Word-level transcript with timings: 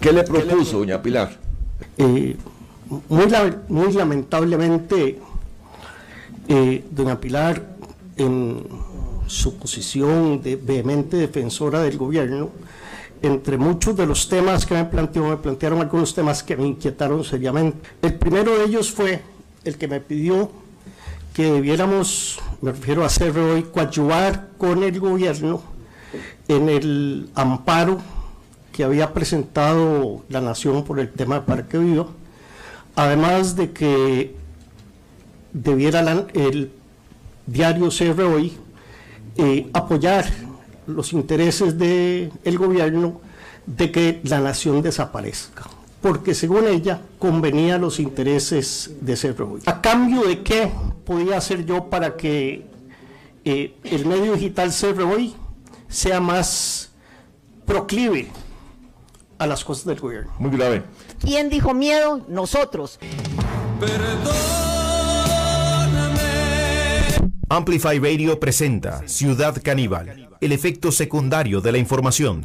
¿Qué 0.00 0.14
le 0.14 0.24
propuso, 0.24 0.78
doña 0.78 1.02
Pilar? 1.02 1.38
Eh, 1.98 2.34
muy, 3.08 3.26
muy, 3.68 3.92
lamentablemente, 3.92 5.18
eh, 6.48 6.84
doña 6.90 7.20
Pilar, 7.20 7.76
en 8.16 8.64
su 9.26 9.58
posición 9.58 10.40
de 10.40 10.56
vehemente 10.56 11.18
defensora 11.18 11.82
del 11.82 11.98
gobierno, 11.98 12.48
entre 13.20 13.58
muchos 13.58 13.94
de 13.94 14.06
los 14.06 14.26
temas 14.26 14.64
que 14.64 14.72
me 14.72 14.86
planteó, 14.86 15.28
me 15.28 15.36
plantearon 15.36 15.82
algunos 15.82 16.14
temas 16.14 16.42
que 16.42 16.56
me 16.56 16.66
inquietaron 16.66 17.22
seriamente. 17.22 17.90
El 18.00 18.14
primero 18.14 18.58
de 18.58 18.64
ellos 18.64 18.90
fue 18.90 19.20
el 19.64 19.76
que 19.76 19.86
me 19.86 20.00
pidió 20.00 20.50
que 21.34 21.52
debiéramos, 21.52 22.40
me 22.62 22.72
refiero 22.72 23.02
a 23.02 23.06
hacer 23.06 23.38
hoy, 23.38 23.64
coadyuvar 23.64 24.48
con 24.56 24.82
el 24.82 24.98
gobierno 24.98 25.62
en 26.48 26.70
el 26.70 27.28
amparo 27.34 28.00
que 28.72 28.84
había 28.84 29.12
presentado 29.12 30.24
la 30.28 30.40
Nación 30.40 30.84
por 30.84 31.00
el 31.00 31.10
tema 31.10 31.36
de 31.36 31.40
Parque 31.42 31.78
Vivo, 31.78 32.10
además 32.94 33.56
de 33.56 33.72
que 33.72 34.34
debiera 35.52 36.00
el 36.34 36.70
diario 37.46 37.88
CR 37.88 38.22
hoy 38.22 38.56
eh, 39.36 39.68
apoyar 39.72 40.26
los 40.86 41.12
intereses 41.12 41.78
del 41.78 42.58
gobierno 42.58 43.20
de 43.66 43.92
que 43.92 44.20
la 44.24 44.40
nación 44.40 44.82
desaparezca, 44.82 45.64
porque 46.00 46.34
según 46.34 46.66
ella 46.66 47.00
convenía 47.18 47.78
los 47.78 48.00
intereses 48.00 48.90
de 49.00 49.16
Cerro. 49.16 49.58
¿A 49.66 49.80
cambio 49.80 50.22
de 50.22 50.42
qué 50.42 50.70
podía 51.04 51.36
hacer 51.36 51.64
yo 51.64 51.88
para 51.88 52.16
que 52.16 52.66
eh, 53.44 53.74
el 53.84 54.06
medio 54.06 54.34
digital 54.34 54.72
Cerro 54.72 55.16
sea 55.88 56.20
más 56.20 56.90
proclive 57.64 58.28
a 59.40 59.46
las 59.46 59.64
cosas 59.64 59.86
del 59.86 59.98
gobierno? 59.98 60.32
Muy 60.38 60.50
grave. 60.50 60.82
¿Quién 61.20 61.48
dijo 61.48 61.74
miedo? 61.74 62.24
Nosotros. 62.28 63.00
Amplify 67.48 67.98
Radio 67.98 68.38
presenta 68.38 69.08
Ciudad 69.08 69.60
Caníbal 69.62 70.30
el 70.40 70.52
efecto 70.52 70.90
secundario 70.90 71.60
de 71.60 71.72
la 71.72 71.78
información. 71.78 72.44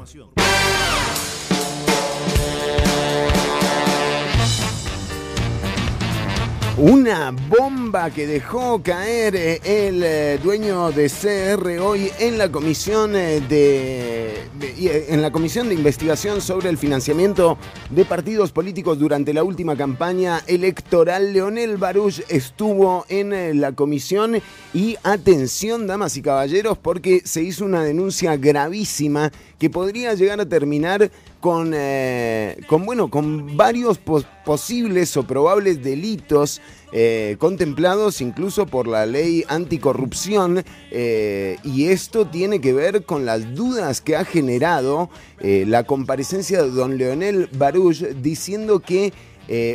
Una 6.78 7.32
bomba 7.32 8.10
que 8.10 8.28
dejó 8.28 8.84
caer 8.84 9.34
eh, 9.34 9.62
el 9.64 10.04
eh, 10.04 10.38
dueño 10.44 10.92
de 10.92 11.10
CR 11.10 11.80
hoy 11.80 12.12
en 12.20 12.38
la 12.38 12.52
comisión 12.52 13.16
eh, 13.16 13.40
de, 13.48 15.06
en 15.08 15.22
la 15.22 15.32
comisión 15.32 15.70
de 15.70 15.76
investigación 15.76 16.42
sobre 16.42 16.68
el 16.68 16.78
financiamiento 16.78 17.58
de 17.90 18.04
partidos 18.04 18.52
políticos 18.52 19.00
durante 19.00 19.34
la 19.34 19.46
última 19.46 19.78
campaña 19.78 20.42
electoral. 20.48 21.32
Leonel 21.32 21.78
Baruch 21.78 22.20
estuvo 22.28 23.06
en 23.08 23.62
la 23.62 23.72
comisión 23.72 24.42
y 24.74 24.98
atención, 25.04 25.88
damas 25.88 26.18
y 26.18 26.22
caballeros, 26.22 26.78
porque 26.78 27.22
se 27.24 27.42
hizo 27.42 27.64
una 27.64 27.86
denuncia 27.86 28.36
gravísima 28.36 29.32
que 29.60 29.70
podría 29.70 30.14
llegar 30.14 30.42
a 30.42 30.46
terminar 30.46 31.10
con, 31.46 31.74
eh, 31.76 32.58
con, 32.66 32.88
bueno, 32.88 33.12
con 33.12 33.56
varios 33.56 34.00
posibles 34.00 35.16
o 35.16 35.28
probables 35.28 35.84
delitos 35.84 36.60
eh, 36.92 37.36
contemplados 37.38 38.20
incluso 38.20 38.66
por 38.66 38.88
la 38.88 39.06
ley 39.06 39.44
anticorrupción 39.48 40.64
eh, 40.90 41.58
y 41.64 41.90
esto 41.90 42.26
tiene 42.26 42.62
que 42.62 42.74
ver 42.74 43.04
con 43.04 43.28
las 43.28 43.54
dudas 43.54 44.02
que 44.02 44.16
ha 44.16 44.26
generado 44.26 45.12
la 45.40 45.84
comparecencia 45.84 46.64
de 46.64 46.72
don 46.72 46.98
Leonel 46.98 47.48
Baruch 47.56 48.00
diciendo 48.24 48.80
que 48.80 49.14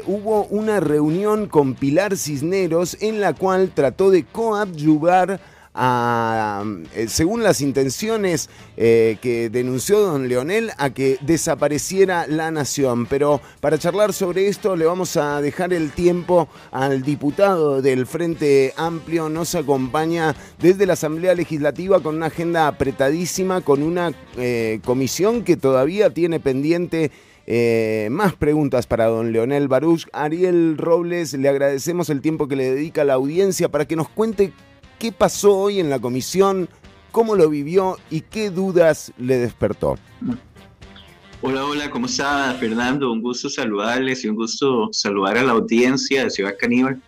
hubo 0.08 0.46
una 0.46 0.80
reunión 0.80 1.46
con 1.46 1.74
Pilar 1.74 2.16
Cisneros 2.16 2.96
en 3.00 3.20
la 3.20 3.32
cual 3.32 3.70
trató 3.72 4.10
de 4.10 4.24
coadyuvar 4.24 5.40
eh, 5.72 7.06
según 7.08 7.44
las 7.44 7.60
intenciones 7.60 8.50
eh, 8.76 9.18
que 9.22 9.50
denunció 9.50 10.00
don 10.00 10.28
Leonel, 10.28 10.72
a 10.78 10.90
que 10.90 11.18
desapareciera 11.20 12.26
la 12.26 12.50
nación. 12.50 13.06
Pero 13.06 13.40
para 13.60 13.78
charlar 13.78 14.12
sobre 14.12 14.48
esto 14.48 14.76
le 14.76 14.84
vamos 14.86 15.16
a 15.16 15.40
dejar 15.40 15.72
el 15.72 15.92
tiempo 15.92 16.48
al 16.72 17.02
diputado 17.02 17.82
del 17.82 18.06
Frente 18.06 18.74
Amplio. 18.76 19.28
Nos 19.28 19.54
acompaña 19.54 20.34
desde 20.58 20.86
la 20.86 20.94
Asamblea 20.94 21.34
Legislativa 21.34 22.00
con 22.00 22.16
una 22.16 22.26
agenda 22.26 22.66
apretadísima, 22.66 23.60
con 23.60 23.82
una 23.82 24.12
eh, 24.36 24.80
comisión 24.84 25.44
que 25.44 25.56
todavía 25.56 26.10
tiene 26.10 26.40
pendiente. 26.40 27.10
más 28.10 28.34
preguntas 28.34 28.86
para 28.86 29.06
don 29.06 29.32
Leonel 29.32 29.66
Baruch. 29.66 30.06
Ariel 30.12 30.76
Robles, 30.78 31.32
le 31.32 31.48
agradecemos 31.48 32.08
el 32.08 32.20
tiempo 32.20 32.46
que 32.46 32.54
le 32.54 32.74
dedica 32.74 33.02
a 33.02 33.04
la 33.04 33.14
audiencia 33.14 33.68
para 33.68 33.86
que 33.86 33.96
nos 33.96 34.08
cuente 34.08 34.52
qué 35.00 35.12
pasó 35.12 35.56
hoy 35.56 35.80
en 35.80 35.88
la 35.88 35.98
comisión, 35.98 36.68
cómo 37.10 37.34
lo 37.34 37.48
vivió 37.48 37.96
y 38.10 38.20
qué 38.20 38.50
dudas 38.50 39.12
le 39.18 39.38
despertó. 39.38 39.98
Hola, 41.40 41.64
hola, 41.64 41.90
¿cómo 41.90 42.04
está 42.04 42.54
Fernando? 42.60 43.10
Un 43.10 43.22
gusto 43.22 43.48
saludarles 43.48 44.22
y 44.24 44.28
un 44.28 44.36
gusto 44.36 44.90
saludar 44.92 45.38
a 45.38 45.42
la 45.42 45.52
audiencia 45.52 46.24
de 46.24 46.30
Ciudad 46.30 46.54
Caníbal. 46.60 47.00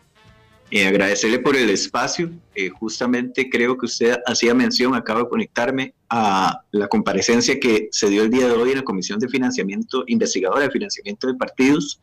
Eh, 0.70 0.86
agradecerle 0.86 1.38
por 1.38 1.54
el 1.54 1.68
espacio. 1.68 2.30
Eh, 2.54 2.70
justamente 2.70 3.50
creo 3.50 3.76
que 3.76 3.84
usted 3.84 4.16
hacía 4.26 4.54
mención, 4.54 4.94
acabo 4.94 5.24
de 5.24 5.28
conectarme 5.28 5.92
a 6.08 6.62
la 6.70 6.88
comparecencia 6.88 7.60
que 7.60 7.88
se 7.92 8.08
dio 8.08 8.22
el 8.22 8.30
día 8.30 8.46
de 8.46 8.52
hoy 8.54 8.70
en 8.70 8.78
la 8.78 8.84
Comisión 8.84 9.18
de 9.18 9.28
Financiamiento, 9.28 10.04
investigadora 10.06 10.62
de 10.62 10.70
financiamiento 10.70 11.26
de 11.26 11.34
partidos. 11.34 12.00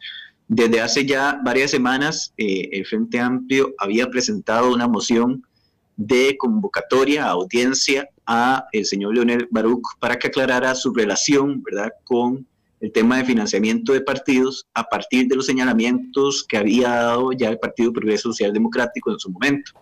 Desde 0.47 0.81
hace 0.81 1.03
ya 1.07 1.39
varias 1.43 1.71
semanas, 1.71 2.31
eh, 2.37 2.69
el 2.73 2.85
Frente 2.85 3.19
Amplio 3.19 3.73
había 3.79 4.07
presentado 4.11 4.71
una 4.71 4.87
moción 4.87 5.43
de 5.99 6.37
convocatoria 6.37 7.25
a 7.25 7.31
audiencia 7.31 8.07
a 8.25 8.65
el 8.71 8.85
señor 8.85 9.15
Leonel 9.15 9.49
Baruch 9.51 9.85
para 9.99 10.17
que 10.17 10.27
aclarara 10.27 10.73
su 10.73 10.93
relación, 10.93 11.61
¿verdad?, 11.61 11.91
con 12.05 12.47
el 12.79 12.93
tema 12.93 13.17
de 13.17 13.25
financiamiento 13.25 13.91
de 13.91 13.99
partidos 13.99 14.65
a 14.73 14.85
partir 14.85 15.27
de 15.27 15.35
los 15.35 15.45
señalamientos 15.45 16.45
que 16.47 16.55
había 16.55 16.87
dado 16.87 17.33
ya 17.33 17.49
el 17.49 17.59
Partido 17.59 17.91
Progreso 17.91 18.29
Social 18.29 18.53
Democrático 18.53 19.11
en 19.11 19.19
su 19.19 19.29
momento. 19.29 19.73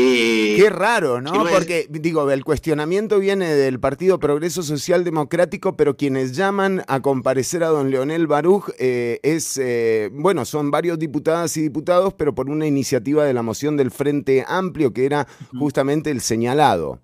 Eh, 0.00 0.56
Qué 0.56 0.70
raro, 0.70 1.20
¿no? 1.20 1.32
Porque, 1.32 1.86
digo, 1.88 2.30
el 2.30 2.44
cuestionamiento 2.44 3.18
viene 3.18 3.54
del 3.54 3.80
Partido 3.80 4.18
Progreso 4.18 4.62
Social 4.62 5.04
Democrático, 5.04 5.76
pero 5.76 5.96
quienes 5.96 6.32
llaman 6.32 6.82
a 6.86 7.00
comparecer 7.00 7.62
a 7.64 7.68
don 7.68 7.90
Leonel 7.90 8.26
Baruch 8.26 8.70
eh, 8.78 9.20
es, 9.22 9.58
eh, 9.58 10.10
bueno, 10.12 10.44
son 10.44 10.70
varios 10.70 10.98
diputadas 10.98 11.56
y 11.56 11.62
diputados, 11.62 12.14
pero 12.14 12.34
por 12.34 12.48
una 12.48 12.66
iniciativa 12.66 13.24
de 13.24 13.34
la 13.34 13.42
moción 13.42 13.76
del 13.76 13.90
Frente 13.90 14.44
Amplio, 14.46 14.92
que 14.92 15.04
era 15.04 15.26
justamente 15.58 16.10
el 16.10 16.20
señalado. 16.20 17.00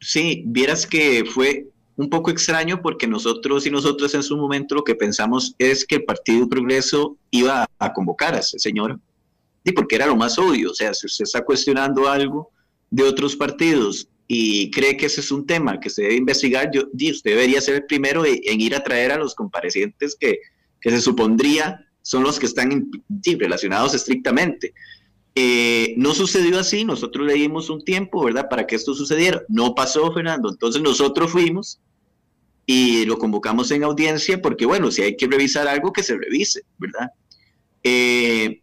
Sí, 0.00 0.44
vieras 0.46 0.86
que 0.86 1.24
fue 1.24 1.66
un 1.96 2.08
poco 2.08 2.30
extraño 2.30 2.80
porque 2.80 3.06
nosotros 3.08 3.66
y 3.66 3.70
nosotros 3.70 4.14
en 4.14 4.22
su 4.22 4.36
momento 4.36 4.76
lo 4.76 4.84
que 4.84 4.94
pensamos 4.94 5.54
es 5.58 5.84
que 5.84 5.96
el 5.96 6.04
Partido 6.04 6.48
Progreso 6.48 7.16
iba 7.32 7.66
a 7.78 7.92
convocar 7.92 8.34
a 8.34 8.38
ese 8.38 8.58
señor 8.58 9.00
porque 9.74 9.96
era 9.96 10.06
lo 10.06 10.16
más 10.16 10.38
obvio. 10.38 10.70
O 10.70 10.74
sea, 10.74 10.94
si 10.94 11.06
usted 11.06 11.24
está 11.24 11.44
cuestionando 11.44 12.08
algo 12.08 12.50
de 12.90 13.02
otros 13.02 13.36
partidos 13.36 14.08
y 14.26 14.70
cree 14.70 14.96
que 14.96 15.06
ese 15.06 15.20
es 15.20 15.30
un 15.30 15.46
tema 15.46 15.78
que 15.80 15.90
se 15.90 16.02
debe 16.02 16.14
investigar, 16.16 16.70
yo, 16.72 16.82
usted 16.92 17.30
debería 17.30 17.60
ser 17.60 17.76
el 17.76 17.84
primero 17.84 18.24
en 18.24 18.60
ir 18.60 18.74
a 18.74 18.82
traer 18.82 19.12
a 19.12 19.18
los 19.18 19.34
comparecientes 19.34 20.16
que, 20.18 20.38
que 20.80 20.90
se 20.90 21.00
supondría 21.00 21.84
son 22.02 22.22
los 22.22 22.38
que 22.38 22.46
están 22.46 22.90
relacionados 23.38 23.94
estrictamente. 23.94 24.72
Eh, 25.34 25.94
no 25.98 26.14
sucedió 26.14 26.58
así, 26.58 26.84
nosotros 26.84 27.26
le 27.26 27.34
dimos 27.34 27.70
un 27.70 27.84
tiempo, 27.84 28.24
¿verdad?, 28.24 28.48
para 28.48 28.66
que 28.66 28.76
esto 28.76 28.94
sucediera. 28.94 29.42
No 29.48 29.74
pasó, 29.74 30.10
Fernando. 30.12 30.48
Entonces 30.50 30.82
nosotros 30.82 31.30
fuimos 31.30 31.80
y 32.66 33.04
lo 33.04 33.18
convocamos 33.18 33.70
en 33.70 33.84
audiencia 33.84 34.42
porque, 34.42 34.66
bueno, 34.66 34.90
si 34.90 35.02
hay 35.02 35.16
que 35.16 35.26
revisar 35.26 35.68
algo, 35.68 35.92
que 35.92 36.02
se 36.02 36.16
revise, 36.16 36.62
¿verdad? 36.78 37.10
Eh, 37.82 38.62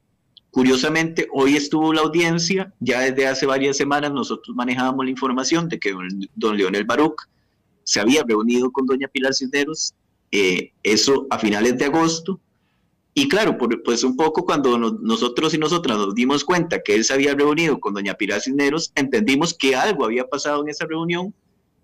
Curiosamente, 0.56 1.28
hoy 1.34 1.58
estuvo 1.58 1.92
la 1.92 2.00
audiencia, 2.00 2.74
ya 2.80 3.02
desde 3.02 3.28
hace 3.28 3.46
varias 3.46 3.76
semanas 3.76 4.14
nosotros 4.14 4.56
manejábamos 4.56 5.04
la 5.04 5.12
información 5.12 5.68
de 5.68 5.78
que 5.78 5.94
don 6.34 6.56
Leonel 6.56 6.86
Baruch 6.86 7.24
se 7.84 8.00
había 8.00 8.24
reunido 8.24 8.72
con 8.72 8.86
doña 8.86 9.10
Pilar 9.10 9.34
Cisneros, 9.34 9.94
eh, 10.32 10.72
eso 10.82 11.28
a 11.30 11.40
finales 11.40 11.78
de 11.78 11.84
agosto, 11.84 12.40
y 13.14 13.28
claro, 13.28 13.58
pues 13.84 14.06
un 14.06 14.16
poco 14.16 14.46
cuando 14.46 14.78
nosotros 14.78 15.54
y 15.54 15.58
nosotras 15.58 15.98
nos 15.98 16.16
dimos 16.16 16.46
cuenta 16.46 16.82
que 16.82 16.96
él 16.96 17.04
se 17.04 17.12
había 17.12 17.36
reunido 17.36 17.78
con 17.82 17.94
doña 17.94 18.14
Pilar 18.14 18.40
Cisneros, 18.40 18.94
entendimos 18.96 19.54
que 19.54 19.76
algo 19.76 20.06
había 20.06 20.26
pasado 20.26 20.64
en 20.64 20.70
esa 20.70 20.86
reunión, 20.86 21.34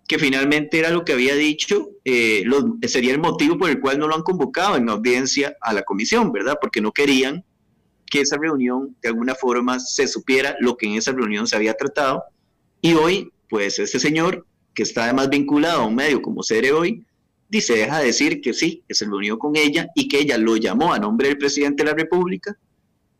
que 0.07 0.17
finalmente 0.17 0.79
era 0.79 0.91
lo 0.91 1.03
que 1.03 1.11
había 1.11 1.35
dicho, 1.35 1.89
eh, 2.05 2.45
sería 2.87 3.11
el 3.11 3.19
motivo 3.19 3.57
por 3.57 3.69
el 3.69 3.81
cual 3.81 3.99
no 3.99 4.07
lo 4.07 4.15
han 4.15 4.23
convocado 4.23 4.77
en 4.77 4.87
audiencia 4.87 5.57
a 5.59 5.73
la 5.73 5.83
comisión, 5.83 6.31
¿verdad? 6.31 6.55
Porque 6.61 6.79
no 6.79 6.93
querían 6.93 7.43
que 8.11 8.21
esa 8.21 8.37
reunión 8.37 8.95
de 9.01 9.07
alguna 9.09 9.33
forma 9.33 9.79
se 9.79 10.05
supiera 10.05 10.55
lo 10.59 10.75
que 10.75 10.85
en 10.85 10.93
esa 10.93 11.13
reunión 11.13 11.47
se 11.47 11.55
había 11.55 11.73
tratado. 11.73 12.23
Y 12.81 12.93
hoy, 12.93 13.31
pues 13.49 13.79
este 13.79 13.99
señor, 13.99 14.45
que 14.73 14.83
está 14.83 15.05
además 15.05 15.29
vinculado 15.29 15.81
a 15.81 15.87
un 15.87 15.95
medio 15.95 16.21
como 16.21 16.43
Cere 16.43 16.73
Hoy, 16.73 17.05
dice, 17.49 17.73
deja 17.73 17.99
de 17.99 18.07
decir 18.07 18.41
que 18.41 18.53
sí, 18.53 18.83
que 18.85 18.93
se 18.93 19.05
reunió 19.05 19.39
con 19.39 19.55
ella 19.55 19.87
y 19.95 20.09
que 20.09 20.19
ella 20.19 20.37
lo 20.37 20.57
llamó 20.57 20.93
a 20.93 20.99
nombre 20.99 21.29
del 21.29 21.37
presidente 21.37 21.83
de 21.83 21.89
la 21.89 21.95
República, 21.95 22.57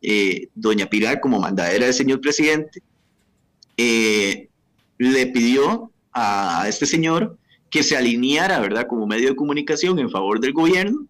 eh, 0.01 0.49
doña 0.55 0.87
Pilar 0.87 1.21
como 1.21 1.39
mandadera 1.39 1.85
del 1.85 1.93
señor 1.93 2.19
presidente, 2.19 2.83
eh, 3.77 4.49
le 4.97 5.27
pidió 5.27 5.89
a 6.11 6.65
este 6.67 6.85
señor 6.85 7.37
que 7.69 7.81
se 7.81 7.95
alineara, 7.95 8.59
¿verdad?, 8.59 8.87
como 8.87 9.07
medio 9.07 9.29
de 9.29 9.35
comunicación 9.37 9.99
en 9.99 10.09
favor 10.09 10.41
del 10.41 10.51
gobierno 10.51 11.07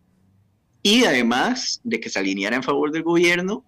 y 0.83 1.05
además 1.05 1.81
de 1.83 1.99
que 1.99 2.09
se 2.09 2.19
alineara 2.19 2.55
en 2.55 2.63
favor 2.63 2.91
del 2.91 3.01
gobierno, 3.01 3.63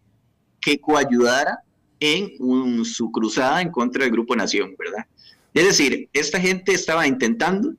que 0.63 0.80
coayudara 0.80 1.60
en 2.00 2.83
su 2.86 3.12
cruzada 3.12 3.62
en 3.62 3.71
contra 3.71 4.04
del 4.04 4.12
Grupo 4.12 4.36
Nación, 4.36 4.75
¿verdad? 4.77 5.06
Es 5.54 5.65
decir, 5.65 6.10
esta 6.13 6.39
gente 6.39 6.74
estaba 6.74 7.07
intentando 7.07 7.74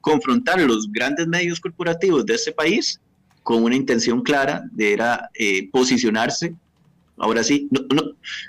confrontar 0.00 0.60
los 0.60 0.90
grandes 0.90 1.26
medios 1.26 1.60
corporativos 1.60 2.26
de 2.26 2.34
este 2.34 2.52
país 2.52 3.00
con 3.42 3.62
una 3.62 3.76
intención 3.76 4.22
clara 4.22 4.64
de 4.72 4.92
era, 4.92 5.30
eh, 5.34 5.68
posicionarse. 5.70 6.54
Ahora 7.16 7.42
sí, 7.42 7.68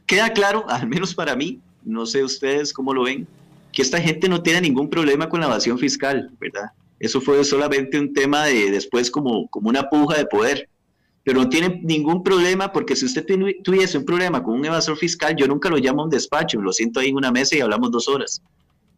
queda 0.05 0.33
claro, 0.33 0.65
al 0.69 0.87
menos 0.87 1.13
para 1.13 1.35
mí, 1.35 1.59
no 1.83 2.05
sé 2.05 2.23
ustedes 2.23 2.73
cómo 2.73 2.93
lo 2.93 3.03
ven, 3.03 3.27
que 3.71 3.81
esta 3.81 4.01
gente 4.01 4.29
no 4.29 4.41
tiene 4.41 4.61
ningún 4.61 4.89
problema 4.89 5.29
con 5.29 5.41
la 5.41 5.47
evasión 5.47 5.77
fiscal, 5.77 6.31
¿verdad? 6.39 6.71
Eso 6.99 7.19
fue 7.19 7.43
solamente 7.43 7.99
un 7.99 8.13
tema 8.13 8.45
de 8.45 8.71
después 8.71 9.11
como, 9.11 9.47
como 9.49 9.69
una 9.69 9.89
puja 9.89 10.17
de 10.17 10.25
poder. 10.25 10.69
Pero 11.23 11.39
no 11.41 11.49
tiene 11.49 11.79
ningún 11.83 12.21
problema 12.21 12.71
porque 12.71 12.95
si 12.95 13.05
usted 13.05 13.25
tuviese 13.63 13.97
un 13.97 14.05
problema 14.05 14.43
con 14.43 14.55
un 14.55 14.65
evasor 14.65 14.97
fiscal, 14.97 15.35
yo 15.37 15.47
nunca 15.47 15.69
lo 15.69 15.77
llamo 15.77 16.01
a 16.01 16.05
un 16.05 16.09
despacho, 16.09 16.61
lo 16.61 16.73
siento 16.73 16.99
ahí 16.99 17.09
en 17.09 17.15
una 17.15 17.31
mesa 17.31 17.55
y 17.55 17.61
hablamos 17.61 17.91
dos 17.91 18.09
horas. 18.09 18.41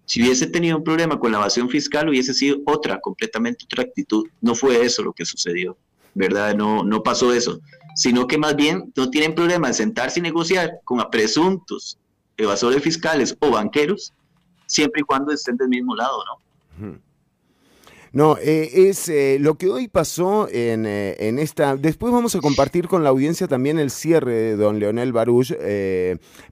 Si 0.05 0.21
hubiese 0.21 0.47
tenido 0.47 0.77
un 0.77 0.83
problema 0.83 1.19
con 1.19 1.31
la 1.31 1.39
evasión 1.39 1.69
fiscal, 1.69 2.09
hubiese 2.09 2.33
sido 2.33 2.57
otra, 2.65 2.99
completamente 2.99 3.65
otra 3.65 3.83
actitud. 3.83 4.27
No 4.41 4.55
fue 4.55 4.83
eso 4.83 5.03
lo 5.03 5.13
que 5.13 5.25
sucedió, 5.25 5.77
¿verdad? 6.13 6.55
No, 6.55 6.83
no 6.83 7.01
pasó 7.03 7.33
eso. 7.33 7.59
Sino 7.95 8.27
que 8.27 8.37
más 8.37 8.55
bien 8.55 8.91
no 8.95 9.09
tienen 9.09 9.33
problema 9.33 9.67
de 9.67 9.73
sentarse 9.73 10.19
y 10.19 10.23
negociar 10.23 10.79
con 10.83 11.03
presuntos 11.09 11.97
evasores 12.37 12.83
fiscales 12.83 13.35
o 13.39 13.51
banqueros, 13.51 14.13
siempre 14.65 15.01
y 15.01 15.03
cuando 15.03 15.31
estén 15.31 15.57
del 15.57 15.69
mismo 15.69 15.95
lado, 15.95 16.23
¿no? 16.25 16.99
No, 18.15 18.37
eh, 18.37 18.87
es 18.87 19.09
eh, 19.09 19.39
lo 19.41 19.55
que 19.55 19.67
hoy 19.67 19.89
pasó 19.89 20.47
en, 20.49 20.85
eh, 20.85 21.17
en, 21.19 21.37
esta... 21.37 21.75
Después 21.75 22.13
vamos 22.13 22.33
a 22.33 22.39
compartir 22.39 22.87
con 22.87 23.03
la 23.03 23.09
audiencia 23.09 23.45
también 23.49 23.77
el 23.77 23.91
cierre 23.91 24.31
de 24.31 24.55
don 24.55 24.79
Leonel 24.79 25.11
Baruch, 25.11 25.53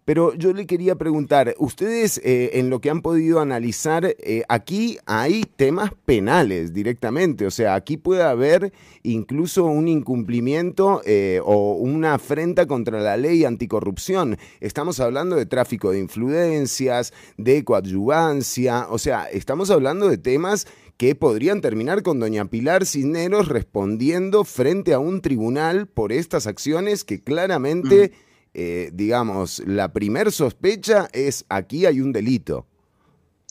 pero 0.04 0.34
yo 0.34 0.52
le 0.52 0.68
quería 0.68 0.96
preguntar, 0.96 1.56
ustedes 1.60 2.20
en 2.22 2.70
lo 2.70 2.82
que 2.82 2.90
han 2.90 3.02
podido 3.02 3.40
analizar, 3.40 4.14
aquí 4.50 4.98
hay 5.06 5.46
temas 5.56 5.92
penales 6.06 6.74
directamente, 6.74 7.46
o 7.46 7.52
sea, 7.52 7.76
aquí 7.76 7.96
puede 7.96 8.24
haber 8.24 8.74
incluso 9.04 9.64
un 9.64 9.88
incumplimiento 9.88 11.02
o 11.46 11.74
una 11.76 12.16
afrenta 12.16 12.66
contra 12.66 13.00
la 13.00 13.16
ley 13.16 13.46
anticorrupción. 13.46 14.38
Estamos 14.60 15.00
hablando 15.00 15.38
de 15.38 15.46
tráfico 15.46 15.92
de 15.92 16.00
influencias, 16.00 17.14
de 17.38 17.64
coadyuvancia, 17.64 18.88
o 18.90 18.98
sea, 18.98 19.30
estamos 19.32 19.70
hablando 19.70 20.10
de 20.10 20.18
temas 20.18 20.68
que 20.98 21.16
podrían 21.16 21.62
terminar 21.62 22.04
con 22.04 22.20
doña 22.20 22.46
Pilar 22.46 22.86
Cisneros 22.86 23.48
respondiendo 23.48 24.44
frente 24.44 24.94
a 24.94 25.00
un 25.00 25.22
tribunal 25.22 25.88
por 25.88 26.12
estas 26.12 26.48
acciones 26.48 27.04
que 27.04 27.22
claramente, 27.22 28.12
eh, 28.54 28.92
digamos, 28.94 29.64
la 29.66 29.92
primer 29.92 30.32
sospecha 30.32 31.10
es 31.14 31.46
aquí 31.50 31.86
hay 31.86 32.00
un 32.00 32.14
delito. 32.14 32.68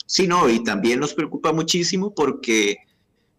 Sí, 0.06 0.26
no, 0.26 0.48
y 0.48 0.62
también 0.62 1.00
nos 1.00 1.14
preocupa 1.14 1.52
muchísimo 1.52 2.14
porque 2.14 2.76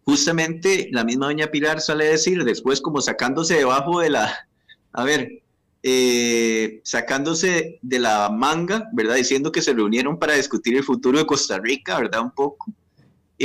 justamente 0.04 0.88
la 0.92 1.04
misma 1.04 1.26
doña 1.26 1.50
Pilar 1.50 1.80
sale 1.80 2.08
a 2.08 2.10
decir 2.12 2.44
después 2.44 2.80
como 2.80 3.00
sacándose 3.00 3.54
debajo 3.54 4.00
de 4.00 4.10
la, 4.10 4.48
a 4.92 5.04
ver, 5.04 5.42
eh, 5.82 6.80
sacándose 6.82 7.78
de 7.82 7.98
la 7.98 8.30
manga, 8.30 8.88
¿verdad? 8.92 9.16
Diciendo 9.16 9.52
que 9.52 9.62
se 9.62 9.72
reunieron 9.72 10.18
para 10.18 10.34
discutir 10.34 10.76
el 10.76 10.82
futuro 10.82 11.18
de 11.18 11.26
Costa 11.26 11.58
Rica, 11.58 11.98
¿verdad? 11.98 12.22
Un 12.22 12.30
poco. 12.30 12.72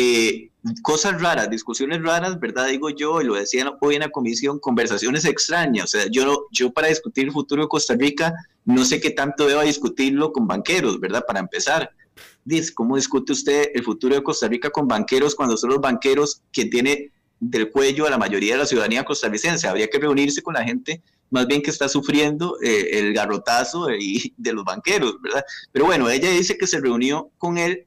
Eh, 0.01 0.49
cosas 0.81 1.21
raras, 1.21 1.49
discusiones 1.49 2.01
raras, 2.01 2.39
¿verdad? 2.39 2.67
Digo 2.67 2.89
yo, 2.89 3.19
y 3.19 3.25
lo 3.25 3.33
decían 3.33 3.71
hoy 3.81 3.95
en 3.95 3.99
la 3.99 4.09
comisión, 4.09 4.57
conversaciones 4.57 5.25
extrañas. 5.25 5.83
O 5.83 5.87
sea, 5.87 6.05
yo, 6.09 6.47
yo 6.51 6.71
para 6.71 6.87
discutir 6.87 7.25
el 7.25 7.33
futuro 7.33 7.63
de 7.63 7.67
Costa 7.67 7.95
Rica, 7.95 8.33
no 8.63 8.85
sé 8.85 9.01
qué 9.01 9.09
tanto 9.09 9.45
deba 9.45 9.63
discutirlo 9.63 10.31
con 10.31 10.47
banqueros, 10.47 11.01
¿verdad? 11.01 11.25
Para 11.27 11.41
empezar. 11.41 11.91
Dice, 12.45 12.73
¿cómo 12.73 12.95
discute 12.95 13.33
usted 13.33 13.71
el 13.73 13.83
futuro 13.83 14.15
de 14.15 14.23
Costa 14.23 14.47
Rica 14.47 14.69
con 14.69 14.87
banqueros 14.87 15.35
cuando 15.35 15.57
son 15.57 15.71
los 15.71 15.81
banqueros 15.81 16.43
que 16.53 16.65
tiene 16.65 17.11
del 17.41 17.69
cuello 17.69 18.07
a 18.07 18.09
la 18.09 18.17
mayoría 18.17 18.53
de 18.53 18.59
la 18.59 18.65
ciudadanía 18.65 19.03
costarricense? 19.03 19.67
Habría 19.67 19.89
que 19.89 19.99
reunirse 19.99 20.41
con 20.41 20.53
la 20.53 20.63
gente 20.63 21.01
más 21.29 21.45
bien 21.45 21.61
que 21.61 21.71
está 21.71 21.89
sufriendo 21.89 22.57
eh, 22.63 22.99
el 22.99 23.13
garrotazo 23.13 23.87
de, 23.87 24.31
de 24.37 24.53
los 24.53 24.63
banqueros, 24.63 25.21
¿verdad? 25.21 25.43
Pero 25.73 25.85
bueno, 25.87 26.09
ella 26.09 26.29
dice 26.29 26.57
que 26.57 26.67
se 26.67 26.79
reunió 26.79 27.31
con 27.37 27.57
él, 27.57 27.85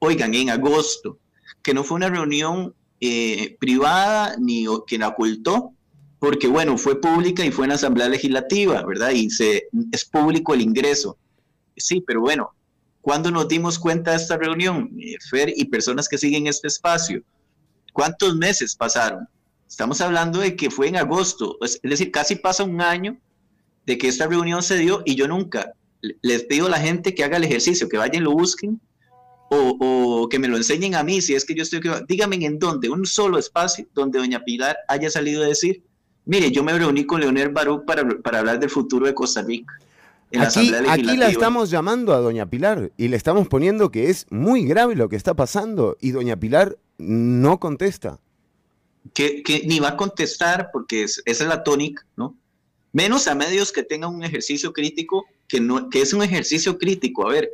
oigan, 0.00 0.34
en 0.34 0.50
agosto 0.50 1.20
que 1.62 1.74
no 1.74 1.84
fue 1.84 1.96
una 1.96 2.08
reunión 2.08 2.74
eh, 3.00 3.56
privada 3.58 4.36
ni 4.38 4.66
que 4.86 4.98
la 4.98 5.08
ocultó, 5.08 5.72
porque 6.18 6.46
bueno, 6.46 6.78
fue 6.78 7.00
pública 7.00 7.44
y 7.44 7.50
fue 7.50 7.66
en 7.66 7.72
Asamblea 7.72 8.08
Legislativa, 8.08 8.84
¿verdad? 8.84 9.10
Y 9.10 9.30
se, 9.30 9.68
es 9.90 10.04
público 10.04 10.54
el 10.54 10.60
ingreso. 10.60 11.18
Sí, 11.76 12.02
pero 12.06 12.20
bueno, 12.20 12.50
¿cuándo 13.00 13.30
nos 13.30 13.48
dimos 13.48 13.78
cuenta 13.78 14.12
de 14.12 14.18
esta 14.18 14.36
reunión, 14.36 14.90
eh, 15.00 15.16
Fer 15.28 15.52
y 15.56 15.64
personas 15.64 16.08
que 16.08 16.18
siguen 16.18 16.46
este 16.46 16.68
espacio? 16.68 17.22
¿Cuántos 17.92 18.36
meses 18.36 18.76
pasaron? 18.76 19.28
Estamos 19.68 20.00
hablando 20.00 20.38
de 20.38 20.54
que 20.54 20.70
fue 20.70 20.88
en 20.88 20.96
agosto, 20.96 21.58
es 21.62 21.80
decir, 21.82 22.10
casi 22.10 22.36
pasa 22.36 22.62
un 22.62 22.80
año 22.80 23.18
de 23.86 23.98
que 23.98 24.08
esta 24.08 24.26
reunión 24.26 24.62
se 24.62 24.76
dio 24.76 25.02
y 25.04 25.16
yo 25.16 25.26
nunca 25.26 25.72
les 26.20 26.44
pido 26.44 26.66
a 26.66 26.70
la 26.70 26.78
gente 26.78 27.14
que 27.14 27.24
haga 27.24 27.36
el 27.36 27.44
ejercicio, 27.44 27.88
que 27.88 27.96
vayan 27.96 28.22
y 28.22 28.24
lo 28.24 28.32
busquen 28.32 28.80
o, 29.52 30.28
que 30.30 30.38
me 30.38 30.48
lo 30.48 30.56
enseñen 30.56 30.94
a 30.94 31.02
mí, 31.02 31.20
si 31.20 31.34
es 31.34 31.44
que 31.44 31.54
yo 31.54 31.62
estoy... 31.62 31.80
Díganme 32.08 32.36
en 32.36 32.58
dónde, 32.58 32.88
un 32.88 33.04
solo 33.06 33.38
espacio 33.38 33.86
donde 33.94 34.18
doña 34.18 34.44
Pilar 34.44 34.76
haya 34.88 35.10
salido 35.10 35.42
a 35.42 35.46
decir, 35.46 35.82
mire, 36.24 36.50
yo 36.50 36.62
me 36.64 36.76
reuní 36.76 37.04
con 37.04 37.20
Leonel 37.20 37.50
Baruch 37.50 37.84
para, 37.84 38.08
para 38.22 38.38
hablar 38.38 38.58
del 38.58 38.70
futuro 38.70 39.06
de 39.06 39.14
Costa 39.14 39.42
Rica. 39.42 39.78
Aquí, 40.38 40.72
aquí, 40.88 41.16
la 41.16 41.28
estamos 41.28 41.70
llamando 41.70 42.14
a 42.14 42.18
doña 42.18 42.48
Pilar 42.48 42.90
y 42.96 43.08
le 43.08 43.16
estamos 43.16 43.48
poniendo 43.48 43.90
que 43.90 44.08
es 44.08 44.26
muy 44.30 44.64
grave 44.64 44.96
lo 44.96 45.10
que 45.10 45.16
está 45.16 45.34
pasando 45.34 45.98
y 46.00 46.12
doña 46.12 46.36
Pilar 46.36 46.78
no 46.96 47.60
contesta. 47.60 48.18
Que, 49.12 49.42
que 49.42 49.64
ni 49.66 49.78
va 49.78 49.90
a 49.90 49.96
contestar 49.96 50.70
porque 50.72 51.02
esa 51.04 51.22
es 51.26 51.40
la 51.40 51.62
tónica, 51.62 52.06
¿no? 52.16 52.34
Menos 52.92 53.26
a 53.26 53.34
medios 53.34 53.72
que 53.72 53.82
tengan 53.82 54.14
un 54.14 54.22
ejercicio 54.22 54.72
crítico, 54.72 55.26
que, 55.48 55.60
no, 55.60 55.90
que 55.90 56.00
es 56.00 56.14
un 56.14 56.22
ejercicio 56.22 56.78
crítico. 56.78 57.26
A 57.26 57.32
ver, 57.32 57.50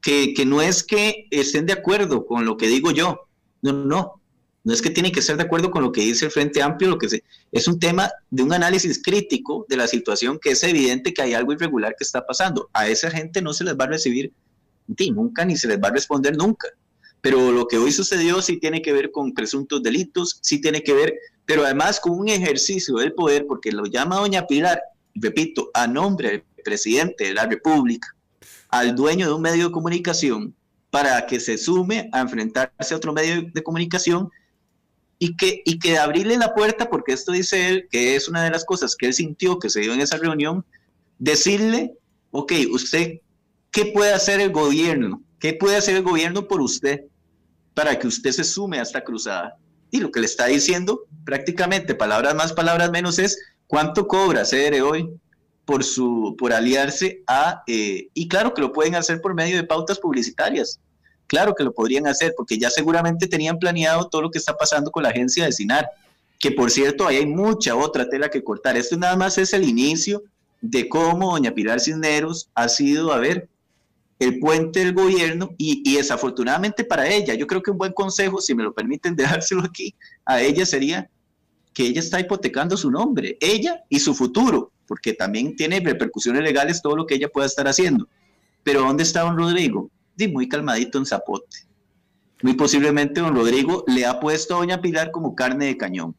que, 0.00 0.34
no 0.46 0.62
es 0.62 0.82
que 0.82 1.26
estén 1.30 1.66
de 1.66 1.74
acuerdo 1.74 2.26
con 2.26 2.44
lo 2.44 2.56
que 2.56 2.68
digo 2.68 2.90
yo, 2.90 3.28
no, 3.62 3.72
no, 3.72 4.20
no 4.64 4.72
es 4.72 4.82
que 4.82 4.90
tienen 4.90 5.12
que 5.12 5.20
estar 5.20 5.36
de 5.36 5.42
acuerdo 5.42 5.70
con 5.70 5.82
lo 5.82 5.92
que 5.92 6.02
dice 6.02 6.26
el 6.26 6.30
Frente 6.30 6.62
Amplio, 6.62 6.90
lo 6.90 6.98
que 6.98 7.08
se, 7.08 7.24
es 7.52 7.68
un 7.68 7.78
tema 7.78 8.10
de 8.30 8.42
un 8.42 8.52
análisis 8.52 9.02
crítico 9.02 9.66
de 9.68 9.76
la 9.76 9.86
situación 9.86 10.38
que 10.38 10.50
es 10.50 10.62
evidente 10.62 11.12
que 11.12 11.22
hay 11.22 11.34
algo 11.34 11.52
irregular 11.52 11.94
que 11.98 12.04
está 12.04 12.26
pasando. 12.26 12.68
A 12.72 12.88
esa 12.88 13.10
gente 13.10 13.42
no 13.42 13.52
se 13.52 13.64
les 13.64 13.74
va 13.74 13.84
a 13.84 13.88
recibir 13.88 14.32
nunca 15.12 15.44
ni 15.44 15.56
se 15.56 15.68
les 15.68 15.78
va 15.78 15.88
a 15.88 15.92
responder 15.92 16.36
nunca. 16.36 16.68
Pero 17.20 17.52
lo 17.52 17.66
que 17.66 17.78
hoy 17.78 17.92
sucedió 17.92 18.40
sí 18.40 18.58
tiene 18.58 18.80
que 18.80 18.92
ver 18.92 19.10
con 19.10 19.32
presuntos 19.34 19.82
delitos, 19.82 20.38
sí 20.42 20.60
tiene 20.60 20.82
que 20.82 20.94
ver, 20.94 21.14
pero 21.44 21.64
además 21.64 22.00
con 22.00 22.18
un 22.18 22.28
ejercicio 22.28 22.96
del 22.96 23.12
poder, 23.12 23.46
porque 23.46 23.72
lo 23.72 23.84
llama 23.84 24.16
doña 24.16 24.46
Pilar, 24.46 24.80
repito, 25.14 25.70
a 25.74 25.86
nombre 25.86 26.30
del 26.30 26.42
presidente 26.64 27.24
de 27.24 27.34
la 27.34 27.46
República, 27.46 28.08
al 28.70 28.94
dueño 28.94 29.26
de 29.26 29.34
un 29.34 29.42
medio 29.42 29.66
de 29.66 29.72
comunicación 29.72 30.54
para 30.90 31.26
que 31.26 31.40
se 31.40 31.56
sume 31.58 32.08
a 32.12 32.20
enfrentarse 32.20 32.94
a 32.94 32.96
otro 32.96 33.12
medio 33.12 33.42
de 33.52 33.62
comunicación 33.62 34.30
y 35.18 35.36
que, 35.36 35.62
y 35.64 35.78
que 35.78 35.98
abrirle 35.98 36.36
la 36.36 36.54
puerta, 36.54 36.88
porque 36.88 37.12
esto 37.12 37.32
dice 37.32 37.68
él, 37.68 37.88
que 37.90 38.16
es 38.16 38.28
una 38.28 38.42
de 38.42 38.50
las 38.50 38.64
cosas 38.64 38.96
que 38.96 39.06
él 39.06 39.14
sintió 39.14 39.58
que 39.58 39.70
se 39.70 39.80
dio 39.80 39.92
en 39.92 40.00
esa 40.00 40.16
reunión, 40.16 40.64
decirle, 41.18 41.94
ok, 42.30 42.52
usted, 42.72 43.20
¿qué 43.70 43.86
puede 43.86 44.12
hacer 44.12 44.40
el 44.40 44.50
gobierno? 44.50 45.22
¿Qué 45.38 45.52
puede 45.52 45.76
hacer 45.76 45.96
el 45.96 46.02
gobierno 46.02 46.48
por 46.48 46.60
usted 46.60 47.02
para 47.74 47.98
que 47.98 48.06
usted 48.06 48.32
se 48.32 48.44
sume 48.44 48.78
a 48.78 48.82
esta 48.82 49.04
cruzada? 49.04 49.58
Y 49.90 50.00
lo 50.00 50.10
que 50.10 50.20
le 50.20 50.26
está 50.26 50.46
diciendo, 50.46 51.02
prácticamente, 51.24 51.94
palabras 51.94 52.34
más, 52.34 52.52
palabras 52.52 52.90
menos, 52.90 53.18
es 53.18 53.38
cuánto 53.66 54.08
cobra 54.08 54.44
CR 54.44 54.80
hoy 54.80 55.10
por, 55.70 55.84
su, 55.84 56.34
por 56.36 56.52
aliarse 56.52 57.22
a, 57.28 57.62
eh, 57.68 58.08
y 58.12 58.26
claro 58.26 58.52
que 58.52 58.60
lo 58.60 58.72
pueden 58.72 58.96
hacer 58.96 59.20
por 59.20 59.34
medio 59.34 59.54
de 59.54 59.62
pautas 59.62 60.00
publicitarias, 60.00 60.80
claro 61.28 61.54
que 61.54 61.62
lo 61.62 61.72
podrían 61.72 62.08
hacer, 62.08 62.34
porque 62.36 62.58
ya 62.58 62.70
seguramente 62.70 63.28
tenían 63.28 63.56
planeado 63.56 64.08
todo 64.08 64.22
lo 64.22 64.32
que 64.32 64.38
está 64.38 64.56
pasando 64.56 64.90
con 64.90 65.04
la 65.04 65.10
agencia 65.10 65.44
de 65.44 65.52
SINAR, 65.52 65.88
que 66.40 66.50
por 66.50 66.72
cierto, 66.72 67.06
ahí 67.06 67.18
hay 67.18 67.26
mucha 67.26 67.76
otra 67.76 68.08
tela 68.08 68.30
que 68.30 68.42
cortar. 68.42 68.76
Esto 68.76 68.96
nada 68.96 69.14
más 69.14 69.38
es 69.38 69.52
el 69.52 69.62
inicio 69.62 70.24
de 70.60 70.88
cómo 70.88 71.30
doña 71.30 71.54
Pilar 71.54 71.78
Cisneros 71.78 72.50
ha 72.56 72.68
sido, 72.68 73.12
a 73.12 73.18
ver, 73.18 73.48
el 74.18 74.40
puente 74.40 74.80
del 74.80 74.92
gobierno 74.92 75.50
y, 75.56 75.88
y, 75.88 75.98
desafortunadamente 75.98 76.82
para 76.82 77.08
ella, 77.08 77.34
yo 77.34 77.46
creo 77.46 77.62
que 77.62 77.70
un 77.70 77.78
buen 77.78 77.92
consejo, 77.92 78.40
si 78.40 78.56
me 78.56 78.64
lo 78.64 78.74
permiten 78.74 79.14
dejárselo 79.14 79.62
aquí, 79.62 79.94
a 80.24 80.42
ella 80.42 80.66
sería 80.66 81.08
que 81.72 81.84
ella 81.84 82.00
está 82.00 82.18
hipotecando 82.18 82.76
su 82.76 82.90
nombre, 82.90 83.38
ella 83.40 83.84
y 83.88 84.00
su 84.00 84.16
futuro, 84.16 84.72
porque 84.90 85.14
también 85.14 85.54
tiene 85.54 85.78
repercusiones 85.78 86.42
legales 86.42 86.82
todo 86.82 86.96
lo 86.96 87.06
que 87.06 87.14
ella 87.14 87.28
pueda 87.28 87.46
estar 87.46 87.68
haciendo. 87.68 88.08
Pero 88.64 88.80
¿dónde 88.80 89.04
está 89.04 89.20
don 89.20 89.38
Rodrigo? 89.38 89.88
Sí, 90.18 90.26
muy 90.26 90.48
calmadito 90.48 90.98
en 90.98 91.06
Zapote. 91.06 91.58
Muy 92.42 92.54
posiblemente 92.54 93.20
don 93.20 93.36
Rodrigo 93.36 93.84
le 93.86 94.04
ha 94.04 94.18
puesto 94.18 94.56
a 94.56 94.58
doña 94.58 94.80
Pilar 94.80 95.12
como 95.12 95.36
carne 95.36 95.66
de 95.66 95.76
cañón. 95.76 96.16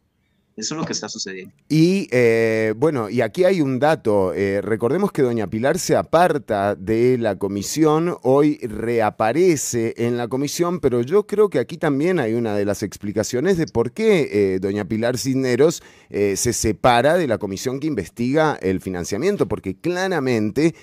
Eso 0.62 0.76
es 0.76 0.80
lo 0.80 0.86
que 0.86 0.94
está 0.94 1.10
sucediendo. 1.10 1.56
Y 1.70 2.08
eh, 2.12 2.76
bueno, 2.78 3.10
y 3.10 3.22
aquí 3.22 3.46
hay 3.46 3.62
un 3.62 3.80
dato. 3.80 4.32
Eh, 4.36 4.62
recordemos 4.62 5.12
que 5.12 5.24
doña 5.24 5.48
Pilar 5.48 5.80
se 5.80 5.96
aparta 5.96 6.76
de 6.76 7.18
la 7.18 7.36
comisión, 7.36 8.16
hoy 8.22 8.60
reaparece 8.60 9.96
en 9.98 10.18
la 10.18 10.28
comisión, 10.28 10.80
pero 10.80 11.02
yo 11.02 11.26
creo 11.26 11.50
que 11.50 11.58
aquí 11.58 11.78
también 11.78 12.20
hay 12.20 12.36
una 12.36 12.56
de 12.56 12.66
las 12.66 12.84
explicaciones 12.84 13.58
de 13.58 13.66
por 13.66 13.92
qué 13.92 14.54
eh, 14.54 14.60
doña 14.60 14.86
Pilar 14.86 15.18
Cisneros 15.18 15.82
se 16.12 16.54
separa 16.54 17.16
de 17.16 17.26
la 17.26 17.38
comisión 17.38 17.80
que 17.80 17.88
investiga 17.88 18.60
el 18.62 18.82
financiamiento, 18.82 19.48
porque 19.48 19.76
claramente 19.76 20.76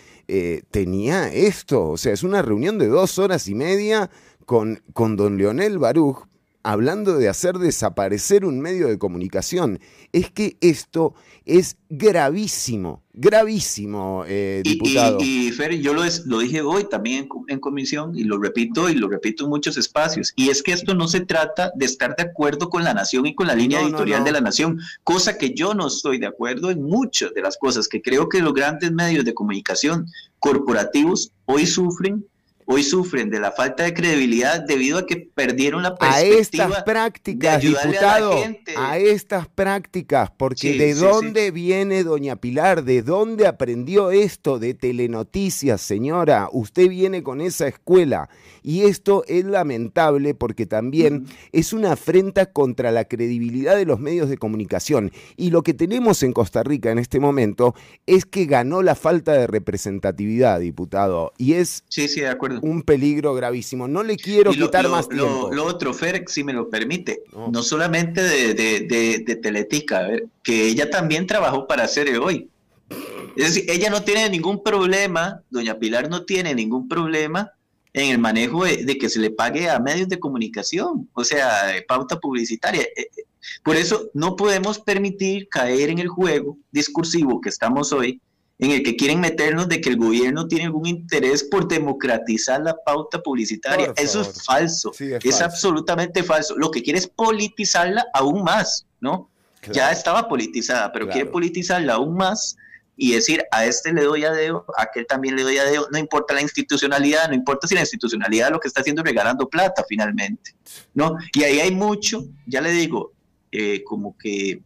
tenía 0.71 1.33
esto. 1.33 1.91
O 1.91 1.97
sea, 1.99 2.15
es 2.15 2.23
una 2.23 2.41
reunión 2.41 2.79
de 2.79 2.89
dos 2.89 3.19
horas 3.19 3.47
y 3.47 3.55
media 3.55 4.11
con, 4.47 4.83
con 4.95 5.17
don 5.17 5.37
Leonel 5.37 5.79
Baruch 5.79 6.28
hablando 6.69 7.17
de 7.17 7.31
hacer 7.31 7.57
desaparecer 7.57 8.45
un 8.45 8.61
medio 8.61 8.89
de 8.89 8.99
comunicación. 8.99 9.81
Es 10.13 10.31
que 10.31 10.59
esto 10.61 11.15
es 11.47 11.79
gravísimo, 11.89 13.03
gravísimo, 13.15 14.25
eh, 14.27 14.61
diputado. 14.63 15.17
Y, 15.19 15.51
Fer, 15.53 15.81
yo 15.81 15.95
lo, 15.95 16.03
lo, 16.27 16.39
dije 16.41 16.61
hoy 16.61 16.85
también 16.85 17.27
en, 17.47 17.59
comisión 17.59 18.15
y 18.15 18.25
lo 18.25 18.37
repito 18.37 18.91
y 18.91 18.97
lo 18.97 19.09
repito 19.09 19.45
en 19.45 19.51
muchos 19.51 19.79
espacios. 19.79 20.35
Y 20.37 20.51
es 20.51 20.63
que 20.63 20.73
esto 20.73 20.95
no 20.95 21.09
se 21.09 21.21
trata 21.21 21.73
de 21.75 21.87
estar 21.87 22.15
de 22.17 22.25
acuerdo 22.25 22.69
con 22.69 22.85
la 22.85 22.93
nación 22.93 23.25
y 23.25 23.35
con 23.35 23.47
la 23.47 23.55
línea 23.55 23.81
editorial 23.81 24.23
de 24.23 24.33
la 24.33 24.43
nación, 24.43 24.79
cosa 25.05 25.39
que 25.39 25.55
yo 25.55 25.73
no 25.73 25.87
estoy 25.87 26.19
de 26.19 26.27
acuerdo 26.27 26.71
en 26.71 26.83
muchas 26.83 27.33
de 27.33 27.41
las 27.41 27.57
cosas 27.57 27.89
que 27.89 28.03
creo 28.03 28.29
que 28.29 28.43
los 28.43 28.53
grandes 28.53 28.93
medios 28.93 29.25
de 29.25 29.33
comunicación 29.33 30.07
corporativos 30.39 31.33
hoy 31.47 31.67
sufren 31.67 32.27
hoy 32.71 32.83
sufren 32.83 33.31
de 33.31 33.41
la 33.41 33.51
falta 33.51 33.85
de 33.85 33.95
credibilidad 33.95 34.61
debido 34.61 34.99
a 34.99 35.07
que 35.07 35.17
perdieron 35.17 35.83
la 35.83 35.95
perspectiva 35.95 36.67
a 36.67 36.69
estas 36.69 36.83
prácticas, 36.83 37.63
diputado, 37.63 38.45
a, 38.77 38.99
estas 38.99 39.49
prácticas, 39.49 40.31
porque 40.37 40.75
¿de 40.75 40.93
dónde 40.93 41.51
viene 41.51 42.05
doña 42.05 42.37
Pilar? 42.37 42.85
¿De 42.85 43.01
dónde 43.01 43.47
aprendió 43.47 44.11
esto 44.11 44.59
de 44.59 44.75
telenoticias, 44.75 45.81
señora? 45.81 46.51
Usted 46.53 46.91
viene 46.91 47.23
con 47.23 47.41
esa 47.41 47.69
escuela 47.69 48.29
y 48.63 48.83
esto 48.83 49.25
es 49.27 49.45
lamentable 49.45 50.35
porque 50.35 50.67
también 50.67 51.27
es 51.53 51.73
una 51.73 51.93
afrenta 51.93 52.47
contra 52.47 52.91
la 52.91 53.05
credibilidad 53.05 53.77
de 53.77 53.87
los 53.87 54.01
medios 54.01 54.29
de 54.29 54.39
comunicación 54.39 55.13
y 55.37 55.51
lo 55.51 55.63
que 55.63 55.75
tenemos 55.75 56.23
en 56.23 56.33
Costa 56.33 56.63
Rica 56.63 56.91
en 56.91 56.99
este 56.99 57.21
momento 57.21 57.75
es 58.07 58.25
que 58.25 58.47
ganó 58.47 58.83
la 58.83 58.95
falta 58.95 59.33
de 59.33 59.47
representatividad, 59.47 60.61
diputado, 60.61 61.33
y 61.39 61.55
es 61.55 61.85
Sí, 61.89 62.09
sí, 62.09 62.21
de 62.21 62.29
acuerdo 62.29 62.61
un 62.63 62.83
peligro 62.83 63.35
gravísimo. 63.35 63.89
No 63.89 64.03
le 64.03 64.17
quiero 64.17 64.53
quitar 64.53 64.89
más 64.89 65.09
tiempo. 65.09 65.51
Lo, 65.53 65.65
otro, 65.65 65.95
Fer, 65.95 66.25
si 66.27 66.45
me 66.45 66.53
lo 66.53 66.69
permite, 66.69 67.23
no, 67.33 67.63
solamente 67.63 68.23
de, 68.23 68.55
de, 68.55 69.25
de, 69.25 69.37
Teletica, 69.37 69.99
a 69.99 70.09
ver, 70.09 70.27
que 70.43 70.67
ella 70.67 70.91
también 70.91 71.27
trabajó 71.27 71.67
para 71.67 71.85
hacer 71.85 72.19
hoy. 72.19 72.49
Es 73.37 73.55
decir, 73.55 73.71
ella 73.71 73.91
no 73.91 74.03
tiene 74.03 74.29
ningún 74.31 74.63
problema, 74.63 75.43
doña 75.51 75.79
Pilar 75.79 76.09
no 76.09 76.25
tiene 76.25 76.55
ningún 76.55 76.89
problema 76.89 77.53
en 78.05 78.11
el 78.11 78.19
manejo 78.19 78.65
de, 78.65 78.99
que 78.99 79.09
se 79.09 79.19
le 79.19 79.31
pague 79.31 79.69
a 79.69 79.79
medios 79.79 80.09
de 80.09 80.19
comunicación, 80.19 81.09
o 81.13 81.25
sea, 81.25 81.67
de 81.67 81.83
pauta 81.83 82.19
publicitaria. 82.19 82.83
Eh, 82.83 82.91
eh, 82.97 83.25
por 83.63 83.77
eso 83.77 84.11
no 84.15 84.37
podemos 84.37 84.79
permitir 84.79 85.49
caer 85.49 85.91
en 85.91 85.99
el 85.99 86.09
juego 86.09 86.57
discursivo 86.71 87.41
que 87.41 87.49
estamos 87.49 87.93
hoy, 87.93 88.21
en 88.59 88.73
el 88.73 88.83
que 88.83 88.97
quieren 88.97 89.21
meternos 89.21 89.69
de 89.69 89.81
que 89.81 89.91
el 89.91 89.97
gobierno 89.97 90.49
tiene 90.49 90.65
algún 90.65 90.87
interés 90.87 91.45
por 91.45 91.69
democratizar 91.69 92.61
la 92.61 92.77
pauta 92.85 93.23
publicitaria. 93.23 93.93
Eso 93.97 94.23
es 94.23 94.45
falso, 94.45 94.93
es, 94.99 95.41
absolutamente 95.41 96.25
falso. 96.25 96.57
Lo 96.57 96.71
que 96.71 96.83
quiere 96.83 96.99
es 96.99 97.07
politizarla 97.07 98.07
aún 98.15 98.43
más, 98.43 98.87
¿no? 99.01 99.31
Ya 99.73 99.93
estaba 99.93 100.29
politizada, 100.29 100.93
pero 100.93 101.09
quiere 101.09 101.31
politizarla 101.31 101.95
aún 101.95 102.17
más 102.17 102.57
y 103.01 103.13
decir, 103.13 103.45
a 103.53 103.65
este 103.65 103.93
le 103.93 104.03
doy 104.03 104.25
a 104.25 104.33
dedo, 104.33 104.67
a 104.77 104.83
aquel 104.83 105.07
también 105.07 105.37
le 105.37 105.45
doy 105.45 105.57
a 105.57 105.65
dedo, 105.65 105.87
no 105.93 105.99
importa 105.99 106.35
la 106.35 106.43
institucionalidad, 106.43 107.29
no 107.29 107.35
importa 107.35 107.69
si 107.69 107.77
la 107.77 107.83
institucionalidad 107.83 108.51
lo 108.51 108.59
que 108.59 108.67
está 108.67 108.81
haciendo 108.81 109.03
es 109.03 109.07
regalando 109.07 109.49
plata 109.49 109.85
finalmente, 109.89 110.57
¿no? 110.95 111.17
Y 111.33 111.45
ahí 111.45 111.61
hay 111.61 111.71
mucho, 111.71 112.25
ya 112.45 112.61
le 112.61 112.73
digo, 112.73 113.13
eh, 113.53 113.85
como 113.85 114.19
que, 114.19 114.61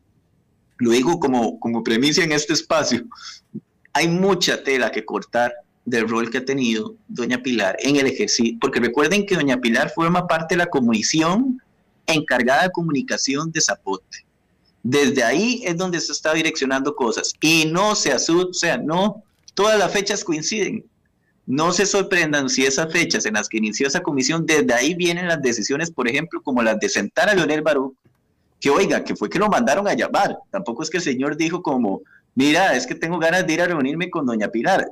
lo 0.79 0.91
digo 0.93 1.21
como, 1.21 1.61
como 1.61 1.85
premisa 1.85 2.25
en 2.25 2.33
este 2.33 2.55
espacio, 2.55 3.05
hay 3.93 4.09
mucha 4.09 4.65
tela 4.65 4.91
que 4.91 5.05
cortar 5.05 5.53
del 5.85 6.09
rol 6.09 6.31
que 6.31 6.39
ha 6.39 6.45
tenido 6.45 6.95
doña 7.09 7.43
Pilar 7.43 7.77
en 7.81 7.97
el 7.97 8.07
ejercicio, 8.07 8.57
porque 8.59 8.81
recuerden 8.81 9.27
que 9.27 9.35
doña 9.35 9.61
Pilar 9.61 9.91
forma 9.91 10.27
parte 10.27 10.55
de 10.55 10.61
la 10.61 10.67
comisión 10.67 11.61
encargada 12.07 12.63
de 12.63 12.71
comunicación 12.71 13.53
de 13.53 13.61
Zapote. 13.61 14.25
Desde 14.83 15.23
ahí 15.23 15.63
es 15.65 15.77
donde 15.77 16.01
se 16.01 16.13
está 16.13 16.35
direccionando 16.35 16.95
cosas 16.95 17.33
y 17.41 17.67
no 17.67 17.95
se 17.95 18.13
asusta, 18.13 18.51
o 18.51 18.55
sea, 18.55 18.79
no, 18.79 19.23
todas 19.55 19.79
las 19.79 19.93
fechas 19.93 20.25
coinciden. 20.25 20.85
No 21.47 21.73
se 21.73 21.87
sorprendan 21.87 22.49
si 22.49 22.65
esas 22.65 22.93
fechas 22.93 23.27
en 23.27 23.35
las 23.35 23.49
que 23.49 23.59
inició 23.59 23.89
esa 23.89 24.01
comisión, 24.01 24.47
desde 24.47 24.73
ahí 24.75 24.95
vienen 24.95 25.27
las 25.27 25.43
decisiones, 25.43 25.91
por 25.91 26.09
ejemplo, 26.09 26.41
como 26.41 26.63
las 26.63 26.79
de 26.79 26.89
sentar 26.89 27.29
a 27.29 27.35
Leonel 27.35 27.63
Barú, 27.63 27.97
que 28.61 28.71
oiga, 28.71 29.03
que 29.03 29.17
fue 29.17 29.29
que 29.29 29.41
lo 29.41 29.49
mandaron 29.49 29.89
a 29.89 29.95
llamar. 29.95 30.39
Tampoco 30.51 30.85
es 30.85 30.91
que 30.91 30.99
el 30.99 31.03
señor 31.03 31.37
dijo 31.37 31.63
como, 31.63 32.03
mira, 32.37 32.77
es 32.77 32.87
que 32.87 32.95
tengo 32.95 33.19
ganas 33.19 33.45
de 33.47 33.53
ir 33.53 33.61
a 33.61 33.67
reunirme 33.67 34.09
con 34.09 34.25
doña 34.25 34.49
Pilar. 34.49 34.87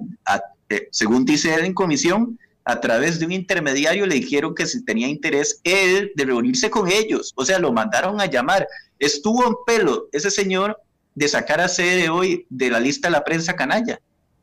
Eh, 0.68 0.88
según 0.90 1.24
dice 1.24 1.54
él 1.54 1.64
en 1.64 1.74
comisión, 1.74 2.38
a 2.64 2.80
través 2.80 3.18
de 3.18 3.26
un 3.26 3.32
intermediario 3.32 4.06
le 4.06 4.16
dijeron 4.16 4.54
que 4.54 4.66
si 4.66 4.84
tenía 4.84 5.08
interés 5.08 5.60
él 5.64 6.12
de 6.14 6.24
reunirse 6.24 6.68
con 6.68 6.88
ellos. 6.90 7.32
O 7.36 7.44
sea, 7.44 7.58
lo 7.58 7.72
mandaron 7.72 8.20
a 8.20 8.26
llamar. 8.26 8.66
Estuvo 9.00 9.46
en 9.46 9.54
pelo 9.66 10.08
ese 10.12 10.30
señor 10.30 10.80
de 11.14 11.26
sacar 11.26 11.60
a 11.60 11.68
sede 11.68 12.10
hoy 12.10 12.46
de 12.50 12.70
la 12.70 12.78
lista 12.78 13.08
de 13.08 13.12
la 13.12 13.24
prensa 13.24 13.56
canalla. 13.56 14.00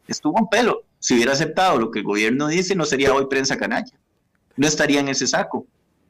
Estuvo 0.08 0.38
en 0.40 0.48
pelo. 0.48 0.82
Si 1.00 1.14
hubiera 1.14 1.34
aceptado 1.34 1.80
lo 1.80 1.92
que 1.92 2.00
el 2.00 2.06
gobierno 2.06 2.48
dice, 2.48 2.76
no 2.76 2.86
sería 2.86 3.14
hoy 3.14 3.28
prensa 3.28 3.56
canalla. 3.56 3.94
No 4.56 4.68
estaría 4.68 5.00
en 5.00 5.10
ese 5.10 5.28
saco. 5.28 5.66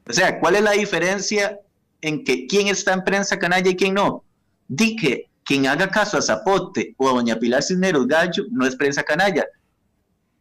O 0.08 0.12
sea, 0.12 0.40
¿cuál 0.40 0.56
es 0.56 0.62
la 0.62 0.72
diferencia 0.72 1.60
en 2.00 2.24
que 2.24 2.46
quién 2.46 2.68
está 2.68 2.94
en 2.94 3.04
prensa 3.04 3.38
canalla 3.38 3.70
y 3.70 3.76
quién 3.76 3.94
no? 3.94 4.24
Di 4.66 4.96
que 4.96 5.28
quien 5.44 5.66
haga 5.66 5.90
caso 5.90 6.16
a 6.16 6.22
Zapote 6.22 6.94
o 6.96 7.08
a 7.08 7.12
doña 7.12 7.38
Pilar 7.38 7.62
Cisneros 7.62 8.06
Gallo 8.06 8.44
no 8.50 8.66
es 8.66 8.74
prensa 8.76 9.02
canalla. 9.02 9.46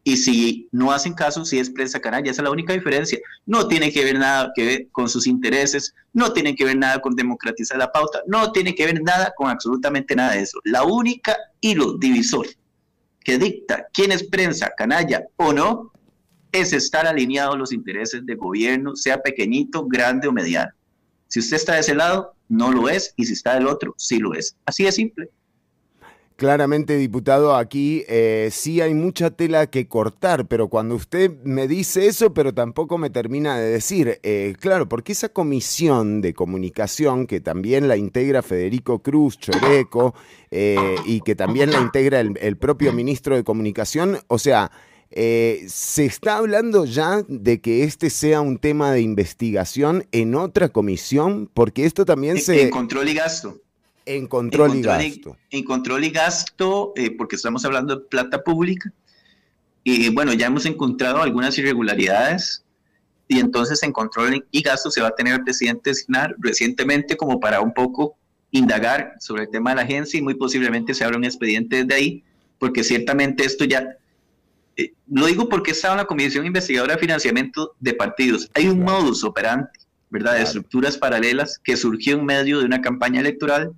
Y 0.08 0.16
si 0.16 0.70
no 0.72 0.94
hacen 0.94 1.14
caso, 1.14 1.44
sí 1.44 1.60
es 1.60 1.70
prensa 1.70 2.00
canalla. 2.00 2.32
Esa 2.32 2.42
es 2.42 2.46
la 2.46 2.52
única 2.52 2.72
diferencia. 2.72 3.20
No 3.46 3.68
tiene 3.68 3.92
que 3.92 4.06
ver 4.06 4.18
nada 4.18 4.54
que 4.56 4.66
ver 4.66 4.88
con 4.94 5.10
sus 5.10 5.28
intereses, 5.28 5.94
no 6.14 6.32
tiene 6.32 6.56
que 6.56 6.64
ver 6.64 6.78
nada 6.78 7.02
con 7.02 7.14
democratizar 7.14 7.78
la 7.78 7.92
pauta, 7.92 8.22
no 8.26 8.54
tiene 8.54 8.74
que 8.74 8.86
ver 8.86 9.04
nada 9.04 9.34
con 9.36 9.50
absolutamente 9.50 10.16
nada 10.16 10.32
de 10.32 10.44
eso. 10.44 10.62
La 10.64 10.86
única 10.86 11.36
hilo 11.60 11.98
divisor 11.98 12.48
que 13.22 13.38
dicta 13.38 13.86
quién 13.92 14.14
es 14.14 14.24
prensa 14.24 14.72
canalla 14.78 15.26
o 15.36 15.52
no 15.52 15.92
es 16.54 16.72
estar 16.72 17.06
alineado 17.06 17.52
a 17.52 17.58
los 17.58 17.74
intereses 17.74 18.26
del 18.26 18.38
gobierno, 18.38 18.96
sea 18.96 19.22
pequeñito, 19.22 19.86
grande 19.88 20.30
o 20.30 20.32
mediano. 20.32 20.72
Si 21.28 21.42
usted 21.42 21.58
está 21.58 21.74
de 21.74 21.82
ese 21.82 21.96
lado, 21.96 22.34
no 22.48 22.72
lo 22.72 22.88
es, 22.88 23.14
y 23.18 23.26
si 23.26 23.34
está 23.34 23.56
del 23.56 23.68
otro, 23.68 23.94
sí 23.98 24.20
lo 24.20 24.34
es. 24.34 24.56
Así 24.66 24.86
de 24.86 24.94
simple. 24.94 25.30
Claramente, 26.38 26.98
diputado, 26.98 27.56
aquí 27.56 28.06
eh, 28.08 28.50
sí 28.51 28.79
hay 28.79 28.94
mucha 28.94 29.32
tela 29.32 29.67
que 29.67 29.88
cortar, 29.88 30.48
pero 30.48 30.70
cuando 30.70 30.96
usted 30.96 31.32
me 31.44 31.67
dice 31.67 32.06
eso, 32.06 32.34
pero 32.34 32.53
tampoco 32.53 32.98
me 32.98 33.10
termina 33.10 33.58
de 33.58 33.72
decir, 33.72 34.20
eh, 34.22 34.56
claro, 34.60 34.88
porque 34.88 35.12
esa 35.12 35.29
comisión 35.29 36.22
de 36.22 36.36
comunicación 36.36 37.27
que 37.27 37.41
también 37.41 37.88
la 37.88 37.98
integra 37.98 38.44
Federico 38.44 39.00
Cruz 39.00 39.39
Choreco 39.39 40.13
eh, 40.51 40.96
y 41.06 41.22
que 41.22 41.36
también 41.36 41.72
la 41.72 41.82
integra 41.82 42.20
el 42.20 42.58
propio 42.58 42.94
ministro 42.94 43.36
de 43.36 43.44
Comunicación, 43.44 44.20
o 44.27 44.38
sea, 44.38 44.72
eh, 45.10 45.65
¿Se 45.67 46.06
está 46.06 46.38
hablando 46.38 46.86
ya 46.86 47.24
de 47.27 47.62
que 47.62 47.84
este 47.84 48.10
sea 48.10 48.41
un 48.41 48.58
tema 48.58 48.91
de 48.91 49.01
investigación 49.01 50.06
en 50.12 50.36
otra 50.36 50.70
comisión? 50.70 51.50
Porque 51.53 51.86
esto 51.86 52.06
también 52.06 52.39
se... 52.39 52.63
En 52.63 52.70
control 52.70 53.08
y 53.10 53.13
gasto. 53.13 53.58
En 54.08 54.26
control, 54.26 54.78
y 54.78 54.82
gasto. 54.82 55.38
en 55.52 55.64
control 55.66 56.06
y 56.06 56.12
gasto, 56.12 56.94
eh, 56.96 57.12
porque 57.12 57.36
estamos 57.36 57.66
hablando 57.66 57.98
de 57.98 58.06
plata 58.06 58.42
pública. 58.42 58.92
Y 59.84 60.10
bueno, 60.10 60.32
ya 60.32 60.48
hemos 60.48 60.66
encontrado 60.66 61.22
algunas 61.22 61.58
irregularidades. 61.58 62.64
Y 63.28 63.40
entonces 63.40 63.84
en 63.84 63.92
control 63.92 64.46
y 64.50 64.62
gasto 64.62 64.90
se 64.90 65.02
va 65.02 65.10
a 65.10 65.16
tener 65.16 65.34
el 65.34 65.44
presidente 65.44 65.90
designar 65.90 66.34
recientemente 66.40 67.18
como 67.18 67.42
para 67.42 67.60
un 67.60 67.74
poco 67.74 68.16
indagar 68.52 69.16
sobre 69.20 69.44
el 69.44 69.50
tema 69.50 69.72
de 69.72 69.76
la 69.76 69.82
agencia 69.82 70.18
y 70.18 70.24
muy 70.24 70.36
posiblemente 70.36 70.94
se 70.94 71.04
abra 71.04 71.18
un 71.18 71.26
expediente 71.26 71.84
desde 71.84 71.94
ahí, 71.94 72.24
porque 72.60 72.86
ciertamente 72.86 73.44
esto 73.44 73.66
ya 73.66 73.98
eh, 74.78 74.94
lo 75.08 75.26
digo 75.26 75.50
porque 75.50 75.72
estaba 75.72 75.96
en 75.96 75.98
la 75.98 76.06
Comisión 76.06 76.46
Investigadora 76.46 76.94
de 76.94 77.00
Financiamiento 77.00 77.76
de 77.82 77.94
Partidos. 77.94 78.50
Hay 78.54 78.70
un 78.70 78.80
modus 78.80 79.26
operandi, 79.26 79.68
¿verdad?, 80.10 80.36
de 80.36 80.44
estructuras 80.44 80.98
paralelas 80.98 81.60
que 81.62 81.76
surgió 81.76 82.18
en 82.18 82.26
medio 82.26 82.60
de 82.60 82.66
una 82.66 82.80
campaña 82.80 83.20
electoral 83.20 83.74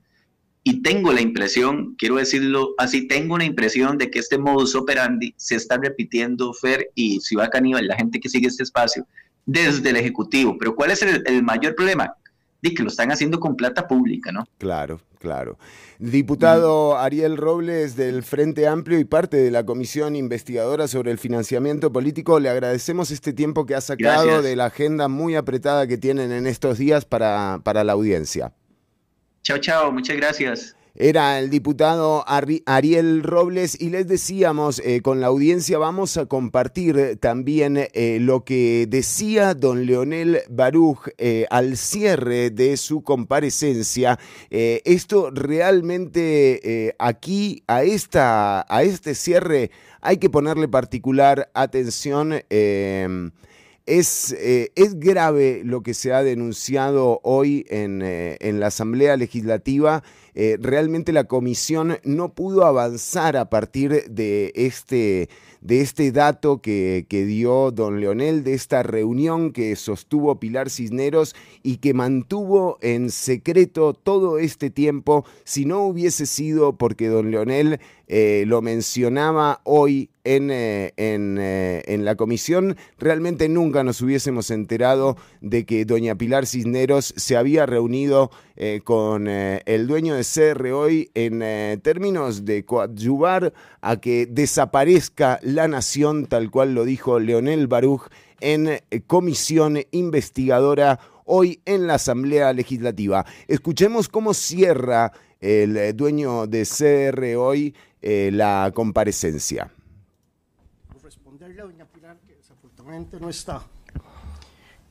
y 0.69 0.83
tengo 0.83 1.11
la 1.11 1.21
impresión, 1.21 1.95
quiero 1.97 2.17
decirlo 2.17 2.75
así, 2.77 3.07
tengo 3.07 3.39
la 3.39 3.43
impresión 3.43 3.97
de 3.97 4.11
que 4.11 4.19
este 4.19 4.37
modus 4.37 4.75
operandi 4.75 5.33
se 5.35 5.55
está 5.55 5.77
repitiendo, 5.77 6.53
Fer 6.53 6.91
y 6.93 7.19
Ciudad 7.21 7.49
Caníbal, 7.49 7.87
la 7.87 7.95
gente 7.95 8.19
que 8.19 8.29
sigue 8.29 8.45
este 8.47 8.61
espacio, 8.61 9.07
desde 9.47 9.89
el 9.89 9.95
Ejecutivo. 9.95 10.57
Pero 10.59 10.75
¿cuál 10.75 10.91
es 10.91 11.01
el, 11.01 11.41
mayor 11.41 11.73
problema? 11.73 12.13
De 12.61 12.71
que 12.75 12.83
lo 12.83 12.89
están 12.89 13.11
haciendo 13.11 13.39
con 13.39 13.55
plata 13.55 13.87
pública, 13.87 14.31
¿no? 14.31 14.45
Claro, 14.59 15.01
claro. 15.17 15.57
Diputado 15.97 16.99
Ariel 16.99 17.37
Robles 17.37 17.95
del 17.95 18.21
Frente 18.21 18.67
Amplio 18.67 18.99
y 18.99 19.05
parte 19.05 19.37
de 19.37 19.49
la 19.49 19.65
Comisión 19.65 20.15
Investigadora 20.15 20.87
sobre 20.87 21.09
el 21.09 21.17
Financiamiento 21.17 21.91
Político, 21.91 22.39
le 22.39 22.49
agradecemos 22.49 23.09
este 23.09 23.33
tiempo 23.33 23.65
que 23.65 23.73
ha 23.73 23.81
sacado 23.81 24.43
de 24.43 24.55
la 24.55 24.65
agenda 24.65 25.07
muy 25.07 25.33
apretada 25.33 25.87
que 25.87 25.97
tienen 25.97 26.31
en 26.31 26.45
estos 26.45 26.77
días 26.77 27.05
para, 27.05 27.59
para 27.63 27.83
la 27.83 27.93
audiencia. 27.93 28.53
Chao, 29.41 29.57
chao, 29.57 29.91
muchas 29.91 30.17
gracias. 30.17 30.75
Era 31.01 31.39
el 31.39 31.49
diputado 31.49 32.25
Ariel 32.27 33.23
Robles 33.23 33.79
y 33.79 33.89
les 33.89 34.05
decíamos 34.05 34.81
eh, 34.83 35.01
con 35.01 35.21
la 35.21 35.27
audiencia 35.27 35.77
vamos 35.77 36.17
a 36.17 36.25
compartir 36.25 37.17
también 37.21 37.77
eh, 37.77 38.17
lo 38.19 38.43
que 38.43 38.85
decía 38.85 39.53
don 39.53 39.85
Leonel 39.85 40.39
Baruch 40.49 41.07
eh, 41.17 41.45
al 41.51 41.77
cierre 41.77 42.49
de 42.49 42.75
su 42.75 43.01
comparecencia. 43.01 44.19
esto 44.49 45.31
realmente 45.31 46.95
aquí 46.99 47.63
a, 47.67 47.83
esta, 47.83 48.65
a 48.67 48.83
este 48.83 49.15
cierre 49.15 49.71
hay 50.01 50.17
que 50.17 50.29
ponerle 50.29 50.67
particular 50.67 51.49
atención. 51.53 52.41
Es, 53.89 54.33
es, 54.33 54.99
grave 54.99 55.61
lo 55.65 55.81
que 55.81 55.95
se 55.95 56.13
ha 56.13 56.21
denunciado 56.21 57.19
hoy 57.23 57.65
en, 57.69 58.03
en 58.03 58.59
la 58.59 58.67
Asamblea 58.67 59.17
Legislativa. 59.17 60.03
Eh, 60.41 60.57
realmente 60.57 61.11
la 61.11 61.25
comisión 61.25 61.97
no 62.03 62.33
pudo 62.33 62.65
avanzar 62.65 63.35
a 63.35 63.49
partir 63.49 64.05
de 64.09 64.53
este, 64.55 65.27
de 65.59 65.81
este 65.81 66.13
dato 66.13 66.61
que, 66.61 67.05
que, 67.09 67.25
dio 67.25 67.71
don 67.71 67.99
Leonel, 67.99 68.45
de 68.45 68.53
esta 68.53 68.81
reunión 68.81 69.51
que 69.51 69.75
sostuvo 69.75 70.39
Pilar 70.39 70.69
Cisneros 70.69 71.35
y 71.61 71.77
que 71.77 71.93
mantuvo 71.93 72.77
en 72.81 73.09
secreto 73.09 73.93
todo 73.93 74.39
este 74.39 74.69
tiempo, 74.69 75.25
si 75.43 75.65
no 75.65 75.81
hubiese 75.81 76.25
sido 76.25 76.77
porque 76.77 77.07
don 77.07 77.31
Leonel 77.31 77.81
eh, 78.11 78.43
lo 78.47 78.63
mencionaba 78.63 79.61
hoy 79.65 80.09
en, 80.23 80.49
eh, 80.49 80.93
eh, 80.97 81.83
en, 81.85 82.05
la 82.05 82.15
comisión, 82.15 82.75
realmente 82.97 83.47
nunca 83.49 83.83
nos 83.83 84.01
hubiésemos 84.01 84.49
enterado 84.49 85.15
de 85.41 85.63
que 85.63 85.85
doña 85.85 86.15
Pilar 86.15 86.47
Cisneros 86.47 87.13
se 87.15 87.37
había 87.37 87.67
reunido 87.67 88.31
con 88.83 89.27
el 89.27 89.87
dueño 89.87 90.15
de 90.15 90.23
CR 90.23 90.71
hoy 90.71 91.11
en 91.13 91.39
términos 91.81 92.43
de 92.43 92.65
coadyuvar 92.65 93.53
a 93.79 93.97
que 94.01 94.25
desaparezca 94.25 95.39
la 95.43 95.69
nación, 95.69 96.25
tal 96.25 96.51
cual 96.51 96.73
lo 96.73 96.83
dijo 96.83 97.19
Leonel 97.19 97.67
Baruch 97.67 98.09
en 98.41 98.81
comisión 99.07 99.79
investigadora 99.91 100.99
hoy 101.23 101.61
en 101.65 101.87
la 101.87 101.93
Asamblea 101.93 102.51
Legislativa. 102.51 103.25
Escuchemos 103.47 104.09
cómo 104.09 104.33
cierra 104.33 105.13
el 105.39 105.95
dueño 105.95 106.47
de 106.47 106.65
CR 106.65 107.37
hoy 107.37 107.73
eh, 108.01 108.29
la 108.31 108.71
comparecencia. 108.73 109.71
Responderle 111.03 111.61
a 111.61 111.65
doña 111.65 111.85
Pilar 111.85 112.17
que 112.25 112.35
desafortunadamente 112.35 113.19
no 113.19 113.29
está. 113.29 113.61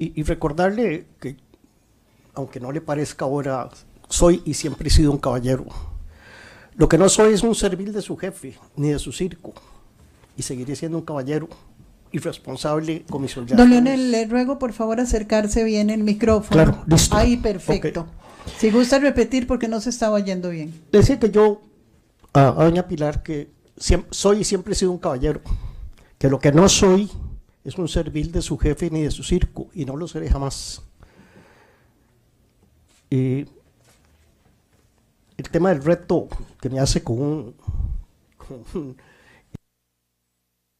Y, 0.01 0.23
recordarle 0.23 1.07
que, 1.21 1.37
aunque 2.35 2.61
no 2.61 2.71
le 2.71 2.81
parezca 2.81 3.25
ahora, 3.25 3.69
soy 4.09 4.43
y 4.45 4.55
siempre 4.55 4.89
he 4.89 4.91
sido 4.93 5.11
un 5.11 5.19
caballero. 5.19 5.67
Lo 6.77 6.89
que 6.89 6.99
no 6.99 7.09
soy 7.09 7.35
es 7.35 7.43
un 7.43 7.57
servil 7.57 7.93
de 7.93 8.01
su 8.01 8.17
jefe, 8.17 8.57
ni 8.77 8.91
de 8.91 9.01
su 9.01 9.11
circo. 9.11 9.53
Y 10.37 10.43
seguiré 10.43 10.77
siendo 10.77 10.99
un 10.99 11.05
caballero 11.05 11.49
y 12.13 12.19
responsable 12.19 13.05
comisionado. 13.11 13.57
Don 13.57 13.71
Leonel, 13.71 14.13
le 14.13 14.27
ruego 14.27 14.61
por 14.61 14.73
favor 14.73 15.01
acercarse 15.01 15.65
bien 15.65 15.91
el 15.91 16.05
micrófono. 16.05 16.51
Claro, 16.51 16.85
listo. 16.87 17.17
Ahí, 17.17 17.37
perfecto. 17.37 18.07
Si 18.57 18.71
gusta 18.71 19.01
repetir 19.01 19.49
porque 19.49 19.67
no 19.67 19.81
se 19.81 19.91
estaba 19.91 20.15
oyendo 20.15 20.51
bien. 20.51 20.73
Decía 20.93 21.19
que 21.19 21.31
yo 21.31 21.61
a, 22.33 22.53
doña 22.53 22.87
Pilar 22.87 23.23
que 23.23 23.51
soy 24.11 24.41
y 24.41 24.45
siempre 24.45 24.73
he 24.73 24.77
sido 24.77 24.91
un 24.91 24.99
caballero, 24.99 25.41
que 26.19 26.29
lo 26.29 26.39
que 26.39 26.53
no 26.53 26.69
soy 26.69 27.11
es 27.65 27.77
un 27.79 27.89
servil 27.89 28.33
de 28.33 28.43
su 28.43 28.59
jefe 28.59 28.91
ni 28.91 29.03
de 29.03 29.11
su 29.11 29.23
circo, 29.23 29.69
y 29.73 29.85
no 29.85 29.97
lo 29.97 30.09
seré 30.09 30.31
jamás. 30.31 30.83
el 33.11 33.47
tema 35.51 35.71
del 35.71 35.83
reto 35.83 36.29
que 36.61 36.69
me 36.69 36.81
hace 36.81 37.03
con 37.03 37.21
un, 37.21 37.55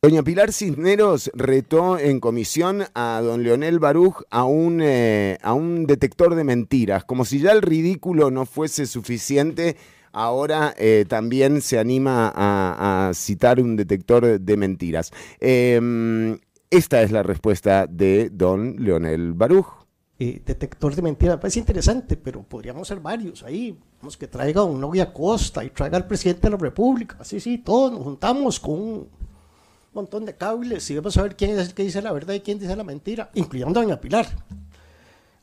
Doña 0.01 0.23
Pilar 0.23 0.53
Cisneros 0.53 1.29
retó 1.35 1.99
en 1.99 2.21
comisión 2.21 2.85
a 2.95 3.21
don 3.21 3.43
Leonel 3.43 3.81
Baruch 3.81 4.23
a 4.31 4.45
un, 4.45 4.81
eh, 4.81 5.39
a 5.43 5.55
un 5.55 5.87
detector 5.87 6.37
de 6.37 6.45
mentiras, 6.45 7.03
como 7.05 7.25
si 7.25 7.41
ya 7.41 7.51
el 7.51 7.63
ridículo 7.63 8.31
no 8.31 8.47
fuese 8.47 8.87
suficiente 8.87 9.77
ahora 10.13 10.75
eh, 10.77 11.05
también 11.09 11.61
se 11.61 11.79
anima 11.79 12.33
a, 12.35 13.13
citar 13.15 13.61
un 13.61 13.77
detector 13.77 14.41
de 14.41 14.57
mentiras. 14.57 15.13
Em, 15.41 16.39
esta 16.71 17.03
es 17.03 17.13
la 17.13 17.23
respuesta 17.23 17.87
de 17.87 18.31
don 18.31 18.77
Leonel 18.79 19.33
Baruch. 19.33 19.67
Eh, 20.21 20.43
detector 20.45 20.97
de 20.97 21.03
mentiras, 21.03 21.39
parece 21.39 21.61
interesante, 21.61 22.17
pero 22.17 22.43
podríamos 22.43 22.89
ser 22.89 22.99
varios 22.99 23.45
ahí. 23.45 23.79
Vamos 24.01 24.17
que 24.17 24.27
traiga 24.27 24.63
a 24.63 24.65
un 24.65 24.81
novia 24.81 25.13
Costa 25.13 25.65
y 25.65 25.71
traiga 25.71 25.97
al 25.97 26.07
presidente 26.07 26.43
de 26.43 26.51
la 26.51 26.57
República. 26.57 27.17
Así, 27.21 27.39
sí, 27.39 27.59
todos 27.59 27.93
nos 27.93 28.03
juntamos 28.03 28.59
con 28.59 28.75
un 28.75 29.09
montón 29.93 30.25
de 30.25 30.35
cables 30.35 30.91
y 30.91 30.97
vamos 30.97 31.17
a 31.17 31.23
ver 31.23 31.37
quién 31.37 31.53
es 31.53 31.69
el 31.69 31.75
que 31.75 31.85
dice 31.85 32.03
la 32.03 32.13
verdad 32.13 32.35
y 32.35 32.41
quién 32.41 32.59
dice 32.59 32.75
la 32.75 32.85
mentira, 32.85 33.31
incluyendo 33.35 33.79
a 33.79 33.83
doña 33.85 34.01
Pilar. 34.01 34.27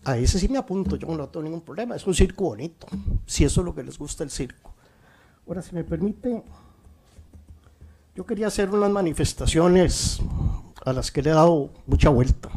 A 0.05 0.17
ese 0.17 0.37
sí 0.37 0.47
me 0.47 0.59
apunto, 0.59 0.95
yo 0.97 1.07
no 1.07 1.27
tengo 1.29 1.43
ningún 1.43 1.61
problema, 1.61 1.95
es 1.95 2.05
un 2.05 2.13
circo 2.13 2.45
bonito, 2.45 2.85
si 3.25 3.43
eso 3.43 3.61
es 3.61 3.65
lo 3.65 3.73
que 3.73 3.81
les 3.81 3.97
gusta 3.97 4.23
el 4.23 4.29
circo. 4.29 4.71
Ahora, 5.47 5.63
si 5.63 5.73
me 5.73 5.83
permite, 5.83 6.43
yo 8.15 8.23
quería 8.23 8.47
hacer 8.47 8.69
unas 8.69 8.91
manifestaciones 8.91 10.19
a 10.85 10.93
las 10.93 11.11
que 11.11 11.23
le 11.23 11.31
he 11.31 11.33
dado 11.33 11.71
mucha 11.87 12.09
vuelta 12.09 12.51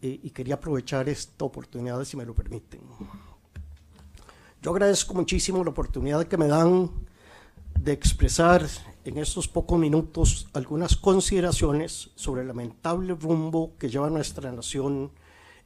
eh, 0.00 0.18
y 0.22 0.30
quería 0.30 0.54
aprovechar 0.54 1.10
esta 1.10 1.44
oportunidad, 1.44 2.02
si 2.04 2.16
me 2.16 2.24
lo 2.24 2.34
permiten. 2.34 2.80
Yo 4.62 4.70
agradezco 4.70 5.12
muchísimo 5.12 5.62
la 5.62 5.70
oportunidad 5.70 6.24
que 6.24 6.38
me 6.38 6.48
dan 6.48 6.90
de 7.78 7.92
expresar 7.92 8.66
en 9.04 9.18
estos 9.18 9.46
pocos 9.46 9.78
minutos 9.78 10.48
algunas 10.54 10.96
consideraciones 10.96 12.12
sobre 12.14 12.40
el 12.40 12.48
lamentable 12.48 13.14
rumbo 13.14 13.72
que 13.78 13.90
lleva 13.90 14.08
nuestra 14.08 14.50
nación 14.52 15.10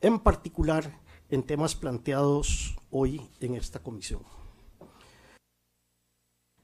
en 0.00 0.18
particular 0.18 1.00
en 1.30 1.42
temas 1.42 1.74
planteados 1.74 2.76
hoy 2.90 3.20
en 3.40 3.54
esta 3.54 3.80
comisión. 3.80 4.22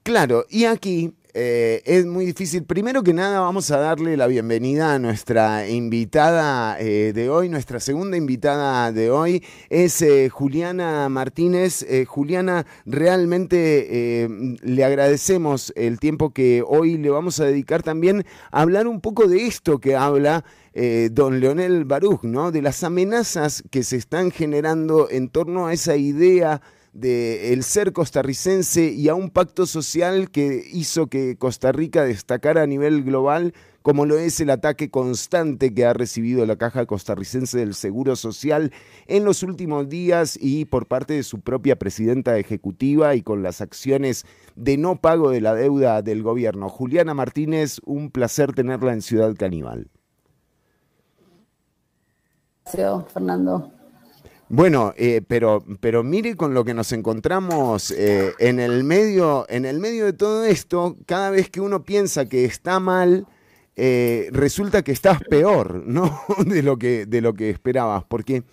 Claro, 0.03 0.45
y 0.49 0.65
aquí 0.65 1.15
eh, 1.33 1.81
es 1.83 2.05
muy 2.05 2.25
difícil. 2.25 2.63
Primero 2.63 3.01
que 3.01 3.11
nada 3.11 3.39
vamos 3.39 3.71
a 3.71 3.77
darle 3.79 4.15
la 4.15 4.27
bienvenida 4.27 4.93
a 4.93 4.99
nuestra 4.99 5.67
invitada 5.67 6.79
eh, 6.79 7.11
de 7.11 7.29
hoy, 7.29 7.49
nuestra 7.49 7.79
segunda 7.79 8.15
invitada 8.15 8.91
de 8.91 9.09
hoy 9.09 9.43
es 9.69 10.01
eh, 10.03 10.29
Juliana 10.29 11.09
Martínez. 11.09 11.83
Juliana, 12.07 12.67
realmente 12.85 14.29
le 14.61 14.83
agradecemos 14.83 15.73
el 15.75 15.99
tiempo 15.99 16.29
que 16.29 16.63
hoy 16.65 16.99
le 16.99 17.09
vamos 17.09 17.39
a 17.39 17.45
dedicar 17.45 17.81
también 17.81 18.25
a 18.51 18.61
hablar 18.61 18.87
un 18.87 19.01
poco 19.01 19.27
de 19.27 19.47
esto 19.47 19.79
que 19.79 19.95
habla 19.95 20.45
eh, 20.77 21.07
don 21.09 21.39
Leonel 21.39 21.85
Baruch, 21.85 22.23
¿no? 22.23 22.51
De 22.51 22.61
las 22.61 22.83
amenazas 22.83 23.63
que 23.71 23.81
se 23.83 23.95
están 23.95 24.29
generando 24.29 25.09
en 25.09 25.29
torno 25.29 25.67
a 25.67 25.73
esa 25.73 25.95
idea 25.95 26.61
de 26.91 27.53
el 27.53 27.63
ser 27.63 27.93
costarricense 27.93 28.91
y 28.91 29.07
a 29.07 29.15
un 29.15 29.29
pacto 29.29 29.65
social 29.65 30.29
que 30.29 30.65
hizo 30.71 31.07
que 31.07 31.37
Costa 31.37 31.71
Rica 31.71 32.03
destacara 32.03 32.61
a 32.63 32.67
nivel 32.67 33.03
global, 33.03 33.53
como 33.83 34.05
lo 34.05 34.17
es 34.17 34.41
el 34.41 34.49
ataque 34.49 34.89
constante 34.89 35.73
que 35.73 35.85
ha 35.85 35.93
recibido 35.93 36.45
la 36.45 36.57
Caja 36.57 36.85
Costarricense 36.85 37.57
del 37.57 37.73
Seguro 37.73 38.17
Social 38.17 38.73
en 39.07 39.23
los 39.23 39.43
últimos 39.43 39.87
días 39.87 40.37
y 40.41 40.65
por 40.65 40.87
parte 40.87 41.13
de 41.13 41.23
su 41.23 41.39
propia 41.39 41.77
presidenta 41.77 42.37
ejecutiva 42.37 43.15
y 43.15 43.21
con 43.21 43.43
las 43.43 43.61
acciones 43.61 44.25
de 44.57 44.75
no 44.77 44.99
pago 44.99 45.29
de 45.29 45.39
la 45.39 45.53
deuda 45.53 46.01
del 46.01 46.21
gobierno. 46.21 46.67
Juliana 46.67 47.13
Martínez, 47.13 47.79
un 47.85 48.09
placer 48.09 48.53
tenerla 48.53 48.91
en 48.91 49.01
Ciudad 49.01 49.35
Caníbal. 49.35 49.89
Fernando. 52.65 53.71
Bueno, 54.49 54.93
eh, 54.97 55.21
pero, 55.27 55.63
pero 55.79 56.03
mire 56.03 56.35
con 56.35 56.53
lo 56.53 56.63
que 56.65 56.73
nos 56.73 56.91
encontramos 56.91 57.91
eh, 57.91 58.33
en, 58.39 58.59
el 58.59 58.83
medio, 58.83 59.45
en 59.49 59.65
el 59.65 59.79
medio 59.79 60.05
de 60.05 60.13
todo 60.13 60.45
esto, 60.45 60.97
cada 61.05 61.29
vez 61.29 61.49
que 61.49 61.61
uno 61.61 61.83
piensa 61.83 62.25
que 62.25 62.45
está 62.45 62.79
mal, 62.79 63.27
eh, 63.75 64.29
resulta 64.31 64.83
que 64.83 64.91
estás 64.91 65.19
peor, 65.29 65.83
¿no? 65.85 66.21
De 66.45 66.63
lo 66.63 66.77
que, 66.77 67.05
de 67.05 67.21
lo 67.21 67.33
que 67.33 67.49
esperabas, 67.49 68.03
porque 68.03 68.43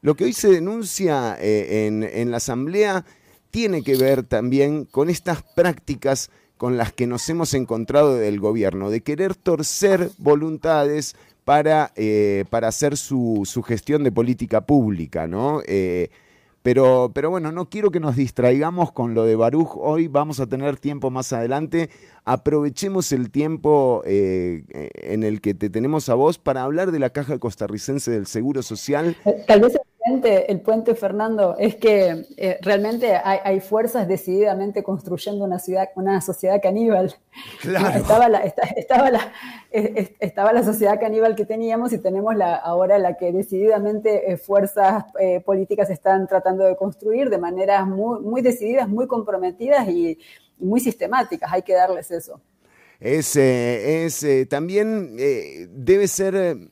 lo 0.00 0.14
que 0.14 0.24
hoy 0.24 0.32
se 0.32 0.50
denuncia 0.50 1.36
en, 1.40 2.02
en 2.02 2.30
la 2.30 2.36
Asamblea 2.36 3.04
tiene 3.50 3.82
que 3.82 3.96
ver 3.96 4.22
también 4.22 4.84
con 4.84 5.10
estas 5.10 5.42
prácticas 5.42 6.30
con 6.56 6.76
las 6.76 6.92
que 6.92 7.06
nos 7.06 7.28
hemos 7.28 7.54
encontrado 7.54 8.14
del 8.14 8.40
gobierno, 8.40 8.90
de 8.90 9.02
querer 9.02 9.34
torcer 9.34 10.10
voluntades 10.18 11.16
para, 11.46 11.92
eh, 11.94 12.44
para 12.50 12.66
hacer 12.66 12.96
su, 12.96 13.42
su, 13.44 13.62
gestión 13.62 14.02
de 14.02 14.10
política 14.10 14.66
pública, 14.66 15.28
¿no? 15.28 15.60
Eh, 15.68 16.08
pero, 16.64 17.12
pero 17.14 17.30
bueno, 17.30 17.52
no 17.52 17.70
quiero 17.70 17.92
que 17.92 18.00
nos 18.00 18.16
distraigamos 18.16 18.90
con 18.90 19.14
lo 19.14 19.24
de 19.24 19.36
Baruch. 19.36 19.76
Hoy 19.76 20.08
vamos 20.08 20.40
a 20.40 20.48
tener 20.48 20.76
tiempo 20.76 21.08
más 21.12 21.32
adelante. 21.32 21.88
Aprovechemos 22.24 23.12
el 23.12 23.30
tiempo 23.30 24.02
eh, 24.04 24.64
en 24.94 25.22
el 25.22 25.40
que 25.40 25.54
te 25.54 25.70
tenemos 25.70 26.08
a 26.08 26.14
vos 26.14 26.38
para 26.38 26.64
hablar 26.64 26.90
de 26.90 26.98
la 26.98 27.10
Caja 27.10 27.38
Costarricense 27.38 28.10
del 28.10 28.26
Seguro 28.26 28.62
Social. 28.64 29.16
Vez 29.60 29.78
el 30.06 30.60
puente, 30.60 30.94
Fernando, 30.94 31.56
es 31.58 31.76
que 31.76 32.26
eh, 32.36 32.58
realmente 32.62 33.14
hay, 33.16 33.38
hay, 33.42 33.60
fuerzas 33.60 34.06
decididamente 34.06 34.82
construyendo 34.82 35.44
una, 35.44 35.58
ciudad, 35.58 35.88
una 35.96 36.20
sociedad 36.20 36.60
caníbal. 36.62 37.14
Claro. 37.60 37.98
Estaba, 37.98 38.28
la, 38.28 38.38
estaba, 38.40 39.10
la, 39.10 39.32
estaba 39.70 40.52
la 40.52 40.62
sociedad 40.62 41.00
caníbal 41.00 41.34
que 41.34 41.44
teníamos 41.44 41.92
y 41.92 41.98
tenemos 41.98 42.36
la, 42.36 42.54
ahora 42.54 42.98
la 42.98 43.16
que 43.16 43.32
decididamente 43.32 44.30
eh, 44.30 44.36
fuerzas 44.36 45.04
eh, 45.18 45.40
políticas 45.40 45.90
están 45.90 46.26
tratando 46.26 46.64
de 46.64 46.76
construir 46.76 47.28
de 47.28 47.38
maneras 47.38 47.86
muy, 47.86 48.20
muy 48.20 48.42
decididas, 48.42 48.88
muy 48.88 49.06
comprometidas 49.06 49.88
y, 49.88 50.18
y 50.58 50.64
muy 50.64 50.80
sistemáticas. 50.80 51.52
Hay 51.52 51.62
que 51.62 51.74
darles 51.74 52.10
eso. 52.10 52.40
Es, 53.00 53.36
es 53.36 54.24
también 54.48 55.16
debe 55.16 56.08
ser 56.08 56.70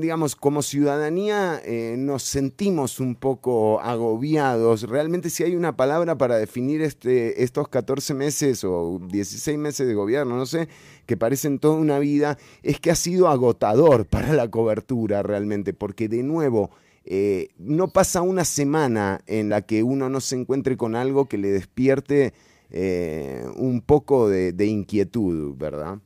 digamos, 0.00 0.34
como 0.34 0.62
ciudadanía 0.62 1.60
eh, 1.64 1.94
nos 1.98 2.22
sentimos 2.22 3.00
un 3.00 3.14
poco 3.14 3.80
agobiados. 3.80 4.82
Realmente 4.88 5.30
si 5.30 5.44
hay 5.44 5.54
una 5.54 5.76
palabra 5.76 6.18
para 6.18 6.36
definir 6.36 6.82
este, 6.82 7.42
estos 7.42 7.68
14 7.68 8.14
meses 8.14 8.64
o 8.64 9.00
16 9.00 9.58
meses 9.58 9.86
de 9.86 9.94
gobierno, 9.94 10.36
no 10.36 10.46
sé, 10.46 10.68
que 11.06 11.16
parecen 11.16 11.58
toda 11.58 11.76
una 11.76 11.98
vida, 11.98 12.38
es 12.62 12.80
que 12.80 12.90
ha 12.90 12.96
sido 12.96 13.28
agotador 13.28 14.06
para 14.10 14.32
la 14.32 14.50
cobertura 14.50 15.22
realmente, 15.22 15.72
porque 15.72 16.08
de 16.08 16.22
nuevo... 16.22 16.70
Eh, 17.06 17.48
no 17.58 17.88
pasa 17.88 18.22
una 18.22 18.46
semana 18.46 19.20
en 19.26 19.50
la 19.50 19.60
que 19.60 19.82
uno 19.82 20.08
no 20.08 20.22
se 20.22 20.36
encuentre 20.36 20.78
con 20.78 20.96
algo 20.96 21.28
que 21.28 21.36
le 21.36 21.48
despierte 21.48 22.32
eh, 22.70 23.44
un 23.56 23.82
poco 23.82 24.30
de, 24.30 24.54
de 24.54 24.64
inquietud, 24.64 25.54
¿verdad? 25.54 25.98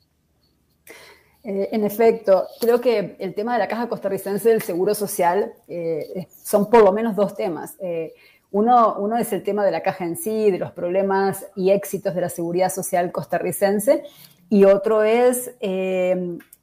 Eh, 1.51 1.71
en 1.73 1.83
efecto, 1.83 2.47
creo 2.61 2.79
que 2.79 3.17
el 3.19 3.35
tema 3.35 3.55
de 3.55 3.59
la 3.59 3.69
Caja 3.69 3.89
Costarricense 3.89 4.51
del 4.51 4.61
Seguro 4.61 4.95
Social 4.95 5.55
eh, 5.67 6.27
son 6.45 6.69
por 6.69 6.85
lo 6.85 6.93
menos 6.93 7.17
dos 7.17 7.35
temas. 7.35 7.75
Eh, 7.81 8.13
uno, 8.51 9.17
es 9.17 9.33
el 9.33 9.43
tema 9.43 9.65
de 9.65 9.71
la 9.71 9.83
caja 9.83 10.05
en 10.05 10.17
sí, 10.17 10.51
de 10.51 10.59
los 10.59 10.73
problemas 10.73 11.47
y 11.57 11.71
éxitos 11.71 12.15
de 12.15 12.21
la 12.21 12.29
seguridad 12.29 12.71
social 12.71 13.13
costarricense, 13.13 14.03
y 14.51 14.65
otro 14.65 15.05
es 15.05 15.55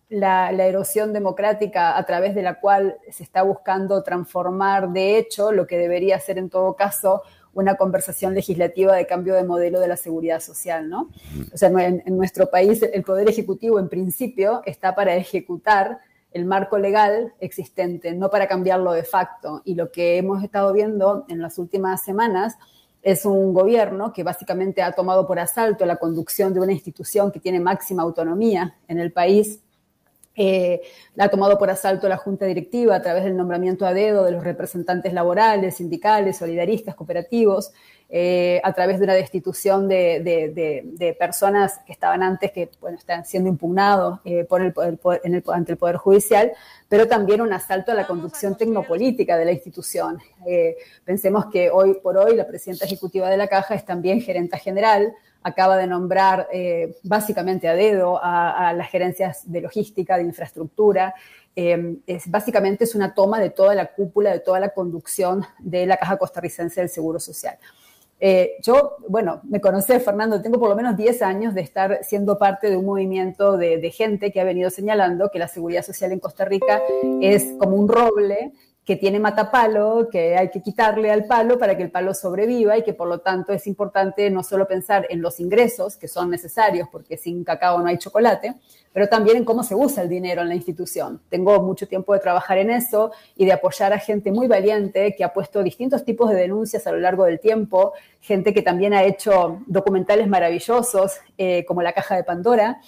la, 0.10 0.52
erosión 0.52 1.14
democrática 1.14 1.98
a 1.98 2.06
través 2.06 2.36
de 2.36 2.44
la 2.44 2.60
cual 2.60 2.98
se 3.12 3.24
está 3.24 3.42
buscando 3.42 4.04
transformar 4.04 4.90
de 4.90 5.18
hecho 5.18 5.52
lo 5.52 5.66
que 5.66 5.80
debería 5.80 6.20
ser 6.20 6.38
en 6.38 6.50
todo 6.50 6.76
caso 6.76 7.24
una 7.56 7.76
conversación 7.76 8.36
legislativa 8.36 8.96
de 8.96 9.08
cambio 9.08 9.34
de 9.34 9.44
modelo 9.44 9.80
de 9.80 9.88
la 9.88 9.98
seguridad 9.98 10.40
social, 10.40 10.88
¿no? 10.88 11.10
O 11.52 11.58
sea, 11.58 11.70
en, 11.70 12.04
en 12.06 12.18
nuestro 12.18 12.52
país 12.52 12.84
el 12.84 13.02
Poder 13.02 13.28
Ejecutivo 13.28 13.80
en 13.80 13.90
principio 13.90 14.62
está 14.66 14.94
para 14.94 15.16
ejecutar 15.16 16.00
el 16.32 16.46
marco 16.46 16.78
legal 16.78 17.34
existente, 17.40 18.14
no 18.14 18.30
para 18.30 18.48
cambiarlo 18.48 18.92
de 18.92 19.04
facto. 19.04 19.62
Y 19.64 19.76
lo 19.76 19.90
que 19.90 20.18
hemos 20.18 20.44
estado 20.44 20.74
viendo 20.74 21.26
en 21.30 21.42
las 21.42 21.58
últimas 21.58 22.04
semanas 22.04 22.58
es 23.02 23.24
un 23.24 23.54
gobierno 23.54 24.12
que 24.12 24.24
básicamente 24.24 24.82
ha 24.82 24.92
tomado 24.92 25.26
por 25.26 25.40
asalto 25.40 25.86
la 25.86 25.96
conducción 25.96 26.54
de 26.54 26.60
una 26.60 26.74
institución 26.74 27.32
que 27.32 27.40
tiene 27.40 27.60
máxima 27.60 28.04
autonomía 28.04 28.76
en 28.88 29.00
el 29.00 29.14
país 29.14 29.62
eh, 30.36 30.82
la 31.16 31.26
ha 31.26 31.30
tomado 31.30 31.58
por 31.58 31.70
asalto 31.70 32.08
la 32.10 32.18
Junta 32.18 32.46
Directiva 32.46 32.96
a 32.96 33.02
través 33.02 33.24
del 33.24 33.38
nombramiento 33.38 33.86
a 33.86 33.94
dedo 33.94 34.24
de 34.24 34.32
los 34.32 34.44
representantes 34.44 35.14
laborales, 35.14 35.78
sindicales, 35.78 36.38
solidaristas, 36.38 36.96
cooperativos, 36.96 37.72
eh, 38.08 38.62
a 38.64 38.72
través 38.74 39.00
de 39.00 39.06
una 39.06 39.16
destitución 39.16 39.88
de, 39.88 40.22
de, 40.24 40.50
de, 40.50 40.84
de, 40.86 41.14
personas 41.14 41.80
que 41.88 41.92
estaban 41.92 42.22
antes, 42.22 42.52
que 42.52 42.70
bueno, 42.80 43.00
están 43.00 43.26
siendo 43.26 43.50
impugnados 43.50 44.20
eh, 44.26 44.44
por 44.44 44.62
el, 44.62 44.74
el 44.86 44.98
poder, 44.98 45.22
en 45.24 45.34
el, 45.34 45.44
ante 45.48 45.72
el 45.72 45.78
Poder 45.80 45.96
Judicial, 45.98 46.52
pero 46.88 47.08
también 47.08 47.42
un 47.42 47.52
asalto 47.52 47.92
a 47.92 47.96
la 47.96 48.06
conducción 48.06 48.56
tecnopolítica 48.56 49.38
de 49.38 49.46
la 49.46 49.54
institución. 49.54 50.20
Eh, 50.46 50.76
pensemos 51.04 51.48
que 51.48 51.72
hoy 51.72 51.96
por 51.96 52.18
hoy 52.18 52.36
la 52.36 52.46
presidenta 52.46 52.86
ejecutiva 52.86 53.28
de 53.28 53.38
la 53.38 53.48
Caja 53.48 53.74
es 53.74 53.84
también 53.84 54.22
gerenta 54.22 54.60
general, 54.60 55.12
acaba 55.46 55.78
de 55.78 55.86
nombrar 55.86 56.48
eh, 56.52 56.98
básicamente 57.04 57.68
a 57.68 57.76
dedo 57.76 58.20
a, 58.22 58.74
las 58.74 58.90
gerencias 58.90 59.44
de 59.46 59.62
logística, 59.62 60.18
de 60.18 60.24
infraestructura. 60.24 61.14
Eh, 61.56 62.00
básicamente 62.26 62.86
es 62.86 62.96
una 62.96 63.14
toma 63.14 63.40
de 63.40 63.52
toda 63.52 63.76
la 63.76 63.94
cúpula, 63.94 64.32
de 64.32 64.40
toda 64.40 64.60
la 64.60 64.70
conducción 64.70 65.46
de 65.60 65.86
la 65.86 65.98
Caja 65.98 66.18
Costarricense 66.18 66.82
del 66.82 66.90
Seguro 66.90 67.20
Social. 67.20 67.60
Eh, 68.20 68.54
yo, 68.64 68.98
bueno, 69.08 69.42
me 69.44 69.62
conocí, 69.62 69.94
Fernando, 70.00 70.42
tengo 70.42 70.60
por 70.60 70.70
lo 70.70 70.76
menos 70.76 70.98
10 70.98 71.22
años 71.22 71.54
de 71.54 71.62
estar 71.62 72.00
siendo 72.02 72.40
parte 72.40 72.72
de 72.72 72.78
un 72.78 72.86
movimiento 72.86 73.56
de 73.56 73.92
gente 73.92 74.32
que 74.32 74.42
ha 74.42 74.46
venido 74.46 74.72
señalando 74.72 75.30
que 75.30 75.38
la 75.38 75.48
seguridad 75.48 75.84
social 75.84 76.12
en 76.12 76.20
Costa 76.20 76.46
Rica 76.46 76.82
es 77.22 77.54
como 77.60 77.76
un 77.76 77.88
roble 77.88 78.52
que 78.86 78.96
tiene 78.96 79.20
matapalo, 79.20 80.10
que 80.12 80.38
hay 80.38 80.52
que 80.52 80.62
quitarle 80.62 81.12
al 81.12 81.26
palo 81.26 81.58
para 81.58 81.76
que 81.76 81.82
el 81.82 81.90
palo 81.90 82.14
sobreviva 82.14 82.78
y 82.78 82.84
que 82.84 82.94
por 82.94 83.08
lo 83.08 83.20
tanto 83.20 83.52
es 83.52 83.66
importante 83.66 84.30
no 84.30 84.44
solo 84.44 84.68
pensar 84.68 85.08
en 85.10 85.24
los 85.24 85.40
ingresos, 85.40 85.98
que 85.98 86.08
son 86.08 86.30
necesarios 86.30 86.88
porque 86.92 87.18
sin 87.18 87.44
cacao 87.44 87.80
no 87.80 87.88
hay 87.88 87.98
chocolate, 87.98 88.54
pero 88.94 89.10
también 89.10 89.38
en 89.38 89.44
cómo 89.44 89.64
se 89.64 89.74
usa 89.74 90.04
el 90.04 90.10
dinero 90.10 90.44
en 90.44 90.50
la 90.50 90.56
institución. 90.56 91.20
Tengo 91.30 91.60
mucho 91.64 91.88
tiempo 91.88 92.14
de 92.14 92.20
trabajar 92.20 92.60
en 92.60 92.70
eso 92.70 93.12
y 93.36 93.46
de 93.46 93.54
apoyar 93.54 93.92
a 93.92 93.98
gente 93.98 94.32
muy 94.32 94.48
valiente 94.48 95.16
que 95.18 95.24
ha 95.24 95.34
puesto 95.34 95.64
distintos 95.64 96.06
tipos 96.06 96.30
de 96.30 96.36
denuncias 96.36 96.86
a 96.86 96.92
lo 96.92 97.00
largo 97.00 97.26
del 97.26 97.40
tiempo, 97.40 97.94
gente 98.22 98.54
que 98.54 98.62
también 98.62 98.94
ha 98.94 99.04
hecho 99.04 99.64
documentales 99.66 100.28
maravillosos 100.28 101.18
eh, 101.40 101.66
como 101.66 101.82
La 101.82 101.94
Caja 101.94 102.16
de 102.16 102.24
Pandora. 102.24 102.80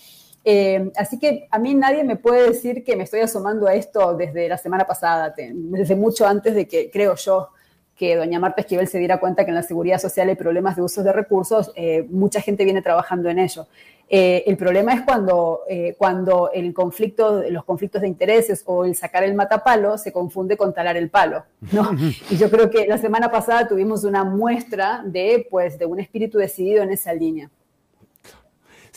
Eh, 0.44 0.92
así 0.96 1.20
que 1.20 1.48
a 1.52 1.60
mí 1.60 1.76
nadie 1.76 2.04
me 2.04 2.16
puede 2.16 2.50
decir 2.50 2.84
que 2.84 2.96
me 2.96 3.04
estoy 3.04 3.20
asomando 3.20 3.68
a 3.68 3.74
esto 3.74 4.16
desde 4.16 4.48
la 4.48 4.58
semana 4.58 4.86
pasada, 4.86 5.34
desde 5.36 5.96
mucho 5.96 6.26
antes 6.26 6.56
de 6.56 6.68
que, 6.68 6.90
creo 6.90 7.16
yo, 7.16 7.50
que 7.98 8.16
doña 8.16 8.40
Marta 8.40 8.62
Esquivel 8.62 8.88
se 8.88 9.00
diera 9.00 9.20
cuenta 9.20 9.44
que 9.44 9.50
en 9.50 9.56
la 9.56 9.64
seguridad 9.64 10.00
social 10.00 10.30
hay 10.30 10.36
problemas 10.36 10.76
de 10.76 10.84
usos 10.84 11.04
de 11.04 11.12
recursos, 11.12 11.72
eh, 11.76 12.06
mucha 12.10 12.40
gente 12.42 12.64
viene 12.64 12.82
trabajando 12.82 13.30
en 13.30 13.40
ello. 13.40 13.68
Eh, 14.10 14.44
el 14.48 14.56
problema 14.56 14.94
es 14.94 15.02
cuando, 15.02 15.62
eh, 15.68 15.96
cuando 15.98 16.50
el 16.54 16.74
conflicto, 16.74 17.44
los 17.50 17.66
conflictos 17.66 18.02
de 18.02 18.08
intereses 18.08 18.64
o 18.66 18.86
el 18.86 18.96
sacar 18.96 19.24
el 19.24 19.34
matapalo 19.34 19.98
se 19.98 20.14
confunde 20.14 20.56
con 20.56 20.74
talar 20.74 20.96
el 20.96 21.10
palo, 21.10 21.44
¿no? 21.74 21.92
Y 22.30 22.38
yo 22.38 22.50
creo 22.50 22.70
que 22.70 22.88
la 22.88 22.98
semana 22.98 23.30
pasada 23.30 23.68
tuvimos 23.68 24.06
una 24.06 24.24
muestra 24.24 25.02
de, 25.04 25.46
pues, 25.50 25.78
de 25.78 25.86
un 25.86 26.00
espíritu 26.00 26.38
decidido 26.38 26.84
en 26.84 26.92
esa 26.92 27.14
línea. 27.14 27.50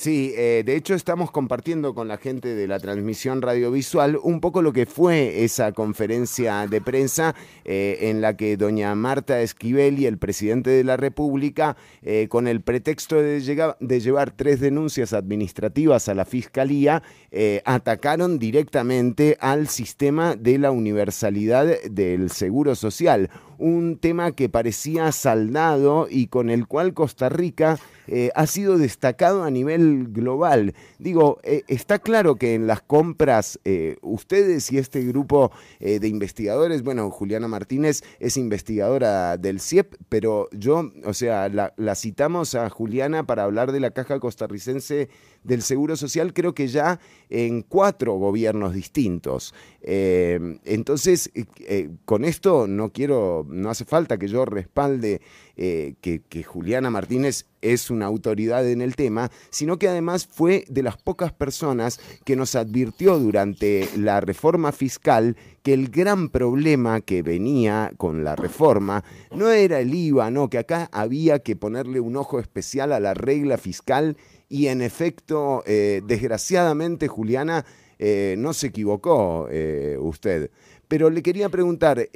Sí, 0.01 0.33
eh, 0.35 0.63
de 0.65 0.77
hecho 0.77 0.95
estamos 0.95 1.31
compartiendo 1.31 1.95
con 1.95 2.09
la 2.09 2.17
gente 2.17 2.55
de 2.55 2.67
la 2.67 2.79
transmisión 2.79 3.43
radiovisual 3.43 4.19
un 4.23 4.41
poco 4.41 4.63
lo 4.63 4.73
que 4.73 4.87
fue 4.87 5.45
esa 5.45 5.73
conferencia 5.73 6.67
de 6.67 6.81
prensa 6.81 7.35
eh, 7.67 7.99
en 8.09 8.23
la 8.23 8.35
que 8.35 8.57
doña 8.57 8.95
Marta 8.95 9.43
Esquivel 9.43 9.99
y 9.99 10.07
el 10.07 10.17
presidente 10.17 10.71
de 10.71 10.85
la 10.85 10.97
República, 10.97 11.77
eh, 12.01 12.29
con 12.31 12.49
el 12.49 12.63
pretexto 12.63 13.17
de, 13.17 13.43
llegar, 13.43 13.77
de, 13.79 14.01
llevar 14.01 14.31
tres 14.31 14.61
denuncias 14.61 15.13
administrativas 15.13 16.09
a 16.09 16.15
la 16.15 16.25
Fiscalía, 16.25 17.03
eh, 17.31 17.61
atacaron 17.67 18.39
directamente 18.39 19.37
al 19.39 19.69
sistema 19.69 20.35
de 20.35 20.57
la 20.57 20.71
universalidad 20.71 21.67
del 21.83 22.31
Seguro 22.31 22.75
Social 22.75 23.29
un 23.61 23.99
tema 23.99 24.33
que 24.33 24.49
parecía 24.49 25.12
saldado 25.12 26.09
y 26.11 26.27
con 26.27 26.51
el 26.51 26.66
cual 26.66 26.94
Costa 26.94 27.29
Rica 27.29 27.79
eh, 28.09 28.31
ha 28.35 28.46
sido 28.46 28.79
destacado 28.79 29.44
a 29.44 29.51
nivel 29.51 30.09
global. 30.09 30.75
Digo, 30.99 31.38
eh, 31.44 31.62
está 31.68 31.99
claro 31.99 32.37
que 32.37 32.55
en 32.55 32.66
las 32.66 32.81
compras 32.81 33.61
eh, 33.64 33.99
ustedes 34.03 34.73
y 34.73 34.79
este 34.79 35.05
grupo 35.05 35.53
de 35.79 36.09
investigadores, 36.09 36.83
bueno, 36.83 37.11
Juliana 37.11 37.49
Martínez 37.49 38.03
es 38.18 38.37
investigadora 38.37 39.37
del 39.37 39.61
CIEP, 39.61 39.94
pero 40.09 40.49
yo, 40.53 40.90
o 41.05 41.14
sea, 41.14 41.49
la, 41.49 41.73
la 41.77 41.94
citamos 41.94 42.55
a 42.55 42.68
Juliana 42.70 43.27
para 43.27 43.44
hablar 43.44 43.73
de 43.73 43.81
la 43.81 43.90
caja 43.90 44.20
costarricense 44.20 45.09
del 45.42 45.62
Seguro 45.62 45.96
Social, 45.96 46.33
creo 46.33 46.55
que 46.55 46.68
ya 46.68 47.00
en 47.29 47.62
cuatro 47.62 48.14
gobiernos 48.14 48.74
distintos. 48.74 49.55
Eh, 49.83 50.59
entonces, 50.64 51.31
eh, 51.35 51.90
con 52.05 52.24
esto 52.24 52.66
no 52.66 52.90
quiero 52.90 53.46
no 53.48 53.70
hace 53.70 53.85
falta 53.85 54.18
que 54.18 54.29
yo 54.29 54.44
respalde 54.44 55.22
eh, 55.57 55.94
que, 56.00 56.22
que, 56.22 56.42
Juliana 56.42 56.90
Martínez 56.90 57.46
es 57.62 57.90
una 57.90 58.07
autoridad 58.07 58.68
en 58.68 58.83
el 58.83 58.96
tema, 58.96 59.31
sino 59.50 59.79
que 59.79 59.88
además 59.88 60.26
fue 60.26 60.64
de 60.68 60.83
las 60.83 60.96
pocas 60.96 61.33
personas 61.33 62.00
que 62.24 62.37
nos 62.37 62.55
advirtió 62.55 63.18
durante 63.18 63.88
la 63.96 64.20
reforma 64.20 64.72
fiscal 64.72 65.37
que 65.62 65.74
el 65.74 65.88
gran 65.88 66.31
problema 66.31 67.00
que 67.00 67.22
venía 67.22 67.92
con 67.96 68.24
la 68.24 68.37
reforma 68.37 69.05
no 69.31 69.50
era 69.50 69.81
el 69.81 69.94
IVA, 69.94 70.31
no, 70.31 70.48
que 70.48 70.59
acá 70.59 70.88
había 70.92 71.40
que 71.40 71.57
ponerle 71.57 72.00
un 72.00 72.16
ojo 72.16 72.40
especial 72.40 72.92
a 72.92 73.00
la 73.00 73.14
regla 73.14 73.59
fiscal 73.59 74.16
y 74.51 74.67
en 74.67 74.83
efecto, 74.83 75.63
eh, 75.65 76.03
desgraciadamente, 76.05 77.07
Juliana, 77.07 77.65
eh, 78.01 78.35
no 78.37 78.53
se 78.53 78.67
equivocó 78.67 79.47
eh, 79.49 79.97
usted. 79.99 80.51
Pero 80.89 81.09
le 81.09 81.23
quería 81.23 81.49
preguntar, 81.49 82.09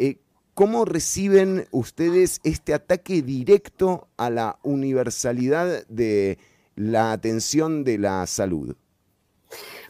¿cómo 0.53 0.85
reciben 0.85 1.66
ustedes 1.70 2.40
este 2.42 2.75
ataque 2.75 3.23
directo 3.23 4.09
a 4.16 4.31
la 4.31 4.59
universalidad 4.64 5.87
de 5.87 6.38
la 6.75 7.12
atención 7.12 7.85
de 7.85 7.99
la 7.99 8.27
salud? 8.27 8.75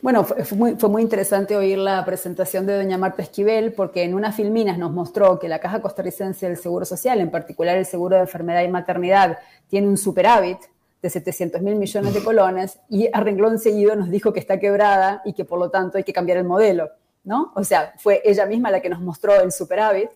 Bueno, 0.02 0.22
fue, 0.24 0.58
muy, 0.58 0.74
fue, 0.74 0.90
muy, 0.90 1.00
interesante 1.00 1.56
oír 1.56 1.78
la 1.78 2.04
presentación 2.04 2.66
de 2.66 2.76
doña 2.76 2.98
Marta 2.98 3.22
Esquivel, 3.22 3.72
porque 3.72 4.02
en 4.02 4.12
unas 4.12 4.36
filminas 4.36 4.76
nos 4.76 4.92
mostró 4.92 5.38
que 5.38 5.48
la 5.48 5.60
Caja 5.60 5.80
Costarricense 5.80 6.46
del 6.46 6.58
Seguro 6.58 6.84
Social, 6.84 7.22
en 7.22 7.30
particular 7.30 7.78
el 7.78 7.86
seguro 7.86 8.16
de 8.16 8.22
enfermedad 8.22 8.62
y 8.64 8.68
maternidad, 8.68 9.38
tiene 9.68 9.88
un 9.88 9.96
superávit 9.96 10.58
de 11.04 11.10
700 11.10 11.60
mil 11.60 11.76
millones 11.76 12.14
de 12.14 12.24
colones 12.24 12.80
y 12.88 13.10
a 13.12 13.20
renglón 13.20 13.58
seguido 13.58 13.94
nos 13.94 14.08
dijo 14.08 14.32
que 14.32 14.40
está 14.40 14.58
quebrada 14.58 15.20
y 15.26 15.34
que 15.34 15.44
por 15.44 15.58
lo 15.58 15.68
tanto 15.68 15.98
hay 15.98 16.02
que 16.02 16.14
cambiar 16.14 16.38
el 16.38 16.44
modelo, 16.44 16.88
¿no? 17.24 17.52
O 17.56 17.62
sea, 17.62 17.92
fue 17.98 18.22
ella 18.24 18.46
misma 18.46 18.70
la 18.70 18.80
que 18.80 18.88
nos 18.88 19.02
mostró 19.02 19.38
el 19.38 19.52
superávit. 19.52 20.08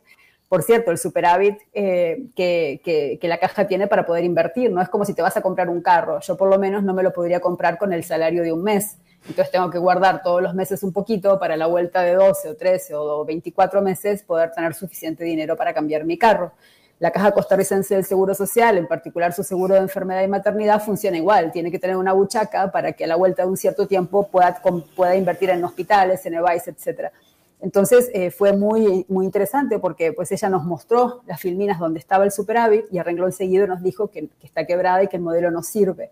Por 0.48 0.62
cierto, 0.62 0.90
el 0.90 0.96
superávit 0.96 1.58
eh, 1.74 2.28
que, 2.34 2.80
que, 3.20 3.28
la 3.28 3.36
caja 3.36 3.66
tiene 3.66 3.86
para 3.86 4.06
poder 4.06 4.24
invertir, 4.24 4.72
no 4.72 4.80
es 4.80 4.88
como 4.88 5.04
si 5.04 5.12
te 5.12 5.20
vas 5.20 5.36
a 5.36 5.42
comprar 5.42 5.68
un 5.68 5.82
carro. 5.82 6.20
Yo 6.20 6.38
por 6.38 6.48
lo 6.48 6.58
menos 6.58 6.82
no 6.82 6.94
me 6.94 7.02
lo 7.02 7.12
podría 7.12 7.38
comprar 7.38 7.76
con 7.76 7.92
el 7.92 8.02
salario 8.02 8.42
de 8.42 8.50
un 8.50 8.62
mes. 8.62 8.96
Entonces 9.28 9.50
tengo 9.50 9.68
que 9.68 9.76
guardar 9.76 10.22
todos 10.22 10.40
los 10.40 10.54
meses 10.54 10.82
un 10.82 10.94
poquito 10.94 11.38
para 11.38 11.54
la 11.58 11.66
vuelta 11.66 12.00
de 12.00 12.14
12 12.14 12.48
o 12.48 12.56
13 12.56 12.94
o 12.94 13.26
24 13.26 13.82
meses 13.82 14.22
poder 14.22 14.52
tener 14.52 14.72
suficiente 14.72 15.22
dinero 15.22 15.54
para 15.54 15.74
cambiar 15.74 16.06
mi 16.06 16.16
carro. 16.16 16.52
La 16.98 17.12
Caja 17.12 17.30
Costarricense 17.30 17.94
del 17.94 18.04
Seguro 18.04 18.34
Social, 18.34 18.76
en 18.76 18.88
particular 18.88 19.32
su 19.32 19.44
seguro 19.44 19.74
de 19.74 19.80
enfermedad 19.80 20.22
y 20.22 20.28
maternidad, 20.28 20.82
funciona 20.82 21.16
igual. 21.16 21.52
Tiene 21.52 21.70
que 21.70 21.78
tener 21.78 21.96
una 21.96 22.12
buchaca 22.12 22.72
para 22.72 22.92
que 22.92 23.04
a 23.04 23.06
la 23.06 23.14
vuelta 23.14 23.42
de 23.42 23.48
un 23.48 23.56
cierto 23.56 23.86
tiempo 23.86 24.26
pueda, 24.28 24.60
pueda 24.96 25.14
invertir 25.14 25.50
en 25.50 25.62
hospitales, 25.62 26.26
en 26.26 26.34
EVAIS, 26.34 26.66
etc. 26.66 27.12
Entonces 27.60 28.10
eh, 28.12 28.30
fue 28.30 28.52
muy, 28.52 29.06
muy 29.08 29.24
interesante 29.24 29.78
porque 29.78 30.12
pues 30.12 30.32
ella 30.32 30.48
nos 30.48 30.64
mostró 30.64 31.22
las 31.26 31.40
filminas 31.40 31.78
donde 31.78 32.00
estaba 32.00 32.24
el 32.24 32.32
superávit 32.32 32.86
y 32.90 32.98
a 32.98 33.04
renglón 33.04 33.32
seguido 33.32 33.66
nos 33.66 33.82
dijo 33.82 34.08
que, 34.08 34.28
que 34.28 34.46
está 34.46 34.66
quebrada 34.66 35.02
y 35.02 35.08
que 35.08 35.16
el 35.16 35.22
modelo 35.22 35.50
no 35.50 35.62
sirve. 35.62 36.10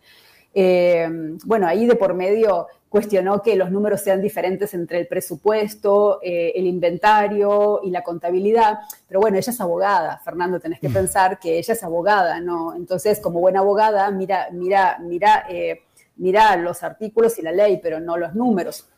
Eh, 0.59 1.37
bueno, 1.45 1.67
ahí 1.67 1.87
de 1.87 1.97
por 1.97 2.15
medio 2.15 2.69
cuestionó 2.97 3.43
que 3.43 3.57
los 3.57 3.71
números 3.71 4.01
sean 4.01 4.23
diferentes 4.23 4.73
entre 4.73 5.01
el 5.01 5.07
presupuesto, 5.07 6.19
eh, 6.23 6.53
el 6.55 6.65
inventario 6.65 7.81
y 7.85 7.91
la 7.91 8.03
contabilidad, 8.03 8.79
pero 9.07 9.21
bueno, 9.21 9.37
ella 9.37 9.53
es 9.53 9.61
abogada, 9.61 10.19
Fernando, 10.25 10.59
tenés 10.59 10.81
que 10.81 10.89
mm. 10.89 10.95
pensar 10.95 11.39
que 11.39 11.59
ella 11.59 11.75
es 11.75 11.85
abogada, 11.85 12.41
¿no? 12.41 12.75
Entonces, 12.75 13.21
como 13.21 13.41
buena 13.41 13.61
abogada, 13.61 14.11
mira, 14.11 14.49
mira, 14.51 14.97
mira, 14.99 15.45
eh, 15.51 15.83
mira 16.17 16.57
los 16.57 16.83
artículos 16.83 17.39
y 17.39 17.43
la 17.43 17.53
ley, 17.53 17.81
pero 17.83 18.01
no 18.01 18.17
los 18.17 18.35
números. 18.35 18.89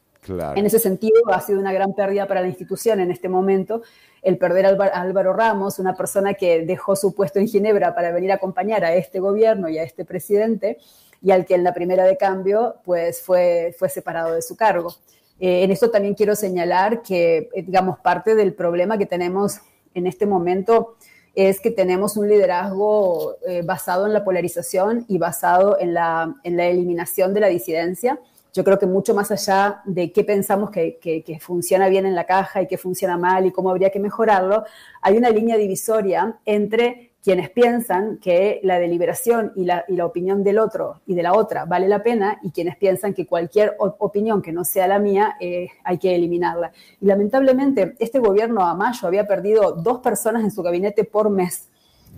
En 0.55 0.65
ese 0.65 0.79
sentido, 0.79 1.17
ha 1.33 1.41
sido 1.41 1.59
una 1.59 1.73
gran 1.73 1.93
pérdida 1.95 2.29
para 2.29 2.41
la 2.41 2.47
institución 2.47 3.01
en 3.01 3.11
este 3.11 3.29
momento 3.29 3.83
el 4.23 4.37
perder 4.37 4.67
a 4.67 5.01
Álvaro 5.01 5.33
Ramos, 5.33 5.79
una 5.79 5.95
persona 5.95 6.35
que 6.35 6.65
dejó 6.65 6.97
su 6.97 7.15
puesto 7.15 7.39
en 7.39 7.49
Ginebra 7.49 7.95
para 7.95 8.11
venir 8.11 8.33
a 8.33 8.35
acompañar 8.35 8.85
a 8.85 8.95
este 8.95 9.21
gobierno 9.21 9.69
y 9.69 9.79
a 9.79 9.83
este 9.85 10.05
presidente, 10.05 10.79
y 11.21 11.31
al 11.31 11.45
que 11.47 11.55
en 11.55 11.65
la 11.65 11.75
primera 11.75 12.05
de 12.05 12.17
cambio 12.17 12.77
pues 12.85 13.21
fue, 13.21 13.75
fue 13.79 13.89
separado 13.89 14.35
de 14.35 14.43
su 14.43 14.57
cargo. 14.57 14.95
Eh, 15.41 15.63
en 15.63 15.71
esto 15.71 15.91
también 15.91 16.15
quiero 16.15 16.35
señalar 16.35 17.03
que, 17.03 17.49
eh, 17.55 17.63
digamos, 17.63 17.99
parte 17.99 18.35
del 18.35 18.55
problema 18.55 18.99
que 18.99 19.07
tenemos 19.07 19.61
en 19.95 20.07
este 20.07 20.27
momento 20.27 20.97
es 21.35 21.61
que 21.61 21.71
tenemos 21.71 22.17
un 22.17 22.29
liderazgo 22.29 23.37
eh, 23.47 23.63
basado 23.63 24.07
en 24.07 24.13
la 24.13 24.25
polarización 24.25 25.05
y 25.09 25.19
basado 25.19 25.79
en 25.79 25.95
la, 25.95 26.35
en 26.43 26.57
la, 26.57 26.67
eliminación 26.67 27.33
de 27.33 27.41
la 27.41 27.47
disidencia. 27.47 28.19
Yo 28.53 28.65
creo 28.65 28.79
que 28.79 28.87
mucho 28.87 29.15
más 29.15 29.31
allá 29.31 29.83
de 29.85 30.11
qué 30.11 30.25
pensamos 30.25 30.71
que, 30.71 30.99
que, 30.99 31.23
que, 31.23 31.39
funciona 31.39 31.89
bien 31.89 32.07
en 32.07 32.17
la 32.17 32.25
caja 32.25 32.63
y 32.63 32.67
qué 32.67 32.77
funciona 32.77 33.17
mal 33.17 33.47
y 33.47 33.53
cómo 33.53 33.71
habría 33.71 33.91
que 33.91 34.01
mejorarlo, 34.01 34.65
hay 35.01 35.17
una 35.17 35.31
línea 35.31 35.57
divisoria 35.57 36.41
entre 36.45 37.08
quienes 37.23 37.51
piensan 37.51 38.19
que 38.19 38.61
la 38.63 38.79
deliberación 38.79 39.53
y 39.57 39.65
la, 39.65 39.85
opinión 40.05 40.45
del 40.45 40.59
otro 40.59 41.01
y 41.07 41.15
de 41.15 41.23
la 41.23 41.35
otra 41.35 41.65
vale 41.65 41.89
la 41.89 42.03
pena 42.03 42.39
y 42.43 42.53
quienes 42.53 42.77
piensan 42.77 43.13
que 43.13 43.27
cualquier 43.27 43.77
opinión 43.79 44.41
que 44.41 44.53
no 44.53 44.65
sea 44.65 44.87
la 44.87 44.99
mía 44.99 45.37
eh, 45.41 45.69
hay 45.85 45.99
que 45.99 46.15
eliminarla. 46.15 46.73
Y 47.01 47.07
lamentablemente 47.07 47.95
este 47.99 48.19
gobierno 48.19 48.65
a 48.65 48.75
mayo 48.75 49.07
había 49.07 49.27
perdido 49.27 49.73
dos 49.73 49.99
personas 49.99 50.45
en 50.45 50.51
su 50.51 50.63
gabinete 50.63 51.05
por 51.05 51.29
mes. 51.29 51.69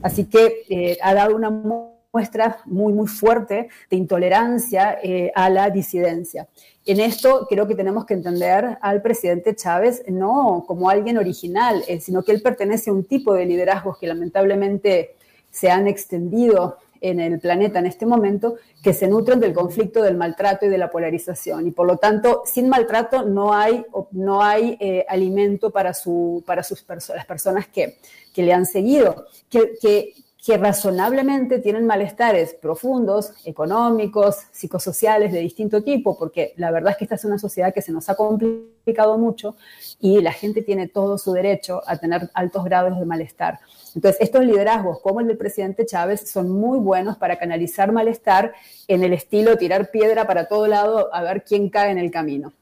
Así 0.02 0.26
que 0.26 0.62
eh, 0.68 0.98
ha 1.02 1.14
dado 1.14 1.34
una 1.34 1.50
muestra 2.12 2.58
muy, 2.64 2.92
muy 2.92 3.06
fuerte 3.06 3.68
de 3.90 3.96
intolerancia 3.96 4.98
eh, 5.02 5.30
a 5.34 5.48
la 5.50 5.70
disidencia. 5.70 6.48
En 6.86 7.00
esto 7.00 7.46
creo 7.48 7.66
que 7.66 7.74
tenemos 7.74 8.04
que 8.04 8.14
entender 8.14 8.78
al 8.80 9.02
presidente 9.02 9.54
Chávez 9.54 10.02
no 10.08 10.64
como 10.66 10.90
alguien 10.90 11.18
original, 11.18 11.84
eh, 11.86 12.00
sino 12.00 12.22
que 12.22 12.32
él 12.32 12.42
pertenece 12.42 12.90
a 12.90 12.92
un 12.92 13.04
tipo 13.04 13.34
de 13.34 13.46
liderazgos 13.46 13.98
que 13.98 14.06
lamentablemente 14.06 15.14
se 15.50 15.70
han 15.70 15.86
extendido 15.86 16.78
en 17.00 17.18
el 17.18 17.40
planeta 17.40 17.78
en 17.78 17.86
este 17.86 18.06
momento, 18.06 18.56
que 18.82 18.92
se 18.92 19.08
nutren 19.08 19.40
del 19.40 19.54
conflicto, 19.54 20.02
del 20.02 20.16
maltrato 20.16 20.66
y 20.66 20.68
de 20.68 20.78
la 20.78 20.90
polarización. 20.90 21.66
Y 21.66 21.70
por 21.70 21.86
lo 21.86 21.96
tanto, 21.96 22.42
sin 22.44 22.68
maltrato 22.68 23.24
no 23.24 23.54
hay, 23.54 23.84
no 24.10 24.42
hay 24.42 24.76
eh, 24.80 25.04
alimento 25.08 25.70
para, 25.70 25.94
su, 25.94 26.42
para 26.46 26.62
sus 26.62 26.84
las 26.88 27.26
personas 27.26 27.68
que, 27.68 27.96
que 28.34 28.42
le 28.42 28.52
han 28.52 28.66
seguido. 28.66 29.26
Que, 29.48 30.12
que 30.44 30.56
razonablemente 30.56 31.58
tienen 31.58 31.86
malestares 31.86 32.54
profundos, 32.54 33.32
económicos, 33.44 34.36
psicosociales 34.50 35.32
de 35.32 35.40
distinto 35.40 35.82
tipo, 35.82 36.18
porque 36.18 36.54
la 36.56 36.70
verdad 36.70 36.92
es 36.92 36.96
que 36.96 37.04
esta 37.04 37.16
es 37.16 37.24
una 37.24 37.38
sociedad 37.38 37.74
que 37.74 37.82
se 37.82 37.92
nos 37.92 38.08
ha 38.08 38.14
complicado 38.14 39.18
mucho 39.18 39.56
y 40.00 40.20
la 40.22 40.32
gente 40.32 40.62
tiene 40.62 40.88
todo 40.88 41.18
su 41.18 41.32
derecho 41.32 41.82
a 41.86 41.98
tener 41.98 42.30
altos 42.32 42.64
grados 42.64 42.98
de 42.98 43.04
malestar. 43.04 43.58
Entonces, 43.94 44.20
estos 44.22 44.44
liderazgos, 44.44 45.00
como 45.00 45.20
el 45.20 45.26
del 45.26 45.36
presidente 45.36 45.84
Chávez, 45.84 46.30
son 46.30 46.48
muy 46.48 46.78
buenos 46.78 47.18
para 47.18 47.38
canalizar 47.38 47.92
malestar 47.92 48.54
en 48.88 49.04
el 49.04 49.12
estilo 49.12 49.58
tirar 49.58 49.90
piedra 49.90 50.26
para 50.26 50.46
todo 50.46 50.66
lado 50.66 51.14
a 51.14 51.22
ver 51.22 51.44
quién 51.44 51.68
cae 51.68 51.90
en 51.90 51.98
el 51.98 52.10
camino. 52.10 52.52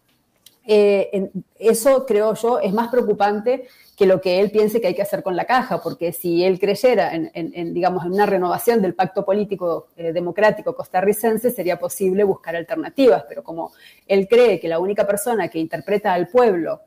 Eh, 0.71 1.31
eso 1.59 2.05
creo 2.05 2.35
yo 2.35 2.59
es 2.59 2.75
más 2.75 2.89
preocupante 2.89 3.69
que 3.99 4.07
lo 4.07 4.21
que 4.21 4.39
él 4.39 4.53
piense 4.53 4.81
que 4.81 4.87
hay 4.87 4.95
que 4.95 5.03
hacer 5.03 5.25
con 5.25 5.35
la 5.35 5.45
caja, 5.45 5.83
porque 5.83 6.13
si 6.13 6.45
él 6.45 6.61
creyera 6.61 7.13
en, 7.13 7.75
digamos, 7.75 8.07
en 8.07 8.13
una 8.13 8.27
renovación 8.27 8.81
del 8.81 8.95
pacto 8.95 9.25
político 9.25 9.89
eh, 9.97 10.13
democrático 10.13 10.77
costarricense, 10.77 11.51
sería 11.51 11.81
posible 11.81 12.23
buscar 12.23 12.55
alternativas, 12.55 13.25
pero 13.29 13.43
como 13.43 13.73
él 14.07 14.29
cree 14.29 14.61
que 14.61 14.69
la 14.69 14.79
única 14.79 15.05
persona 15.05 15.49
que 15.49 15.59
interpreta 15.59 16.15
al 16.15 16.29
pueblo, 16.29 16.83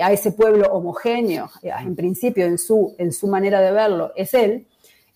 a 0.00 0.10
ese 0.10 0.32
pueblo 0.32 0.68
homogéneo, 0.72 1.50
eh, 1.62 1.70
en 1.78 1.94
principio 1.94 2.46
en 2.46 2.56
su, 2.56 2.94
en 2.96 3.12
su 3.12 3.28
manera 3.28 3.60
de 3.60 3.70
verlo, 3.70 4.12
es 4.16 4.32
él, 4.32 4.66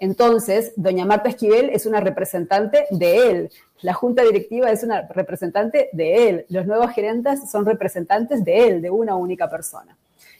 entonces, 0.00 0.74
doña 0.76 1.06
Marta 1.06 1.30
Esquivel 1.30 1.70
es 1.70 1.86
una 1.86 2.00
representante 2.00 2.86
de 2.90 3.30
él. 3.30 3.50
La 3.80 3.94
junta 3.94 4.22
directiva 4.22 4.70
es 4.70 4.84
una 4.84 5.08
representante 5.08 5.88
de 5.92 6.28
él. 6.28 6.46
Los 6.50 6.66
nuevos 6.66 6.92
gerentes 6.92 7.50
son 7.50 7.64
representantes 7.64 8.44
de 8.44 8.68
él, 8.68 8.82
de 8.82 8.90
una 8.90 9.16
única 9.16 9.50
persona. 9.50 9.96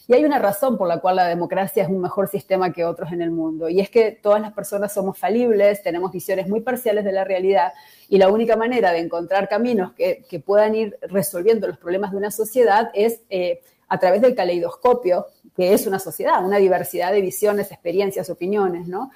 Y 0.09 0.15
hay 0.15 0.25
una 0.25 0.39
razón 0.39 0.79
por 0.79 0.89
la 0.89 1.01
cual 1.01 1.17
la 1.17 1.27
democracia 1.27 1.83
es 1.83 1.89
un 1.91 2.01
mejor 2.01 2.29
sistema 2.29 2.73
que 2.73 2.87
otros 2.87 3.13
en 3.13 3.21
el 3.21 3.31
mundo, 3.31 3.69
y 3.69 3.79
es 3.81 3.91
que 3.91 4.11
todas 4.11 4.41
las 4.41 4.55
personas 4.55 4.95
somos 4.95 5.19
falibles, 5.19 5.83
tenemos 5.83 6.11
visiones 6.11 6.49
muy 6.49 6.61
parciales 6.63 7.05
de 7.05 7.13
la 7.13 7.25
realidad, 7.25 7.75
y 8.09 8.17
la 8.17 8.31
única 8.31 8.57
manera 8.57 8.91
de 8.91 9.01
encontrar 9.01 9.51
caminos 9.51 9.93
que, 9.93 10.43
puedan 10.47 10.75
ir 10.75 10.99
resolviendo 11.03 11.67
los 11.67 11.77
problemas 11.77 12.13
de 12.13 12.17
una 12.17 12.31
sociedad 12.31 12.91
es 12.95 13.21
eh, 13.29 13.61
a 13.87 13.99
través 13.99 14.23
del 14.23 14.35
caleidoscopio, 14.35 15.27
que 15.55 15.75
es 15.75 15.87
una 15.87 15.99
sociedad, 15.99 16.43
una 16.43 16.57
diversidad 16.57 17.13
de 17.13 17.21
visiones, 17.21 17.71
experiencias, 17.71 18.31
opiniones, 18.31 18.89
¿no? 18.89 19.11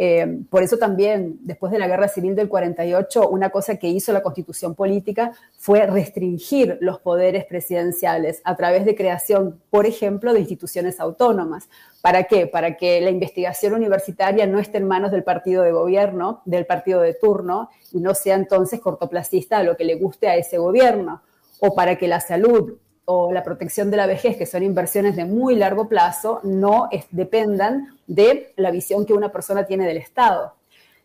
Eh, 0.00 0.42
por 0.48 0.62
eso 0.62 0.78
también, 0.78 1.40
después 1.42 1.72
de 1.72 1.78
la 1.80 1.88
Guerra 1.88 2.06
Civil 2.06 2.36
del 2.36 2.48
48, 2.48 3.28
una 3.28 3.50
cosa 3.50 3.76
que 3.76 3.88
hizo 3.88 4.12
la 4.12 4.22
Constitución 4.22 4.76
Política 4.76 5.32
fue 5.58 5.86
restringir 5.88 6.78
los 6.80 7.00
poderes 7.00 7.44
presidenciales 7.46 8.40
a 8.44 8.54
través 8.54 8.84
de 8.84 8.94
creación, 8.94 9.60
por 9.70 9.86
ejemplo, 9.86 10.32
de 10.32 10.38
instituciones 10.38 11.00
autónomas. 11.00 11.68
¿Para 12.00 12.24
qué? 12.24 12.46
Para 12.46 12.76
que 12.76 13.00
la 13.00 13.10
investigación 13.10 13.74
universitaria 13.74 14.46
no 14.46 14.60
esté 14.60 14.78
en 14.78 14.86
manos 14.86 15.10
del 15.10 15.24
partido 15.24 15.64
de 15.64 15.72
gobierno, 15.72 16.42
del 16.44 16.64
partido 16.64 17.00
de 17.00 17.14
turno, 17.14 17.68
y 17.92 17.98
no 17.98 18.14
sea 18.14 18.36
entonces 18.36 18.78
cortoplacista 18.78 19.58
a 19.58 19.64
lo 19.64 19.76
que 19.76 19.84
le 19.84 19.96
guste 19.96 20.28
a 20.28 20.36
ese 20.36 20.58
gobierno. 20.58 21.22
O 21.58 21.74
para 21.74 21.96
que 21.98 22.06
la 22.06 22.20
salud 22.20 22.78
o 23.10 23.32
la 23.32 23.42
protección 23.42 23.90
de 23.90 23.96
la 23.96 24.06
vejez, 24.06 24.36
que 24.36 24.44
son 24.44 24.62
inversiones 24.62 25.16
de 25.16 25.24
muy 25.24 25.56
largo 25.56 25.88
plazo, 25.88 26.40
no 26.42 26.90
dependan 27.10 27.96
de 28.06 28.52
la 28.56 28.70
visión 28.70 29.06
que 29.06 29.14
una 29.14 29.32
persona 29.32 29.64
tiene 29.64 29.86
del 29.86 29.96
Estado. 29.96 30.54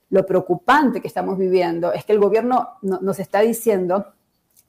Lo 0.09 0.25
preocupante 0.25 0.99
que 0.99 1.07
estamos 1.07 1.37
viviendo 1.37 1.93
es 1.93 2.03
que 2.03 2.11
el 2.11 2.19
gobierno 2.19 2.71
nos 2.81 3.19
está 3.19 3.39
diciendo 3.39 4.05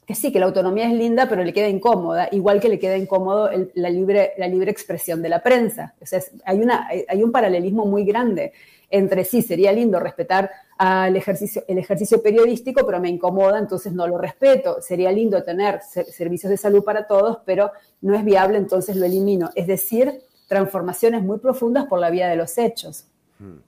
que 0.06 0.14
sí, 0.14 0.30
que 0.30 0.38
la 0.38 0.46
autonomía 0.46 0.86
es 0.86 0.92
linda, 0.92 1.28
pero 1.28 1.42
le 1.42 1.52
queda 1.52 1.66
incómoda, 1.66 2.28
igual 2.30 2.60
que 2.60 2.68
le 2.68 2.78
queda 2.78 2.96
incómodo 2.96 3.50
la, 3.74 3.90
libre, 3.90 4.34
la 4.38 4.46
libre 4.46 4.70
expresión 4.70 5.20
de 5.20 5.30
la 5.30 5.42
prensa. 5.42 5.94
O 6.00 6.06
sea, 6.06 6.20
hay, 6.44 6.60
una, 6.60 6.86
hay 6.86 7.22
un 7.24 7.32
paralelismo 7.32 7.84
muy 7.84 8.04
grande 8.04 8.52
entre 8.90 9.24
sí, 9.24 9.42
sería 9.42 9.72
lindo 9.72 9.98
respetar 10.00 10.50
ejercicio, 10.78 11.64
el 11.68 11.78
ejercicio 11.78 12.22
periodístico, 12.22 12.84
pero 12.84 13.00
me 13.00 13.08
incomoda, 13.08 13.58
entonces 13.58 13.92
no 13.92 14.06
lo 14.06 14.18
respeto. 14.18 14.80
Sería 14.80 15.12
lindo 15.12 15.42
tener 15.42 15.80
servicios 15.82 16.50
de 16.50 16.56
salud 16.56 16.84
para 16.84 17.06
todos, 17.06 17.38
pero 17.44 17.70
no 18.00 18.14
es 18.14 18.24
viable, 18.24 18.58
entonces 18.58 18.96
lo 18.96 19.04
elimino. 19.04 19.50
Es 19.54 19.66
decir, 19.66 20.20
transformaciones 20.48 21.22
muy 21.22 21.38
profundas 21.38 21.86
por 21.86 22.00
la 22.00 22.10
vía 22.10 22.28
de 22.28 22.36
los 22.36 22.58
hechos. 22.58 23.06
Hmm. 23.38 23.58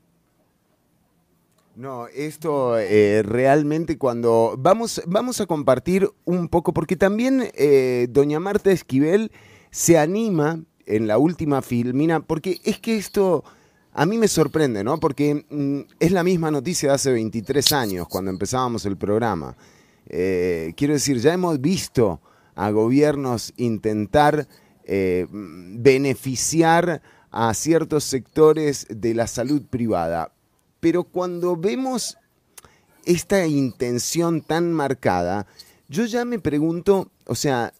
No, 1.76 2.06
esto 2.08 2.78
eh, 2.78 3.22
realmente 3.22 3.98
cuando 3.98 4.54
vamos, 4.58 5.02
vamos 5.06 5.42
a 5.42 5.46
compartir 5.46 6.08
un 6.24 6.48
poco, 6.48 6.72
porque 6.72 6.96
también 6.96 7.50
eh, 7.52 8.06
doña 8.08 8.40
Marta 8.40 8.70
Esquivel 8.70 9.30
se 9.70 9.98
anima 9.98 10.62
en 10.86 11.06
la 11.06 11.18
última 11.18 11.60
filmina, 11.60 12.20
porque 12.20 12.60
es 12.64 12.78
que 12.78 12.96
esto 12.96 13.44
a 13.98 14.06
mí 14.06 14.18
me 14.18 14.28
sorprende, 14.28 14.84
¿no? 14.84 15.00
Porque 15.00 15.46
mm, 15.48 15.80
es 15.98 16.12
la 16.12 16.22
misma 16.22 16.50
noticia 16.50 16.90
de 16.90 16.94
hace 16.94 17.12
23 17.12 17.72
años, 17.72 18.06
cuando 18.08 18.30
empezábamos 18.30 18.84
el 18.86 18.96
programa. 18.96 19.56
Eh, 20.08 20.72
quiero 20.76 20.94
decir, 20.94 21.18
ya 21.18 21.32
hemos 21.32 21.60
visto 21.60 22.20
a 22.54 22.70
gobiernos 22.70 23.52
intentar 23.56 24.46
beneficiar 24.88 27.02
a 27.32 27.52
ciertos 27.54 28.04
sectores 28.04 28.86
de 28.88 29.14
la 29.14 29.26
salud 29.26 29.62
privada 29.68 30.30
pero 30.86 31.02
cuando 31.02 31.56
vemos 31.56 32.16
esta 33.04 33.44
intención 33.44 34.40
tan 34.40 34.72
marcada, 34.72 35.48
yo 35.88 36.04
ya 36.04 36.24
me 36.24 36.38
pregunto, 36.38 37.10
o 37.24 37.34
sea, 37.34 37.72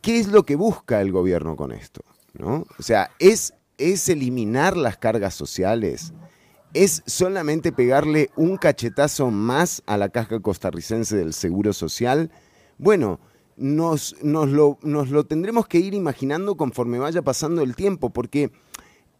¿qué 0.00 0.20
es 0.20 0.28
lo 0.28 0.44
que 0.44 0.56
busca 0.56 1.00
el 1.00 1.10
gobierno 1.10 1.56
con 1.56 1.72
esto? 1.72 2.02
¿No? 2.34 2.66
O 2.78 2.82
sea, 2.84 3.10
¿es, 3.18 3.54
¿es 3.78 4.08
eliminar 4.08 4.76
las 4.76 4.96
cargas 4.96 5.34
sociales? 5.34 6.12
¿Es 6.72 7.02
solamente 7.06 7.72
pegarle 7.72 8.30
un 8.36 8.56
cachetazo 8.56 9.30
más 9.30 9.82
a 9.86 9.96
la 9.96 10.08
caja 10.08 10.40
costarricense 10.40 11.16
del 11.16 11.32
Seguro 11.32 11.72
Social? 11.72 12.30
Bueno, 12.78 13.20
nos, 13.56 14.16
nos, 14.22 14.48
lo, 14.48 14.78
nos 14.82 15.10
lo 15.10 15.24
tendremos 15.24 15.68
que 15.68 15.78
ir 15.78 15.94
imaginando 15.94 16.56
conforme 16.56 16.98
vaya 16.98 17.22
pasando 17.22 17.62
el 17.62 17.76
tiempo, 17.76 18.10
porque 18.10 18.50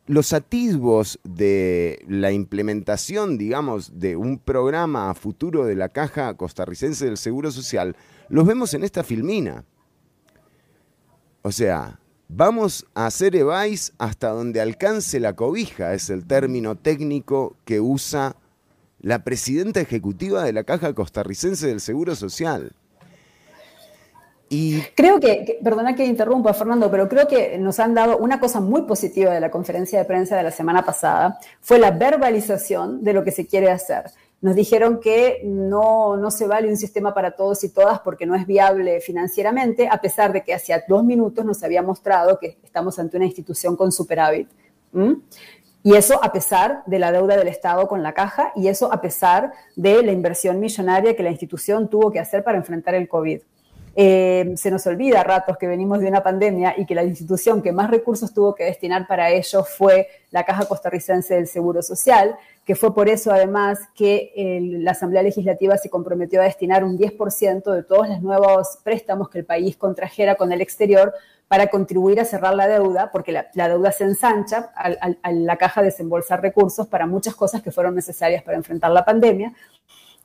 los 0.06 0.32
atisbos 0.32 1.18
de 1.24 2.04
la 2.08 2.32
implementación, 2.32 3.38
digamos, 3.38 3.98
de 3.98 4.16
un 4.16 4.38
programa 4.38 5.10
a 5.10 5.14
futuro 5.14 5.64
de 5.64 5.76
la 5.76 5.88
Caja 5.88 6.34
Costarricense 6.36 7.06
del 7.06 7.16
Seguro 7.16 7.50
Social, 7.50 7.96
los 8.28 8.46
vemos 8.46 8.74
en 8.74 8.84
esta 8.84 9.02
filmina. 9.02 9.64
O 11.42 11.52
sea, 11.52 12.00
vamos 12.28 12.86
a 12.94 13.06
hacer 13.06 13.36
EVAIS 13.36 13.92
hasta 13.98 14.30
donde 14.30 14.60
alcance 14.60 15.20
la 15.20 15.34
cobija, 15.34 15.94
es 15.94 16.10
el 16.10 16.26
término 16.26 16.76
técnico 16.76 17.56
que 17.64 17.80
usa 17.80 18.36
la 19.00 19.22
presidenta 19.22 19.80
ejecutiva 19.80 20.44
de 20.44 20.52
la 20.52 20.64
Caja 20.64 20.94
Costarricense 20.94 21.66
del 21.66 21.80
Seguro 21.80 22.14
Social. 22.14 22.72
Creo 24.94 25.20
que, 25.20 25.58
perdona 25.62 25.94
que 25.94 26.04
interrumpa, 26.04 26.54
Fernando, 26.54 26.90
pero 26.90 27.08
creo 27.08 27.26
que 27.26 27.58
nos 27.58 27.80
han 27.80 27.94
dado 27.94 28.18
una 28.18 28.38
cosa 28.38 28.60
muy 28.60 28.82
positiva 28.82 29.32
de 29.32 29.40
la 29.40 29.50
conferencia 29.50 29.98
de 29.98 30.04
prensa 30.04 30.36
de 30.36 30.42
la 30.42 30.50
semana 30.50 30.84
pasada, 30.84 31.38
fue 31.60 31.78
la 31.78 31.90
verbalización 31.90 33.02
de 33.02 33.12
lo 33.14 33.24
que 33.24 33.32
se 33.32 33.46
quiere 33.46 33.70
hacer. 33.70 34.04
Nos 34.44 34.56
dijeron 34.56 35.00
que 35.00 35.40
no, 35.42 36.18
no 36.18 36.30
se 36.30 36.46
vale 36.46 36.68
un 36.68 36.76
sistema 36.76 37.14
para 37.14 37.30
todos 37.30 37.64
y 37.64 37.70
todas 37.70 38.00
porque 38.00 38.26
no 38.26 38.34
es 38.34 38.46
viable 38.46 39.00
financieramente, 39.00 39.88
a 39.90 40.02
pesar 40.02 40.34
de 40.34 40.44
que 40.44 40.52
hacia 40.52 40.84
dos 40.86 41.02
minutos 41.02 41.46
nos 41.46 41.62
había 41.62 41.80
mostrado 41.80 42.38
que 42.38 42.58
estamos 42.62 42.98
ante 42.98 43.16
una 43.16 43.24
institución 43.24 43.74
con 43.74 43.90
superávit. 43.90 44.50
Y 45.82 45.94
eso 45.94 46.22
a 46.22 46.30
pesar 46.30 46.82
de 46.84 46.98
la 46.98 47.10
deuda 47.10 47.38
del 47.38 47.48
Estado 47.48 47.88
con 47.88 48.02
la 48.02 48.12
caja 48.12 48.52
y 48.54 48.68
eso 48.68 48.92
a 48.92 49.00
pesar 49.00 49.54
de 49.76 50.02
la 50.02 50.12
inversión 50.12 50.60
millonaria 50.60 51.16
que 51.16 51.22
la 51.22 51.30
institución 51.30 51.88
tuvo 51.88 52.12
que 52.12 52.20
hacer 52.20 52.44
para 52.44 52.58
enfrentar 52.58 52.94
el 52.94 53.08
COVID. 53.08 53.40
Eh, 53.96 54.54
se 54.56 54.70
nos 54.72 54.86
olvida 54.88 55.20
a 55.20 55.24
ratos 55.24 55.56
que 55.56 55.68
venimos 55.68 56.00
de 56.00 56.08
una 56.08 56.22
pandemia 56.22 56.74
y 56.76 56.84
que 56.84 56.96
la 56.96 57.04
institución 57.04 57.62
que 57.62 57.70
más 57.70 57.90
recursos 57.90 58.34
tuvo 58.34 58.54
que 58.54 58.64
destinar 58.64 59.06
para 59.06 59.30
ello 59.30 59.62
fue 59.62 60.08
la 60.32 60.44
Caja 60.44 60.66
Costarricense 60.66 61.34
del 61.34 61.46
Seguro 61.46 61.80
Social, 61.80 62.36
que 62.64 62.74
fue 62.74 62.92
por 62.92 63.08
eso 63.08 63.30
además 63.30 63.78
que 63.94 64.32
la 64.80 64.92
Asamblea 64.92 65.22
Legislativa 65.22 65.76
se 65.76 65.90
comprometió 65.90 66.40
a 66.40 66.44
destinar 66.44 66.82
un 66.82 66.98
10% 66.98 67.72
de 67.72 67.82
todos 67.84 68.08
los 68.08 68.20
nuevos 68.20 68.78
préstamos 68.82 69.28
que 69.28 69.38
el 69.38 69.44
país 69.44 69.76
contrajera 69.76 70.34
con 70.34 70.50
el 70.50 70.60
exterior 70.60 71.14
para 71.46 71.68
contribuir 71.68 72.18
a 72.20 72.24
cerrar 72.24 72.54
la 72.54 72.66
deuda, 72.66 73.10
porque 73.12 73.30
la, 73.30 73.68
deuda 73.68 73.92
se 73.92 74.04
ensancha 74.04 74.72
a 74.74 75.30
la 75.30 75.56
caja 75.56 75.82
desembolsar 75.82 76.42
recursos 76.42 76.88
para 76.88 77.06
muchas 77.06 77.34
cosas 77.36 77.62
que 77.62 77.70
fueron 77.70 77.94
necesarias 77.94 78.42
para 78.42 78.56
enfrentar 78.56 78.90
la 78.90 79.04
pandemia. 79.04 79.52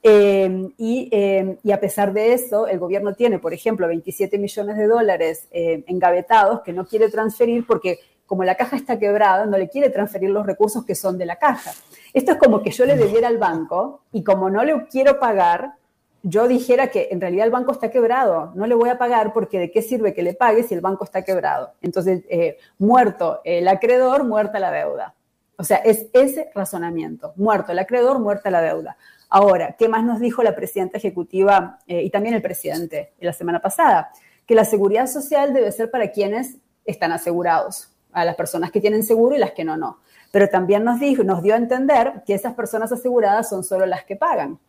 Em, 0.02 0.72
em, 0.78 1.58
y, 1.62 1.72
a 1.72 1.80
pesar 1.80 2.14
de 2.14 2.34
eso, 2.34 2.68
el 2.68 2.80
gobierno 2.80 3.14
tiene, 3.16 3.40
por 3.40 3.54
ejemplo, 3.54 3.88
27 3.88 4.38
millones 4.38 4.78
de 4.78 4.88
dólares 4.88 5.48
eh, 5.52 5.84
engavetados 5.88 6.62
que 6.62 6.72
no 6.72 6.86
quiere 6.86 7.10
transferir 7.10 7.66
porque 7.68 8.00
como 8.26 8.44
la 8.44 8.56
caja 8.56 8.76
está 8.76 9.00
quebrada, 9.00 9.48
no 9.48 9.58
le 9.58 9.70
quiere 9.70 9.90
transferir 9.90 10.30
los 10.30 10.46
recursos 10.46 10.86
que 10.86 10.94
son 10.94 11.18
de 11.18 11.26
la 11.26 11.38
caja. 11.38 11.72
Esto 12.14 12.34
es 12.34 12.38
como 12.38 12.62
que 12.62 12.70
yo 12.70 12.86
le 12.86 12.96
debiera 12.96 13.28
al 13.28 13.40
banco 13.40 14.02
y 14.12 14.24
como 14.24 14.52
no 14.52 14.64
le 14.64 14.86
quiero 14.86 15.20
pagar, 15.20 15.74
yo 16.22 16.48
dijera 16.48 16.92
que 16.92 17.08
en 17.12 17.20
realidad 17.20 17.46
el 17.46 17.52
banco 17.52 17.72
está 17.72 17.90
quebrado, 17.90 18.52
no 18.54 18.68
le 18.68 18.76
voy 18.76 18.90
a 18.90 19.00
pagar 19.00 19.34
porque 19.34 19.58
de 19.58 19.72
qué 19.72 19.82
sirve 19.82 20.14
que 20.14 20.22
le 20.22 20.36
pague 20.36 20.64
si 20.64 20.76
el 20.76 20.82
banco 20.82 21.06
está 21.06 21.24
quebrado. 21.24 21.72
Entonces, 21.82 22.24
eh, 22.30 22.58
muerto 22.78 23.42
el 23.44 23.68
acreedor, 23.68 24.24
muerta 24.24 24.60
la 24.60 24.72
deuda. 24.72 25.16
O 25.58 25.64
sea, 25.64 25.78
es 25.78 26.06
ese 26.14 26.52
razonamiento, 26.54 27.34
muerto 27.36 27.72
el 27.72 27.80
acreedor, 27.80 28.20
muerta 28.20 28.52
la 28.52 28.62
deuda. 28.62 28.96
Ahora, 29.30 29.76
¿qué 29.78 29.88
más 29.88 30.04
nos 30.04 30.20
dijo 30.20 30.42
la 30.42 30.56
presidenta 30.56 30.98
ejecutiva 30.98 31.80
eh, 31.88 32.02
y 32.02 32.10
también 32.10 32.34
el 32.34 32.42
presidente 32.42 33.14
la 33.20 33.34
semana 33.34 33.62
pasada? 33.62 34.10
Que 34.48 34.56
la 34.56 34.66
seguridad 34.66 35.06
social 35.06 35.54
debe 35.54 35.72
ser 35.72 35.92
para 35.92 36.12
quienes 36.12 36.58
están 36.84 37.12
asegurados, 37.12 37.90
a 38.12 38.26
las 38.26 38.36
personas 38.36 38.72
que 38.72 38.82
tienen 38.82 39.04
seguro 39.04 39.36
y 39.36 39.40
las 39.40 39.52
que 39.52 39.64
no, 39.64 39.78
no. 39.78 40.00
Pero 40.32 40.50
también 40.50 40.84
nos 40.84 41.00
dijo, 41.00 41.24
nos 41.24 41.44
dio 41.44 41.54
a 41.54 41.58
entender 41.58 42.24
que 42.26 42.34
esas 42.34 42.54
personas 42.56 42.92
aseguradas 42.92 43.50
son 43.50 43.64
solo 43.64 43.86
las 43.86 44.04
que 44.04 44.16
pagan. 44.16 44.60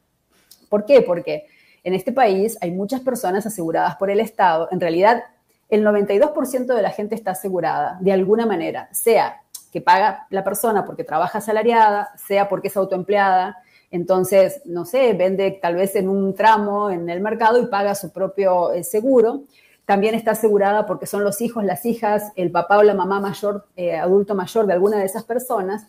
¿Por 0.69 0.85
qué? 0.85 1.01
Porque 1.01 1.47
en 1.83 1.95
este 1.95 2.13
país 2.13 2.59
hay 2.61 2.71
muchas 2.71 3.01
personas 3.01 3.47
aseguradas 3.47 3.97
por 3.97 4.11
el 4.11 4.21
Estado. 4.21 4.69
En 4.71 4.81
realidad, 4.81 5.25
el 5.71 5.85
92% 5.85 6.67
de 6.67 6.83
la 6.83 6.91
gente 6.91 7.15
está 7.15 7.31
asegurada 7.31 7.97
de 8.01 8.13
alguna 8.13 8.45
manera, 8.45 8.89
sea 8.93 9.41
que 9.73 9.81
paga 9.81 10.27
la 10.31 10.43
persona 10.43 10.85
porque 10.85 11.05
trabaja 11.05 11.39
asalariada, 11.39 12.11
sea 12.17 12.49
porque 12.49 12.69
es 12.69 12.77
autoempleada, 12.77 13.63
entonces, 13.91 14.63
no 14.67 14.85
sé, 14.85 15.13
vende 15.15 15.51
tal 15.61 15.75
vez 15.75 15.97
en 15.97 16.09
un 16.09 16.35
tramo 16.35 16.91
en 16.91 17.11
el 17.11 17.21
mercado 17.21 17.61
y 17.61 17.67
paga 17.67 17.95
su 17.95 18.13
propio 18.13 18.73
eh, 18.73 18.85
seguro. 18.85 19.43
También 19.85 20.15
está 20.15 20.33
asegurada 20.33 20.87
porque 20.87 21.07
son 21.07 21.25
los 21.25 21.41
hijos, 21.41 21.65
las 21.65 21.85
hijas, 21.85 22.33
el 22.37 22.53
papá 22.53 22.79
o 22.79 22.85
la 22.85 22.95
mamá 22.95 23.19
mayor, 23.19 23.67
eh, 23.77 23.97
adulto 23.97 24.37
mayor 24.37 24.67
de 24.67 24.75
alguna 24.75 24.99
de 24.99 25.07
esas 25.07 25.25
personas. 25.25 25.89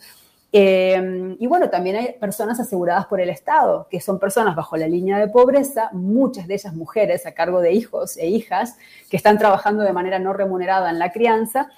Eh, 0.52 1.36
y 1.40 1.46
bueno, 1.46 1.70
también 1.70 1.96
hay 1.96 2.14
personas 2.14 2.60
aseguradas 2.60 3.06
por 3.06 3.22
el 3.22 3.30
Estado, 3.30 3.88
que 3.90 4.02
son 4.02 4.18
personas 4.18 4.56
bajo 4.56 4.76
la 4.78 4.88
línea 4.88 5.20
de 5.20 5.28
pobreza, 5.28 5.90
muchas 5.94 6.48
de 6.48 6.56
ellas 6.56 6.74
mujeres 6.74 7.28
a 7.28 7.34
cargo 7.34 7.62
de 7.62 7.72
hijos 7.74 8.18
e 8.18 8.28
hijas 8.28 8.78
que 9.10 9.16
están 9.16 9.38
trabajando 9.38 9.84
de 9.84 9.94
manera 9.94 10.18
no 10.18 10.34
remunerada 10.34 10.90
en 10.90 10.98
la 11.00 11.12
crianza 11.12 11.70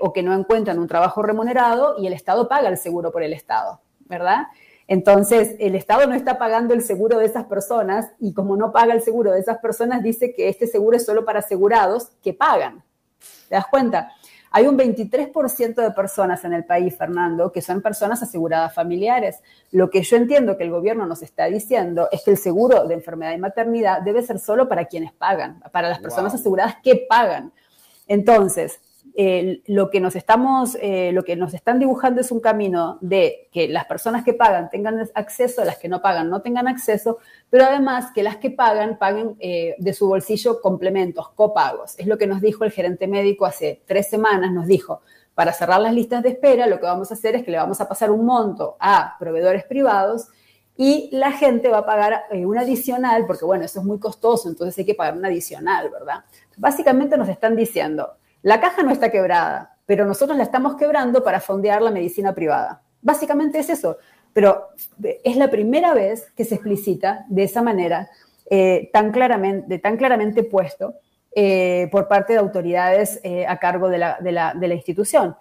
o 0.00 0.12
que 0.12 0.22
no 0.22 0.34
encuentran 0.34 0.78
un 0.78 0.88
trabajo 0.88 1.22
remunerado 1.22 1.96
y 1.98 2.06
el 2.06 2.12
Estado 2.12 2.48
paga 2.48 2.68
el 2.68 2.76
seguro 2.76 3.10
por 3.10 3.22
el 3.22 3.32
Estado, 3.32 3.80
¿verdad? 4.00 4.48
Entonces, 4.88 5.54
el 5.58 5.74
Estado 5.74 6.06
no 6.06 6.14
está 6.14 6.38
pagando 6.38 6.72
el 6.72 6.82
seguro 6.82 7.18
de 7.18 7.26
esas 7.26 7.44
personas 7.44 8.10
y 8.18 8.32
como 8.32 8.56
no 8.56 8.72
paga 8.72 8.94
el 8.94 9.02
seguro 9.02 9.32
de 9.32 9.40
esas 9.40 9.58
personas, 9.58 10.02
dice 10.02 10.34
que 10.34 10.48
este 10.48 10.66
seguro 10.66 10.96
es 10.96 11.04
solo 11.04 11.26
para 11.26 11.40
asegurados 11.40 12.08
que 12.22 12.32
pagan. 12.32 12.82
¿Te 13.50 13.54
das 13.54 13.66
cuenta? 13.66 14.12
Hay 14.50 14.66
un 14.66 14.78
23% 14.78 15.74
de 15.74 15.90
personas 15.90 16.42
en 16.44 16.54
el 16.54 16.64
país, 16.64 16.96
Fernando, 16.96 17.52
que 17.52 17.60
son 17.60 17.82
personas 17.82 18.22
aseguradas 18.22 18.74
familiares. 18.74 19.42
Lo 19.72 19.90
que 19.90 20.02
yo 20.02 20.16
entiendo 20.16 20.56
que 20.56 20.64
el 20.64 20.70
gobierno 20.70 21.04
nos 21.04 21.22
está 21.22 21.44
diciendo 21.44 22.08
es 22.10 22.22
que 22.24 22.30
el 22.30 22.38
seguro 22.38 22.86
de 22.86 22.94
enfermedad 22.94 23.34
y 23.34 23.38
maternidad 23.38 24.00
debe 24.00 24.22
ser 24.22 24.38
solo 24.38 24.70
para 24.70 24.86
quienes 24.86 25.12
pagan, 25.12 25.60
para 25.70 25.90
las 25.90 25.98
personas 25.98 26.32
aseguradas 26.32 26.76
que 26.82 27.06
pagan. 27.06 27.52
Entonces, 28.06 28.80
eh, 29.20 29.62
lo, 29.66 29.90
que 29.90 29.98
nos 29.98 30.14
estamos, 30.14 30.78
eh, 30.80 31.10
lo 31.12 31.24
que 31.24 31.34
nos 31.34 31.52
están 31.52 31.80
dibujando 31.80 32.20
es 32.20 32.30
un 32.30 32.38
camino 32.38 32.98
de 33.00 33.48
que 33.50 33.66
las 33.66 33.84
personas 33.86 34.24
que 34.24 34.32
pagan 34.32 34.70
tengan 34.70 35.10
acceso, 35.12 35.64
las 35.64 35.76
que 35.76 35.88
no 35.88 36.00
pagan 36.00 36.30
no 36.30 36.40
tengan 36.40 36.68
acceso, 36.68 37.18
pero 37.50 37.64
además 37.64 38.12
que 38.14 38.22
las 38.22 38.36
que 38.36 38.52
pagan 38.52 38.96
paguen 38.96 39.34
eh, 39.40 39.74
de 39.76 39.92
su 39.92 40.06
bolsillo 40.06 40.60
complementos, 40.60 41.30
copagos. 41.30 41.98
Es 41.98 42.06
lo 42.06 42.16
que 42.16 42.28
nos 42.28 42.40
dijo 42.40 42.62
el 42.62 42.70
gerente 42.70 43.08
médico 43.08 43.44
hace 43.44 43.82
tres 43.86 44.08
semanas, 44.08 44.52
nos 44.52 44.68
dijo, 44.68 45.00
para 45.34 45.52
cerrar 45.52 45.80
las 45.80 45.94
listas 45.94 46.22
de 46.22 46.28
espera, 46.28 46.68
lo 46.68 46.78
que 46.78 46.86
vamos 46.86 47.10
a 47.10 47.14
hacer 47.14 47.34
es 47.34 47.42
que 47.42 47.50
le 47.50 47.56
vamos 47.56 47.80
a 47.80 47.88
pasar 47.88 48.12
un 48.12 48.24
monto 48.24 48.76
a 48.78 49.16
proveedores 49.18 49.64
privados 49.64 50.28
y 50.76 51.08
la 51.10 51.32
gente 51.32 51.70
va 51.70 51.78
a 51.78 51.86
pagar 51.86 52.22
un 52.30 52.56
adicional, 52.56 53.26
porque 53.26 53.44
bueno, 53.44 53.64
eso 53.64 53.80
es 53.80 53.84
muy 53.84 53.98
costoso, 53.98 54.48
entonces 54.48 54.78
hay 54.78 54.84
que 54.84 54.94
pagar 54.94 55.16
un 55.16 55.26
adicional, 55.26 55.90
¿verdad? 55.90 56.22
Básicamente 56.56 57.16
nos 57.16 57.28
están 57.28 57.56
diciendo, 57.56 58.12
la 58.42 58.60
caja 58.60 58.82
no 58.82 58.92
está 58.92 59.10
quebrada, 59.10 59.76
pero 59.86 60.04
nosotros 60.04 60.36
la 60.36 60.44
estamos 60.44 60.76
quebrando 60.76 61.24
para 61.24 61.40
fondear 61.40 61.82
la 61.82 61.90
medicina 61.90 62.34
privada. 62.34 62.82
Básicamente 63.02 63.58
es 63.58 63.70
eso, 63.70 63.96
pero 64.32 64.68
es 65.24 65.36
la 65.36 65.50
primera 65.50 65.94
vez 65.94 66.30
que 66.36 66.44
se 66.44 66.54
explicita 66.54 67.24
de 67.28 67.44
esa 67.44 67.62
manera, 67.62 68.10
eh, 68.50 68.90
tan, 68.92 69.10
claramente, 69.10 69.78
tan 69.78 69.96
claramente 69.96 70.42
puesto 70.42 70.94
eh, 71.34 71.88
por 71.90 72.08
parte 72.08 72.34
de 72.34 72.38
autoridades 72.38 73.20
eh, 73.22 73.46
a 73.46 73.58
cargo 73.58 73.88
de 73.88 73.98
la, 73.98 74.74
institución. 74.74 75.36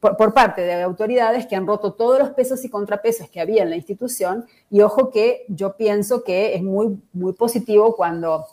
Por, 0.00 0.16
por, 0.16 0.32
parte 0.32 0.62
de 0.62 0.82
autoridades 0.82 1.46
que 1.46 1.54
han 1.54 1.66
roto 1.66 1.92
todos 1.92 2.18
los 2.18 2.30
pesos 2.30 2.64
y 2.64 2.70
contrapesos 2.70 3.28
que 3.28 3.40
había 3.40 3.62
en 3.62 3.70
la 3.70 3.76
institución. 3.76 4.46
Y 4.70 4.80
ojo 4.80 5.10
que 5.10 5.44
yo 5.48 5.76
pienso 5.76 6.24
que 6.24 6.54
es 6.54 6.62
muy, 6.62 6.98
muy 7.12 7.32
positivo 7.34 7.94
cuando 7.94 8.46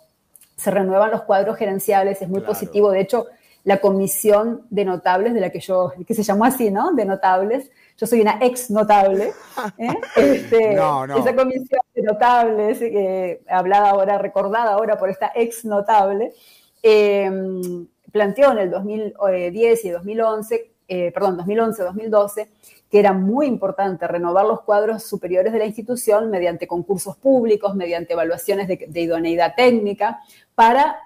se 0.58 0.72
renuevan 0.72 1.12
los 1.12 1.24
cuadros 1.24 1.58
gerenciales, 1.58 2.22
es 2.22 2.30
muy 2.30 2.42
positivo. 2.42 2.92
De 2.92 3.02
hecho, 3.02 3.28
la 3.66 3.82
comisión 3.82 4.62
de 4.70 4.86
notables, 4.86 5.34
de 5.34 5.42
la 5.42 5.50
que 5.50 5.60
yo, 5.60 5.92
que 6.08 6.14
se 6.14 6.22
llamó 6.22 6.46
así, 6.46 6.70
¿no? 6.70 6.94
De 6.94 7.04
notables. 7.04 7.72
Yo 7.98 8.06
soy 8.06 8.22
una 8.22 8.38
ex 8.40 8.70
notable. 8.70 9.34
¿eh? 9.80 9.96
Este, 10.16 10.74
esa 10.74 11.36
comisión 11.36 11.82
de 11.96 12.02
notables, 12.04 12.80
eh, 12.82 13.42
hablada 13.50 13.90
ahora, 13.90 14.20
recordada 14.20 14.74
ahora 14.74 14.98
por 14.98 15.10
esta 15.10 15.32
ex 15.34 15.66
notable, 15.66 16.32
em, 16.84 17.88
planteó 18.12 18.52
en 18.52 18.60
el 18.60 18.70
2010 18.70 19.86
y 19.86 19.90
2011, 19.90 20.72
eh, 20.88 21.12
perdón, 21.12 21.38
2011-2012, 21.38 22.48
que 22.92 23.00
era 23.00 23.14
muy 23.14 23.48
importante 23.48 24.08
renovar 24.08 24.46
los 24.46 24.62
cuadros 24.62 25.02
superiores 25.04 25.52
de 25.52 25.58
la 25.58 25.66
institución 25.66 26.30
mediante 26.30 26.68
concursos 26.68 27.18
públicos, 27.18 27.74
mediante 27.74 28.14
evaluaciones 28.14 28.68
de, 28.68 29.02
idoneidad 29.02 29.56
técnica, 29.56 30.20
para 30.54 31.00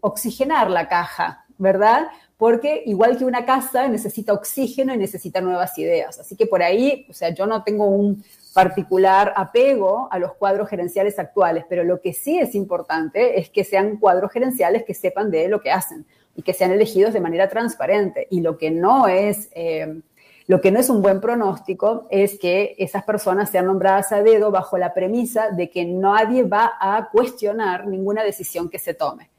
oxigenar 0.00 0.70
la 0.70 0.88
caja 0.88 1.43
¿verdad? 1.58 2.08
Porque 2.36 2.82
igual 2.86 3.16
que 3.16 3.24
una 3.24 3.44
casa 3.44 3.88
necesita 3.88 4.32
oxígeno 4.32 4.92
y 4.92 4.98
necesita 4.98 5.40
nuevas 5.40 5.78
ideas. 5.78 6.18
Así 6.18 6.36
que 6.36 6.46
por 6.46 6.62
ahí, 6.62 7.06
o 7.08 7.12
sea, 7.12 7.30
yo 7.30 7.46
no 7.46 7.62
tengo 7.62 7.86
un 7.86 8.24
particular 8.52 9.32
apego 9.36 10.08
a 10.10 10.18
los 10.18 10.34
cuadros 10.34 10.68
gerenciales 10.68 11.18
actuales, 11.18 11.64
pero 11.68 11.84
lo 11.84 12.00
que 12.00 12.12
sí 12.12 12.38
es 12.38 12.54
importante 12.54 13.38
es 13.38 13.50
que 13.50 13.64
sean 13.64 13.96
cuadros 13.98 14.32
gerenciales 14.32 14.84
que 14.84 14.94
sepan 14.94 15.30
de 15.30 15.48
lo 15.48 15.60
que 15.60 15.70
hacen 15.70 16.06
y 16.36 16.42
que 16.42 16.52
sean 16.52 16.70
elegidos 16.70 17.12
de 17.12 17.20
manera 17.20 17.48
transparente. 17.48 18.26
Y 18.30 18.40
lo 18.40 18.58
que 18.58 18.70
no 18.70 19.08
es... 19.08 19.48
Eh, 19.54 20.00
lo 20.46 20.60
que 20.60 20.70
no 20.70 20.78
es 20.78 20.90
un 20.90 21.00
buen 21.00 21.22
pronóstico 21.22 22.06
es 22.10 22.38
que 22.38 22.74
esas 22.76 23.02
personas 23.04 23.48
sean 23.48 23.64
nombradas 23.64 24.12
a 24.12 24.22
dedo 24.22 24.50
bajo 24.50 24.76
la 24.76 24.92
premisa 24.92 25.48
de 25.50 25.70
que 25.70 25.86
nadie 25.86 26.42
va 26.42 26.72
a 26.78 27.08
cuestionar 27.10 27.86
ninguna 27.86 28.22
decisión 28.22 28.68
que 28.68 28.78
se 28.78 28.92
tome. 28.92 29.30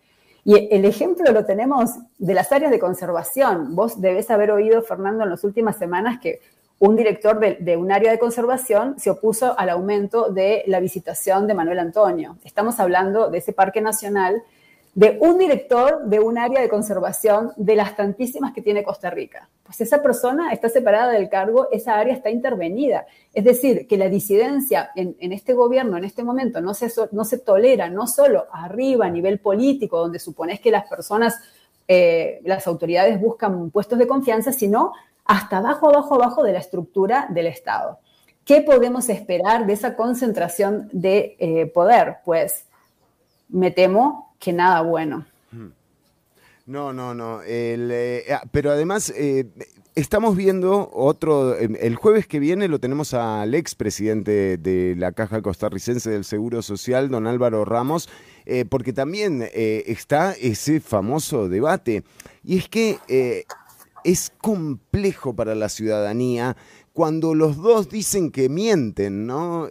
Y 0.45 0.69
el 0.71 0.85
ejemplo 0.85 1.31
lo 1.31 1.43
tenemos 1.43 1.95
de 2.19 2.33
las 2.35 2.51
áreas 2.51 2.69
de 2.69 2.77
conservación. 2.77 3.75
Vos 3.75 3.99
debes 3.99 4.29
haber 4.29 4.51
oído, 4.51 4.83
Fernando, 4.83 5.23
en 5.23 5.31
las 5.31 5.43
últimas 5.43 5.75
semanas 5.75 6.19
que 6.21 6.39
un 6.77 6.95
director 6.95 7.39
de, 7.39 7.77
un 7.77 7.91
área 7.91 8.11
de 8.11 8.19
conservación 8.19 8.99
se 8.99 9.09
opuso 9.09 9.57
al 9.57 9.69
aumento 9.69 10.29
de 10.29 10.63
la 10.67 10.79
visitación 10.79 11.47
de 11.47 11.55
Manuel 11.55 11.79
Antonio. 11.79 12.37
Estamos 12.43 12.79
hablando 12.79 13.31
de 13.31 13.39
ese 13.39 13.53
parque 13.53 13.81
nacional 13.81 14.43
de 14.95 15.17
un 15.19 15.37
director 15.37 16.05
de 16.05 16.21
un 16.21 16.37
área 16.37 16.61
de 16.61 16.69
conservación 16.69 17.51
de 17.57 17.75
las 17.75 17.97
tantísimas 17.97 18.53
que 18.53 18.61
tiene 18.61 18.81
Costa 18.81 19.09
Rica. 19.09 19.49
Pues 19.63 19.81
esa 19.81 20.01
persona 20.01 20.53
está 20.53 20.69
separada 20.69 21.11
del 21.11 21.27
cargo, 21.27 21.67
esa 21.69 21.99
área 21.99 22.13
está 22.13 22.29
intervenida. 22.29 23.05
Es 23.33 23.43
decir, 23.43 23.87
que 23.87 23.97
la 23.97 24.07
disidencia 24.07 24.91
en, 24.95 25.33
este 25.33 25.53
gobierno, 25.53 25.97
en 25.97 26.05
este 26.05 26.23
momento, 26.23 26.61
no 26.61 26.73
se, 26.73 26.89
no 27.11 27.25
se 27.25 27.39
tolera, 27.39 27.89
no 27.89 28.07
solo 28.07 28.45
arriba, 28.53 29.07
a 29.07 29.09
nivel 29.09 29.39
político, 29.39 29.99
donde 29.99 30.17
supones 30.17 30.61
que 30.61 30.71
las 30.71 30.87
personas, 30.87 31.41
eh, 31.89 32.39
las 32.45 32.65
autoridades 32.65 33.19
buscan 33.19 33.71
puestos 33.71 33.99
de 33.99 34.07
confianza, 34.07 34.53
sino 34.53 34.93
hasta 35.25 35.57
abajo, 35.57 35.89
abajo, 35.89 36.15
abajo 36.15 36.41
de 36.41 36.53
la 36.53 36.59
estructura 36.59 37.27
del 37.29 37.47
Estado. 37.47 37.99
¿Qué 38.45 38.61
podemos 38.61 39.09
esperar 39.09 39.65
de 39.65 39.73
esa 39.73 39.97
concentración 39.97 40.87
de 40.93 41.35
eh, 41.39 41.65
poder? 41.65 42.17
Pues 42.23 42.67
me 43.49 43.71
temo 43.71 44.24
que 44.39 44.53
nada 44.53 44.81
bueno. 44.81 45.25
No, 46.65 46.93
no, 46.93 47.13
no. 47.13 47.41
Eh, 47.45 48.25
ah, 48.31 48.41
pero 48.51 48.71
además, 48.71 49.13
eh, 49.15 49.45
estamos 49.93 50.35
viendo 50.35 50.89
otro. 50.93 51.55
Em, 51.57 51.75
el 51.79 51.95
jueves 51.95 52.25
que 52.25 52.39
viene 52.39 52.67
lo 52.67 52.79
tenemos 52.79 53.13
al 53.13 53.53
expresidente 53.53 54.57
de 54.57 54.95
la 54.97 55.11
Caja 55.11 55.43
Costarricense 55.43 56.09
del 56.09 56.25
Seguro 56.25 56.63
Social, 56.63 57.09
don 57.09 57.27
Álvaro 57.27 57.65
Ramos, 57.65 58.09
eh, 58.47 58.65
porque 58.65 58.93
también 58.93 59.47
está 59.53 60.33
ese 60.33 60.79
famoso 60.79 61.49
debate. 61.49 62.03
Y 62.43 62.57
es 62.57 62.67
que 62.67 63.45
es 64.03 64.31
complejo 64.39 65.35
para 65.35 65.53
la 65.53 65.69
ciudadanía 65.69 66.57
cuando 66.93 67.35
los 67.35 67.57
dos 67.57 67.89
dicen 67.89 68.31
que 68.31 68.49
mienten, 68.49 69.27
¿no? 69.27 69.67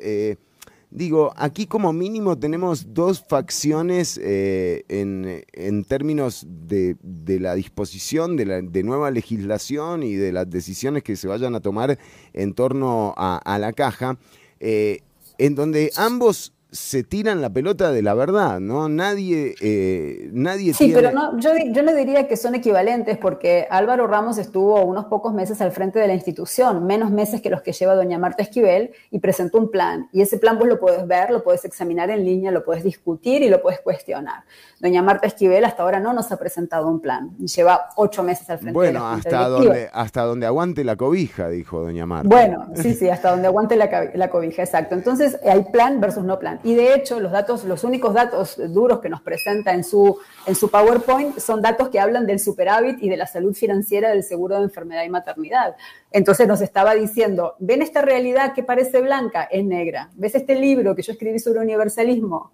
Digo, 0.95 1.33
aquí 1.37 1.67
como 1.67 1.93
mínimo 1.93 2.39
tenemos 2.39 2.95
dos 2.95 3.21
facciones 3.29 4.17
eh, 4.23 4.85
en, 4.89 5.85
términos 5.87 6.47
de, 6.49 6.97
la 7.41 7.57
disposición 7.57 8.37
de, 8.37 8.47
la, 8.47 8.63
de 8.63 8.85
nueva 8.85 9.11
legislación 9.11 10.05
y 10.05 10.15
de 10.15 10.31
las 10.31 10.49
decisiones 10.49 11.03
que 11.03 11.17
se 11.17 11.27
vayan 11.27 11.57
a 11.57 11.61
tomar 11.61 11.99
en 12.33 12.55
torno 12.55 13.13
a, 13.17 13.59
la 13.59 13.73
caja, 13.73 14.19
eh, 14.61 15.01
en 15.39 15.57
donde 15.57 15.91
ambos 15.97 16.54
se 16.75 17.05
tiran 17.05 17.41
la 17.41 17.51
pelota 17.51 17.93
de 17.93 18.03
la 18.03 18.15
verdad, 18.15 18.59
¿no? 18.59 18.89
Nadie, 18.89 19.55
eh, 19.61 20.29
nadie 20.33 20.75
sí, 20.75 20.91
pero 20.93 21.13
no, 21.13 21.39
yo, 21.39 21.51
yo, 21.71 21.85
no 21.85 21.95
diría 21.95 22.27
que 22.27 22.37
son 22.37 22.57
equivalentes 22.57 23.17
porque 23.17 23.69
Álvaro 23.71 24.09
Ramos 24.09 24.39
estuvo 24.39 24.83
unos 24.85 25.05
pocos 25.05 25.33
meses 25.33 25.61
al 25.61 25.71
frente 25.71 26.01
de 26.01 26.09
la 26.09 26.15
institución, 26.15 26.85
menos 26.85 27.13
meses 27.13 27.41
que 27.41 27.49
los 27.49 27.63
que 27.63 27.73
lleva 27.73 27.95
doña 27.95 28.19
Marta 28.19 28.43
Esquivel, 28.43 28.91
y 29.13 29.21
presentó 29.21 29.59
un 29.59 29.71
plan. 29.71 30.09
Y 30.13 30.21
ese 30.21 30.37
plan 30.37 30.59
vos 30.59 30.67
lo 30.67 30.81
puedes 30.81 31.07
ver, 31.07 31.31
lo 31.31 31.45
puedes 31.45 31.65
examinar 31.65 32.11
en 32.11 32.25
línea, 32.25 32.51
lo 32.51 32.65
puedes 32.65 32.83
discutir 32.83 33.43
y 33.43 33.49
lo 33.49 33.63
puedes 33.63 33.81
cuestionar. 33.81 34.43
Doña 34.81 35.01
Marta 35.01 35.29
Esquivel 35.29 35.65
hasta 35.65 35.85
ahora 35.85 36.01
no 36.01 36.13
nos 36.13 36.33
ha 36.33 36.37
presentado 36.39 36.89
un 36.89 37.01
plan. 37.01 37.37
Lleva 37.39 37.89
ocho 37.95 38.25
meses 38.25 38.51
al 38.51 38.59
frente 38.59 38.81
de 38.81 38.93
la 38.93 39.01
Bueno, 39.01 39.15
hasta 39.15 39.49
donde, 39.49 39.91
hasta 39.93 40.23
donde 40.23 40.47
aguante 40.47 40.83
la 40.83 40.97
cobija, 40.97 41.49
dijo 41.51 41.81
doña 41.81 42.05
Marta. 42.05 42.29
Bueno, 42.29 42.67
sí, 42.75 42.95
sí, 42.95 43.09
hasta 43.09 43.31
donde 43.31 43.47
aguante 43.47 43.77
la, 43.77 44.11
la 44.13 44.29
cobija, 44.29 44.63
exacto. 44.63 44.97
Entonces 44.97 45.39
hay 45.47 45.63
plan 45.71 46.01
versus 46.01 46.25
no 46.25 46.41
plan. 46.41 46.59
Y 46.65 46.75
de 46.75 46.95
hecho, 46.95 47.21
los 47.21 47.31
datos, 47.31 47.65
los 47.65 47.85
únicos 47.85 48.15
datos 48.15 48.57
duros 48.73 49.01
que 49.01 49.11
nos 49.11 49.21
presenta 49.21 49.75
en 49.75 49.85
su, 49.85 50.19
en 50.47 50.55
su 50.55 50.71
PowerPoint 50.71 51.39
son 51.39 51.61
datos 51.61 51.91
que 51.91 52.01
hablan 52.01 52.27
del 52.27 52.41
superávit 52.41 53.03
y 53.03 53.09
de 53.11 53.19
la 53.19 53.27
salud 53.27 53.55
financiera 53.55 54.09
del 54.09 54.23
seguro 54.23 54.57
de 54.57 54.63
enfermedad 54.63 55.05
y 55.05 55.11
maternidad. 55.11 55.77
Entonces 56.11 56.49
nos 56.49 56.63
estaba 56.63 56.95
diciendo, 56.95 57.55
¿ven 57.59 57.83
esta 57.83 58.01
realidad 58.01 58.55
que 58.55 58.63
parece 58.63 59.03
blanca? 59.03 59.43
Es 59.45 59.63
negra. 59.63 60.11
¿Ves 60.15 60.35
este 60.37 60.55
libro 60.55 60.95
que 60.97 61.03
yo 61.03 61.13
escribí 61.13 61.39
sobre 61.39 61.61
universalismo? 61.61 62.53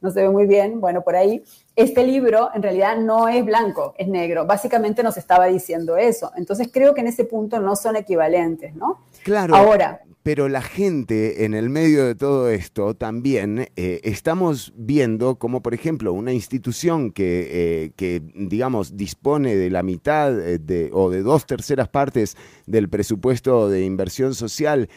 No 0.00 0.10
se 0.10 0.22
ve 0.22 0.30
muy 0.30 0.46
bien, 0.46 0.80
bueno, 0.80 1.02
por 1.02 1.14
ahí. 1.14 1.44
Este 1.76 2.06
libro 2.06 2.50
en 2.54 2.62
realidad 2.62 2.96
no 2.96 3.28
es 3.28 3.44
blanco, 3.44 3.94
es 3.98 4.08
negro. 4.08 4.46
Básicamente 4.46 5.02
nos 5.02 5.18
estaba 5.18 5.46
diciendo 5.46 5.98
eso. 5.98 6.32
Entonces 6.36 6.70
creo 6.72 6.94
que 6.94 7.02
en 7.02 7.08
ese 7.08 7.24
punto 7.24 7.60
no 7.60 7.76
son 7.76 7.96
equivalentes, 7.96 8.74
¿no? 8.74 9.00
Claro. 9.24 9.54
Ahora, 9.54 10.00
pero 10.22 10.48
la 10.48 10.62
gente 10.62 11.44
en 11.44 11.54
el 11.54 11.68
medio 11.68 12.06
de 12.06 12.14
todo 12.14 12.48
esto 12.48 12.94
también 12.94 13.66
eh, 13.74 14.00
estamos 14.04 14.72
viendo 14.76 15.36
como, 15.36 15.62
por 15.62 15.74
ejemplo, 15.74 16.12
una 16.12 16.32
institución 16.32 17.10
que, 17.10 17.92
eh, 17.98 18.20
digamos, 18.34 18.96
dispone 18.96 19.56
de 19.56 19.70
la 19.70 19.82
mitad 19.82 20.32
eh, 20.38 20.90
o 20.92 21.10
de 21.10 21.22
dos 21.22 21.46
terceras 21.46 21.88
partes 21.88 22.36
del 22.66 22.88
presupuesto 22.88 23.68
de 23.68 23.84
inversión 23.84 24.34
social, 24.34 24.88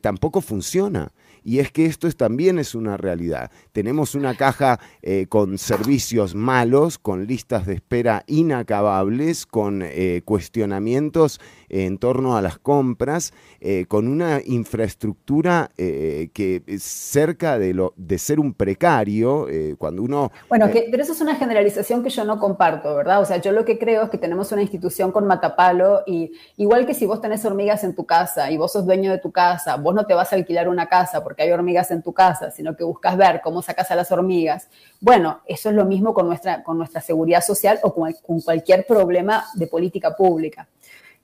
tampoco 0.00 0.40
funciona. 0.40 1.12
Y 1.44 1.60
es 1.60 1.70
que 1.70 1.86
esto 1.86 2.10
también 2.10 2.58
es 2.58 2.74
una 2.74 2.96
realidad. 2.96 3.52
Tenemos 3.70 4.16
una 4.16 4.34
caja 4.34 4.80
con 5.28 5.56
servicios 5.56 6.34
malos, 6.34 6.98
con 6.98 7.28
listas 7.28 7.64
de 7.64 7.74
espera 7.74 8.24
inacabables, 8.26 9.46
con 9.46 9.84
cuestionamientos 10.24 11.40
en 11.68 11.98
torno 11.98 12.36
a 12.36 12.42
las 12.42 12.58
compras, 12.58 13.32
eh, 13.60 13.86
con 13.88 14.08
una 14.08 14.40
infraestructura 14.44 15.70
eh, 15.76 16.30
que 16.32 16.62
cerca 16.78 17.58
de, 17.58 17.74
lo, 17.74 17.94
de 17.96 18.18
ser 18.18 18.40
un 18.40 18.54
precario, 18.54 19.46
cuando 19.78 20.02
uno... 20.02 20.30
Bueno, 20.48 20.68
pero 20.90 21.02
eso 21.02 21.12
es 21.12 21.20
una 21.20 21.34
generalización 21.34 22.02
que 22.02 22.10
yo 22.10 22.24
no 22.24 22.38
comparto, 22.38 22.94
¿verdad? 22.94 23.20
O 23.20 23.24
sea, 23.24 23.38
yo 23.38 23.52
lo 23.52 23.64
que 23.64 23.78
creo 23.78 24.04
es 24.04 24.10
que 24.10 24.18
tenemos 24.18 24.52
una 24.52 24.62
institución 24.62 25.12
con 25.12 25.26
matapalo 25.26 26.02
y 26.06 26.32
igual 26.56 26.86
que 26.86 26.94
si 26.94 27.06
vos 27.06 27.20
tenés 27.20 27.44
hormigas 27.44 27.84
en 27.84 27.94
tu 27.94 28.04
casa 28.04 28.50
y 28.50 28.56
vos 28.56 28.72
sos 28.72 28.86
dueño 28.86 29.10
de 29.10 29.18
tu 29.18 29.32
casa, 29.32 29.76
vos 29.76 29.94
no 29.94 30.06
te 30.06 30.14
vas 30.14 30.32
a 30.32 30.36
alquilar 30.36 30.68
una 30.68 30.86
casa 30.86 31.22
porque 31.22 31.42
hay 31.42 31.50
hormigas 31.50 31.90
en 31.90 32.02
tu 32.02 32.12
casa, 32.12 32.50
sino 32.50 32.76
que 32.76 32.84
buscas 32.84 33.16
ver 33.16 33.40
cómo 33.42 33.62
sacas 33.62 33.90
a 33.90 33.94
las 33.94 34.10
hormigas. 34.10 34.68
Bueno, 35.00 35.40
eso 35.46 35.68
es 35.70 35.74
lo 35.74 35.84
mismo 35.84 36.14
con 36.14 36.26
nuestra, 36.26 36.62
con 36.62 36.78
nuestra 36.78 37.00
seguridad 37.00 37.42
social 37.42 37.78
o 37.82 37.94
con, 37.94 38.12
cualquier 38.42 38.86
problema 38.86 39.44
de 39.54 39.66
política 39.66 40.16
pública. 40.16 40.68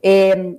Eh, 0.06 0.58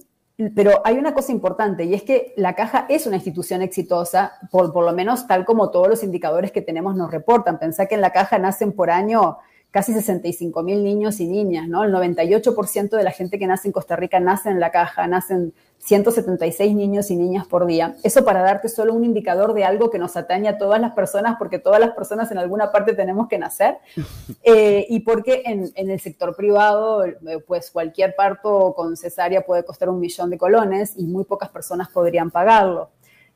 pero 0.55 0.81
hay 0.83 0.97
una 0.97 1.13
cosa 1.13 1.31
importante 1.31 1.85
y 1.85 1.93
es 1.93 2.01
que 2.01 2.33
la 2.35 2.55
caja 2.55 2.87
es 2.89 3.05
una 3.05 3.17
institución 3.17 3.61
exitosa, 3.61 4.33
por, 4.51 4.73
por 4.73 4.83
lo 4.83 4.91
menos 4.91 5.27
tal 5.27 5.45
como 5.45 5.69
todos 5.69 5.87
los 5.87 6.03
indicadores 6.03 6.51
que 6.51 6.63
tenemos 6.63 6.95
nos 6.95 7.11
reportan. 7.11 7.59
Pensá 7.59 7.85
que 7.85 7.95
en 7.95 8.01
la 8.01 8.11
caja 8.11 8.39
nacen 8.39 8.73
por 8.73 8.89
año 8.89 9.37
casi 9.75 9.91
65 9.91 10.63
mil 10.63 10.85
niños 10.85 11.19
y 11.19 11.27
niñas, 11.27 11.67
¿no? 11.67 11.83
El 11.83 11.93
98% 11.93 12.91
de 12.91 13.03
la 13.03 13.11
gente 13.11 13.37
que 13.37 13.45
nace 13.45 13.67
en 13.67 13.73
Costa 13.73 13.97
Rica 13.97 14.21
nace 14.21 14.49
en 14.49 14.61
la 14.61 14.71
caja, 14.71 15.05
nacen 15.05 15.53
176 15.79 16.73
niños 16.73 17.11
y 17.11 17.17
niñas 17.17 17.45
por 17.45 17.65
día. 17.65 17.97
Eso 18.01 18.23
para 18.23 18.41
darte 18.41 18.69
solo 18.69 18.93
un 18.93 19.03
indicador 19.03 19.53
de 19.53 19.65
algo 19.65 19.89
que 19.89 19.99
nos 19.99 20.15
atañe 20.15 20.47
a 20.47 20.57
todas 20.57 20.79
las 20.79 20.93
personas, 20.93 21.35
porque 21.37 21.59
todas 21.59 21.81
las 21.81 21.91
personas 21.91 22.31
en 22.31 22.37
alguna 22.37 22.71
parte 22.71 22.93
tenemos 22.93 23.27
que 23.27 23.37
nacer, 23.37 23.79
eh, 24.43 24.85
y 24.87 25.01
porque 25.01 25.43
en, 25.45 25.73
el 25.75 25.99
sector 25.99 26.37
privado, 26.37 27.03
eh, 27.03 27.17
pues 27.45 27.69
cualquier 27.69 28.15
parto 28.15 28.73
con 28.77 28.95
cesárea 28.95 29.45
puede 29.45 29.65
costar 29.65 29.89
un 29.89 29.99
millón 29.99 30.29
de 30.29 30.37
colones 30.37 30.93
y 30.95 31.05
muy 31.05 31.25
pocas 31.25 31.49
personas 31.49 31.89
podrían 31.89 32.31
pagarlo. 32.31 32.91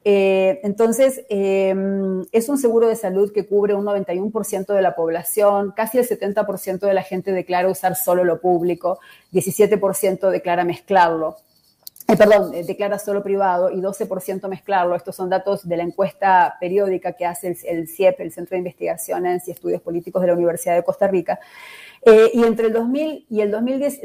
Eh, 0.06 0.62
entonces, 0.64 1.26
em, 1.30 2.26
es 2.32 2.48
un 2.48 2.58
seguro 2.58 2.88
de 2.88 2.96
salud 2.96 3.34
que 3.34 3.46
cubre 3.46 3.74
un 3.74 3.84
91% 3.84 4.74
de 4.74 4.82
la 4.82 4.96
población, 4.96 5.74
casi 5.76 5.98
el 5.98 6.06
70% 6.06 6.88
de 6.88 6.94
la 6.94 7.04
gente 7.04 7.32
declara 7.34 7.68
usar 7.70 7.96
solo 7.96 8.24
lo 8.24 8.40
público, 8.40 9.00
17% 9.32 10.30
declara 10.30 10.64
mezclarlo. 10.64 11.36
Eh, 12.08 12.18
perdón, 12.18 12.56
eh, 12.56 12.64
declara 12.64 12.98
solo 12.98 13.22
privado 13.22 13.70
y 13.70 13.82
12% 13.82 14.48
mezclarlo. 14.48 14.96
Estos 14.96 15.16
son 15.16 15.30
datos 15.30 15.68
de 15.68 15.78
la 15.78 15.84
encuesta 15.84 16.56
periódica 16.60 17.14
que 17.14 17.26
hace 17.26 17.56
el, 17.68 17.88
CIEP, 17.88 18.22
el 18.22 18.32
Centro 18.32 18.56
de 18.56 18.60
Investigaciones 18.60 19.48
y 19.48 19.52
Estudios 19.52 19.82
Políticos 19.82 20.22
de 20.22 20.30
la 20.30 20.34
Universidad 20.34 20.76
de 20.76 20.84
Costa 20.84 21.08
Rica. 21.08 21.40
y 22.34 22.44
entre 22.44 22.68
el 22.68 22.74
2000 22.74 23.28
y 23.30 23.42
el, 23.42 23.52
2010, 23.52 24.02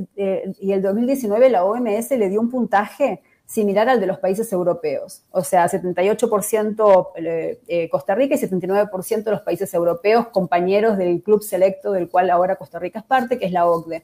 y 0.60 0.72
el 0.72 0.82
2019 0.82 1.48
la 1.48 1.64
OMS 1.64 2.10
le 2.10 2.28
dio 2.28 2.40
un 2.40 2.50
puntaje 2.50 3.22
similar 3.54 3.88
al 3.88 4.00
de 4.00 4.06
los 4.06 4.18
países 4.18 4.52
europeos. 4.52 5.22
O 5.30 5.44
sea, 5.44 5.68
78% 5.68 7.08
eh, 7.14 7.60
eh, 7.68 7.88
Costa 7.88 8.16
Rica 8.16 8.34
y 8.34 8.38
79% 8.38 9.22
de 9.22 9.30
los 9.30 9.42
países 9.42 9.72
europeos, 9.74 10.26
compañeros 10.28 10.98
del 10.98 11.22
club 11.22 11.40
selecto 11.40 11.92
del 11.92 12.08
cual 12.08 12.30
ahora 12.30 12.56
Costa 12.56 12.80
Rica 12.80 12.98
es 12.98 13.04
parte, 13.04 13.38
que 13.38 13.46
es 13.46 13.52
la 13.52 13.66
OCDE. 13.66 14.02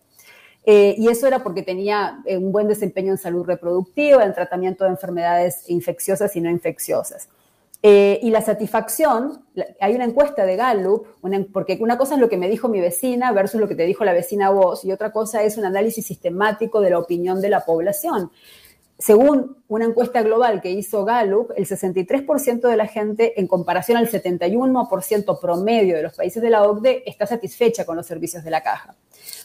Eh, 0.67 0.95
y 0.97 1.09
eso 1.09 1.27
era 1.27 1.43
porque 1.43 1.63
tenía 1.63 2.23
un 2.27 2.53
buen 2.53 2.69
desempeño 2.69 3.11
en 3.11 3.19
salud 3.19 3.45
reproductiva, 3.45 4.23
en 4.25 4.35
tratamiento 4.35 4.85
de 4.85 4.91
enfermedades 4.91 5.69
infecciosas 5.69 6.37
y 6.37 6.41
no 6.41 6.49
infecciosas. 6.49 7.29
y 7.83 8.31
la 8.31 8.43
satisfacción, 8.43 9.43
hay 9.81 9.95
una 9.95 10.05
encuesta 10.05 10.45
de 10.45 10.55
Gallup, 10.55 11.07
porque 11.53 11.79
una 11.81 11.97
cosa 11.97 12.15
es 12.15 12.21
lo 12.21 12.29
que 12.29 12.37
me 12.37 12.49
dijo 12.49 12.69
mi 12.69 12.79
vecina 12.79 13.33
versus 13.33 13.59
lo 13.61 13.67
que 13.67 13.75
te 13.75 13.85
dijo 13.85 14.05
la 14.05 14.13
vecina 14.13 14.51
vos, 14.51 14.85
y 14.85 14.93
otra 14.93 15.11
cosa 15.11 15.43
es 15.43 15.57
un 15.57 15.65
análisis 15.65 16.07
sistemático 16.07 16.81
de 16.81 16.91
la 16.91 16.99
opinión 16.99 17.41
de 17.41 17.49
la 17.49 17.65
población. 17.65 18.31
Según 19.01 19.57
una 19.69 19.87
encuesta 19.87 20.21
global 20.21 20.61
que 20.61 20.71
hizo 20.71 21.07
Gallup, 21.07 21.53
el 21.57 21.67
63% 21.67 22.69
de 22.69 22.77
la 22.77 22.87
gente, 22.87 23.41
en 23.41 23.47
comparación 23.47 23.97
al 23.97 24.11
71% 24.11 25.41
promedio 25.41 25.97
de 25.97 26.03
los 26.03 26.15
países 26.15 26.43
de 26.43 26.51
la 26.51 26.65
OCDE, 26.65 27.05
está 27.07 27.27
satisfecha 27.27 27.87
con 27.87 27.97
los 27.97 28.07
servicios 28.07 28.45
de 28.45 28.51
la 28.51 28.63
caja. 28.63 28.95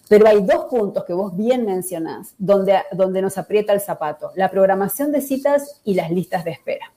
Pero 0.09 0.27
hay 0.27 0.43
dos 0.43 0.65
puntos 0.65 1.05
que 1.05 1.13
vos 1.13 1.37
bien 1.37 1.65
mencionás, 1.65 2.35
donde, 2.37 2.81
donde 2.91 3.21
nos 3.21 3.37
aprieta 3.37 3.71
el 3.71 3.79
zapato, 3.79 4.31
la 4.35 4.51
programación 4.51 5.13
de 5.13 5.21
citas 5.21 5.79
y 5.85 5.93
las 5.93 6.11
listas 6.11 6.43
de 6.43 6.51
espera. 6.51 6.91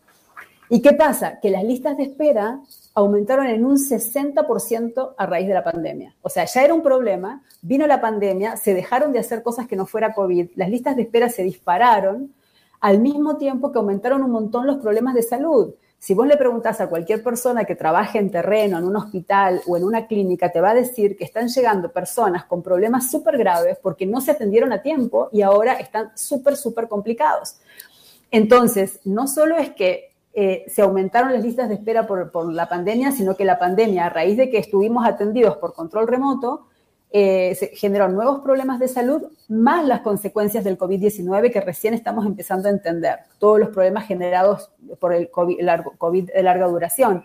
¿Y 0.69 0.83
qué 0.83 0.95
pasa? 0.95 1.39
Que 1.41 1.51
las 1.51 1.63
listas 1.63 1.97
de 1.97 2.03
espera 2.03 2.61
aumentaron 2.93 3.47
en 3.47 3.65
un 3.65 3.77
60% 3.77 5.15
a 5.17 5.27
raíz 5.27 5.47
de 5.47 5.55
la 5.55 5.63
pandemia. 5.63 6.17
O 6.23 6.29
sea, 6.29 6.45
ya 6.45 6.65
era 6.65 6.75
un 6.75 6.83
problema, 6.83 7.41
vino 7.63 7.87
la 7.87 8.01
pandemia, 8.01 8.57
se 8.57 8.75
dejaron 8.75 9.13
de 9.13 9.21
hacer 9.21 9.45
cosas 9.45 9.69
que 9.69 9.77
no 9.77 9.87
fuera 9.87 10.13
COVID, 10.13 10.51
las 10.57 10.69
listas 10.69 10.97
de 10.97 11.03
espera 11.03 11.29
se 11.29 11.45
dispararon 11.45 12.35
al 12.81 13.01
mismo 13.01 13.37
tiempo 13.37 13.73
que 13.73 13.79
aumentaron 13.79 14.23
un 14.23 14.31
montón 14.31 14.67
los 14.67 14.79
problemas 14.79 15.15
de 15.15 15.23
salud. 15.23 15.75
Si 15.99 16.15
vos 16.15 16.29
le 16.29 16.37
preguntás 16.37 16.81
a 16.81 16.89
cualquier 16.89 17.25
persona 17.25 17.65
que 17.65 17.75
trabaje 17.75 18.19
en 18.19 18.31
terreno, 18.31 18.79
en 18.79 18.85
un 18.85 18.95
hospital 18.95 19.61
o 19.67 19.77
en 19.77 19.83
una 19.83 20.07
clínica, 20.07 20.53
te 20.53 20.61
va 20.61 20.71
a 20.71 20.75
decir 20.75 21.17
que 21.17 21.25
están 21.25 21.49
llegando 21.49 21.91
personas 21.91 22.45
con 22.45 22.63
problemas 22.63 23.11
súper 23.11 23.37
graves 23.37 23.79
porque 23.83 24.07
no 24.07 24.21
se 24.21 24.31
atendieron 24.31 24.73
a 24.73 24.81
tiempo 24.81 25.29
y 25.33 25.43
ahora 25.43 25.75
están 25.75 26.13
súper, 26.15 26.57
súper 26.57 26.87
complicados. 26.87 27.57
Entonces, 28.31 29.01
no 29.05 29.27
solo 29.27 29.57
es 29.57 29.71
que 29.71 30.13
eh, 30.35 30.65
se 30.69 30.83
aumentaron 30.83 31.33
las 31.33 31.43
listas 31.43 31.69
de 31.69 31.75
espera 31.75 32.07
por, 32.07 32.31
por 32.31 32.53
la 32.53 32.69
pandemia, 32.69 33.11
sino 33.11 33.37
que 33.37 33.45
la 33.45 33.59
pandemia, 33.59 34.07
a 34.07 34.11
raíz 34.11 34.37
de 34.37 34.51
que 34.51 34.59
estuvimos 34.59 35.05
atendidos 35.05 35.57
por 35.57 35.75
control 35.75 36.07
remoto, 36.07 36.67
eh, 37.11 37.55
se 37.55 37.69
generaron 37.69 38.15
nuevos 38.15 38.41
problemas 38.41 38.79
de 38.79 38.87
salud, 38.87 39.33
más 39.49 39.83
las 39.87 40.01
consecuencias 40.01 40.63
del 40.63 40.77
COVID-19 40.77 41.51
que 41.51 41.63
recién 41.63 41.95
estamos 41.95 42.27
empezando 42.27 42.69
a 42.69 42.71
entender, 42.71 43.21
todos 43.39 43.59
los 43.59 43.71
problemas 43.71 44.07
generados 44.07 44.71
por 45.01 45.15
el 45.15 45.31
COVID, 45.31 46.33
de 46.33 46.43
larga 46.43 46.67
duración. 46.67 47.25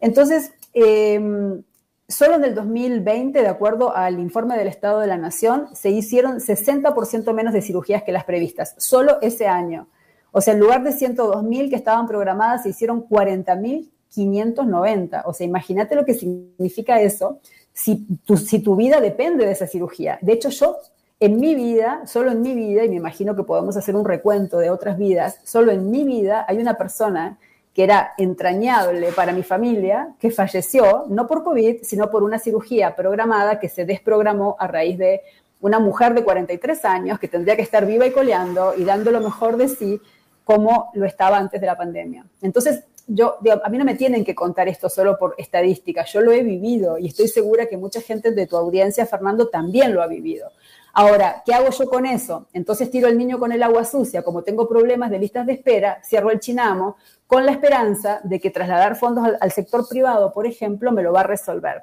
Entonces, 0.00 0.52
em, 0.74 1.62
solo 2.06 2.34
en 2.34 2.44
el 2.44 2.54
2020, 2.54 3.40
de 3.40 3.48
acuerdo 3.48 3.96
al 3.96 4.20
informe 4.20 4.58
del 4.58 4.68
Estado 4.68 5.00
de 5.00 5.06
la 5.06 5.16
Nación, 5.16 5.74
se 5.74 5.88
hicieron 5.88 6.40
60% 6.40 7.32
menos 7.32 7.54
de 7.54 7.62
cirugías 7.62 8.02
que 8.02 8.12
las 8.12 8.24
previstas, 8.24 8.74
solo 8.76 9.16
ese 9.22 9.46
año. 9.46 9.88
O 10.30 10.42
sea, 10.42 10.52
en 10.52 10.60
lugar 10.60 10.84
de 10.84 10.92
102.000 10.92 11.70
que 11.70 11.76
estaban 11.76 12.06
programadas, 12.06 12.64
se 12.64 12.68
hicieron 12.68 13.08
40.590. 13.08 15.22
O 15.24 15.32
sea, 15.32 15.46
imagínate 15.46 15.94
lo 15.94 16.04
que 16.04 16.12
significa 16.12 17.00
eso 17.00 17.40
si 17.76 18.06
tu, 18.24 18.38
si 18.38 18.60
tu 18.60 18.74
vida 18.74 19.02
depende 19.02 19.44
de 19.44 19.52
esa 19.52 19.66
cirugía. 19.66 20.18
De 20.22 20.32
hecho, 20.32 20.48
yo 20.48 20.78
en 21.20 21.38
mi 21.38 21.54
vida, 21.54 22.06
solo 22.06 22.30
en 22.30 22.40
mi 22.40 22.54
vida, 22.54 22.84
y 22.84 22.88
me 22.88 22.96
imagino 22.96 23.36
que 23.36 23.42
podemos 23.42 23.76
hacer 23.76 23.94
un 23.94 24.06
recuento 24.06 24.58
de 24.58 24.70
otras 24.70 24.96
vidas, 24.96 25.38
solo 25.44 25.72
en 25.72 25.90
mi 25.90 26.04
vida 26.04 26.46
hay 26.48 26.56
una 26.56 26.78
persona 26.78 27.38
que 27.74 27.84
era 27.84 28.14
entrañable 28.16 29.12
para 29.12 29.32
mi 29.32 29.42
familia, 29.42 30.14
que 30.18 30.30
falleció, 30.30 31.04
no 31.10 31.26
por 31.26 31.44
COVID, 31.44 31.82
sino 31.82 32.10
por 32.10 32.22
una 32.22 32.38
cirugía 32.38 32.96
programada 32.96 33.60
que 33.60 33.68
se 33.68 33.84
desprogramó 33.84 34.56
a 34.58 34.66
raíz 34.66 34.96
de 34.96 35.20
una 35.60 35.78
mujer 35.78 36.14
de 36.14 36.24
43 36.24 36.82
años 36.86 37.18
que 37.18 37.28
tendría 37.28 37.56
que 37.56 37.62
estar 37.62 37.84
viva 37.84 38.06
y 38.06 38.10
coleando 38.12 38.72
y 38.74 38.84
dando 38.84 39.10
lo 39.10 39.20
mejor 39.20 39.58
de 39.58 39.68
sí 39.68 40.00
como 40.44 40.90
lo 40.94 41.04
estaba 41.04 41.36
antes 41.36 41.60
de 41.60 41.66
la 41.66 41.76
pandemia. 41.76 42.24
Entonces, 42.40 42.84
yo, 43.06 43.38
a 43.62 43.68
mí 43.68 43.78
no 43.78 43.84
me 43.84 43.94
tienen 43.94 44.24
que 44.24 44.34
contar 44.34 44.68
esto 44.68 44.88
solo 44.88 45.18
por 45.18 45.34
estadística, 45.38 46.04
yo 46.04 46.20
lo 46.20 46.32
he 46.32 46.42
vivido 46.42 46.98
y 46.98 47.06
estoy 47.06 47.28
segura 47.28 47.66
que 47.66 47.76
mucha 47.76 48.00
gente 48.00 48.32
de 48.32 48.46
tu 48.46 48.56
audiencia, 48.56 49.06
Fernando, 49.06 49.48
también 49.48 49.94
lo 49.94 50.02
ha 50.02 50.06
vivido. 50.06 50.50
Ahora, 50.92 51.42
¿qué 51.44 51.52
hago 51.52 51.70
yo 51.70 51.86
con 51.86 52.06
eso? 52.06 52.46
Entonces 52.52 52.90
tiro 52.90 53.06
el 53.06 53.18
niño 53.18 53.38
con 53.38 53.52
el 53.52 53.62
agua 53.62 53.84
sucia, 53.84 54.22
como 54.22 54.42
tengo 54.42 54.68
problemas 54.68 55.10
de 55.10 55.18
listas 55.18 55.46
de 55.46 55.52
espera, 55.52 56.00
cierro 56.02 56.30
el 56.30 56.40
chinamo 56.40 56.96
con 57.26 57.44
la 57.44 57.52
esperanza 57.52 58.20
de 58.24 58.40
que 58.40 58.50
trasladar 58.50 58.96
fondos 58.96 59.24
al, 59.24 59.38
al 59.40 59.52
sector 59.52 59.86
privado, 59.88 60.32
por 60.32 60.46
ejemplo, 60.46 60.90
me 60.92 61.02
lo 61.02 61.12
va 61.12 61.20
a 61.20 61.24
resolver. 61.24 61.82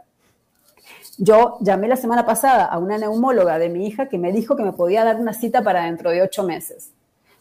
Yo 1.17 1.57
llamé 1.61 1.87
la 1.87 1.95
semana 1.95 2.25
pasada 2.25 2.65
a 2.65 2.79
una 2.79 2.97
neumóloga 2.97 3.59
de 3.59 3.69
mi 3.69 3.85
hija 3.85 4.09
que 4.09 4.17
me 4.17 4.31
dijo 4.31 4.55
que 4.55 4.63
me 4.63 4.73
podía 4.73 5.03
dar 5.03 5.17
una 5.17 5.33
cita 5.33 5.61
para 5.61 5.85
dentro 5.85 6.09
de 6.09 6.23
ocho 6.23 6.43
meses. 6.43 6.91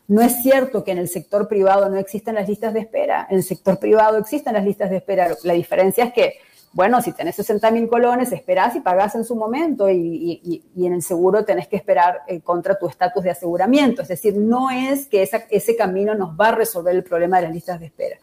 No 0.09 0.21
es 0.21 0.43
cierto 0.43 0.85
que 0.85 0.93
en 0.93 0.99
el 0.99 1.09
sector 1.09 1.49
privado 1.49 1.89
no 1.89 1.97
existen 1.97 2.35
las 2.35 2.49
listas 2.49 2.75
de 2.75 2.81
espera. 2.81 3.27
En 3.31 3.39
el 3.39 3.43
sector 3.43 3.79
privado 3.79 4.19
existen 4.19 4.55
las 4.55 4.65
listas 4.65 4.91
de 4.91 4.97
espera. 4.97 5.29
La 5.45 5.53
diferencia 5.53 6.05
es 6.05 6.13
que, 6.13 6.35
bueno, 6.73 7.01
si 7.01 7.13
tenés 7.13 7.37
60 7.37 7.71
mil 7.71 7.89
colones, 7.89 8.33
esperás 8.33 8.75
y 8.77 8.81
pagás 8.81 9.15
en 9.15 9.25
su 9.25 9.37
momento 9.37 9.89
y, 9.89 10.63
en 10.77 10.93
el 10.93 11.03
seguro 11.03 11.45
tenés 11.45 11.69
que 11.69 11.77
esperar 11.77 12.23
eh, 12.27 12.41
contra 12.41 12.79
tu 12.79 12.89
estatus 12.89 13.23
de 13.23 13.31
aseguramiento. 13.31 14.03
Es 14.03 14.09
decir, 14.09 14.37
no 14.37 14.71
es 14.71 15.07
que 15.07 15.29
ese 15.51 15.77
camino 15.77 16.15
nos 16.15 16.39
va 16.39 16.49
a 16.49 16.55
resolver 16.57 16.95
el 16.95 17.05
problema 17.05 17.37
de 17.37 17.45
las 17.45 17.55
listas 17.55 17.79
de 17.79 17.87
espera. 17.87 18.19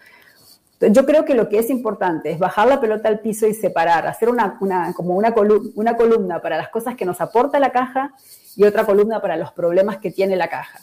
Yo 0.81 1.05
creo 1.05 1.25
que 1.25 1.33
lo 1.33 1.49
que 1.49 1.59
es 1.59 1.69
importante 1.69 2.31
es 2.31 2.39
bajar 2.39 2.67
la 2.67 2.79
pelota 2.79 3.09
al 3.09 3.19
piso 3.19 3.45
y 3.45 3.53
separar, 3.53 4.07
hacer 4.07 4.29
una, 4.29 4.57
como 4.95 5.15
una, 5.15 5.35
una 5.75 5.97
columna 5.97 6.41
para 6.41 6.55
las 6.55 6.69
cosas 6.69 6.95
que 6.95 7.03
nos 7.03 7.19
aporta 7.19 7.59
la 7.59 7.71
caja 7.71 8.13
y 8.55 8.63
otra 8.63 8.85
columna 8.85 9.21
para 9.21 9.35
los 9.35 9.51
problemas 9.51 9.97
que 9.97 10.09
tiene 10.09 10.37
la 10.37 10.47
caja. 10.47 10.79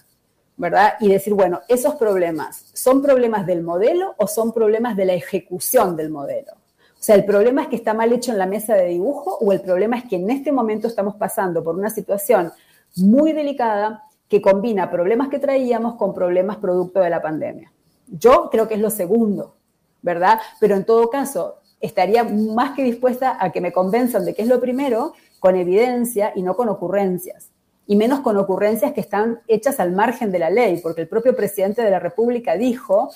¿Verdad? 0.57 0.95
Y 1.01 1.09
decir, 1.09 1.35
bueno, 1.35 1.61
esos 1.69 1.97
problemas, 1.97 2.67
¿son 2.73 3.03
problemas 3.03 3.47
del 3.47 3.63
modelo 3.63 4.15
o 4.19 4.27
son 4.27 4.53
problemas 4.53 4.97
de 4.97 5.05
la 5.05 5.15
ejecución 5.15 5.97
del 5.97 6.11
modelo? 6.11 6.53
O 6.53 7.03
sea, 7.07 7.15
¿el 7.15 7.25
problema 7.25 7.63
es 7.63 7.69
que 7.69 7.77
está 7.77 7.95
mal 7.95 8.13
hecho 8.13 8.33
en 8.33 8.39
la 8.39 8.47
mesa 8.47 8.75
de 8.75 8.87
dibujo 8.87 9.37
o 9.41 9.53
el 9.53 9.61
problema 9.61 9.99
es 9.99 10.05
que 10.05 10.17
en 10.17 10.31
este 10.31 10.51
momento 10.51 10.89
estamos 10.89 11.15
pasando 11.17 11.63
por 11.63 11.77
una 11.77 11.91
situación 11.91 12.53
muy 12.97 13.33
delicada 13.33 14.03
que 14.29 14.43
combina 14.43 14.91
problemas 14.91 15.29
que 15.29 15.39
traíamos 15.39 15.95
con 15.97 16.15
problemas 16.15 16.57
producto 16.57 17.01
de 17.01 17.11
la 17.11 17.23
pandemia. 17.23 17.71
Yo 18.09 18.49
creo 18.51 18.67
que 18.67 18.75
es 18.75 18.81
lo 18.81 18.91
segundo, 18.91 19.57
¿verdad? 20.03 20.41
Pero 20.59 20.75
en 20.75 20.85
todo 20.85 21.11
caso, 21.11 21.57
estaría 21.81 22.25
más 22.25 22.75
que 22.75 22.83
dispuesta 22.83 23.37
a 23.39 23.53
que 23.53 23.61
me 23.61 23.73
convenzan 23.73 24.25
de 24.25 24.35
que 24.35 24.43
es 24.43 24.49
lo 24.49 24.61
primero 24.61 25.13
con 25.39 25.55
evidencia 25.55 26.33
y 26.35 26.43
no 26.43 26.57
con 26.57 26.69
ocurrencias. 26.69 27.51
Y 27.87 27.97
menos 27.97 28.21
con 28.21 28.37
ocurrencias 28.37 28.93
que 28.93 29.01
están 29.01 29.41
hechas 29.47 29.79
al 29.81 29.93
margen 29.93 30.33
de 30.33 30.39
la 30.39 30.51
ley, 30.51 30.81
porque 30.83 31.03
el 31.03 31.09
propio 31.09 31.37
presidente 31.37 31.83
de 31.83 31.91
la 31.91 32.01
República 32.01 32.57
dijo 32.57 33.11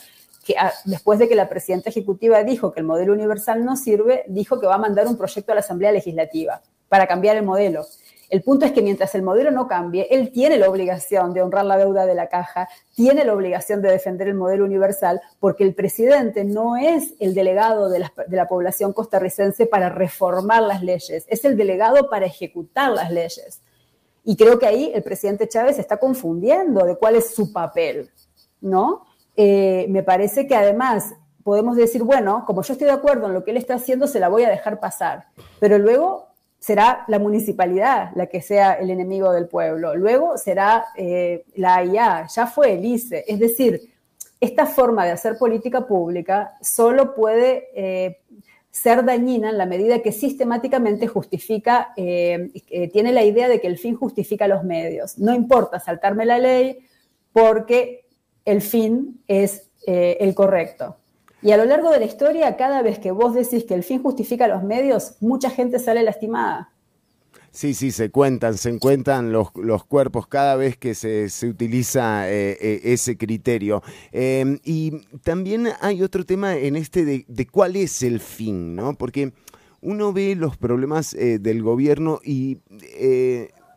que 0.45 0.55
ah, 0.59 0.73
después 0.85 1.19
de 1.19 1.29
que 1.29 1.35
la 1.35 1.49
presidenta 1.49 1.91
ejecutiva 1.91 2.43
dijo 2.45 2.73
que 2.73 2.81
el 2.81 2.87
modelo 2.87 3.13
universal 3.13 3.65
no 3.65 3.77
sirve, 3.77 4.25
dijo 4.29 4.61
que 4.61 4.67
va 4.67 4.77
a 4.77 4.79
mandar 4.79 5.07
un 5.07 5.17
proyecto 5.17 5.53
a 5.53 5.55
la 5.55 5.61
Asamblea 5.61 5.93
Legislativa 5.93 6.63
para 6.89 7.07
cambiar 7.07 7.37
el 7.37 7.45
modelo. 7.45 7.85
El 8.31 8.43
punto 8.43 8.65
es 8.65 8.71
que 8.71 8.81
mientras 8.81 9.13
el 9.17 9.23
modelo 9.23 9.51
no 9.51 9.67
cambie, 9.67 10.07
él 10.09 10.31
tiene 10.31 10.57
la 10.57 10.71
obligación 10.71 11.35
de 11.35 11.43
honrar 11.43 11.67
la 11.67 11.77
deuda 11.77 12.07
de 12.07 12.15
la 12.15 12.29
caja, 12.29 12.69
tiene 12.95 13.25
la 13.25 13.35
obligación 13.35 13.83
de 13.83 13.91
defender 13.91 14.29
el 14.29 14.35
modelo 14.35 14.65
universal, 14.65 15.21
porque 15.41 15.65
el 15.65 15.75
presidente 15.75 16.45
no 16.45 16.77
es 16.77 17.15
el 17.19 17.35
delegado 17.35 17.91
de 17.91 17.99
la, 17.99 18.49
población 18.49 18.93
costarricense 18.93 19.67
para 19.67 19.89
reformar 19.89 20.63
las 20.63 20.81
leyes, 20.81 21.27
es 21.29 21.45
el 21.45 21.57
delegado 21.57 22.09
para 22.09 22.27
ejecutar 22.27 22.93
las 22.93 23.11
leyes. 23.11 23.63
Y 24.25 24.37
creo 24.37 24.59
que 24.59 24.67
ahí 24.67 24.93
el 24.95 25.03
presidente 25.03 25.49
Chávez 25.49 25.79
está 25.79 25.99
confundiendo 25.99 26.85
de 26.85 26.97
cuál 26.97 27.17
es 27.17 27.35
su 27.35 27.53
papel, 27.53 28.11
¿no? 28.61 29.07
Eh, 29.37 29.87
me 29.89 30.03
parece 30.03 30.47
que 30.47 30.55
además 30.55 31.15
podemos 31.43 31.77
decir, 31.77 32.03
bueno, 32.03 32.45
como 32.47 32.63
yo 32.63 32.73
estoy 32.73 32.87
de 32.87 32.93
acuerdo 32.93 33.27
en 33.27 33.35
lo 33.35 33.45
que 33.45 33.53
él 33.53 33.57
está 33.57 33.75
haciendo, 33.75 34.07
se 34.07 34.21
la 34.21 34.29
voy 34.29 34.45
a 34.45 34.51
dejar 34.51 34.81
pasar. 34.81 35.27
Pero 35.59 35.79
luego 35.79 36.29
será 36.59 37.05
la 37.09 37.19
municipalidad 37.19 38.11
la 38.15 38.27
que 38.27 38.43
sea 38.43 38.75
el 38.75 38.91
enemigo 38.91 39.33
del 39.33 39.49
pueblo. 39.49 39.97
Luego 39.97 40.37
será 40.37 40.87
eh, 40.95 41.45
la 41.57 41.77
AIA, 41.77 42.27
ya 42.27 42.47
fue 42.47 42.75
el 42.75 42.85
ICE. 42.85 43.25
Es 43.27 43.39
decir, 43.39 43.91
esta 44.41 44.67
forma 44.67 45.05
de 45.05 45.13
hacer 45.13 45.39
política 45.39 45.87
pública 45.87 46.57
solo 46.61 47.15
puede 47.15 47.69
eh, 47.75 48.20
ser 48.71 49.05
dañina 49.05 49.51
en 49.51 49.59
la 49.59 49.67
medida 49.67 50.01
que 50.01 50.13
sistemáticamente 50.13 51.07
justifica, 51.07 51.93
eh, 51.97 52.51
tiene 52.93 53.13
la 53.13 53.25
idea 53.25 53.49
de 53.49 53.61
que 53.61 53.67
el 53.67 53.79
fin 53.79 53.97
justifica 53.97 54.47
los 54.49 54.65
medios. 54.65 55.19
No 55.19 55.35
importa 55.35 55.81
saltarme 55.81 56.25
la 56.25 56.39
ley 56.39 56.79
porque 57.33 58.07
el 58.45 58.63
fin 58.63 59.23
es 59.27 59.69
el 59.87 60.35
correcto. 60.35 60.97
Y 61.43 61.53
a 61.53 61.57
lo 61.57 61.65
largo 61.65 61.91
de 61.91 61.99
la 61.99 62.05
historia, 62.05 62.57
cada 62.57 62.83
vez 62.83 62.99
que 62.99 63.13
vos 63.13 63.35
decís 63.35 63.65
que 63.65 63.75
el 63.75 63.83
fin 63.83 64.03
justifica 64.03 64.47
los 64.47 64.63
medios, 64.63 65.17
mucha 65.21 65.49
gente 65.49 65.79
sale 65.79 66.03
lastimada. 66.03 66.70
Sí, 67.53 67.75
sí, 67.75 67.91
se 67.91 68.11
cuentan, 68.11 68.57
se 68.57 68.71
encuentran 68.71 69.33
los, 69.33 69.49
los 69.57 69.85
cuerpos 69.85 70.29
cada 70.29 70.55
vez 70.55 70.77
que 70.77 70.95
se, 70.95 71.29
utiliza 71.49 72.31
eh, 72.31 72.57
eh, 72.61 72.81
ese 72.85 73.17
criterio. 73.17 73.83
Em, 74.13 74.59
y 74.65 75.01
también 75.25 75.69
hay 75.81 76.03
otro 76.03 76.25
tema 76.25 76.57
en 76.57 76.77
este 76.77 77.05
de, 77.05 77.25
de, 77.27 77.47
cuál 77.47 77.75
es 77.75 78.05
el 78.05 78.21
fin, 78.21 78.77
¿no? 78.77 78.95
Porque 78.95 79.33
uno 79.81 80.13
ve 80.13 80.37
los 80.37 80.57
problemas 80.57 81.13
eh, 81.15 81.41
del 81.41 81.63
gobierno 81.63 82.21
y 82.25 82.59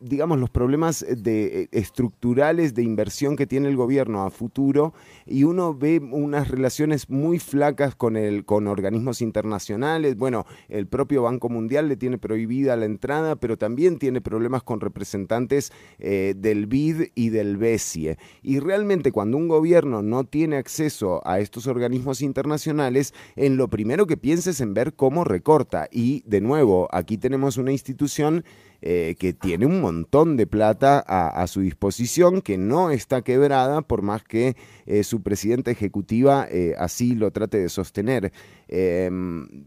digamos, 0.04 0.39
los 0.39 0.49
problemas 0.49 1.06
de, 1.10 1.62
eh, 1.62 1.68
estructurales 1.72 2.74
de 2.74 2.84
inversión 2.84 3.36
que 3.36 3.47
tiene 3.47 3.70
el 3.70 3.76
gobierno 3.76 4.24
a 4.24 4.30
futuro 4.30 4.93
y 5.26 5.43
uno 5.43 5.74
ve 5.74 5.99
unas 5.99 6.49
relaciones 6.49 7.10
muy 7.10 7.39
flacas 7.39 7.95
con, 7.95 8.18
el, 8.18 8.45
con 8.45 8.68
organismos 8.68 9.22
internacionales. 9.22 10.18
Bueno, 10.18 10.45
el 10.68 10.88
propio 10.88 11.24
Banco 11.24 11.49
Mundial 11.49 11.88
le 11.88 11.95
tiene 11.95 12.18
prohibida 12.18 12.76
la 12.76 12.86
entrada, 12.86 13.38
pero 13.38 13.58
también 13.58 13.97
tiene 13.97 14.20
problemas 14.22 14.64
con 14.64 14.82
representantes 14.82 15.72
eh, 15.99 16.36
del 16.38 16.68
BID 16.68 17.12
y 17.16 17.30
del 17.30 17.58
BESIE. 17.58 18.18
Y 18.41 18.60
realmente 18.60 19.12
cuando 19.12 19.38
un 19.38 19.47
gobierno 19.47 20.01
no 20.01 20.26
tiene 20.26 20.58
acceso 20.58 21.22
a 21.26 21.39
estos 21.39 21.68
organismos 21.68 22.22
internacionales, 22.22 23.14
en 23.36 23.56
lo 23.58 23.70
primero 23.70 24.06
que 24.06 24.18
piensa 24.18 24.49
es 24.49 24.60
en 24.60 24.74
ver 24.74 24.93
cómo 24.93 25.24
recorta. 25.24 25.88
Y 25.91 26.24
de 26.26 26.41
nuevo, 26.41 26.89
aquí 26.91 27.18
tenemos 27.18 27.58
una 27.58 27.72
institución 27.72 28.43
eh, 28.86 29.15
que 29.17 29.31
tiene 29.31 29.65
un 29.65 29.79
montón 29.79 30.36
de 30.36 30.45
plata 30.45 30.99
a, 30.99 31.47
su 31.47 31.61
disposición, 31.61 32.41
que 32.41 32.57
no 32.57 32.91
está 32.91 33.21
quebrada 33.21 33.81
por 33.81 34.01
más 34.01 34.25
que 34.25 34.57
eh, 34.86 35.05
su 35.05 35.21
presidenta 35.23 35.71
ejecutiva 35.71 36.45
eh, 36.51 36.75
así 36.77 37.15
lo 37.15 37.31
trate 37.31 37.59
de 37.59 37.69
sostener. 37.69 38.34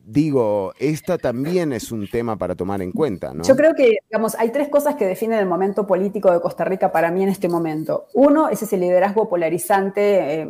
Digo, 0.08 0.72
esta 0.78 1.18
también 1.18 1.72
es 1.72 1.90
un 1.90 2.08
tema 2.08 2.36
para 2.36 2.54
tomar 2.54 2.80
en 2.80 2.92
cuenta, 2.92 3.34
¿no? 3.34 3.42
Yo 3.42 3.56
creo 3.56 3.74
que, 3.74 3.98
digamos, 4.08 4.36
hay 4.36 4.50
tres 4.50 4.68
cosas 4.68 4.94
que 4.94 5.04
definen 5.04 5.40
el 5.40 5.46
momento 5.46 5.84
político 5.84 6.30
de 6.30 6.40
Costa 6.40 6.64
Rica 6.64 6.92
para 6.92 7.10
mí 7.10 7.24
en 7.24 7.28
este 7.28 7.48
momento. 7.48 8.06
Uno 8.14 8.48
es 8.48 8.62
ese 8.62 8.76
liderazgo 8.76 9.28
polarizante, 9.28 10.48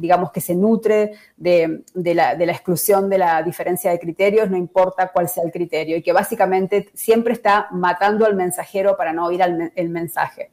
digamos, 0.00 0.32
que 0.32 0.40
se 0.40 0.56
nutre 0.56 1.12
de, 1.36 1.84
la, 1.94 2.34
de 2.34 2.46
la 2.46 2.52
exclusión 2.52 3.08
de 3.08 3.18
la 3.18 3.40
diferencia 3.44 3.92
de 3.92 4.00
criterios, 4.00 4.50
no 4.50 4.56
importa 4.56 5.12
cuál 5.12 5.28
sea 5.28 5.44
el 5.44 5.52
criterio, 5.52 5.96
y 5.96 6.02
que 6.02 6.12
básicamente 6.12 6.88
siempre 6.92 7.34
está 7.34 7.68
matando 7.70 8.26
al 8.26 8.34
mensajero 8.34 8.96
para 8.96 9.12
no 9.12 9.26
oír 9.26 9.40
el 9.76 9.88
mensaje. 9.90 10.50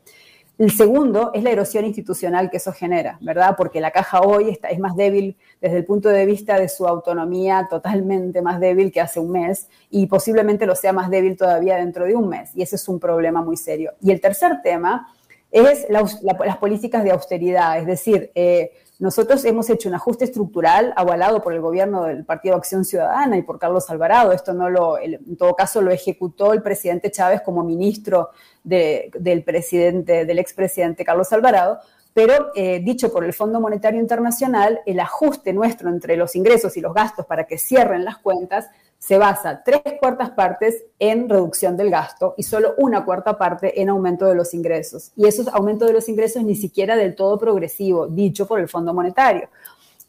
El 0.57 0.71
segundo 0.71 1.31
es 1.33 1.43
la 1.43 1.51
erosión 1.51 1.83
institucional 1.83 2.49
que 2.49 2.57
eso 2.57 2.71
genera, 2.71 3.17
¿verdad? 3.21 3.55
Porque 3.57 3.81
la 3.81 3.91
caja 3.91 4.21
hoy 4.21 4.49
está, 4.49 4.69
es 4.69 4.79
más 4.79 4.95
débil 4.95 5.35
desde 5.59 5.77
el 5.77 5.85
punto 5.85 6.07
de 6.07 6.25
vista 6.25 6.57
de 6.57 6.69
su 6.69 6.87
autonomía, 6.87 7.67
totalmente 7.69 8.41
más 8.41 8.61
débil 8.61 8.89
que 8.91 9.01
hace 9.01 9.19
un 9.19 9.31
mes 9.31 9.67
y 9.89 10.07
posiblemente 10.07 10.65
lo 10.65 10.75
sea 10.75 10.93
más 10.93 11.09
débil 11.09 11.35
todavía 11.35 11.75
dentro 11.75 12.05
de 12.05 12.15
un 12.15 12.29
mes. 12.29 12.55
Y 12.55 12.61
ese 12.61 12.77
es 12.77 12.87
un 12.87 13.01
problema 13.01 13.41
muy 13.41 13.57
serio. 13.57 13.93
Y 14.01 14.11
el 14.11 14.21
tercer 14.21 14.61
tema 14.63 15.13
es 15.51 15.87
las 15.89 16.57
políticas 16.57 17.03
de 17.03 17.11
austeridad, 17.11 17.77
es 17.77 17.85
decir, 17.85 18.31
eh, 18.35 18.71
nosotros 18.97 19.43
hemos 19.43 19.69
hecho 19.69 19.89
un 19.89 19.95
ajuste 19.95 20.23
estructural 20.23 20.93
avalado 20.95 21.41
por 21.41 21.53
el 21.53 21.59
gobierno 21.59 22.05
del 22.05 22.23
Partido 22.23 22.55
Acción 22.55 22.85
Ciudadana 22.85 23.37
y 23.37 23.41
por 23.41 23.59
Carlos 23.59 23.89
Alvarado. 23.89 24.31
Esto 24.31 24.53
no 24.53 24.69
lo, 24.69 24.97
en 24.97 25.35
todo 25.35 25.53
caso, 25.53 25.81
lo 25.81 25.91
ejecutó 25.91 26.53
el 26.53 26.61
presidente 26.61 27.11
Chávez 27.11 27.41
como 27.41 27.63
ministro 27.63 28.29
del 28.63 29.43
presidente, 29.43 30.25
del 30.25 30.39
expresidente 30.39 31.03
Carlos 31.03 31.31
Alvarado. 31.33 31.79
Pero 32.13 32.51
eh, 32.55 32.79
dicho 32.79 33.11
por 33.11 33.25
el 33.25 33.33
Fondo 33.33 33.59
Monetario 33.59 33.99
Internacional, 33.99 34.79
el 34.85 35.01
ajuste 35.01 35.51
nuestro 35.51 35.89
entre 35.89 36.15
los 36.15 36.33
ingresos 36.37 36.77
y 36.77 36.81
los 36.81 36.93
gastos 36.93 37.25
para 37.25 37.43
que 37.43 37.57
cierren 37.57 38.05
las 38.05 38.19
cuentas 38.19 38.69
se 39.05 39.19
basa 39.19 39.61
tres 39.63 39.83
cuartas 39.99 40.31
partes 40.31 40.83
en 40.97 41.29
reducción 41.29 41.77
del 41.77 41.91
gasto 41.91 42.33
y 42.37 42.41
solo 42.41 42.73
una 42.79 43.05
cuarta 43.05 43.37
parte 43.37 43.79
en 43.79 43.89
aumento 43.89 44.25
de 44.25 44.33
los 44.33 44.55
ingresos. 44.55 45.11
Y 45.15 45.27
esos 45.27 45.47
aumentos 45.49 45.87
de 45.87 45.93
los 45.93 46.09
ingresos 46.09 46.43
ni 46.43 46.55
siquiera 46.55 46.95
del 46.95 47.13
todo 47.13 47.37
progresivo, 47.37 48.07
dicho 48.07 48.47
por 48.47 48.59
el 48.59 48.67
Fondo 48.67 48.95
Monetario. 48.95 49.49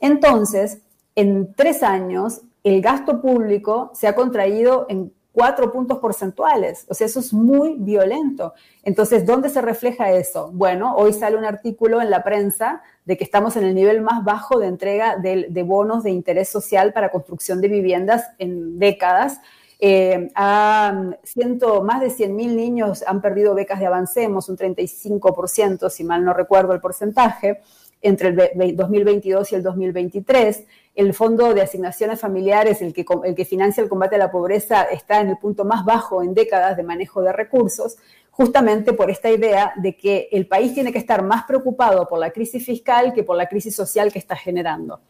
Entonces, 0.01 0.79
en 1.15 1.53
tres 1.53 1.83
años, 1.83 2.41
el 2.65 2.81
gasto 2.81 3.21
público 3.21 3.91
se 3.93 4.09
ha 4.09 4.15
contraído 4.15 4.87
en 4.89 5.13
cuatro 5.37 5.71
puntos 5.71 5.99
porcentuales. 5.99 6.87
O 6.89 6.95
sea, 6.95 7.07
eso 7.07 7.21
es 7.21 7.35
muy 7.35 7.75
violento. 7.75 8.55
Entonces, 8.83 9.27
¿dónde 9.27 9.51
se 9.51 9.61
refleja 9.61 10.11
eso? 10.11 10.51
Bueno, 10.51 10.97
hoy 10.97 11.13
sale 11.13 11.37
un 11.37 11.45
artículo 11.45 12.01
en 12.01 12.09
la 12.09 12.25
prensa 12.25 12.81
de 13.05 13.19
que 13.19 13.25
estamos 13.25 13.55
en 13.57 13.65
el 13.65 13.75
nivel 13.75 14.01
más 14.01 14.25
bajo 14.25 14.59
de 14.59 14.69
entrega 14.69 15.19
de, 15.19 15.63
bonos 15.63 16.05
de 16.05 16.11
interés 16.11 16.49
social 16.49 16.95
para 16.95 17.11
construcción 17.11 17.61
de 17.61 17.69
viviendas 17.69 18.25
en 18.39 18.79
décadas. 18.79 19.43
Eh, 19.79 20.31
más 20.35 22.01
de 22.01 22.07
100.000 22.07 22.31
niños 22.57 23.05
han 23.07 23.21
perdido 23.21 23.55
becas 23.55 23.79
de 23.79 23.85
Avancemos, 23.85 24.49
un 24.49 24.57
35%, 24.57 25.91
si 25.91 26.03
mal 26.03 26.25
no 26.25 26.33
recuerdo 26.33 26.73
el 26.73 26.81
porcentaje, 26.81 27.61
entre 28.07 28.29
el 28.29 28.77
2022 28.77 29.53
y 29.53 29.55
el 29.57 29.63
2023 29.63 30.65
el 30.97 31.13
Fondo 31.13 31.53
de 31.53 31.61
Asignaciones 31.61 32.21
Familiares, 32.21 32.81
el 32.81 32.95
que, 32.95 33.45
financia 33.45 33.83
el 33.83 33.89
combate 33.89 34.17
a 34.17 34.19
la 34.19 34.31
pobreza, 34.31 34.85
está 34.85 35.21
en 35.21 35.29
el 35.29 35.37
punto 35.37 35.65
más 35.65 35.85
bajo 35.85 36.23
en 36.23 36.33
décadas 36.33 36.77
de 36.77 36.83
manejo 36.83 37.21
de 37.21 37.33
recursos, 37.33 37.97
justamente 38.31 38.95
por 38.95 39.11
esta 39.11 39.31
idea 39.31 39.75
de 39.77 39.95
que 39.95 40.29
el 40.33 40.47
país 40.47 40.73
tiene 40.73 40.93
que 40.93 40.99
estar 40.99 41.23
más 41.23 41.45
preocupado 41.45 42.09
por 42.09 42.19
la 42.19 42.31
crisis 42.31 42.65
fiscal 42.65 43.13
que 43.13 43.25
por 43.25 43.37
la 43.37 43.47
crisis 43.47 43.77
social 43.77 44.11
que 44.11 44.19
está 44.19 44.37
generando. 44.37 45.01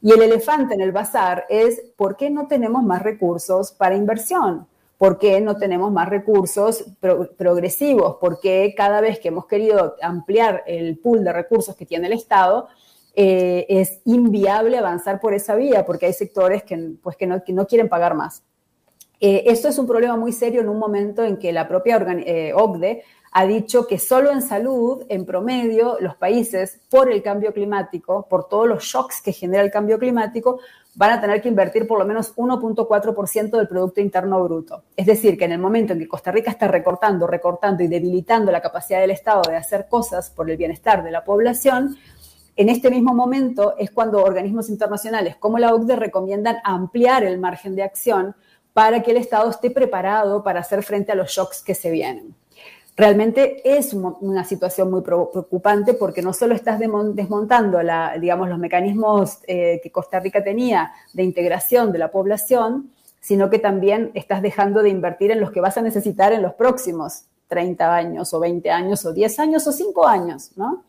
Y 0.00 0.12
el 0.12 0.22
elefante 0.22 0.74
en 0.74 0.80
el 0.80 0.92
bazar 0.92 1.44
es 1.48 1.82
por 1.96 2.16
qué 2.16 2.30
no 2.30 2.46
tenemos 2.46 2.84
más 2.84 3.02
recursos 3.02 3.72
para 3.72 3.96
inversión, 3.96 4.68
por 5.02 5.18
qué 5.18 5.40
no 5.40 5.56
tenemos 5.56 5.90
más 5.90 6.08
recursos 6.08 6.84
progresivos, 7.36 8.18
por 8.20 8.38
qué 8.38 8.72
cada 8.76 9.00
vez 9.00 9.18
que 9.18 9.26
hemos 9.26 9.46
querido 9.46 9.96
ampliar 10.00 10.62
el 10.64 10.96
pool 10.96 11.24
de 11.24 11.32
recursos 11.32 11.74
que 11.74 11.84
tiene 11.84 12.06
el 12.06 12.12
Estado, 12.12 12.68
eh, 13.16 13.66
es 13.68 14.00
inviable 14.04 14.78
avanzar 14.78 15.18
por 15.18 15.34
esa 15.34 15.56
vía 15.56 15.84
porque 15.84 16.06
hay 16.06 16.12
sectores 16.12 16.62
que, 16.62 16.92
pues, 17.02 17.16
que, 17.16 17.26
no, 17.26 17.66
quieren 17.66 17.88
pagar 17.88 18.14
más. 18.14 18.44
Eh, 19.18 19.42
esto 19.46 19.66
es 19.66 19.76
un 19.76 19.88
problema 19.88 20.16
muy 20.16 20.30
serio 20.30 20.60
en 20.60 20.68
un 20.68 20.78
momento 20.78 21.24
en 21.24 21.36
que 21.36 21.52
la 21.52 21.66
propia 21.66 21.96
eh, 22.24 22.52
OCDE 22.54 23.02
ha 23.34 23.46
dicho 23.46 23.86
que 23.86 23.98
solo 23.98 24.30
en 24.30 24.42
salud, 24.42 25.04
en 25.08 25.24
promedio, 25.24 25.96
los 26.00 26.16
países, 26.16 26.80
por 26.90 27.10
el 27.10 27.22
cambio 27.22 27.54
climático, 27.54 28.26
por 28.28 28.46
todos 28.46 28.68
los 28.68 28.84
shocks 28.84 29.22
que 29.22 29.32
genera 29.32 29.62
el 29.62 29.70
cambio 29.70 29.98
climático, 29.98 30.60
van 30.94 31.12
a 31.12 31.20
tener 31.20 31.40
que 31.40 31.48
invertir 31.48 31.86
por 31.86 31.98
lo 31.98 32.04
menos 32.04 32.36
1.4% 32.36 33.56
del 33.56 33.68
Producto 33.68 34.02
Interno 34.02 34.44
Bruto. 34.44 34.82
Es 34.94 35.06
decir, 35.06 35.38
que 35.38 35.46
en 35.46 35.52
el 35.52 35.58
momento 35.58 35.94
en 35.94 36.00
que 36.00 36.08
Costa 36.08 36.30
Rica 36.30 36.50
está 36.50 36.68
recortando, 36.68 37.26
recortando 37.26 37.82
y 37.82 37.88
debilitando 37.88 38.52
la 38.52 38.60
capacidad 38.60 39.00
del 39.00 39.12
Estado 39.12 39.40
de 39.48 39.56
hacer 39.56 39.86
cosas 39.88 40.28
por 40.28 40.50
el 40.50 40.58
bienestar 40.58 41.02
de 41.02 41.10
la 41.10 41.24
población, 41.24 41.96
en 42.54 42.68
este 42.68 42.90
mismo 42.90 43.14
momento 43.14 43.76
es 43.78 43.90
cuando 43.90 44.22
organismos 44.22 44.68
internacionales 44.68 45.36
como 45.36 45.58
la 45.58 45.74
OCDE 45.74 45.96
recomiendan 45.96 46.58
ampliar 46.64 47.24
el 47.24 47.38
margen 47.38 47.74
de 47.76 47.82
acción 47.82 48.36
para 48.74 49.02
que 49.02 49.12
el 49.12 49.16
Estado 49.16 49.48
esté 49.48 49.70
preparado 49.70 50.42
para 50.42 50.60
hacer 50.60 50.82
frente 50.82 51.12
a 51.12 51.14
los 51.14 51.30
shocks 51.30 51.62
que 51.62 51.74
se 51.74 51.90
vienen 51.90 52.34
realmente 53.02 53.60
es 53.64 53.94
una 53.94 54.44
situación 54.44 54.88
muy 54.88 55.00
preocupante 55.00 55.92
porque 55.94 56.22
no 56.22 56.32
solo 56.32 56.54
estás 56.54 56.78
desmontando 56.78 57.82
los 57.82 58.58
mecanismos 58.60 59.38
eh, 59.48 59.80
que 59.82 59.90
Costa 59.90 60.20
Rica 60.20 60.44
tenía 60.44 60.92
de 61.12 61.24
integración 61.24 61.90
de 61.90 61.98
la 61.98 62.12
población, 62.12 62.92
sino 63.18 63.50
que 63.50 63.58
también 63.58 64.12
estás 64.14 64.40
dejando 64.40 64.84
de 64.84 64.90
invertir 64.90 65.32
en 65.32 65.40
los 65.40 65.50
que 65.50 65.60
vas 65.60 65.76
a 65.78 65.82
necesitar 65.82 66.32
en 66.32 66.42
los 66.42 66.54
próximos 66.54 67.24
30 67.48 67.92
años 67.92 68.32
o 68.34 68.38
20 68.38 68.70
años 68.70 69.04
o 69.04 69.12
10 69.12 69.38
años 69.40 69.66
o 69.66 69.72
5 69.72 70.06
años, 70.06 70.52
¿no? 70.54 70.84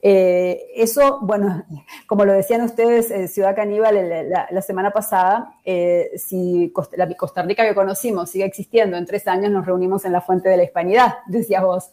Eh, 0.00 0.70
eso, 0.76 1.18
bueno, 1.22 1.64
como 2.06 2.24
lo 2.24 2.32
decían 2.32 2.62
ustedes, 2.62 3.10
en 3.10 3.28
Ciudad 3.28 3.56
Caníbal 3.56 4.30
la, 4.50 4.62
semana 4.62 4.90
pasada, 4.92 5.54
eh, 5.64 6.10
si 6.16 6.72
la 6.96 7.08
Costa 7.16 7.42
Rica 7.42 7.64
que 7.64 7.74
conocimos 7.74 8.30
sigue 8.30 8.44
existiendo, 8.44 8.96
en 8.96 9.06
tres 9.06 9.26
años 9.26 9.50
nos 9.50 9.66
reunimos 9.66 10.04
en 10.04 10.12
la 10.12 10.20
Fuente 10.20 10.48
de 10.48 10.56
la 10.56 10.64
Hispanidad, 10.64 11.18
decías 11.26 11.62
vos. 11.62 11.90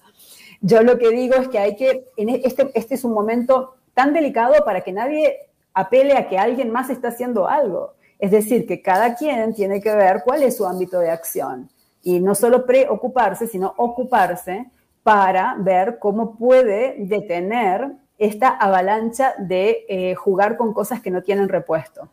Yo 0.61 0.81
lo 0.83 0.97
que 0.97 1.09
digo 1.09 1.35
es 1.35 1.47
que 1.49 1.59
hay 1.59 1.75
que, 1.75 2.07
e, 2.17 2.41
este, 2.43 2.71
este 2.73 2.95
es 2.95 3.03
un 3.03 3.13
momento 3.13 3.75
tan 3.93 4.13
delicado 4.13 4.53
para 4.63 4.81
que 4.81 4.91
nadie 4.91 5.37
apele 5.73 6.13
a 6.17 6.27
que 6.27 6.37
alguien 6.37 6.71
más 6.71 6.89
está 6.89 7.09
haciendo 7.09 7.47
algo. 7.47 7.93
Es 8.17 8.31
decir, 8.31 8.65
que 8.65 8.81
cada 8.81 9.15
quien 9.15 9.53
tiene 9.53 9.81
que 9.81 9.93
ver 9.93 10.21
cuál 10.23 10.43
es 10.43 10.55
su 10.57 10.65
ámbito 10.65 10.99
de 10.99 11.09
acción 11.09 11.69
y 12.01 12.19
no 12.19 12.33
solo 12.33 12.65
preocuparse, 12.65 13.47
sino 13.47 13.73
ocuparse 13.77 14.71
para 15.05 15.55
ver 15.59 15.99
cómo 15.99 16.35
puede 16.35 16.95
detener 16.97 17.91
esta 18.17 18.49
avalancha 18.49 19.35
de 19.37 19.85
eh, 19.87 20.15
jugar 20.15 20.57
con 20.57 20.73
cosas 20.73 20.99
que 20.99 21.11
no 21.11 21.21
tienen 21.21 21.47
repuesto. 21.47 22.09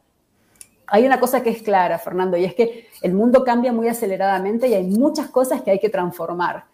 Hay 0.89 1.07
una 1.07 1.19
cosa 1.19 1.43
que 1.43 1.49
es 1.49 1.63
clara, 1.63 1.99
Fernando, 1.99 2.37
y 2.37 2.45
es 2.45 2.55
que 2.55 2.89
el 3.01 3.15
mundo 3.15 3.45
cambia 3.45 3.73
muy 3.73 3.89
aceleradamente 3.89 4.69
y 4.69 4.75
hay 4.75 4.85
muchas 4.85 5.29
cosas 5.29 5.63
que 5.63 5.71
hay 5.71 5.79
que 5.79 5.89
transformar. 5.89 6.67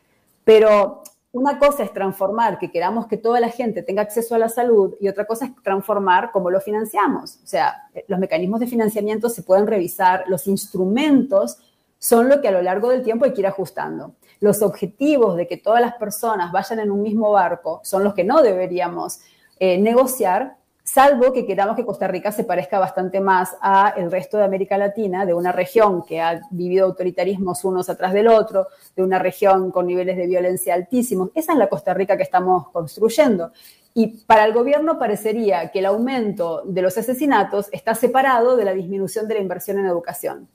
Pero 0.42 1.04
una 1.30 1.56
cosa 1.56 1.84
es 1.84 1.92
transformar, 1.92 2.58
que 2.58 2.72
queramos 2.72 3.06
que 3.06 3.16
toda 3.16 3.38
la 3.38 3.50
gente 3.50 3.84
tenga 3.84 4.02
acceso 4.02 4.34
a 4.34 4.38
la 4.38 4.48
salud, 4.48 4.96
y 4.98 5.06
otra 5.06 5.24
cosa 5.24 5.44
es 5.44 5.52
transformar 5.62 6.32
cómo 6.32 6.50
lo 6.50 6.60
financiamos. 6.60 7.38
O 7.44 7.46
sea, 7.46 7.88
los 8.08 8.18
mecanismos 8.18 8.58
de 8.58 8.66
financiamiento 8.66 9.28
se 9.28 9.44
pueden 9.44 9.68
revisar, 9.68 10.24
los 10.26 10.48
instrumentos 10.48 11.58
son 12.00 12.28
lo 12.28 12.40
que 12.40 12.48
a 12.48 12.52
lo 12.52 12.62
largo 12.62 12.90
del 12.90 13.04
tiempo 13.04 13.24
hay 13.24 13.32
que 13.32 13.42
ir 13.42 13.46
ajustando 13.46 14.16
los 14.40 14.62
objetivos 14.62 15.36
de 15.36 15.46
que 15.46 15.56
todas 15.56 15.80
las 15.80 15.94
personas 15.94 16.52
vayan 16.52 16.80
en 16.80 16.90
un 16.90 17.02
mismo 17.02 17.32
barco 17.32 17.80
son 17.82 18.04
los 18.04 18.14
que 18.14 18.24
no 18.24 18.42
deberíamos 18.42 19.20
eh, 19.58 19.78
negociar, 19.78 20.56
salvo 20.84 21.32
que 21.32 21.44
queramos 21.44 21.76
que 21.76 21.84
Costa 21.84 22.08
Rica 22.08 22.32
se 22.32 22.44
parezca 22.44 22.78
bastante 22.78 23.20
más 23.20 23.56
a 23.60 23.92
el 23.96 24.10
resto 24.10 24.38
de 24.38 24.44
América 24.44 24.78
Latina, 24.78 25.26
de 25.26 25.34
una 25.34 25.52
región 25.52 26.02
que 26.04 26.20
ha 26.20 26.40
vivido 26.50 26.86
autoritarismos 26.86 27.64
unos 27.64 27.90
atrás 27.90 28.12
del 28.12 28.28
otro, 28.28 28.68
de 28.96 29.02
una 29.02 29.18
región 29.18 29.70
con 29.70 29.86
niveles 29.86 30.16
de 30.16 30.26
violencia 30.26 30.74
altísimos. 30.74 31.30
Esa 31.34 31.52
es 31.52 31.58
la 31.58 31.68
Costa 31.68 31.92
Rica 31.92 32.16
que 32.16 32.22
estamos 32.22 32.68
construyendo. 32.70 33.52
Y 33.92 34.18
para 34.24 34.44
el 34.44 34.52
gobierno 34.54 34.98
parecería 34.98 35.70
que 35.70 35.80
el 35.80 35.86
aumento 35.86 36.62
de 36.64 36.82
los 36.82 36.96
asesinatos 36.96 37.68
está 37.72 37.94
separado 37.94 38.56
de 38.56 38.64
la 38.64 38.72
disminución 38.72 39.26
de 39.26 39.34
la 39.34 39.40
inversión 39.40 39.78
en 39.78 39.86
educación 39.86 40.48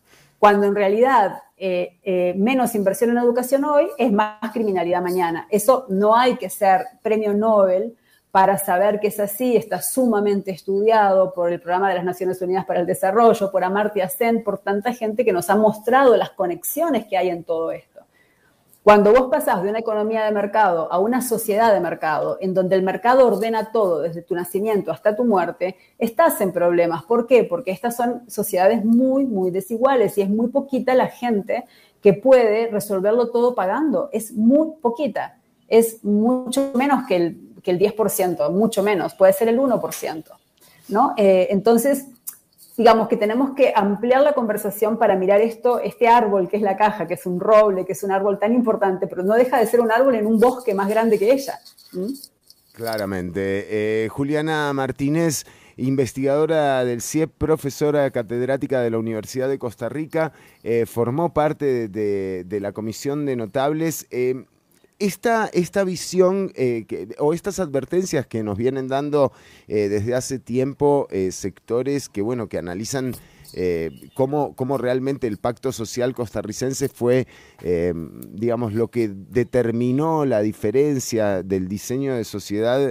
cuando 0.44 0.68
en 0.68 0.76
realidad 0.76 1.42
eh, 1.56 2.02
eh, 2.04 2.34
menos 2.36 2.76
inversión 2.76 3.12
en 3.12 3.18
educación 3.18 3.64
hoy 3.64 3.88
es 3.98 4.12
más 4.12 4.52
criminalidad 4.52 5.02
mañana. 5.02 5.48
Eso 5.50 5.86
no 5.88 6.18
hay 6.18 6.36
que 6.36 6.50
ser 6.50 6.82
premio 7.02 7.34
Nobel 7.34 7.96
para 8.30 8.58
saber 8.58 9.00
que 9.00 9.08
es 9.08 9.22
así, 9.22 9.56
está 9.56 9.82
sumamente 9.82 10.52
estudiado 10.52 11.34
por 11.34 11.54
el 11.54 11.62
Programa 11.62 11.88
de 11.88 11.96
las 11.96 12.04
Naciones 12.04 12.42
Unidas 12.42 12.66
para 12.66 12.82
el 12.82 12.86
Desarrollo, 12.86 13.54
por 13.54 13.64
Amartya 13.64 14.10
Sen, 14.10 14.44
por 14.44 14.58
tanta 14.58 14.92
gente 14.92 15.24
que 15.24 15.32
nos 15.32 15.50
ha 15.50 15.56
mostrado 15.56 16.18
las 16.18 16.32
conexiones 16.32 17.06
que 17.06 17.16
hay 17.16 17.30
en 17.30 17.46
todo 17.46 17.72
esto. 17.72 17.93
Cuando 18.84 19.14
vos 19.14 19.30
pasás 19.32 19.64
de 19.64 19.70
una 19.70 19.80
economía 19.80 20.26
de 20.26 20.32
mercado 20.32 20.92
a 20.92 21.00
una 21.00 21.22
sociedad 21.22 21.74
de 21.74 21.80
mercado, 21.80 22.38
en 22.42 22.54
donde 22.54 22.76
el 22.76 22.84
mercado 22.84 23.26
ordena 23.26 23.72
todo 23.72 24.02
desde 24.02 24.22
tu 24.22 24.36
nacimiento 24.36 24.92
hasta 24.92 25.16
tu 25.16 25.24
muerte, 25.24 25.78
estás 25.98 26.42
en 26.42 26.52
problemas. 26.52 27.04
¿Por 27.04 27.26
qué? 27.26 27.46
Porque 27.46 27.72
estas 27.72 27.96
son 27.96 28.30
sociedades 28.30 28.84
muy, 28.84 29.26
muy 29.26 29.52
desiguales 29.52 30.18
y 30.18 30.22
es 30.22 30.30
muy 30.30 30.50
poquita 30.50 30.94
la 30.96 31.08
gente 31.08 31.64
que 32.02 32.12
puede 32.12 32.68
resolverlo 32.68 33.32
todo 33.32 33.56
pagando. 33.56 34.10
Es 34.12 34.34
muy 34.34 34.74
poquita. 34.82 35.38
Es 35.70 36.04
mucho 36.04 36.72
menos 36.76 37.08
que 37.08 37.16
el, 37.16 37.38
que 37.64 37.72
el 37.72 37.80
10%, 37.80 38.52
mucho 38.52 38.84
menos. 38.84 39.14
Puede 39.14 39.32
ser 39.32 39.48
el 39.48 39.60
1%. 39.60 40.26
¿no? 40.90 41.14
Eh, 41.18 41.48
entonces, 41.52 42.08
digamos 42.78 43.08
que 43.08 43.18
tenemos 43.18 43.52
que 43.52 43.74
ampliar 43.76 44.22
la 44.22 44.34
conversación 44.34 44.98
para 44.98 45.16
mirar 45.16 45.42
esto, 45.42 45.80
este 45.80 46.08
árbol 46.08 46.48
que 46.50 46.58
es 46.58 46.64
la 46.64 46.76
caja, 46.76 47.08
que 47.08 47.14
es 47.16 47.26
un 47.26 47.40
roble, 47.40 47.86
que 47.86 47.94
es 47.94 48.04
un 48.04 48.12
árbol 48.12 48.40
tan 48.40 48.54
importante, 48.54 49.08
pero 49.08 49.24
no 49.24 49.36
deja 49.36 49.60
de 49.60 49.68
ser 49.68 49.82
un 49.82 49.92
árbol 49.92 50.16
en 50.16 50.26
un 50.26 50.40
bosque 50.40 50.74
más 50.74 50.90
grande 50.90 51.20
que 51.20 51.32
ella. 51.32 51.60
Claramente. 52.74 53.68
Eh, 53.70 54.10
Juliana 54.10 54.74
Martínez, 54.74 55.46
investigadora 55.78 56.84
del 56.84 57.02
CIEP, 57.02 57.32
profesora 57.38 58.10
catedrática 58.10 58.82
de 58.82 58.90
la 58.90 58.98
Universidad 58.98 59.48
de 59.48 59.60
Costa 59.60 59.90
Rica, 59.90 60.34
eh, 60.64 60.86
formó 60.88 61.34
parte 61.34 61.88
de, 61.88 62.60
la 62.60 62.72
comisión 62.72 63.26
de 63.26 63.36
notables. 63.36 64.08
Eh, 64.10 64.46
esta, 65.00 65.48
esta 65.48 65.84
visión 65.84 66.52
eh, 66.56 66.86
o 67.20 67.34
estas 67.34 67.60
advertencias 67.60 68.26
que 68.28 68.44
nos 68.44 68.58
vienen 68.58 68.88
dando 68.88 69.32
eh, 69.68 69.90
desde 69.90 70.16
hace 70.16 70.40
tiempo 70.40 71.08
eh, 71.12 71.32
sectores 71.32 72.10
que, 72.10 72.22
bueno, 72.22 72.48
que 72.48 72.58
analizan 72.58 73.14
cómo, 74.16 74.56
cómo, 74.56 74.80
realmente 74.80 75.28
el 75.28 75.38
pacto 75.38 75.72
social 75.72 76.16
costarricense 76.16 76.90
fue, 76.90 77.28
digamos, 78.32 78.74
lo 78.74 78.88
que 78.88 79.10
determinó 79.10 80.26
la 80.26 80.42
diferencia 80.42 81.44
del 81.44 81.68
diseño 81.68 82.16
de 82.16 82.24
sociedad 82.24 82.90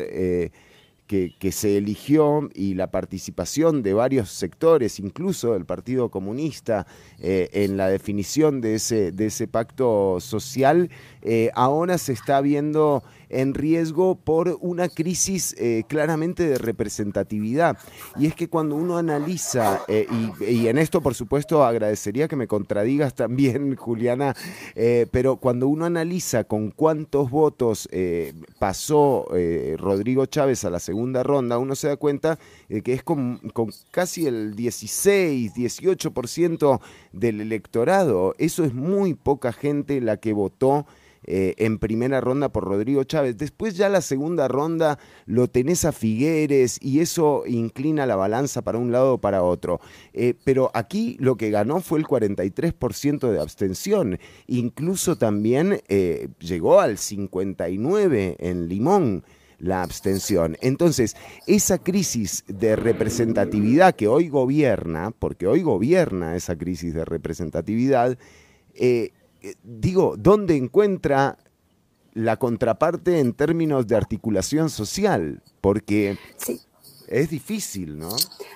que, 1.39 1.53
se 1.53 1.77
eligió 1.77 2.49
y 2.55 2.73
la 2.73 2.91
participación 2.91 3.83
de 3.83 3.93
varios 3.93 4.31
sectores, 4.31 4.99
incluso 4.99 5.53
del 5.53 5.67
Partido 5.67 6.11
Comunista, 6.11 6.87
eh, 7.19 7.51
en 7.53 7.77
la 7.77 7.89
definición 7.89 8.63
de 8.63 8.77
ese, 8.77 9.13
de 9.13 9.27
ese 9.27 9.47
pacto 9.47 10.21
social, 10.21 10.89
eh, 11.21 11.51
ahora 11.55 11.99
se 11.99 12.15
está 12.15 12.41
viendo 12.41 13.03
en 13.33 13.55
riesgo 13.55 14.15
por 14.15 14.59
una 14.61 14.89
crisis 14.89 15.55
eh, 15.59 15.85
claramente 15.89 16.47
de 16.47 16.59
representatividad. 16.59 17.77
Y 18.17 18.27
es 18.27 18.35
que 18.35 18.49
cuando 18.49 18.77
uno 18.77 18.99
analiza, 18.99 19.81
eh, 19.89 20.07
y, 20.41 20.67
en 20.69 20.79
esto 20.79 21.01
por 21.01 21.15
supuesto 21.15 21.65
agradecería 21.65 22.29
que 22.29 22.37
me 22.37 22.47
contradigas 22.47 23.15
también, 23.15 23.75
Juliana, 23.83 24.37
eh, 24.75 25.07
pero 25.11 25.37
cuando 25.37 25.67
uno 25.69 25.87
analiza 25.87 26.45
con 26.45 26.71
cuántos 26.71 27.31
votos 27.31 27.89
pasó 28.59 29.27
Rodrigo 29.79 30.27
Chávez 30.27 30.65
a 30.65 30.71
la 30.71 30.79
segunda 30.79 31.23
ronda, 31.23 31.59
uno 31.59 31.75
se 31.75 31.89
da 31.89 31.97
cuenta 31.97 32.39
de 32.69 32.83
que 32.83 32.93
es 32.93 33.03
con, 33.03 33.39
con 33.53 33.71
casi 33.91 34.27
el 34.27 34.55
16, 34.55 35.55
18% 35.55 36.81
del 37.13 37.41
electorado. 37.41 38.35
Eso 38.39 38.65
es 38.65 38.75
muy 38.75 39.15
poca 39.15 39.53
gente 39.53 40.01
la 40.01 40.17
que 40.19 40.33
votó 40.33 40.87
eh, 41.25 41.55
en 41.59 41.79
primera 41.79 42.21
ronda 42.21 42.49
por 42.51 42.65
Rodrigo 42.65 43.05
Chávez. 43.05 43.37
Después 43.37 43.77
ya 43.77 43.89
la 43.89 44.01
segunda 44.01 44.49
ronda 44.49 44.99
lo 45.27 45.49
tenés 45.49 45.85
a 45.85 45.93
Figueres 45.93 46.79
y 46.81 47.01
eso 47.01 47.45
inclina 47.47 48.07
la 48.07 48.17
balanza 48.17 48.63
para 48.63 48.79
un 48.79 48.91
lado 48.91 49.15
o 49.15 49.19
para 49.19 49.43
otro. 49.43 49.81
Eh, 50.13 50.35
pero 50.45 50.71
aquí 50.75 51.17
lo 51.21 51.37
que 51.37 51.51
ganó 51.51 51.81
fue 51.81 52.01
el 52.01 52.07
43% 52.07 53.31
de 53.31 53.41
abstención. 53.41 54.19
Incluso 54.49 55.17
también 55.17 55.81
eh, 55.89 56.29
llegó 56.41 56.81
al 56.81 56.97
59% 56.97 58.37
en 58.39 58.69
Limón 58.69 59.25
la 59.59 59.83
abstención. 59.83 60.57
Entonces, 60.61 61.15
esa 61.47 61.79
crisis 61.79 62.43
de 62.49 62.75
representatividad 62.75 63.95
que 63.95 64.09
hoy 64.09 64.29
gobierna, 64.29 65.13
porque 65.17 65.47
hoy 65.47 65.63
gobierna 65.63 66.35
esa 66.35 66.57
crisis 66.57 66.95
de 66.95 67.05
representatividad, 67.05 68.19
digo, 69.63 70.15
¿dónde 70.17 70.57
encuentra 70.57 71.39
la 72.15 72.37
contraparte 72.37 73.21
en 73.21 73.33
términos 73.33 73.87
de 73.87 73.97
articulación 73.97 74.71
social? 74.71 75.43
Porque 75.61 76.19
es 77.13 77.31
difícil, 77.31 77.99
¿no? 77.99 78.11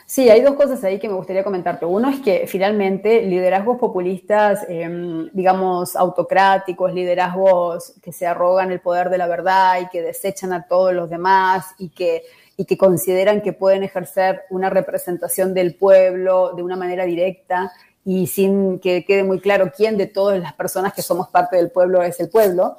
Sí, 0.06 0.30
hay 0.30 0.40
dos 0.40 0.54
cosas 0.54 0.82
ahí 0.84 0.98
que 0.98 1.08
me 1.08 1.14
gustaría 1.14 1.44
comentarte. 1.44 1.84
Uno 1.84 2.08
es 2.08 2.20
que 2.20 2.46
finalmente 2.46 3.22
liderazgos 3.22 3.78
populistas, 3.78 4.64
em, 4.68 5.28
digamos, 5.32 5.94
autocráticos, 5.94 6.94
liderazgos 6.94 7.92
que 8.02 8.12
se 8.12 8.26
arrogan 8.26 8.72
el 8.72 8.80
poder 8.80 9.10
de 9.10 9.18
la 9.18 9.26
verdad 9.26 9.80
y 9.82 9.88
que 9.88 10.00
desechan 10.00 10.52
a 10.52 10.66
todos 10.66 10.94
los 10.94 11.10
demás 11.10 11.66
y 11.78 11.90
que, 11.90 12.22
y 12.56 12.64
que 12.64 12.78
consideran 12.78 13.42
que 13.42 13.52
pueden 13.52 13.82
ejercer 13.82 14.42
una 14.48 14.70
representación 14.70 15.52
del 15.52 15.74
pueblo 15.74 16.52
de 16.54 16.62
una 16.62 16.76
manera 16.76 17.04
directa 17.04 17.72
y 18.06 18.26
sin 18.28 18.78
que 18.78 19.04
quede 19.04 19.24
muy 19.24 19.40
claro 19.40 19.70
quién 19.76 19.98
de 19.98 20.06
todas 20.06 20.40
las 20.40 20.54
personas 20.54 20.94
que 20.94 21.02
somos 21.02 21.28
parte 21.28 21.56
del 21.56 21.70
pueblo 21.70 22.02
es 22.02 22.18
el 22.20 22.30
pueblo 22.30 22.78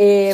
eh, 0.00 0.32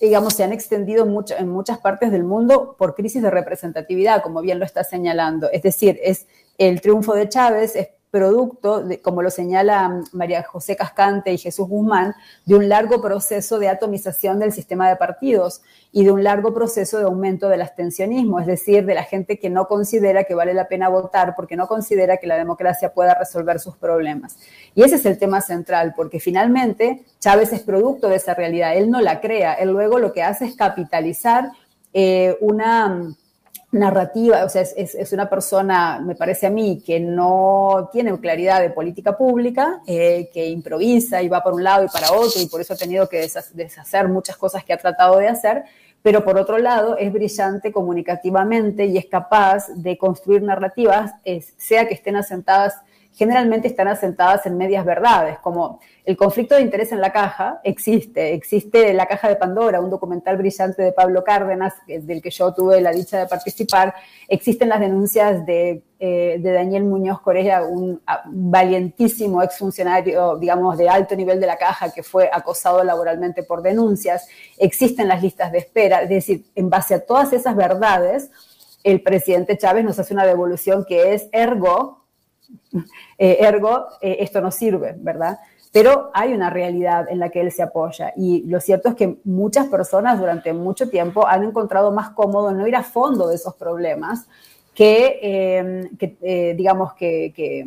digamos, 0.00 0.32
se 0.32 0.42
han 0.42 0.52
extendido 0.54 1.04
mucho, 1.04 1.34
en 1.36 1.48
muchas 1.48 1.78
partes 1.78 2.10
del 2.10 2.24
mundo 2.24 2.74
por 2.78 2.94
crisis 2.94 3.22
de 3.22 3.30
representatividad, 3.30 4.22
como 4.22 4.40
bien 4.40 4.58
lo 4.58 4.64
está 4.64 4.82
señalando. 4.82 5.50
Es 5.52 5.60
decir, 5.60 6.00
es 6.02 6.26
el 6.56 6.80
triunfo 6.80 7.12
de 7.12 7.28
Chávez, 7.28 7.76
producto, 8.10 8.84
como 9.02 9.22
lo 9.22 9.30
señala 9.30 10.02
María 10.12 10.42
José 10.42 10.76
Cascante 10.76 11.32
y 11.32 11.38
Jesús 11.38 11.68
Guzmán, 11.68 12.14
de 12.46 12.54
un 12.54 12.68
largo 12.68 13.00
proceso 13.00 13.58
de 13.58 13.68
atomización 13.68 14.38
del 14.38 14.52
sistema 14.52 14.88
de 14.88 14.96
partidos 14.96 15.62
y 15.92 16.04
de 16.04 16.10
un 16.10 16.24
largo 16.24 16.54
proceso 16.54 16.98
de 16.98 17.04
aumento 17.04 17.48
del 17.48 17.62
abstencionismo, 17.62 18.40
es 18.40 18.46
decir, 18.46 18.86
de 18.86 18.94
la 18.94 19.04
gente 19.04 19.38
que 19.38 19.50
no 19.50 19.68
considera 19.68 20.24
que 20.24 20.34
vale 20.34 20.54
la 20.54 20.68
pena 20.68 20.88
votar 20.88 21.34
porque 21.36 21.56
no 21.56 21.66
considera 21.66 22.16
que 22.16 22.26
la 22.26 22.36
democracia 22.36 22.92
pueda 22.94 23.14
resolver 23.14 23.60
sus 23.60 23.76
problemas. 23.76 24.38
Y 24.74 24.82
ese 24.82 24.96
es 24.96 25.06
el 25.06 25.18
tema 25.18 25.40
central, 25.40 25.92
porque 25.96 26.20
finalmente 26.20 27.04
Chávez 27.20 27.52
es 27.52 27.60
producto 27.60 28.08
de 28.08 28.16
esa 28.16 28.34
realidad, 28.34 28.76
él 28.76 28.90
no 28.90 29.00
la 29.00 29.20
crea, 29.20 29.54
él 29.54 29.70
luego 29.70 29.98
lo 29.98 30.12
que 30.12 30.22
hace 30.22 30.46
es 30.46 30.56
capitalizar 30.56 31.50
eh, 31.92 32.36
una 32.40 33.14
narrativa, 33.70 34.44
o 34.44 34.48
sea, 34.48 34.62
es, 34.62 35.12
una 35.12 35.28
persona, 35.28 36.00
me 36.00 36.14
parece 36.14 36.46
a 36.46 36.50
mí, 36.50 36.82
que 36.84 37.00
no 37.00 37.90
tiene 37.92 38.18
claridad 38.18 38.62
de 38.62 38.70
política 38.70 39.16
pública, 39.16 39.82
eh, 39.86 40.30
que 40.32 40.48
improvisa 40.48 41.20
y 41.20 41.28
va 41.28 41.42
por 41.42 41.52
un 41.52 41.64
lado 41.64 41.84
y 41.84 41.88
para 41.88 42.12
otro, 42.12 42.40
y 42.40 42.46
por 42.46 42.60
eso 42.60 42.72
ha 42.72 42.76
tenido 42.76 43.08
que 43.08 43.28
deshacer 43.52 44.08
muchas 44.08 44.36
cosas 44.36 44.64
que 44.64 44.72
ha 44.72 44.78
tratado 44.78 45.18
de 45.18 45.28
hacer, 45.28 45.64
pero 46.02 46.24
por 46.24 46.38
otro 46.38 46.58
lado 46.58 46.96
es 46.96 47.12
brillante 47.12 47.70
comunicativamente 47.70 48.86
y 48.86 48.96
es 48.96 49.06
capaz 49.06 49.68
de 49.74 49.98
construir 49.98 50.42
narrativas, 50.42 51.12
sea 51.56 51.86
que 51.86 51.94
estén 51.94 52.16
asentadas 52.16 52.80
generalmente 53.18 53.66
están 53.66 53.88
asentadas 53.88 54.46
en 54.46 54.56
medias 54.56 54.84
verdades, 54.84 55.40
como 55.40 55.80
el 56.04 56.16
conflicto 56.16 56.54
de 56.54 56.62
interés 56.62 56.92
en 56.92 57.00
la 57.00 57.12
caja 57.12 57.60
existe, 57.64 58.32
existe 58.32 58.94
La 58.94 59.06
caja 59.06 59.28
de 59.28 59.34
Pandora, 59.34 59.80
un 59.80 59.90
documental 59.90 60.36
brillante 60.36 60.82
de 60.82 60.92
Pablo 60.92 61.24
Cárdenas, 61.24 61.74
del 61.86 62.22
que 62.22 62.30
yo 62.30 62.54
tuve 62.54 62.80
la 62.80 62.92
dicha 62.92 63.18
de 63.18 63.26
participar, 63.26 63.92
existen 64.28 64.68
las 64.68 64.78
denuncias 64.78 65.44
de, 65.44 65.82
eh, 65.98 66.38
Daniel 66.40 66.84
Muñoz 66.84 67.20
Correa, 67.20 67.64
un, 67.64 68.00
valientísimo 68.26 69.42
exfuncionario, 69.42 70.36
digamos, 70.38 70.78
de 70.78 70.88
alto 70.88 71.16
nivel 71.16 71.40
de 71.40 71.48
la 71.48 71.56
caja 71.56 71.92
que 71.92 72.04
fue 72.04 72.30
acosado 72.32 72.84
laboralmente 72.84 73.42
por 73.42 73.62
denuncias, 73.62 74.28
existen 74.58 75.08
las 75.08 75.22
listas 75.22 75.50
de 75.50 75.58
espera, 75.58 76.02
es 76.02 76.08
decir, 76.08 76.44
en 76.54 76.70
base 76.70 76.94
a 76.94 77.04
todas 77.04 77.32
esas 77.32 77.56
verdades, 77.56 78.30
el 78.84 79.02
presidente 79.02 79.58
Chávez 79.58 79.84
nos 79.84 79.98
hace 79.98 80.14
una 80.14 80.24
devolución 80.24 80.84
que 80.88 81.14
es 81.14 81.28
ergo, 81.32 81.98
eh, 83.18 83.38
ergo, 83.40 83.86
eh, 84.00 84.18
esto 84.20 84.40
no 84.40 84.50
sirve, 84.50 84.94
¿verdad? 84.98 85.38
Pero 85.72 86.10
hay 86.14 86.32
una 86.32 86.50
realidad 86.50 87.06
en 87.10 87.18
la 87.18 87.28
que 87.28 87.40
él 87.40 87.52
se 87.52 87.62
apoya 87.62 88.12
y 88.16 88.42
lo 88.46 88.58
cierto 88.60 88.88
es 88.88 88.94
que 88.94 89.18
muchas 89.24 89.66
personas 89.66 90.18
durante 90.18 90.52
mucho 90.52 90.88
tiempo 90.88 91.26
han 91.26 91.44
encontrado 91.44 91.92
más 91.92 92.10
cómodo 92.10 92.52
no 92.52 92.66
ir 92.66 92.74
a 92.74 92.82
fondo 92.82 93.28
de 93.28 93.34
esos 93.34 93.54
problemas 93.54 94.26
que, 94.74 95.18
eh, 96.22 96.54
digamos, 96.56 96.94
que, 96.94 97.32
que, 97.34 97.64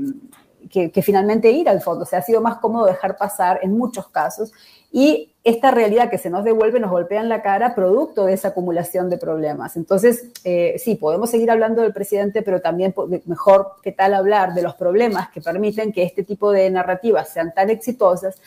finalmente 1.01 1.51
ir 1.51 1.69
al 1.69 1.81
fondo. 1.81 2.03
O 2.03 2.05
sea, 2.05 2.19
ha 2.19 2.21
sido 2.21 2.41
más 2.41 2.57
cómodo 2.57 2.85
dejar 2.85 3.17
pasar 3.17 3.59
en 3.61 3.77
muchos 3.77 4.07
casos 4.07 4.51
y 4.91 5.29
esta 5.43 5.71
realidad 5.71 6.09
que 6.09 6.17
se 6.17 6.29
nos 6.29 6.43
devuelve 6.43 6.79
nos 6.79 6.91
golpea 6.91 7.21
en 7.21 7.29
la 7.29 7.41
cara 7.41 7.73
producto 7.73 8.25
de 8.25 8.33
esa 8.33 8.49
acumulación 8.49 9.09
de 9.09 9.17
problemas. 9.17 9.75
Entonces, 9.75 10.25
eh, 10.43 10.75
sí, 10.77 10.95
podemos 10.95 11.31
seguir 11.31 11.49
hablando 11.49 11.81
del 11.81 11.93
presidente, 11.93 12.43
pero 12.43 12.61
también 12.61 12.93
mejor 13.25 13.71
que 13.81 13.91
tal 13.91 14.13
hablar 14.13 14.53
de 14.53 14.61
los 14.61 14.75
problemas 14.75 15.29
que 15.29 15.41
permiten 15.41 15.91
que 15.91 16.03
este 16.03 16.23
tipo 16.23 16.51
de 16.51 16.69
narrativas 16.69 17.29
sean 17.29 17.53
tan 17.53 17.69
exitosas 17.69 18.39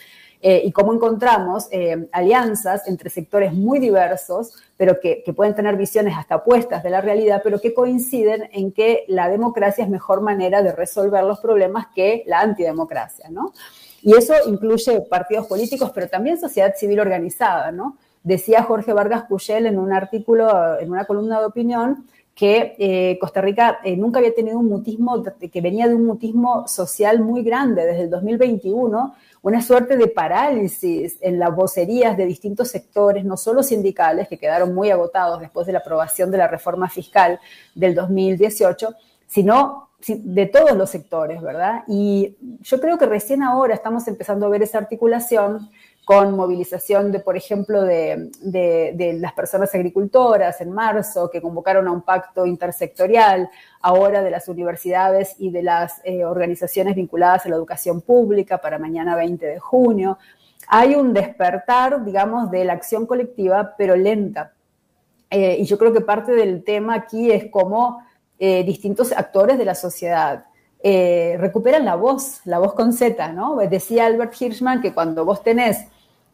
eh, 0.47 0.61
y 0.62 0.72
cómo 0.72 0.92
encontramos 0.92 1.68
eh, 1.70 2.07
alianzas 2.12 2.86
entre 2.86 3.09
sectores 3.09 3.55
muy 3.55 3.78
diversos, 3.78 4.53
pero 4.76 5.01
que, 5.01 5.22
que, 5.22 5.32
pueden 5.32 5.55
tener 5.55 5.74
visiones 5.74 6.14
hasta 6.18 6.36
opuestas 6.36 6.82
de 6.82 6.90
la 6.90 7.01
realidad, 7.01 7.40
pero 7.42 7.62
que 7.62 7.72
coinciden 7.72 8.51
en 8.53 8.70
que 8.70 9.07
la 9.09 9.30
democracia 9.30 9.84
es 9.84 9.88
mejor 9.88 10.20
manera 10.20 10.62
de 10.62 10.72
resolver 10.72 11.24
los 11.24 11.40
problemas 11.40 11.86
que 11.95 12.24
la 12.26 12.40
antidemocracia, 12.40 13.30
¿no? 13.30 13.55
Y 14.03 14.14
eso 14.14 14.34
incluye 14.47 15.01
partidos 15.09 15.47
políticos, 15.47 15.90
pero 15.95 16.09
también 16.09 16.38
sociedad 16.38 16.74
civil 16.76 17.01
organizada, 17.01 17.72
¿no? 17.72 17.97
Decía 18.22 18.64
Jorge 18.64 18.92
Vargas 18.92 19.24
Cuyel 19.24 19.64
en 19.64 19.78
un 19.78 19.95
artículo, 19.95 20.78
en 20.78 20.90
una 20.90 21.07
columna 21.07 21.40
de 21.40 21.47
opinión, 21.47 22.05
que 22.34 22.74
eh, 22.78 23.16
Costa 23.20 23.40
Rica 23.40 23.78
eh, 23.84 23.97
nunca 23.97 24.18
había 24.18 24.34
tenido 24.34 24.59
un 24.59 24.68
mutismo, 24.68 25.22
que 25.22 25.61
venía 25.61 25.88
de 25.88 25.95
un 25.95 26.05
mutismo 26.05 26.66
social 26.66 27.20
muy 27.20 27.42
grande 27.42 27.86
desde 27.86 28.03
el 28.03 28.11
2021, 28.11 29.14
una 29.45 29.61
suerte 29.61 29.99
de 29.99 30.09
parálisis 30.09 31.18
en 31.20 31.38
las 31.38 31.55
vocerías 31.55 32.16
de 32.16 32.24
distintos 32.24 32.68
sectores, 32.68 33.26
no 33.26 33.36
solo 33.36 33.62
sindicales, 33.62 34.26
que 34.26 34.38
quedaron 34.38 34.74
muy 34.74 34.90
agotados 34.90 35.38
después 35.38 35.66
de 35.66 35.74
la 35.74 35.80
aprobación 35.80 36.30
de 36.30 36.38
la 36.38 36.49
reforma 36.49 36.88
fiscal 36.88 37.38
del 37.74 37.95
2018, 37.95 38.95
sino 39.26 39.90
de 40.07 40.47
todos 40.47 40.72
los 40.72 40.88
sectores, 40.88 41.42
¿verdad? 41.42 41.84
Y 41.86 42.38
yo 42.62 42.80
creo 42.80 42.97
que 42.97 43.05
recién 43.05 43.42
ahora 43.42 43.74
estamos 43.74 44.09
empezando 44.09 44.47
a 44.47 44.49
ver 44.49 44.62
esa 44.62 44.78
articulación 44.78 45.68
con 46.05 46.36
movilización 46.36 47.11
de, 47.12 47.20
por 47.20 47.36
ejemplo, 47.36 47.82
de, 47.82 49.18
las 49.20 49.32
personas 49.32 49.74
agricultoras 49.74 50.61
en 50.61 50.70
marzo, 50.70 51.30
que 51.30 51.40
convocaron 51.40 51.88
a 51.88 51.92
un 51.92 52.02
pacto 52.02 52.46
intersectorial, 52.46 53.48
ahora 53.80 54.22
de 54.22 54.30
las 54.30 54.48
universidades 54.48 55.36
y 55.38 55.50
de 55.50 55.62
las 55.62 56.00
eh, 56.05 56.24
organizaciones 56.24 56.94
vinculadas 56.94 57.46
a 57.46 57.48
la 57.48 57.57
educación 57.57 58.02
pública 58.02 58.59
para 58.59 58.78
mañana 58.78 59.16
20 59.16 59.46
de 59.46 59.59
junio. 59.59 60.18
Hay 60.68 60.94
un 60.94 61.12
despertar, 61.12 62.05
digamos, 62.05 62.50
de 62.50 62.64
la 62.64 62.74
acción 62.74 63.07
colectiva, 63.07 63.74
pero 63.76 63.96
lenta. 63.96 64.52
Eh, 65.30 65.57
y 65.59 65.64
yo 65.64 65.78
creo 65.78 65.92
que 65.92 66.00
parte 66.00 66.32
del 66.32 66.62
tema 66.64 66.94
aquí 66.94 67.30
es 67.30 67.50
cómo 67.50 68.05
eh, 68.38 68.62
distintos 68.64 69.12
actores 69.12 69.59
de 69.59 69.64
la 69.64 69.74
sociedad. 69.74 70.46
Eh, 70.82 71.36
recuperan 71.38 71.84
la 71.86 71.94
voz, 71.94 72.40
la 72.44 72.59
voz 72.59 72.74
con 72.74 72.92
Z, 72.92 73.32
¿no? 73.32 73.57
Decía 73.57 74.07
Albert 74.07 74.34
Hirschman 74.38 74.82
que 74.82 74.92
cuando 74.92 75.24
vos 75.24 75.42
tenés 75.42 75.86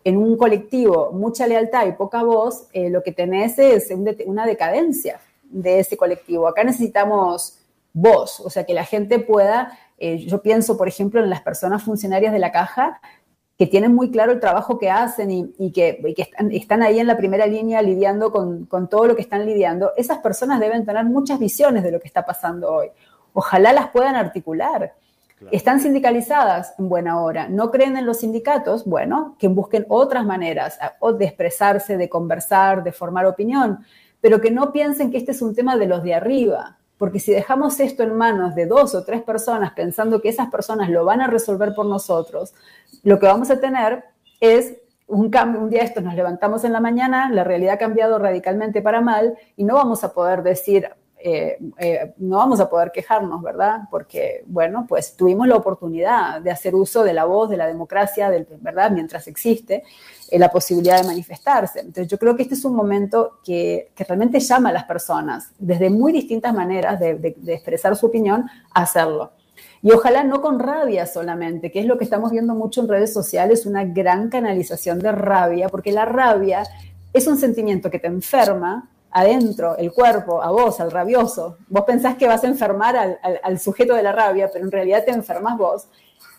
en 0.04 0.16
un 0.16 0.36
colectivo 0.36 1.10
mucha 1.12 1.46
lealtad 1.46 1.86
y 1.86 1.92
poca 1.92 2.22
voz, 2.22 2.68
eh, 2.72 2.90
lo 2.90 3.02
que 3.02 3.12
tenés 3.12 3.58
es 3.58 3.90
una 4.26 4.46
decadencia 4.46 5.20
de 5.44 5.80
ese 5.80 5.96
colectivo. 5.96 6.48
Acá 6.48 6.64
necesitamos 6.64 7.58
voz, 7.92 8.40
o 8.40 8.50
sea, 8.50 8.64
que 8.64 8.74
la 8.74 8.84
gente 8.84 9.18
pueda, 9.18 9.78
yo 9.98 10.40
pienso, 10.42 10.78
por 10.78 10.88
ejemplo, 10.88 11.22
en 11.22 11.28
las 11.28 11.42
personas 11.42 11.82
funcionarias 11.82 12.32
de 12.32 12.38
la 12.38 12.52
caja, 12.52 13.00
que 13.60 13.66
tienen 13.66 13.94
muy 13.94 14.10
claro 14.10 14.32
el 14.32 14.40
trabajo 14.40 14.78
que 14.78 14.90
hacen 14.90 15.30
y, 15.30 15.70
que, 15.72 16.00
están, 16.50 16.82
ahí 16.82 16.98
en 16.98 17.06
la 17.06 17.18
primera 17.18 17.44
línea 17.44 17.82
lidiando 17.82 18.32
con, 18.32 18.66
todo 18.88 19.04
lo 19.04 19.14
que 19.14 19.20
están 19.20 19.44
lidiando, 19.44 19.92
esas 19.98 20.16
personas 20.20 20.60
deben 20.60 20.86
tener 20.86 21.04
muchas 21.04 21.38
visiones 21.38 21.82
de 21.82 21.92
lo 21.92 22.00
que 22.00 22.08
está 22.08 22.24
pasando 22.24 22.72
hoy. 22.72 22.86
Ojalá 23.34 23.74
las 23.74 23.88
puedan 23.88 24.14
articular. 24.16 24.94
Están 25.50 25.80
sindicalizadas 25.80 26.74
en 26.78 26.88
buena 26.88 27.20
hora, 27.20 27.48
no 27.48 27.70
creen 27.70 27.96
en 27.96 28.06
los 28.06 28.18
sindicatos, 28.18 28.84
bueno, 28.84 29.36
que 29.38 29.48
busquen 29.48 29.86
otras 29.88 30.26
maneras 30.26 30.78
de 31.18 31.24
expresarse, 31.24 31.96
de 31.96 32.08
conversar, 32.08 32.84
de 32.84 32.92
formar 32.92 33.26
opinión, 33.26 33.84
pero 34.20 34.40
que 34.40 34.50
no 34.50 34.72
piensen 34.72 35.10
que 35.10 35.16
este 35.16 35.32
es 35.32 35.40
un 35.40 35.54
tema 35.54 35.76
de 35.76 35.86
los 35.86 36.02
de 36.02 36.14
arriba, 36.14 36.76
porque 36.98 37.20
si 37.20 37.32
dejamos 37.32 37.80
esto 37.80 38.02
en 38.02 38.14
manos 38.14 38.54
de 38.54 38.66
dos 38.66 38.94
o 38.94 39.02
tres 39.04 39.22
personas 39.22 39.72
pensando 39.72 40.20
que 40.20 40.28
esas 40.28 40.50
personas 40.50 40.90
lo 40.90 41.06
van 41.06 41.22
a 41.22 41.26
resolver 41.26 41.74
por 41.74 41.86
nosotros, 41.86 42.52
lo 43.02 43.18
que 43.18 43.26
vamos 43.26 43.50
a 43.50 43.58
tener 43.58 44.04
es 44.40 44.76
un 45.06 45.30
cambio, 45.30 45.60
un 45.60 45.70
día 45.70 45.82
esto 45.82 46.00
nos 46.02 46.14
levantamos 46.14 46.64
en 46.64 46.72
la 46.72 46.80
mañana, 46.80 47.30
la 47.30 47.42
realidad 47.42 47.74
ha 47.74 47.78
cambiado 47.78 48.18
radicalmente 48.18 48.82
para 48.82 49.00
mal 49.00 49.36
y 49.56 49.64
no 49.64 49.74
vamos 49.74 50.04
a 50.04 50.12
poder 50.12 50.42
decir, 50.42 50.88
eh, 51.22 51.58
eh, 51.78 52.14
no 52.16 52.38
vamos 52.38 52.60
a 52.60 52.70
poder 52.70 52.90
quejarnos, 52.92 53.42
¿verdad? 53.42 53.80
Porque, 53.90 54.42
bueno, 54.46 54.86
pues 54.88 55.16
tuvimos 55.16 55.46
la 55.46 55.56
oportunidad 55.56 56.40
de 56.40 56.50
hacer 56.50 56.74
uso 56.74 57.04
de 57.04 57.12
la 57.12 57.24
voz, 57.24 57.50
de 57.50 57.58
la 57.58 57.66
democracia, 57.66 58.30
¿verdad? 58.60 58.90
Mientras 58.90 59.28
existe 59.28 59.84
eh, 60.30 60.38
la 60.38 60.50
posibilidad 60.50 61.00
de 61.00 61.06
manifestarse. 61.06 61.80
Entonces, 61.80 62.08
yo 62.08 62.18
creo 62.18 62.36
que 62.36 62.42
este 62.42 62.54
es 62.54 62.64
un 62.64 62.74
momento 62.74 63.40
que, 63.44 63.92
realmente 63.96 64.40
llama 64.40 64.70
a 64.70 64.72
las 64.72 64.84
personas, 64.84 65.52
desde 65.58 65.90
muy 65.90 66.12
distintas 66.12 66.54
maneras 66.54 66.98
de, 66.98 67.14
de 67.14 67.54
expresar 67.54 67.94
su 67.96 68.06
opinión, 68.06 68.48
a 68.72 68.82
hacerlo. 68.82 69.32
Y 69.82 69.92
ojalá 69.92 70.24
no 70.24 70.40
con 70.40 70.58
rabia 70.58 71.06
solamente, 71.06 71.70
que 71.70 71.80
es 71.80 71.86
lo 71.86 71.98
que 71.98 72.04
estamos 72.04 72.30
viendo 72.30 72.54
mucho 72.54 72.80
en 72.80 72.88
redes 72.88 73.12
sociales, 73.12 73.66
una 73.66 73.84
gran 73.84 74.30
canalización 74.30 74.98
de 75.00 75.12
rabia, 75.12 75.68
porque 75.68 75.92
la 75.92 76.06
rabia 76.06 76.64
es 77.12 77.26
un 77.26 77.36
sentimiento 77.36 77.90
que 77.90 77.98
te 77.98 78.06
enferma, 78.06 78.88
adentro, 79.10 79.76
el 79.76 79.92
cuerpo, 79.92 80.42
a 80.42 80.50
vos, 80.50 80.80
al 80.80 80.90
rabioso. 80.90 81.58
Vos 81.68 81.84
pensás 81.84 82.16
que 82.16 82.26
vas 82.26 82.44
a 82.44 82.48
enfermar 82.48 82.96
al, 82.96 83.18
al 83.42 83.58
sujeto 83.58 83.94
de 83.94 84.02
la 84.02 84.12
rabia, 84.12 84.50
pero 84.52 84.64
en 84.64 84.70
realidad 84.70 85.04
te 85.04 85.10
enfermas 85.10 85.56
vos 85.58 85.88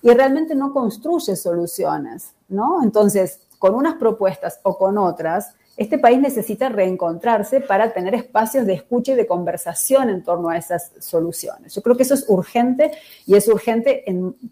y 0.01 0.09
realmente 0.11 0.55
no 0.55 0.73
construye 0.73 1.35
soluciones, 1.35 2.33
¿no? 2.49 2.83
Entonces, 2.83 3.41
con 3.59 3.75
unas 3.75 3.95
propuestas 3.95 4.59
o 4.63 4.77
con 4.77 4.97
otras, 4.97 5.53
este 5.81 5.97
país 5.97 6.19
necesita 6.19 6.69
reencontrarse 6.69 7.59
para 7.59 7.91
tener 7.91 8.13
espacios 8.13 8.67
de 8.67 8.73
escucha 8.73 9.13
y 9.13 9.15
de 9.15 9.25
conversación 9.25 10.09
en 10.09 10.23
torno 10.23 10.49
a 10.49 10.57
esas 10.57 10.91
soluciones. 10.99 11.73
Yo 11.73 11.81
creo 11.81 11.97
que 11.97 12.03
eso 12.03 12.13
es 12.13 12.25
urgente 12.27 12.91
y 13.25 13.35
es 13.35 13.47
urgente 13.47 14.03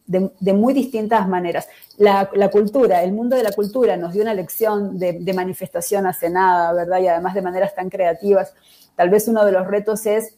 de, 0.07 0.53
muy 0.53 0.73
distintas 0.73 1.27
maneras. 1.27 1.67
La, 1.97 2.29
cultura, 2.51 3.03
el 3.03 3.13
mundo 3.13 3.35
de 3.35 3.43
la 3.43 3.51
cultura 3.51 3.95
nos 3.95 4.13
dio 4.13 4.23
una 4.23 4.33
lección 4.33 4.97
de, 4.97 5.33
manifestación 5.33 6.07
hace 6.07 6.31
nada, 6.31 6.73
¿verdad? 6.73 6.99
Y 6.99 7.07
además 7.07 7.35
de 7.35 7.43
maneras 7.43 7.75
tan 7.75 7.89
creativas. 7.89 8.53
Tal 8.95 9.11
vez 9.11 9.27
uno 9.27 9.45
de 9.45 9.51
los 9.51 9.67
retos 9.67 10.07
es 10.07 10.35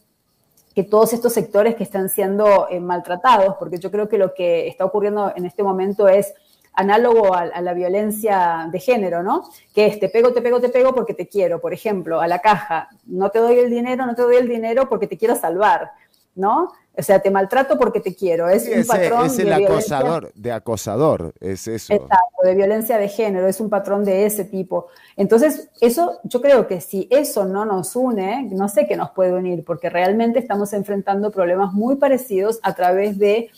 que 0.74 0.84
todos 0.84 1.14
estos 1.14 1.32
sectores 1.32 1.74
que 1.74 1.84
están 1.84 2.10
siendo 2.10 2.68
eh, 2.68 2.80
maltratados, 2.80 3.56
porque 3.58 3.78
yo 3.78 3.90
creo 3.90 4.08
que 4.10 4.18
lo 4.18 4.34
que 4.34 4.68
está 4.68 4.84
ocurriendo 4.84 5.32
en 5.34 5.46
este 5.46 5.62
momento 5.62 6.06
es 6.06 6.34
análogo 6.74 7.34
a, 7.34 7.60
la 7.60 7.74
violencia 7.74 8.68
de 8.70 8.80
género, 8.80 9.22
¿no? 9.22 9.48
Que 9.74 9.86
es 9.86 10.00
te 10.00 10.08
pego, 10.08 10.32
te 10.32 10.40
pego, 10.40 10.60
te 10.60 10.68
pego 10.68 10.94
porque 10.94 11.14
te 11.14 11.28
quiero. 11.28 11.60
Por 11.60 11.72
ejemplo, 11.72 12.20
a 12.20 12.26
la 12.26 12.40
caja, 12.40 12.88
no 13.06 13.30
te 13.30 13.38
doy 13.38 13.58
el 13.58 13.70
dinero, 13.70 14.06
no 14.06 14.14
te 14.14 14.22
doy 14.22 14.36
el 14.36 14.48
dinero 14.48 14.88
porque 14.88 15.06
te 15.06 15.18
quiero 15.18 15.36
salvar, 15.36 15.92
¿no? 16.34 16.72
O 16.94 17.02
sea, 17.02 17.20
te 17.20 17.30
maltrato 17.30 17.78
porque 17.78 18.00
te 18.00 18.14
quiero. 18.14 18.48
Es 18.48 18.68
un 18.68 18.84
patrón 18.86 19.26
es 19.26 19.38
el 19.38 19.46
de 19.46 19.54
acosador, 19.54 20.32
de 20.34 20.52
acosador, 20.52 21.32
es 21.40 21.66
eso. 21.66 21.94
Exacto, 21.94 22.42
de 22.42 22.54
violencia 22.54 22.98
de 22.98 23.08
género, 23.08 23.48
es 23.48 23.60
un 23.60 23.70
patrón 23.70 24.04
de 24.04 24.26
ese 24.26 24.44
tipo. 24.44 24.88
Entonces, 25.16 25.70
eso, 25.80 26.18
yo 26.24 26.42
creo 26.42 26.66
que 26.66 26.82
si 26.82 27.08
eso 27.10 27.46
no 27.46 27.64
nos 27.64 27.96
une, 27.96 28.42
no 28.52 28.68
sé 28.68 28.86
qué 28.86 28.96
nos 28.96 29.10
puede 29.12 29.32
unir, 29.32 29.64
porque 29.64 29.88
realmente 29.88 30.38
estamos 30.38 30.74
enfrentando 30.74 31.30
problemas 31.30 31.72
muy 31.72 31.96
parecidos 31.96 32.60
a 32.62 32.74
través 32.74 33.18
de 33.18 33.50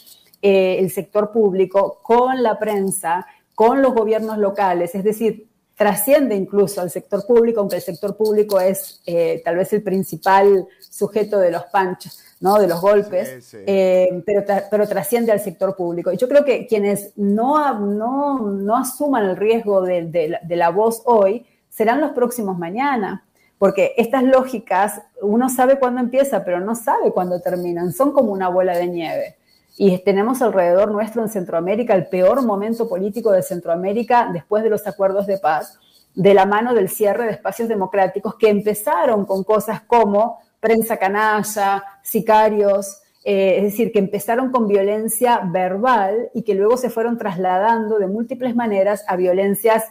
eh, 0.46 0.76
el 0.78 0.90
sector 0.90 1.32
público 1.32 2.00
con 2.02 2.42
la 2.42 2.58
prensa, 2.58 3.26
con 3.54 3.80
los 3.80 3.94
gobiernos 3.94 4.36
locales, 4.36 4.94
es 4.94 5.02
decir, 5.02 5.48
trasciende 5.74 6.34
incluso 6.34 6.82
al 6.82 6.90
sector 6.90 7.26
público, 7.26 7.60
aunque 7.60 7.76
el 7.76 7.82
sector 7.82 8.14
público 8.14 8.60
es 8.60 9.00
eh, 9.06 9.40
tal 9.42 9.56
vez 9.56 9.72
el 9.72 9.82
principal 9.82 10.68
sujeto 10.78 11.38
de 11.38 11.50
los 11.50 11.62
panchos, 11.72 12.22
¿no? 12.40 12.58
de 12.58 12.68
los 12.68 12.78
golpes, 12.78 13.54
eh, 13.54 14.22
pero, 14.26 14.44
pero 14.70 14.86
trasciende 14.86 15.32
al 15.32 15.40
sector 15.40 15.74
público. 15.74 16.12
Y 16.12 16.18
yo 16.18 16.28
creo 16.28 16.44
que 16.44 16.66
quienes 16.66 17.16
no, 17.16 17.80
no, 17.80 18.40
no 18.40 18.76
asuman 18.76 19.24
el 19.24 19.38
riesgo 19.38 19.80
de, 19.80 20.38
de 20.42 20.56
la 20.56 20.68
voz 20.68 21.00
hoy 21.06 21.46
serán 21.70 22.02
los 22.02 22.10
próximos 22.10 22.58
mañana 22.58 23.24
porque 23.56 23.94
estas 23.96 24.24
lógicas 24.24 25.00
uno 25.22 25.48
sabe 25.48 25.78
cuándo 25.78 26.02
empieza, 26.02 26.44
pero 26.44 26.60
no 26.60 26.74
sabe 26.74 27.12
cuándo 27.12 27.40
terminan, 27.40 27.94
son 27.94 28.12
como 28.12 28.30
una 28.30 28.50
bola 28.50 28.76
de 28.76 28.88
nieve. 28.88 29.36
Y 29.76 29.98
tenemos 30.04 30.40
alrededor 30.40 30.90
nuestro 30.92 31.22
en 31.22 31.28
Centroamérica 31.28 31.94
el 31.94 32.06
peor 32.06 32.44
momento 32.44 32.88
político 32.88 33.32
de 33.32 33.42
Centroamérica 33.42 34.30
después 34.32 34.62
de 34.62 34.70
los 34.70 34.86
acuerdos 34.86 35.26
de 35.26 35.38
paz, 35.38 35.78
de 36.14 36.32
la 36.32 36.46
mano 36.46 36.74
del 36.74 36.88
cierre 36.88 37.24
de 37.24 37.32
espacios 37.32 37.68
democráticos 37.68 38.36
que 38.36 38.48
empezaron 38.48 39.24
con 39.24 39.42
cosas 39.42 39.82
como 39.82 40.38
prensa 40.60 40.96
canalla, 40.96 41.82
sicarios, 42.02 43.02
eh, 43.24 43.56
es 43.58 43.62
decir, 43.64 43.90
que 43.90 43.98
empezaron 43.98 44.52
con 44.52 44.68
violencia 44.68 45.40
verbal 45.44 46.30
y 46.34 46.42
que 46.42 46.54
luego 46.54 46.76
se 46.76 46.90
fueron 46.90 47.18
trasladando 47.18 47.98
de 47.98 48.06
múltiples 48.06 48.54
maneras 48.54 49.04
a 49.08 49.16
violencias 49.16 49.84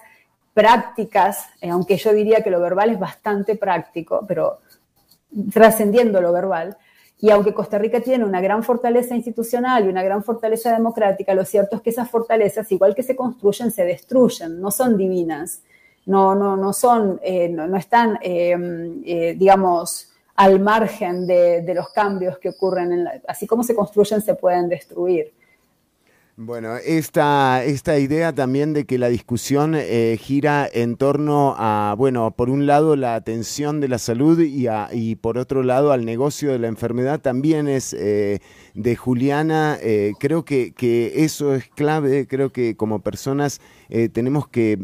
prácticas, 0.53 1.47
eh, 1.59 1.69
aunque 1.69 1.97
yo 1.97 2.13
diría 2.13 2.41
que 2.41 2.51
lo 2.51 2.61
verbal 2.61 2.91
es 2.91 2.99
bastante 2.99 3.55
práctico, 3.55 4.23
pero 4.27 4.59
trascendiendo 5.51 6.21
lo 6.21 6.31
verbal, 6.31 6.77
y 7.19 7.29
aunque 7.29 7.53
Costa 7.53 7.77
Rica 7.77 8.01
tiene 8.01 8.25
una 8.25 8.41
gran 8.41 8.63
fortaleza 8.63 9.15
institucional 9.15 9.85
y 9.85 9.89
una 9.89 10.03
gran 10.03 10.23
fortaleza 10.23 10.73
democrática, 10.73 11.33
lo 11.33 11.45
cierto 11.45 11.77
es 11.77 11.81
que 11.81 11.89
esas 11.89 12.09
fortalezas, 12.09 12.71
igual 12.71 12.95
que 12.95 13.03
se 13.03 13.15
construyen, 13.15 13.71
se 13.71 13.85
destruyen, 13.85 14.59
no 14.59 14.71
son 14.71 14.97
divinas, 14.97 15.61
no, 16.05 16.35
no, 16.35 16.57
no 16.57 16.73
son, 16.73 17.19
eh, 17.23 17.47
no, 17.49 17.77
están, 17.77 18.19
eh, 18.21 18.55
eh, 19.05 19.35
digamos, 19.37 20.09
al 20.35 20.59
margen 20.59 21.25
de, 21.25 21.73
los 21.73 21.89
cambios 21.89 22.39
que 22.39 22.49
ocurren, 22.49 23.07
así 23.27 23.47
como 23.47 23.63
se 23.63 23.75
construyen, 23.75 24.21
se 24.21 24.35
pueden 24.35 24.67
destruir. 24.67 25.31
Bueno, 26.35 26.77
esta, 26.77 27.63
esta 27.63 27.99
idea 27.99 28.33
también 28.33 28.73
de 28.73 28.85
que 28.85 28.97
la 28.97 29.09
discusión 29.09 29.75
eh, 29.75 30.17
gira 30.19 30.67
en 30.73 30.95
torno 30.95 31.53
a, 31.59 31.93
bueno, 31.95 32.31
por 32.31 32.49
un 32.49 32.65
lado 32.65 32.95
la 32.95 33.13
atención 33.13 33.79
de 33.79 33.87
la 33.87 33.99
salud 33.99 34.39
y, 34.39 34.65
y 34.93 35.15
por 35.15 35.37
otro 35.37 35.61
lado 35.61 35.91
al 35.91 36.05
negocio 36.05 36.51
de 36.51 36.57
la 36.57 36.69
enfermedad 36.69 37.21
también 37.21 37.67
es 37.67 37.93
eh, 37.93 38.39
de 38.73 38.95
Juliana. 38.95 39.77
Eh, 39.79 40.13
creo 40.19 40.43
que, 40.43 40.73
que, 40.73 41.23
eso 41.23 41.53
es 41.53 41.69
clave, 41.69 42.25
creo 42.27 42.51
que 42.51 42.75
como 42.75 43.03
personas 43.03 43.61
tenemos 44.13 44.47
que, 44.47 44.79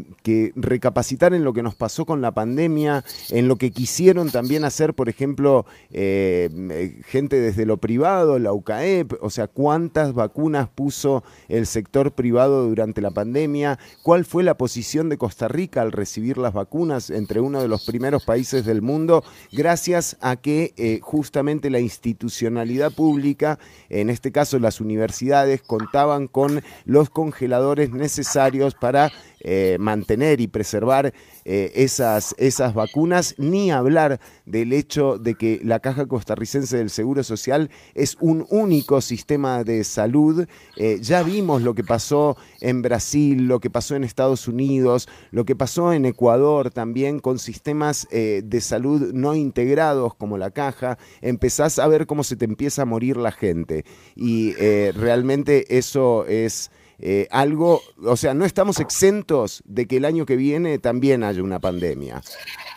recapacitar 0.56 1.34
en 1.34 1.44
lo 1.44 1.52
que 1.52 1.62
nos 1.62 1.74
pasó 1.74 2.06
con 2.06 2.20
la 2.20 2.32
pandemia, 2.32 3.04
en 3.30 3.48
lo 3.48 3.56
que 3.56 3.70
quisieron 3.70 4.30
también 4.30 4.64
hacer, 4.64 4.94
por 4.94 5.08
ejemplo, 5.08 5.66
gente 5.90 7.40
desde 7.40 7.66
lo 7.66 7.78
privado, 7.78 8.38
la 8.38 8.52
UCAEP, 8.52 9.14
o 9.20 9.30
sea, 9.30 9.48
cuántas 9.48 10.12
vacunas 10.14 10.68
puso 10.68 11.24
el 11.48 11.66
sector 11.66 12.12
privado 12.12 12.68
durante 12.68 13.00
la 13.00 13.10
pandemia, 13.10 13.78
cuál 14.02 14.24
fue 14.24 14.42
la 14.42 14.56
posición 14.56 15.08
de 15.08 15.18
Costa 15.18 15.48
Rica 15.48 15.82
al 15.82 15.92
recibir 15.92 16.38
las 16.38 16.52
vacunas 16.52 17.10
entre 17.10 17.40
uno 17.40 17.60
de 17.60 17.68
los 17.68 17.84
primeros 17.84 18.24
países 18.24 18.64
del 18.64 18.82
mundo, 18.82 19.24
gracias 19.52 20.16
a 20.20 20.36
que 20.36 20.74
eh, 20.76 21.00
justamente 21.02 21.70
la 21.70 21.80
institucionalidad 21.80 22.92
pública, 22.92 23.58
en 23.88 24.10
este 24.10 24.32
caso 24.32 24.58
las 24.58 24.80
universidades, 24.80 25.62
contaban 25.62 26.28
con 26.28 26.62
los 26.84 27.10
congeladores 27.10 27.90
necesarios 27.92 28.74
para 28.74 28.99
eh, 29.42 29.78
mantener 29.80 30.38
y 30.42 30.48
preservar 30.48 31.14
eh, 31.46 31.72
esas, 31.74 32.34
esas 32.36 32.74
vacunas, 32.74 33.34
ni 33.38 33.70
hablar 33.70 34.20
del 34.44 34.74
hecho 34.74 35.16
de 35.16 35.34
que 35.34 35.62
la 35.64 35.80
Caja 35.80 36.04
Costarricense 36.04 36.76
del 36.76 36.90
Seguro 36.90 37.24
Social 37.24 37.70
es 37.94 38.18
un 38.20 38.44
único 38.50 39.00
sistema 39.00 39.64
de 39.64 39.82
salud. 39.84 40.46
Eh, 40.76 40.98
ya 41.00 41.22
vimos 41.22 41.62
lo 41.62 41.74
que 41.74 41.82
pasó 41.82 42.36
en 42.60 42.82
Brasil, 42.82 43.46
lo 43.48 43.60
que 43.60 43.70
pasó 43.70 43.96
en 43.96 44.04
Estados 44.04 44.46
Unidos, 44.46 45.08
lo 45.30 45.46
que 45.46 45.56
pasó 45.56 45.94
en 45.94 46.04
Ecuador 46.04 46.70
también 46.70 47.18
con 47.18 47.38
sistemas 47.38 48.06
de 48.10 48.60
salud 48.60 49.12
no 49.14 49.34
integrados 49.34 50.14
como 50.16 50.36
la 50.36 50.50
Caja. 50.50 50.98
Empezás 51.22 51.78
a 51.78 51.88
ver 51.88 52.06
cómo 52.06 52.24
se 52.24 52.36
te 52.36 52.44
empieza 52.44 52.82
a 52.82 52.86
morir 52.86 53.16
la 53.16 53.32
gente. 53.32 53.86
Y 54.14 54.52
realmente 54.92 55.78
eso 55.78 56.26
es 56.26 56.70
eh, 57.02 57.26
algo, 57.30 57.80
o 58.04 58.16
sea, 58.16 58.34
no 58.34 58.44
estamos 58.44 58.78
exentos 58.78 59.62
de 59.64 59.86
que 59.86 59.96
el 59.96 60.04
año 60.04 60.26
que 60.26 60.36
viene 60.36 60.78
también 60.78 61.24
haya 61.24 61.42
una 61.42 61.58
pandemia. 61.58 62.20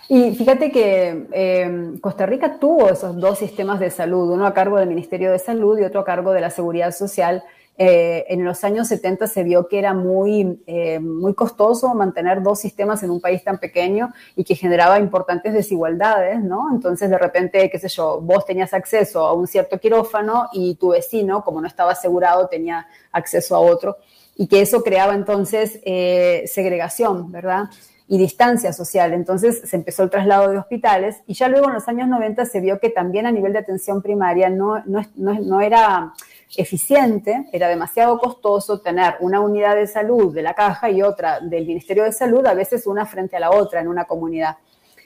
Y 0.08 0.36
fíjate 0.36 0.72
que 0.72 1.28
eh, 1.34 1.94
Costa 2.02 2.26
Rica 2.26 2.60
tuvo 2.60 2.90
esos 2.90 3.20
dos 3.20 3.40
sistemas 3.40 3.80
de 3.80 3.90
salud, 3.90 4.32
uno 4.32 4.46
a 4.46 4.54
cargo 4.54 4.78
del 4.78 4.90
Ministerio 4.90 5.32
de 5.32 5.40
Salud 5.40 5.78
y 5.78 5.84
otro 5.84 6.02
a 6.02 6.06
cargo 6.06 6.32
de 6.32 6.42
la 6.42 6.50
Seguridad 6.50 6.92
Social. 6.92 7.44
Eh, 7.78 8.26
en 8.30 8.46
los 8.46 8.64
años 8.64 8.88
70 8.88 9.26
se 9.26 9.44
vio 9.44 9.68
que 9.68 9.80
era 9.80 9.94
muy, 9.94 10.64
muy 11.02 11.34
costoso 11.34 11.94
mantener 11.96 12.44
dos 12.44 12.60
sistemas 12.60 13.02
en 13.04 13.10
un 13.10 13.20
país 13.20 13.44
tan 13.44 13.58
pequeño 13.58 14.14
y 14.36 14.44
que 14.44 14.56
generaba 14.56 15.00
importantes 15.00 15.54
desigualdades, 15.54 16.42
¿no? 16.44 16.70
Entonces, 16.72 17.10
de 17.10 17.18
repente, 17.18 17.70
qué 17.70 17.80
sé 17.80 17.88
yo, 17.88 18.22
vos 18.22 18.46
tenías 18.46 18.74
acceso 18.74 19.26
a 19.26 19.34
un 19.34 19.48
cierto 19.48 19.80
quirófano 19.80 20.50
y 20.54 20.76
tu 20.76 20.90
vecino, 20.90 21.44
como 21.44 21.62
no 21.62 21.68
estaba 21.68 21.94
asegurado, 21.94 22.48
tenía 22.48 22.88
acceso 23.12 23.56
a 23.56 23.60
otro 23.60 23.98
y 24.36 24.48
que 24.48 24.62
eso 24.62 24.84
creaba 24.84 25.14
entonces 25.14 25.80
eh, 25.84 26.44
segregación, 26.48 27.32
¿verdad? 27.32 27.66
Y 28.08 28.18
distancia 28.18 28.74
social. 28.74 29.14
Entonces 29.14 29.62
se 29.66 29.76
empezó 29.76 30.04
el 30.04 30.10
traslado 30.10 30.50
de 30.50 30.58
hospitales 30.58 31.22
y 31.28 31.34
ya 31.34 31.48
luego 31.48 31.68
en 31.68 31.76
los 31.76 31.88
años 31.88 32.08
90 32.08 32.46
se 32.46 32.60
vio 32.60 32.80
que 32.80 32.90
también 32.90 33.26
a 33.26 33.32
nivel 33.32 33.54
de 33.54 33.60
atención 33.60 34.02
primaria 34.02 34.50
no, 34.50 34.84
no, 34.86 35.04
no, 35.16 35.62
era 35.62 36.14
eficiente, 36.58 37.48
era 37.52 37.68
demasiado 37.68 38.18
costoso 38.20 38.80
tener 38.80 39.16
una 39.20 39.40
unidad 39.40 39.76
de 39.76 39.88
salud 39.88 40.34
de 40.34 40.42
la 40.42 40.54
caja 40.54 40.90
y 40.90 41.02
otra 41.02 41.40
del 41.40 41.66
Ministerio 41.66 42.04
de 42.04 42.12
Salud, 42.12 42.46
a 42.46 42.54
veces 42.54 42.88
una 42.88 43.06
frente 43.06 43.36
a 43.36 43.40
la 43.40 43.52
otra 43.52 43.82
en 43.82 43.88
una 43.88 44.06
comunidad. 44.06 44.58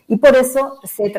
Y 0.09 0.17
por 0.17 0.37
eso 0.37 0.79
se, 0.83 1.13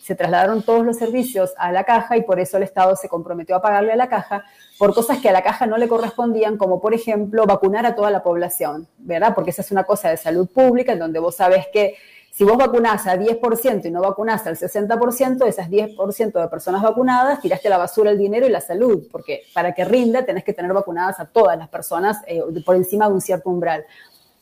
se, 0.00 0.14
trasladaron 0.14 0.62
todos 0.62 0.86
los 0.86 0.96
servicios 0.96 1.52
a 1.58 1.72
la 1.72 1.82
caja 1.82 2.16
y 2.16 2.22
por 2.22 2.38
eso 2.38 2.56
el 2.56 2.62
Estado 2.62 2.94
se 2.94 3.08
comprometió 3.08 3.56
a 3.56 3.62
pagarle 3.62 3.92
a 3.92 3.96
la 3.96 4.08
caja 4.08 4.44
por 4.78 4.94
cosas 4.94 5.18
que 5.18 5.28
a 5.28 5.32
la 5.32 5.42
caja 5.42 5.66
no 5.66 5.76
le 5.76 5.88
correspondían, 5.88 6.56
como 6.56 6.80
por 6.80 6.94
ejemplo 6.94 7.46
vacunar 7.46 7.84
a 7.84 7.96
toda 7.96 8.12
la 8.12 8.22
población, 8.22 8.86
¿verdad? 8.98 9.34
Porque 9.34 9.50
esa 9.50 9.62
es 9.62 9.72
una 9.72 9.82
cosa 9.82 10.10
de 10.10 10.16
salud 10.16 10.48
pública 10.48 10.92
en 10.92 11.00
donde 11.00 11.18
vos 11.18 11.34
sabes 11.34 11.66
que 11.72 11.96
si 12.38 12.44
vos 12.44 12.56
vacunás 12.56 13.04
a 13.08 13.16
10% 13.16 13.86
y 13.86 13.90
no 13.90 14.00
vacunás 14.00 14.46
al 14.46 14.56
60%, 14.56 15.44
esas 15.44 15.68
10% 15.68 16.40
de 16.40 16.46
personas 16.46 16.84
vacunadas, 16.84 17.40
tiraste 17.40 17.68
la 17.68 17.78
basura 17.78 18.12
el 18.12 18.18
dinero 18.18 18.46
y 18.46 18.48
la 18.48 18.60
salud, 18.60 19.08
porque 19.10 19.42
para 19.52 19.74
que 19.74 19.84
rinda 19.84 20.24
tenés 20.24 20.44
que 20.44 20.52
tener 20.52 20.72
vacunadas 20.72 21.18
a 21.18 21.24
todas 21.24 21.58
las 21.58 21.68
personas 21.68 22.18
eh, 22.28 22.40
por 22.64 22.76
encima 22.76 23.08
de 23.08 23.14
un 23.14 23.20
cierto 23.20 23.50
umbral. 23.50 23.84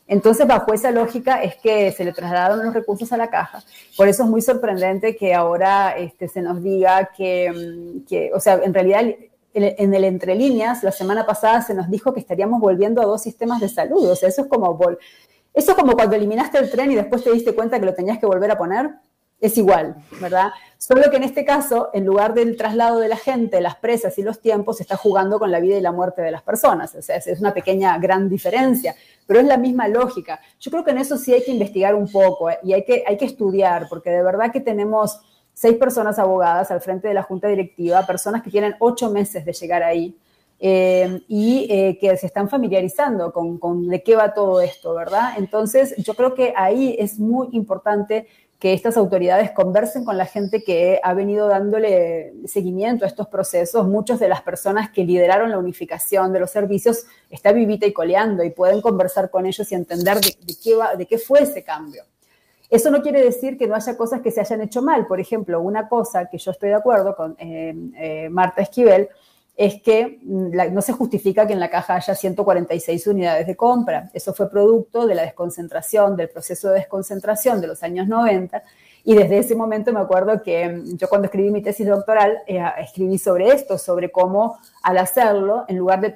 Entonces, 0.05 0.45
bajo 0.45 0.75
esa 0.75 0.91
lógica 0.91 1.41
es 1.41 1.55
que 1.55 1.91
se 1.91 2.05
le 2.05 2.13
trasladaron 2.13 2.63
los 2.63 2.71
recursos 2.71 3.11
a 3.13 3.17
la 3.17 3.31
caja. 3.31 3.63
Por 3.97 4.07
eso 4.07 4.25
es 4.25 4.29
muy 4.29 4.43
sorprendente 4.43 5.15
que 5.15 5.33
ahora 5.33 5.97
este, 5.97 6.27
se 6.27 6.43
nos 6.43 6.61
diga 6.61 7.09
que, 7.17 7.51
mm, 7.51 8.05
que, 8.05 8.29
o 8.31 8.39
sea, 8.39 8.61
en 8.63 8.75
realidad 8.75 9.05
en 9.55 9.91
el 9.95 10.03
entre 10.03 10.35
líneas, 10.35 10.83
la 10.83 10.91
semana 10.91 11.25
pasada 11.25 11.63
se 11.63 11.73
nos 11.73 11.89
dijo 11.89 12.13
que 12.13 12.19
estaríamos 12.19 12.61
volviendo 12.61 13.01
a 13.01 13.05
dos 13.05 13.23
sistemas 13.23 13.59
de 13.59 13.69
salud. 13.69 14.07
O 14.07 14.15
sea, 14.15 14.29
eso 14.29 14.43
es 14.43 14.47
como, 14.47 14.77
eso 15.53 15.71
es 15.71 15.77
como 15.77 15.93
cuando 15.93 16.15
eliminaste 16.15 16.57
el 16.57 16.69
tren 16.69 16.91
y 16.91 16.95
después 16.95 17.23
te 17.23 17.31
diste 17.31 17.53
cuenta 17.53 17.79
que 17.79 17.85
lo 17.85 17.93
tenías 17.93 18.19
que 18.19 18.25
volver 18.25 18.51
a 18.51 18.57
poner 18.57 18.91
es 19.39 19.57
igual, 19.57 19.95
¿verdad? 20.19 20.51
Solo 20.79 21.09
que 21.11 21.17
en 21.17 21.23
este 21.23 21.45
caso, 21.45 21.89
en 21.93 22.05
lugar 22.05 22.33
del 22.33 22.57
traslado 22.57 22.99
de 22.99 23.07
la 23.07 23.17
gente, 23.17 23.61
las 23.61 23.75
presas 23.75 24.17
y 24.17 24.23
los 24.23 24.41
tiempos, 24.41 24.77
se 24.77 24.83
está 24.83 24.97
jugando 24.97 25.37
con 25.37 25.51
la 25.51 25.59
vida 25.59 25.77
y 25.77 25.81
la 25.81 25.91
muerte 25.91 26.23
de 26.23 26.31
las 26.31 26.41
personas. 26.41 26.95
O 26.95 27.01
sea, 27.01 27.17
es 27.17 27.39
una 27.39 27.53
pequeña, 27.53 27.97
gran 27.99 28.29
diferencia, 28.29 28.95
pero 29.27 29.39
es 29.39 29.45
la 29.45 29.57
misma 29.57 29.87
lógica. 29.87 30.39
Yo 30.59 30.71
creo 30.71 30.83
que 30.83 30.91
en 30.91 30.97
eso 30.97 31.17
sí 31.17 31.33
hay 31.33 31.43
que 31.43 31.51
investigar 31.51 31.93
un 31.93 32.11
poco 32.11 32.49
¿eh? 32.49 32.57
y 32.63 32.73
hay 32.73 32.83
que, 32.83 33.03
hay 33.05 33.17
que 33.17 33.25
estudiar, 33.25 33.87
porque 33.89 34.09
de 34.09 34.23
verdad 34.23 34.51
que 34.51 34.59
tenemos 34.59 35.19
seis 35.53 35.77
personas 35.77 36.17
abogadas 36.17 36.71
al 36.71 36.81
frente 36.81 37.07
de 37.07 37.13
la 37.13 37.23
junta 37.23 37.47
directiva, 37.47 38.05
personas 38.05 38.41
que 38.41 38.49
tienen 38.49 38.75
ocho 38.79 39.11
meses 39.11 39.45
de 39.45 39.53
llegar 39.53 39.83
ahí. 39.83 40.17
Eh, 40.59 41.21
y 41.27 41.67
eh, 41.69 41.99
que 42.01 42.17
se 42.17 42.25
están 42.25 42.49
familiarizando 42.49 43.31
con, 43.31 43.87
de 43.87 44.01
qué 44.01 44.15
va 44.15 44.33
todo 44.33 44.59
esto, 44.59 44.95
¿verdad? 44.95 45.33
Entonces, 45.37 45.95
yo 45.97 46.15
creo 46.15 46.33
que 46.33 46.51
ahí 46.55 46.95
es 46.97 47.19
muy 47.19 47.49
importante 47.51 48.25
que 48.57 48.73
estas 48.73 48.97
autoridades 48.97 49.51
conversen 49.51 50.03
con 50.03 50.17
la 50.17 50.25
gente 50.25 50.63
que 50.63 50.99
ha 51.03 51.13
venido 51.13 51.47
dándole 51.47 52.33
seguimiento 52.45 53.05
a 53.05 53.07
estos 53.07 53.27
procesos. 53.27 53.87
Muchas 53.87 54.19
de 54.19 54.29
las 54.29 54.41
personas 54.41 54.89
que 54.89 55.03
lideraron 55.03 55.51
la 55.51 55.59
unificación 55.59 56.33
de 56.33 56.39
los 56.39 56.49
servicios 56.49 57.05
está 57.29 57.51
vivita 57.51 57.85
y 57.85 57.93
coleando 57.93 58.43
y 58.43 58.49
pueden 58.49 58.81
conversar 58.81 59.29
con 59.29 59.45
ellos 59.45 59.71
y 59.71 59.75
entender 59.75 60.19
de, 60.19 60.55
qué, 60.63 60.75
va, 60.75 60.95
de 60.95 61.05
qué 61.05 61.19
fue 61.19 61.43
ese 61.43 61.63
cambio. 61.63 62.01
Eso 62.67 62.89
no 62.89 63.03
quiere 63.03 63.23
decir 63.23 63.59
que 63.59 63.67
no 63.67 63.75
haya 63.75 63.95
cosas 63.95 64.21
que 64.21 64.31
se 64.31 64.41
hayan 64.41 64.61
hecho 64.61 64.81
mal. 64.81 65.05
Por 65.05 65.19
ejemplo, 65.19 65.61
una 65.61 65.87
cosa 65.87 66.25
que 66.25 66.39
yo 66.39 66.49
estoy 66.49 66.69
de 66.69 66.75
acuerdo 66.75 67.15
con 67.15 67.35
eh, 67.37 68.27
Marta 68.31 68.63
Esquivel 68.63 69.07
es 69.57 69.81
que 69.81 70.19
mm, 70.21 70.73
no 70.73 70.81
se 70.81 70.93
justifica 70.93 71.47
que 71.47 71.53
en 71.53 71.59
la 71.59 71.69
caja 71.69 71.95
haya 71.95 72.13
146 72.13 73.07
unidades 73.07 73.47
de 73.47 73.55
compra. 73.55 74.09
Eso 74.13 74.33
fue 74.33 74.49
producto 74.49 75.07
de 75.07 75.15
la 75.15 75.23
desconcentración, 75.23 76.15
del 76.15 76.29
proceso 76.29 76.69
de 76.69 76.75
desconcentración 76.75 77.59
de 77.59 77.67
los 77.67 77.81
años 77.81 78.07
90. 78.07 78.61
Y 79.03 79.15
desde 79.15 79.39
ese 79.39 79.55
momento 79.55 79.91
me 79.91 79.99
acuerdo 79.99 80.43
que 80.43 80.69
mm, 80.69 80.97
yo 80.97 81.09
cuando 81.09 81.25
escribí 81.25 81.49
mi 81.49 81.63
tesis 81.63 81.87
doctoral, 81.87 82.37
eh, 82.45 82.63
escribí 82.79 83.17
sobre 83.17 83.47
esto, 83.49 83.79
sobre 83.79 84.11
cómo 84.11 84.59
al 84.83 84.99
hacerlo, 84.99 85.65
en 85.67 85.77
lugar 85.77 86.01
de 86.01 86.15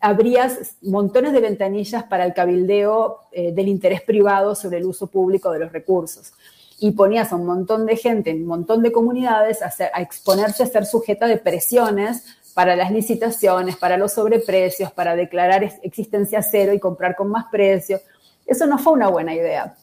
abrías 0.00 0.76
montones 0.82 1.32
de 1.32 1.40
ventanillas 1.40 2.02
para 2.04 2.24
el 2.24 2.34
cabildeo 2.34 3.20
eh, 3.30 3.52
del 3.52 3.68
interés 3.68 4.00
privado 4.02 4.54
sobre 4.56 4.78
el 4.78 4.86
uso 4.86 5.06
público 5.06 5.52
de 5.52 5.60
los 5.60 5.72
recursos. 5.72 6.32
Y 6.80 6.92
ponías 6.92 7.30
a 7.30 7.36
un 7.36 7.44
montón 7.44 7.84
de 7.84 7.96
gente, 7.96 8.30
en 8.30 8.38
un 8.38 8.46
montón 8.46 8.82
de 8.82 8.90
comunidades 8.90 9.60
a, 9.62 9.70
a 9.92 10.00
exponerse 10.00 10.62
a 10.62 10.66
ser 10.66 10.86
sujeta 10.86 11.26
de 11.26 11.36
presiones 11.36 12.39
para 12.54 12.76
las 12.76 12.90
licitaciones, 12.90 13.76
para 13.76 13.96
los 13.96 14.12
sobreprecios, 14.12 14.92
para 14.92 15.16
declarar 15.16 15.62
existencia 15.82 16.42
cero 16.42 16.72
y 16.72 16.78
comprar 16.78 17.16
con 17.16 17.28
más 17.28 17.46
precio. 17.50 18.00
Eso 18.46 18.66
no 18.66 18.78
fue 18.78 18.92
una 18.92 19.08
buena 19.08 19.34
idea. 19.34 19.74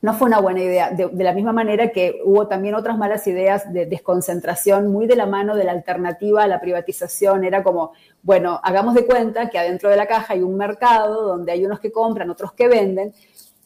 No 0.00 0.12
fue 0.12 0.28
una 0.28 0.38
buena 0.40 0.60
idea. 0.62 0.90
De, 0.90 1.10
la 1.14 1.32
misma 1.32 1.52
manera 1.52 1.90
que 1.90 2.20
hubo 2.24 2.46
también 2.46 2.74
otras 2.74 2.98
malas 2.98 3.26
ideas 3.26 3.72
de 3.72 3.86
desconcentración 3.86 4.88
muy 4.88 5.06
de 5.06 5.16
la 5.16 5.24
mano 5.24 5.56
de 5.56 5.64
la 5.64 5.72
alternativa 5.72 6.42
a 6.42 6.46
la 6.46 6.60
privatización. 6.60 7.42
Era 7.42 7.62
como, 7.62 7.92
bueno, 8.22 8.60
hagamos 8.62 8.94
de 8.94 9.06
cuenta 9.06 9.48
que 9.48 9.58
adentro 9.58 9.88
de 9.88 9.96
la 9.96 10.06
caja 10.06 10.34
hay 10.34 10.42
un 10.42 10.56
mercado 10.56 11.22
donde 11.22 11.52
hay 11.52 11.64
unos 11.64 11.80
que 11.80 11.90
compran, 11.90 12.28
otros 12.28 12.52
que 12.52 12.68
venden. 12.68 13.14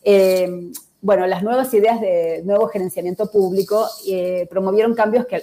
Eh, 0.05 0.71
bueno, 1.01 1.27
las 1.27 1.43
nuevas 1.43 1.75
ideas 1.75 2.01
de 2.01 2.43
nuevo 2.45 2.69
gerenciamiento 2.69 3.31
público 3.31 3.89
eh, 4.07 4.47
promovieron 4.49 4.95
cambios 4.95 5.27
que 5.27 5.43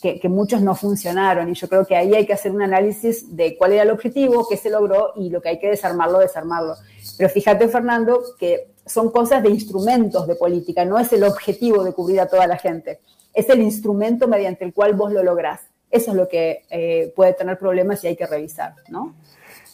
que, 0.00 0.28
muchos 0.28 0.60
no 0.62 0.74
funcionaron. 0.74 1.48
Y 1.50 1.54
yo 1.54 1.68
creo 1.68 1.86
que 1.86 1.96
ahí 1.96 2.14
hay 2.14 2.26
que 2.26 2.32
hacer 2.32 2.52
un 2.52 2.62
análisis 2.62 3.36
de 3.36 3.56
cuál 3.56 3.72
era 3.72 3.82
el 3.82 3.90
objetivo, 3.90 4.46
qué 4.48 4.56
se 4.56 4.70
logró 4.70 5.12
y 5.16 5.30
lo 5.30 5.40
que 5.40 5.50
hay 5.50 5.58
que 5.58 5.68
desarmarlo, 5.68 6.18
desarmarlo. 6.18 6.74
Pero 7.16 7.30
fíjate, 7.30 7.68
Fernando, 7.68 8.22
que 8.38 8.68
son 8.84 9.10
cosas 9.10 9.42
de 9.42 9.50
instrumentos 9.50 10.26
de 10.26 10.36
política, 10.36 10.84
no 10.84 10.98
es 10.98 11.12
el 11.12 11.24
objetivo 11.24 11.82
de 11.84 11.92
cubrir 11.92 12.20
a 12.20 12.26
toda 12.26 12.46
la 12.46 12.56
gente, 12.56 13.00
es 13.34 13.48
el 13.48 13.60
instrumento 13.60 14.28
mediante 14.28 14.64
el 14.64 14.72
cual 14.72 14.94
vos 14.94 15.12
lo 15.12 15.22
lográs. 15.22 15.60
Eso 15.90 16.10
es 16.10 16.16
lo 16.16 16.28
que 16.28 16.64
eh, 16.70 17.12
puede 17.14 17.32
tener 17.34 17.58
problemas 17.58 18.02
y 18.04 18.08
hay 18.08 18.16
que 18.16 18.26
revisar, 18.26 18.74
¿no? 18.88 19.14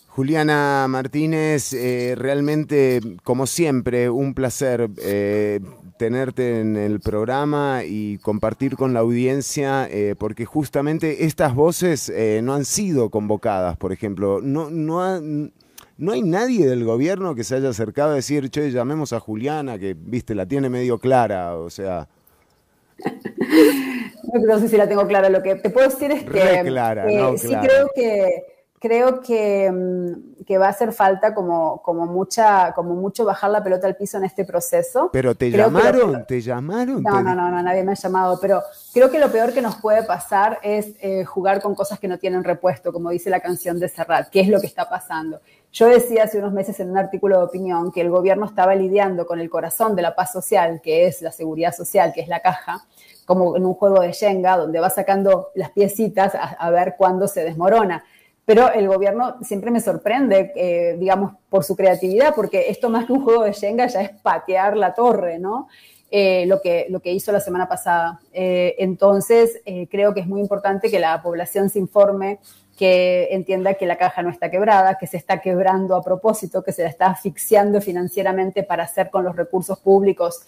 Juliana 0.09 0.87
Martínez, 0.91 1.73
eh, 1.73 2.14
realmente, 2.16 3.01
como 3.25 3.47
siempre, 3.47 4.11
un 4.11 4.35
placer 4.35 4.91
eh, 5.03 5.61
tenerte 6.03 6.59
en 6.59 6.76
el 6.76 6.98
programa 6.98 7.82
y 7.86 8.18
compartir 8.18 8.74
con 8.74 8.92
la 8.92 8.98
audiencia, 8.98 9.86
eh, 9.88 10.16
porque 10.18 10.44
justamente 10.44 11.26
estas 11.26 11.55
voces 11.55 12.09
eh, 12.09 12.40
no 12.42 12.55
han 12.55 12.64
sido 12.64 13.09
convocadas, 13.09 13.76
por 13.76 13.92
ejemplo. 13.92 14.40
No, 14.42 14.68
no, 14.68 15.20
no 15.20 16.12
hay 16.12 16.22
nadie 16.22 16.66
del 16.66 16.84
gobierno 16.84 17.36
que 17.36 17.44
se 17.44 17.55
haya 17.55 17.68
acercado 17.68 18.11
a 18.11 18.14
decir, 18.16 18.50
che, 18.50 18.72
llamemos 18.72 19.12
a 19.12 19.20
Juliana, 19.20 19.78
que, 19.78 19.94
viste, 19.96 20.34
la 20.34 20.44
tiene 20.44 20.68
medio 20.68 20.98
clara, 20.98 21.55
o 21.55 21.70
sea... 21.70 22.09
no, 24.48 24.59
sé 24.59 24.68
si 24.68 24.76
la 24.76 24.88
tengo 24.88 25.07
clara. 25.07 25.28
Lo 25.28 25.40
que 25.40 25.55
te 25.55 25.70
puedo 25.70 25.88
decir 25.88 26.11
es 26.11 26.24
que... 26.24 26.62
clara, 26.64 27.07
no, 27.09 27.38
sí 27.38 27.55
creo 27.62 27.92
que 27.94 28.51
creo 28.83 29.20
que, 29.20 29.70
mm, 29.70 30.43
que, 30.45 30.59
va 30.59 30.66
a 30.66 30.70
hacer 30.70 30.93
falta 30.93 31.33
como, 31.33 31.80
como, 31.83 32.05
mucha, 32.05 32.72
como 32.74 32.97
mucho 32.97 33.24
bajar 33.24 33.53
la 33.53 33.62
pelota 33.62 33.87
al 33.87 33.95
piso 33.95 34.18
en 34.18 34.24
este 34.24 34.45
proceso. 34.45 35.09
Pero 35.12 35.37
te 35.37 35.53
llamaron, 35.53 36.26
te 36.26 36.41
llamaron. 36.41 37.01
No, 37.01 37.22
no, 37.22 37.33
no, 37.33 37.49
no, 37.49 37.62
nadie 37.62 37.85
me 37.85 37.93
ha 37.93 37.95
llamado, 37.95 38.41
pero 38.41 38.61
creo 38.93 39.09
que 39.09 39.20
lo 39.20 39.30
peor 39.30 39.53
que 39.53 39.62
nos 39.62 39.76
puede 39.76 40.03
pasar 40.03 40.59
es 40.64 40.95
eh, 41.01 41.24
jugar 41.24 41.62
con 41.62 41.76
cosas 41.76 42.01
que 42.01 42.09
no 42.09 42.18
tienen 42.18 42.43
repuesto, 42.43 42.93
como 42.93 43.11
dice 43.11 43.30
la 43.30 43.39
canción 43.39 43.78
de 43.78 43.89
Serrat, 43.89 44.30
que 44.30 44.41
es 44.41 44.49
lo 44.49 44.61
que 44.61 44.66
está 44.66 44.89
pasando. 44.91 45.41
Yo 45.70 45.87
decía 45.87 46.24
hace 46.24 46.39
unos 46.39 46.53
meses 46.53 46.80
en 46.80 46.91
un 46.91 46.99
artículo 46.99 47.39
de 47.39 47.45
opinión 47.45 47.93
que 47.93 48.01
el 48.01 48.11
gobierno 48.11 48.47
estaba 48.47 48.74
lidiando 48.74 49.26
con 49.28 49.39
el 49.39 49.49
corazón 49.49 49.95
de 49.95 50.03
la 50.03 50.16
paz 50.16 50.33
social, 50.33 50.80
que 50.83 51.07
es 51.07 51.22
la 51.22 51.30
seguridad 51.30 51.72
social, 51.72 52.12
que 52.12 52.20
es 52.20 52.26
la 52.26 52.41
caja, 52.41 52.85
como 53.26 53.57
en 53.57 53.64
un 53.64 53.74
juego 53.74 54.01
de 54.01 54.11
Shenga, 54.11 54.57
donde 54.57 54.80
va 54.80 54.91
sacando 54.91 55.51
las 55.55 55.70
piecitas 55.70 56.35
a, 56.35 56.49
a 56.49 56.70
ver 56.70 56.97
cuándo 56.99 57.28
se 57.28 57.45
desmorona 57.45 58.03
pero 58.45 58.72
el 58.72 58.88
gobierno 58.88 59.36
siempre 59.43 59.70
me 59.70 59.80
sorprende, 59.80 60.53
eh, 60.57 60.97
digamos, 60.99 61.34
por 61.49 61.62
su 61.64 61.76
creatividad, 61.76 62.34
porque 62.34 62.70
esto 62.70 62.90
más 62.90 63.07
que 63.07 63.12
un 63.12 63.22
juego 63.22 63.45
de 63.45 63.53
Shenga 63.53 63.86
ya 63.86 64.03
es 64.03 64.11
patear 64.11 64.76
la 64.76 64.95
torre, 64.95 65.38
¿no? 65.38 65.68
Eh, 66.11 66.45
lo, 66.47 66.61
que, 66.61 66.86
lo 66.90 67.01
que 67.01 67.12
hizo 67.12 67.32
la 67.32 67.40
semana 67.40 67.68
pasada. 67.68 68.20
Eh, 68.32 68.74
entonces, 68.78 69.62
creo 69.90 70.12
que 70.12 70.20
es 70.20 70.26
muy 70.26 70.40
importante 70.43 70.90
que 70.90 70.99
la 70.99 71.22
población 71.22 71.70
se 71.70 71.78
informe, 71.78 72.38
que 72.76 73.28
entienda 73.30 73.74
que 73.74 73.86
la 73.86 73.97
caja 73.97 74.22
no 74.22 74.28
está 74.28 74.51
quebrada, 74.51 74.99
que 74.99 75.07
se 75.07 75.16
está 75.16 75.40
quebrando 75.40 75.97
a 75.97 76.03
propósito, 76.03 76.62
que 76.62 76.72
se 76.72 76.82
la 76.82 76.88
está 76.88 77.07
asfixiando 77.07 77.80
financieramente 77.80 78.62
para 78.62 78.84
hacer 78.84 79.09
con 79.09 79.24
los 79.24 79.36
recursos 79.36 79.78
públicos 79.78 80.43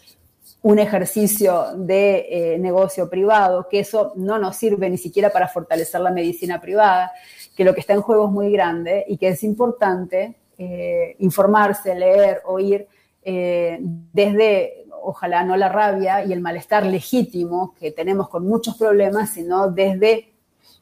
un 0.61 0.79
ejercicio 0.79 1.69
de 1.77 2.57
negocio 2.61 3.09
privado, 3.09 3.67
que 3.69 3.81
eso 3.81 4.13
no 4.17 4.39
nos 4.39 4.57
sirve 4.57 4.91
ni 4.91 4.99
siquiera 4.99 5.31
para 5.31 5.49
fortalecer 5.49 6.01
la 6.01 6.11
medicina 6.11 6.61
privada 6.61 7.13
que 7.55 7.65
lo 7.65 7.75
que 7.75 7.81
está 7.81 7.93
en 7.93 8.03
juego 8.03 8.27
es 8.27 8.33
muy 8.33 8.51
grande 8.51 9.05
y 9.09 9.17
que 9.17 9.29
es 9.29 9.45
importante 9.45 10.37
eh, 10.59 11.17
informarse, 11.19 11.95
leer, 11.95 12.43
oír 12.45 12.87
eh, 13.23 13.79
desde, 13.81 14.87
ojalá 15.03 15.45
no 15.45 15.57
la 15.57 15.69
rabia 15.69 16.25
y 16.25 16.33
el 16.33 16.41
malestar 16.41 16.87
legítimo 16.87 17.75
que 17.79 17.91
tenemos 17.91 18.29
con 18.29 18.47
muchos 18.47 18.77
problemas, 18.77 19.31
sino 19.31 19.71
desde 19.71 20.33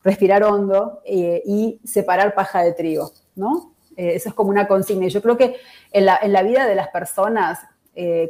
respirar 0.03 0.45
hondo 0.45 1.01
eh, 1.05 1.43
y 1.47 1.81
separar 1.85 2.35
paja 2.35 2.63
de 2.63 2.73
trigo, 2.73 3.13
¿no? 3.35 3.73
eso 3.95 4.31
es 4.31 4.35
como 4.35 4.49
una 4.49 4.67
consigna. 4.67 5.05
Y 5.05 5.11
yo 5.11 5.21
creo 5.21 5.37
que 5.37 5.57
en 5.91 6.07
la, 6.07 6.19
en 6.23 6.33
la 6.33 6.43
vida 6.43 6.67
de 6.67 6.75
las 6.75 6.89
personas 6.89 7.59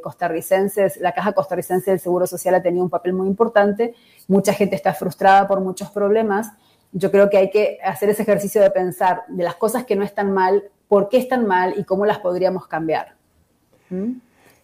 costarricenses, 0.03 0.97
la 0.97 1.13
Caja 1.13 1.35
Costarricense 1.35 1.93
del 1.93 2.01
Seguro 2.01 2.27
Social 2.27 2.57
ha 2.57 2.63
tenido 2.63 2.83
un 2.83 2.91
papel 2.91 3.13
muy 3.13 3.29
importante. 3.29 3.95
Mucha 4.27 4.53
gente 4.53 4.75
está 4.75 4.93
frustrada 4.93 5.47
por 5.47 5.61
muchos 5.61 5.89
problemas 5.91 6.49
yo 6.93 7.11
creo 7.11 7.31
que 7.31 7.39
hay 7.39 7.51
que 7.51 7.79
hacer 7.83 8.11
ese 8.11 8.23
ejercicio 8.23 8.61
de 8.61 8.71
pensar 8.71 9.23
de 9.29 9.43
las 9.43 9.57
cosas 9.57 9.85
que 9.85 9.97
no 9.97 10.05
están 10.05 10.33
mal, 10.33 10.65
por 10.89 11.09
qué 11.09 11.19
están 11.19 11.47
mal 11.47 11.75
y 11.77 11.85
cómo 11.85 12.07
las 12.07 12.19
podríamos 12.19 12.67
cambiar. 12.67 13.15
¿Mm? 13.91 14.13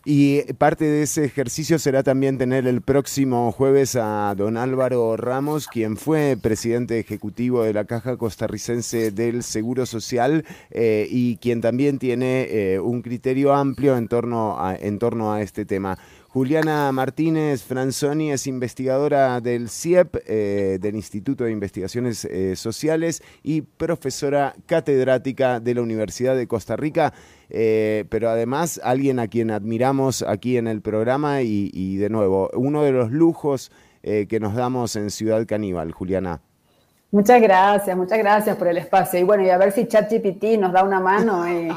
Y 0.04 0.42
parte 0.54 0.86
de 0.86 1.02
ese 1.02 1.24
ejercicio 1.24 1.78
será 1.78 2.02
también 2.02 2.38
tener 2.38 2.66
el 2.66 2.80
próximo 2.80 3.52
jueves 3.52 3.94
a 3.94 4.34
don 4.36 4.56
Álvaro 4.56 5.18
Ramos, 5.18 5.66
quien 5.66 5.98
fue 5.98 6.38
presidente 6.40 6.98
ejecutivo 6.98 7.62
de 7.62 7.74
la 7.74 7.84
Caja 7.84 8.16
Costarricense 8.16 9.10
del 9.10 9.42
Seguro 9.42 9.84
Social 9.84 10.46
eh, 10.70 11.06
y 11.10 11.36
quien 11.36 11.60
también 11.60 11.98
tiene 11.98 12.46
eh, 12.48 12.80
un 12.80 13.02
criterio 13.02 13.52
amplio 13.52 13.98
en 13.98 14.08
torno, 14.08 14.58
a, 14.58 14.76
en 14.76 14.98
torno 14.98 15.32
a 15.32 15.42
este 15.42 15.66
tema. 15.66 15.98
Juliana 16.30 16.92
Martínez 16.92 17.62
Franzoni 17.62 18.32
es 18.32 18.46
investigadora 18.46 19.40
del 19.40 19.70
CIEP, 19.70 20.16
eh, 20.26 20.78
del 20.78 20.94
Instituto 20.94 21.44
de 21.44 21.52
Investigaciones 21.52 22.26
eh, 22.26 22.54
Sociales, 22.54 23.22
y 23.42 23.62
profesora 23.62 24.54
catedrática 24.66 25.58
de 25.58 25.74
la 25.74 25.80
Universidad 25.80 26.36
de 26.36 26.46
Costa 26.46 26.76
Rica, 26.76 27.14
eh, 27.48 28.04
pero 28.10 28.28
además 28.28 28.78
alguien 28.84 29.20
a 29.20 29.28
quien 29.28 29.50
admiramos 29.50 30.20
aquí 30.20 30.58
en 30.58 30.66
el 30.66 30.82
programa 30.82 31.40
y, 31.40 31.70
y 31.72 31.96
de 31.96 32.10
nuevo, 32.10 32.50
uno 32.52 32.82
de 32.82 32.92
los 32.92 33.10
lujos 33.10 33.72
que 34.00 34.40
nos 34.40 34.54
damos 34.54 34.96
en 34.96 35.10
Ciudad 35.10 35.44
Caníbal, 35.44 35.92
Juliana. 35.92 36.40
Muchas 37.10 37.42
gracias, 37.42 37.94
muchas 37.94 38.16
gracias 38.16 38.56
por 38.56 38.68
el 38.68 38.78
espacio. 38.78 39.20
Y 39.20 39.22
bueno, 39.22 39.44
y 39.44 39.50
a 39.50 39.58
ver 39.58 39.72
si 39.72 39.86
ChatGPT 39.86 40.58
nos 40.58 40.72
da 40.72 40.82
una 40.82 40.98
mano 40.98 41.46
y 41.46 41.68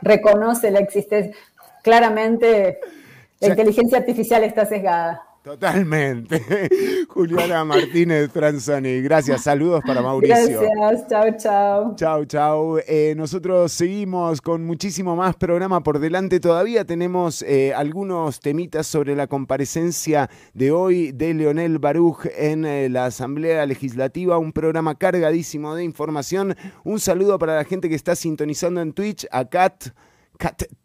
reconoce 0.00 0.70
la 0.70 0.78
existencia. 0.78 1.34
Claramente 1.82 2.78
la 3.42 3.48
inteligencia 3.48 3.98
artificial 3.98 4.44
está 4.44 4.64
sesgada. 4.66 5.22
Totalmente. 5.42 6.40
Juliana 7.08 7.64
Martínez 7.64 8.30
Franzoni, 8.30 9.02
gracias. 9.02 9.42
Saludos 9.42 9.82
para 9.84 10.00
Mauricio. 10.00 10.60
Gracias, 10.60 11.08
chao, 11.08 11.36
chao. 11.36 11.96
Chao, 11.96 12.24
chao. 12.26 12.78
Eh, 12.86 13.14
nosotros 13.16 13.72
seguimos 13.72 14.40
con 14.40 14.64
muchísimo 14.64 15.16
más 15.16 15.34
programa 15.34 15.82
por 15.82 15.98
delante. 15.98 16.38
Todavía 16.38 16.84
tenemos 16.84 17.42
eh, 17.42 17.74
algunos 17.74 18.38
temitas 18.38 18.86
sobre 18.86 19.16
la 19.16 19.26
comparecencia 19.26 20.30
de 20.54 20.70
hoy 20.70 21.10
de 21.10 21.34
Leonel 21.34 21.80
Baruch 21.80 22.26
en 22.36 22.64
eh, 22.64 22.88
la 22.88 23.06
Asamblea 23.06 23.66
Legislativa. 23.66 24.38
Un 24.38 24.52
programa 24.52 24.94
cargadísimo 24.94 25.74
de 25.74 25.82
información. 25.82 26.54
Un 26.84 27.00
saludo 27.00 27.40
para 27.40 27.56
la 27.56 27.64
gente 27.64 27.88
que 27.88 27.96
está 27.96 28.14
sintonizando 28.14 28.80
en 28.80 28.92
Twitch, 28.92 29.26
a 29.32 29.44
Kat. 29.46 29.86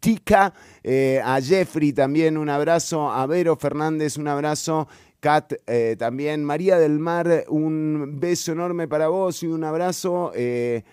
Tika, 0.00 0.54
eh, 0.82 1.20
a 1.24 1.40
Jeffrey 1.40 1.92
también 1.92 2.36
un 2.38 2.48
abrazo, 2.48 3.10
a 3.10 3.26
Vero 3.26 3.56
Fernández 3.56 4.16
un 4.16 4.28
abrazo. 4.28 4.88
Kat 5.20 5.52
eh, 5.66 5.96
también, 5.98 6.44
María 6.44 6.78
del 6.78 7.00
Mar, 7.00 7.44
un 7.48 8.18
beso 8.20 8.52
enorme 8.52 8.86
para 8.86 9.08
vos 9.08 9.42
y 9.42 9.48
un 9.48 9.64
abrazo. 9.64 10.30
Eh, 10.34 10.84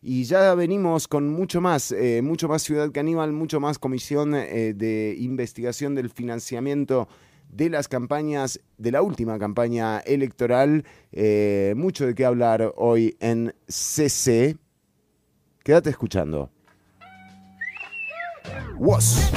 y 0.00 0.24
ya 0.24 0.54
venimos 0.54 1.06
con 1.06 1.28
mucho 1.28 1.60
más, 1.60 1.94
mucho 2.22 2.46
más 2.46 2.62
Ciudad 2.62 2.90
Caníbal, 2.92 3.32
mucho 3.32 3.58
más 3.58 3.78
Comisión 3.78 4.32
de 4.32 5.16
Investigación 5.18 5.94
del 5.94 6.10
Financiamiento 6.10 7.08
de 7.48 7.70
las 7.70 7.88
campañas, 7.88 8.60
de 8.76 8.92
la 8.92 9.00
última 9.00 9.38
campaña 9.38 10.00
electoral. 10.00 10.84
mucho 11.74 12.06
de 12.06 12.14
qué 12.14 12.26
hablar 12.26 12.74
hoy 12.76 13.16
en 13.18 13.54
CC. 13.66 14.58
Quédate 15.62 15.88
escuchando. 15.88 16.53
Was. 18.84 19.30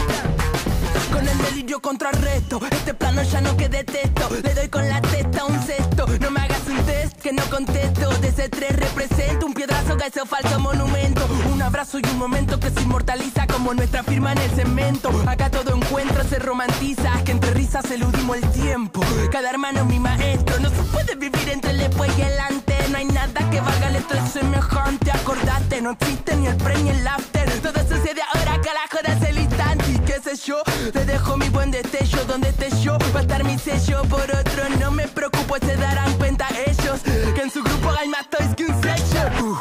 Con 1.09 1.25
el 1.25 1.37
delirio 1.37 1.79
contrarresto, 1.79 2.59
este 2.69 2.93
plano 2.93 3.23
ya 3.23 3.39
no 3.39 3.55
que 3.55 3.69
detesto. 3.69 4.29
Le 4.43 4.53
doy 4.53 4.67
con 4.67 4.89
la 4.89 5.01
testa 5.01 5.45
un 5.45 5.57
cesto, 5.61 6.05
no 6.19 6.31
me 6.31 6.41
hagas 6.41 6.67
un 6.67 6.75
test 6.85 7.17
que 7.21 7.31
no 7.31 7.41
contesto. 7.49 8.09
De 8.19 8.27
ese 8.27 8.49
tres 8.49 8.75
represento 8.75 9.45
un 9.45 9.53
piedrazo 9.53 9.95
que 9.95 10.25
falso 10.25 10.59
monumento. 10.59 11.25
Un 11.53 11.61
abrazo 11.61 11.99
y 11.99 12.09
un 12.09 12.17
momento 12.17 12.59
que 12.59 12.71
se 12.71 12.81
inmortaliza 12.81 13.47
como 13.47 13.73
nuestra 13.73 14.03
firma 14.03 14.33
en 14.33 14.39
el 14.39 14.51
cemento. 14.51 15.11
Acá 15.25 15.49
todo 15.49 15.73
encuentro 15.73 16.25
se 16.25 16.39
romantiza, 16.39 17.23
que 17.23 17.31
entre 17.31 17.53
risas 17.53 17.89
eludimos 17.89 18.35
el 18.35 18.51
tiempo. 18.51 18.99
Cada 19.31 19.49
hermano 19.49 19.85
mi 19.85 19.97
maestro, 19.97 20.59
no 20.59 20.69
se 20.69 20.83
puede 20.91 21.15
vivir 21.15 21.47
entre 21.47 21.71
el 21.71 21.77
después 21.77 22.11
y 22.17 22.21
el 22.21 22.37
antes. 22.37 22.76
No 22.89 22.97
hay 22.97 23.05
nada 23.05 23.49
que 23.49 23.59
valga 23.59 23.89
el 23.89 23.97
estrés 23.97 24.31
semejante. 24.31 25.11
Acordate, 25.11 25.81
no 25.81 25.91
existe 25.91 26.35
ni 26.35 26.47
el 26.47 26.55
pre 26.55 26.77
ni 26.83 26.89
el 26.89 27.07
after. 27.07 27.49
Todo 27.61 27.79
sucede 27.81 28.21
ahora, 28.33 28.61
carajo, 28.61 28.99
es 29.03 29.29
el 29.29 29.39
instante. 29.39 29.85
Y 29.91 29.99
qué 29.99 30.19
sé 30.21 30.35
yo, 30.37 30.61
te 30.93 31.05
dejo 31.05 31.37
mi 31.37 31.49
buen 31.49 31.71
destello. 31.71 32.23
Donde 32.25 32.49
esté 32.49 32.69
yo, 32.81 32.97
va 33.13 33.19
a 33.19 33.21
estar 33.23 33.43
mi 33.43 33.57
sello. 33.57 34.03
Por 34.03 34.21
otro, 34.21 34.69
no 34.79 34.91
me 34.91 35.07
preocupo, 35.07 35.57
se 35.59 35.75
darán 35.75 36.13
cuenta 36.13 36.47
ellos. 36.65 37.01
Que 37.35 37.41
en 37.41 37.51
su 37.51 37.61
grupo 37.61 37.91
hay 37.99 38.07
más 38.07 38.29
toys 38.29 38.55
que 38.55 38.65
un 38.65 38.81
sello. 38.81 39.21
Uh, 39.43 39.57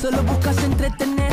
solo 0.00 0.22
buscas 0.22 0.56
entretener, 0.58 1.32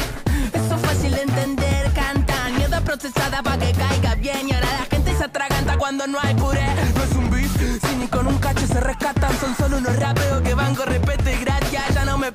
eso 0.53 0.75
es 0.75 0.81
fácil 0.81 1.11
de 1.11 1.21
entender. 1.21 1.93
Canta, 1.93 2.49
mierda 2.55 2.81
procesada 2.81 3.41
para 3.41 3.57
que 3.57 3.71
caiga 3.73 4.15
bien. 4.15 4.49
Y 4.49 4.53
ahora 4.53 4.67
la 4.79 4.85
gente 4.85 5.15
se 5.17 5.23
atraganta 5.23 5.77
cuando 5.77 6.05
no 6.05 6.19
hay 6.21 6.35
puré. 6.35 6.65
No 6.95 7.03
es 7.03 7.11
un 7.13 7.29
beef, 7.29 7.51
si 7.57 7.95
ni 7.95 8.07
con 8.07 8.27
un 8.27 8.37
cacho 8.39 8.67
se 8.67 8.79
rescatan. 8.79 9.37
Son 9.39 9.55
solo 9.55 9.77
unos 9.77 9.95
rapeos 9.95 10.41
que 10.41 10.53
van 10.53 10.75
con 10.75 10.87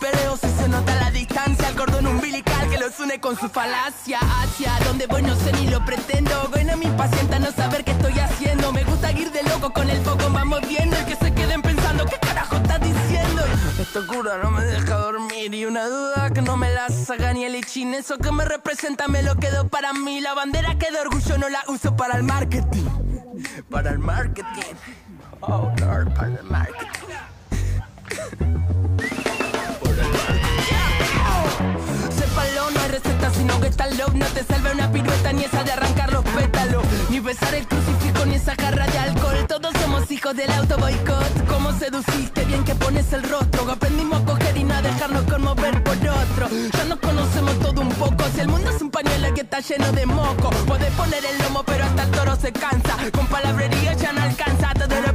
peleo 0.04 0.36
si 0.36 0.48
se 0.48 0.68
nota 0.68 0.94
la 0.96 1.10
distancia. 1.10 1.68
El 1.68 1.76
cordón 1.76 2.06
umbilical 2.06 2.68
que 2.68 2.78
los 2.78 2.98
une 3.00 3.18
con 3.20 3.38
su 3.38 3.48
falacia. 3.48 4.18
Hacia 4.20 4.78
donde 4.84 5.06
voy 5.06 5.22
no 5.22 5.34
sé 5.34 5.50
ni 5.52 5.68
lo 5.68 5.82
pretendo. 5.84 6.48
Bueno, 6.50 6.76
mi 6.76 6.88
paciente 6.88 7.38
no 7.40 7.50
saber 7.52 7.84
qué 7.84 7.92
estoy 7.92 8.18
haciendo. 8.18 8.72
Me 8.72 8.84
gusta 8.84 9.12
ir 9.12 9.30
de 9.32 9.42
loco 9.44 9.72
con 9.72 9.88
el 9.88 10.00
foco, 10.02 10.28
vamos 10.30 10.60
viendo. 10.68 10.94
Y 11.00 11.04
que 11.04 11.16
se 11.16 11.32
queden 11.32 11.62
pensando, 11.62 12.04
¿qué 12.04 12.18
carajo 12.18 12.56
estás 12.56 12.80
diciendo? 12.80 13.42
Esta 13.80 14.06
cura 14.06 14.38
no 14.42 14.50
me 14.50 14.64
deja 14.64 14.94
dormir. 14.96 15.54
Y 15.54 15.64
una 15.64 15.86
duda 15.86 16.30
que 16.30 16.42
no 16.42 16.56
me 16.58 16.70
la 16.70 16.88
saca 16.90 17.32
ni 17.32 17.44
el 17.44 17.56
ichin. 17.56 17.94
Eso 17.94 18.18
que 18.18 18.30
me 18.30 18.44
representa 18.44 19.08
me 19.08 19.22
lo 19.22 19.36
quedo 19.36 19.68
para 19.68 19.94
mí. 19.94 20.20
La 20.20 20.34
bandera 20.34 20.76
que 20.76 20.90
de 20.90 21.00
orgullo 21.00 21.38
no 21.38 21.48
la 21.48 21.62
uso 21.68 21.96
para 21.96 22.16
el 22.16 22.24
marketing. 22.24 22.84
Para 23.70 23.90
el 23.90 23.98
marketing. 23.98 24.74
Oh, 25.40 25.72
Lord, 25.78 26.12
para 26.14 26.34
el 26.34 26.44
marketing. 26.44 27.14
Receta, 32.94 33.30
sino 33.30 33.60
que 33.60 33.68
está 33.68 33.86
low. 33.90 34.10
No 34.14 34.26
te 34.26 34.44
salve 34.44 34.72
una 34.72 34.90
pirueta, 34.90 35.32
ni 35.32 35.44
esa 35.44 35.64
de 35.64 35.72
arrancar 35.72 36.12
los 36.12 36.24
pétalos. 36.24 36.84
Ni 37.10 37.20
besar 37.20 37.54
el 37.54 37.66
crucifijo, 37.66 38.24
ni 38.26 38.34
esa 38.34 38.54
jarra 38.54 38.86
de 38.86 38.98
alcohol. 38.98 39.46
Todos 39.48 39.72
somos 39.80 40.10
hijos 40.10 40.36
del 40.36 40.50
auto 40.52 40.76
boicot. 40.78 41.46
¿Cómo 41.48 41.72
seduciste? 41.72 42.44
Bien 42.44 42.62
que 42.64 42.74
pones 42.74 43.12
el 43.12 43.22
rostro. 43.24 43.70
Aprendimos 43.70 44.22
a 44.22 44.24
coger 44.24 44.56
y 44.56 44.64
no 44.64 44.74
a 44.74 44.82
dejarnos 44.82 45.24
conmover 45.24 45.82
por 45.82 45.96
otro. 45.96 46.48
Ya 46.72 46.84
nos 46.84 46.98
conocemos 47.00 47.58
todo 47.60 47.80
un 47.80 47.90
poco. 47.90 48.24
Si 48.34 48.40
el 48.40 48.48
mundo 48.48 48.70
es 48.70 48.80
un 48.80 48.90
pañuelo 48.90 49.34
que 49.34 49.40
está 49.40 49.60
lleno 49.60 49.90
de 49.92 50.06
moco, 50.06 50.50
podés 50.66 50.92
poner 50.92 51.24
el 51.24 51.38
lomo, 51.42 51.62
pero 51.64 51.84
hasta 51.84 52.02
el 52.04 52.10
toro 52.10 52.36
se 52.36 52.52
cansa. 52.52 52.96
Con 53.12 53.26
palabrería 53.26 53.94
ya 53.94 54.12
no 54.12 54.22
alcanza. 54.22 54.72
Todo 54.74 55.00
lo 55.00 55.13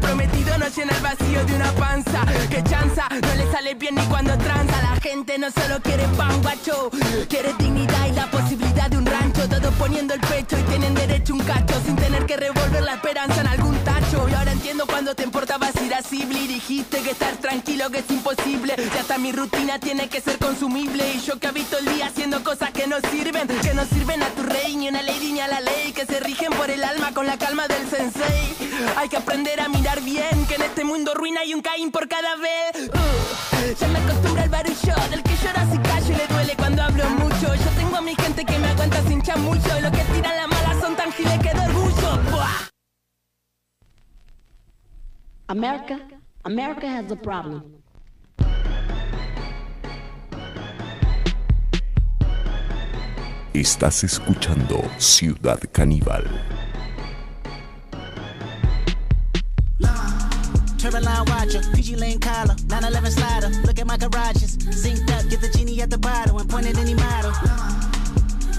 no 0.69 0.75
llena 0.75 0.95
el 0.95 1.01
vacío 1.01 1.45
de 1.45 1.55
una 1.55 1.71
panza. 1.73 2.25
Que 2.49 2.63
chanza, 2.63 3.07
no 3.09 3.35
le 3.35 3.51
sale 3.51 3.73
bien 3.75 3.95
ni 3.95 4.03
cuando 4.03 4.37
tranza. 4.37 4.81
La 4.81 4.99
gente 5.01 5.37
no 5.37 5.49
solo 5.51 5.81
quiere 5.81 6.03
pan, 6.17 6.41
guacho. 6.41 6.89
Quiere 7.27 7.53
dignidad 7.57 8.07
y 8.07 8.11
la 8.13 8.29
posibilidad 8.29 8.89
de 8.89 8.97
un 8.97 9.05
rancho. 9.05 9.47
Todos 9.47 9.73
poniendo 9.75 10.13
el 10.13 10.19
pecho 10.21 10.57
y 10.57 10.63
tienen 10.63 10.93
derecho 10.93 11.33
un 11.33 11.39
cacho. 11.39 11.75
Sin 11.85 11.95
tener 11.95 12.25
que 12.25 12.37
revolver 12.37 12.83
la 12.83 12.95
esperanza 12.95 13.41
en 13.41 13.47
algún 13.47 13.75
tacho. 13.83 14.27
Y 14.29 14.33
ahora 14.33 14.51
entiendo 14.51 14.85
cuando 14.85 15.15
te 15.15 15.23
importabas 15.23 15.75
Y 16.01 16.47
dijiste 16.47 17.01
que 17.01 17.11
estar 17.11 17.35
tranquilo 17.38 17.89
que 17.89 17.99
es 17.99 18.09
imposible. 18.09 18.73
Y 18.77 18.97
hasta 18.97 19.17
mi 19.17 19.34
rutina 19.34 19.80
tiene 19.80 20.07
que 20.07 20.21
ser 20.21 20.38
consumible. 20.38 21.03
Y 21.13 21.19
yo 21.19 21.38
que 21.39 21.47
habito 21.47 21.77
el 21.77 21.85
día 21.93 22.07
haciendo 22.07 22.41
cosas 22.41 22.71
que 22.71 22.88
no 22.88 22.95
sirven. 23.11 23.47
Que 23.61 23.73
no 23.73 23.84
sirven 23.85 24.23
a 24.23 24.30
tu 24.30 24.43
rey, 24.43 24.77
ni 24.77 24.88
una 24.88 25.01
ley 25.01 25.34
ni 25.34 25.41
a 25.41 25.49
la 25.49 25.59
ley. 25.59 25.91
Que 25.91 26.05
se 26.05 26.21
rigen 26.21 26.53
por 26.53 26.69
el 26.71 26.85
alma 26.85 27.13
con 27.13 27.27
la 27.27 27.38
calma 27.38 27.67
del 27.67 27.85
sensei. 27.89 28.55
Hay 28.95 29.09
que 29.09 29.17
aprender 29.17 29.59
a 29.59 29.67
mirar 29.67 29.99
bien. 29.99 30.45
Que 30.47 30.55
en 30.55 30.61
este 30.61 30.85
mundo 30.85 31.13
ruina 31.13 31.41
hay 31.41 31.53
un 31.53 31.61
Caín 31.61 31.91
por 31.91 32.07
cada 32.07 32.38
vez. 32.38 32.89
Uh, 32.93 33.76
ya 33.77 33.88
me 33.89 33.99
acostumbro 33.99 34.41
al 34.41 34.49
barullo 34.49 34.95
del 35.09 35.21
que 35.21 35.35
llora 35.35 35.67
si 35.69 35.77
callo 35.80 36.13
y 36.13 36.15
le 36.15 36.27
duele 36.27 36.55
cuando 36.55 36.81
hablo 36.81 37.09
mucho. 37.09 37.53
Yo 37.55 37.69
tengo 37.77 37.97
a 37.97 38.01
mi 38.01 38.15
gente 38.15 38.45
que 38.45 38.57
me 38.57 38.69
aguanta 38.69 39.03
sin 39.05 39.21
chamullo. 39.21 39.81
Los 39.81 39.91
que 39.91 40.03
tiran 40.13 40.35
la 40.38 40.47
mala 40.47 40.80
son 40.80 40.95
tan 40.95 41.11
giles 41.11 41.39
que 41.39 41.49
de. 41.49 41.69
America, 45.49 45.99
America 46.45 46.88
has 46.88 47.11
a 47.11 47.15
problem. 47.15 47.63
Estás 53.51 54.03
escuchando 54.03 54.84
Ciudad 54.99 55.59
Caníbal. 55.71 56.23
Turboline 60.77 61.26
watcher, 61.27 61.61
PG 61.73 61.97
Lane 61.97 62.19
collar, 62.19 62.55
911 62.67 63.11
slider. 63.11 63.49
Look 63.65 63.80
at 63.80 63.88
my 63.88 63.97
garages, 63.97 64.55
synced 64.57 65.09
up, 65.09 65.27
get 65.31 65.41
the 65.41 65.49
genie 65.49 65.81
at 65.81 65.89
the 65.89 65.97
bottle 65.97 66.38
and 66.38 66.47
point 66.47 66.67
at 66.67 66.77
any 66.77 66.93
model. 66.93 67.31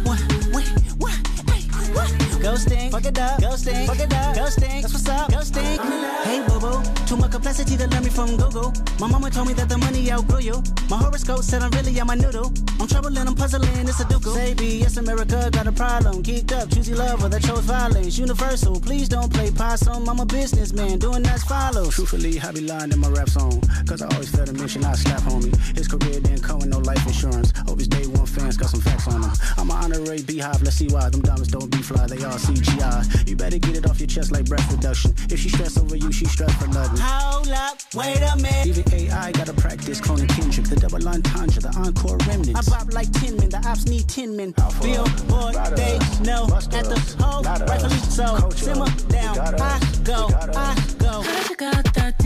What, 0.02 0.18
what, 0.50 0.66
what, 0.98 1.12
hey, 1.50 1.92
what? 1.94 2.30
Ghosting, 2.40 2.90
fuck 2.90 3.04
it 3.04 3.18
up, 3.18 3.38
ghosting, 3.38 3.86
fuck 3.86 3.98
it 3.98 4.14
up, 4.14 4.34
ghosting. 4.34 4.80
That's 4.80 4.94
what's 4.94 5.08
up, 5.08 5.30
ghosting. 5.30 5.78
Hey 6.24 6.40
boo, 6.48 6.82
too 7.06 7.16
much 7.16 7.32
capacity 7.32 7.76
to 7.76 7.86
learn 7.88 8.02
me 8.02 8.08
from 8.08 8.36
Google. 8.36 8.72
My 8.98 9.06
mama 9.06 9.30
told 9.30 9.48
me 9.48 9.54
that 9.54 9.68
the 9.68 9.76
money 9.76 10.10
outgrew 10.10 10.40
you. 10.40 10.62
My 10.88 10.96
horoscope 10.96 11.42
said 11.42 11.62
I'm 11.62 11.70
really 11.72 12.00
on 12.00 12.06
my 12.06 12.14
noodle. 12.14 12.50
I'm 12.80 12.88
troubling, 12.88 13.28
I'm 13.28 13.34
puzzling, 13.34 13.86
it's 13.86 14.00
a 14.00 14.08
ducal. 14.08 14.34
Baby, 14.34 14.80
yes, 14.80 14.96
America 14.96 15.50
got 15.52 15.66
a 15.66 15.72
problem. 15.72 16.22
Geeked 16.22 16.52
up, 16.52 16.70
choosy 16.70 16.94
lover 16.94 17.28
that 17.28 17.42
chose 17.42 17.60
violence. 17.60 18.16
Universal, 18.18 18.80
please 18.80 19.08
don't 19.08 19.30
play 19.30 19.50
possum. 19.50 20.08
I'm 20.08 20.20
a 20.20 20.24
businessman, 20.24 20.98
doing 20.98 21.26
as 21.26 21.44
follows. 21.44 21.94
Truthfully, 21.94 22.40
I 22.40 22.52
be 22.52 22.62
lying 22.62 22.90
in 22.90 23.00
my 23.00 23.08
rap 23.08 23.28
song. 23.28 23.60
Cause 23.86 24.00
I 24.00 24.08
always 24.14 24.30
felt 24.30 24.48
a 24.48 24.54
mission, 24.54 24.82
I 24.84 24.94
slap 24.94 25.20
homie. 25.22 25.54
His 25.76 25.88
career 25.88 26.20
didn't 26.20 26.42
come 26.42 26.60
with 26.60 26.68
no 26.68 26.78
life 26.78 27.06
insurance. 27.06 27.52
Hope 27.66 27.78
his 27.78 27.88
day 27.88 28.06
one 28.06 28.26
fans 28.26 28.56
got 28.56 28.70
some 28.70 28.80
facts 28.80 29.08
on 29.08 29.22
him. 29.22 29.30
I'm 29.58 29.70
an 29.70 29.76
honorary 29.76 30.22
beehive, 30.22 30.62
let's 30.62 30.76
see 30.76 30.88
why. 30.88 31.10
Them 31.10 31.20
diamonds 31.20 31.48
don't 31.48 31.70
be 31.70 31.82
fly, 31.82 32.06
they 32.06 32.22
all 32.24 32.30
CGI. 32.39 33.28
You 33.28 33.36
better 33.36 33.59
get 33.59 33.77
it 33.77 33.89
off 33.89 34.01
your 34.01 34.07
chest 34.07 34.32
like 34.32 34.47
breath 34.47 34.70
reduction. 34.70 35.15
If 35.31 35.40
she 35.40 35.48
stress 35.48 35.77
over 35.78 35.97
you, 35.97 36.12
she 36.12 36.24
stress 36.27 36.52
for 36.55 36.69
nothing. 36.69 36.98
Hold 37.01 37.48
up, 37.48 37.78
wait 37.94 38.20
a 38.23 38.36
minute. 38.36 38.66
Even 38.66 38.85
AI 38.93 39.32
gotta 39.32 39.52
practice 39.55 40.01
cloning 40.01 40.28
Kendrick. 40.28 40.66
The 40.69 40.77
double 40.77 41.07
entendre, 41.09 41.61
the 41.61 41.73
encore 41.77 42.19
remnants. 42.28 42.69
I 42.69 42.78
bop 42.78 42.93
like 42.93 43.11
tin 43.12 43.36
men, 43.36 43.48
the 43.48 43.59
ops 43.66 43.86
need 43.86 44.09
tin 44.09 44.36
men. 44.36 44.52
Billboard, 44.82 45.55
they 45.77 45.98
know 46.23 46.47
at 46.55 46.85
the 46.85 47.16
hole, 47.19 47.43
rightfully 47.43 47.97
so. 47.98 48.48
Simmer 48.51 48.90
down, 49.09 49.39
I 49.39 49.81
go, 50.05 50.28
I 50.57 50.94
go. 50.98 51.23
Heard 51.23 51.51
you 51.51 51.57
got 51.57 51.94
that 51.94 52.19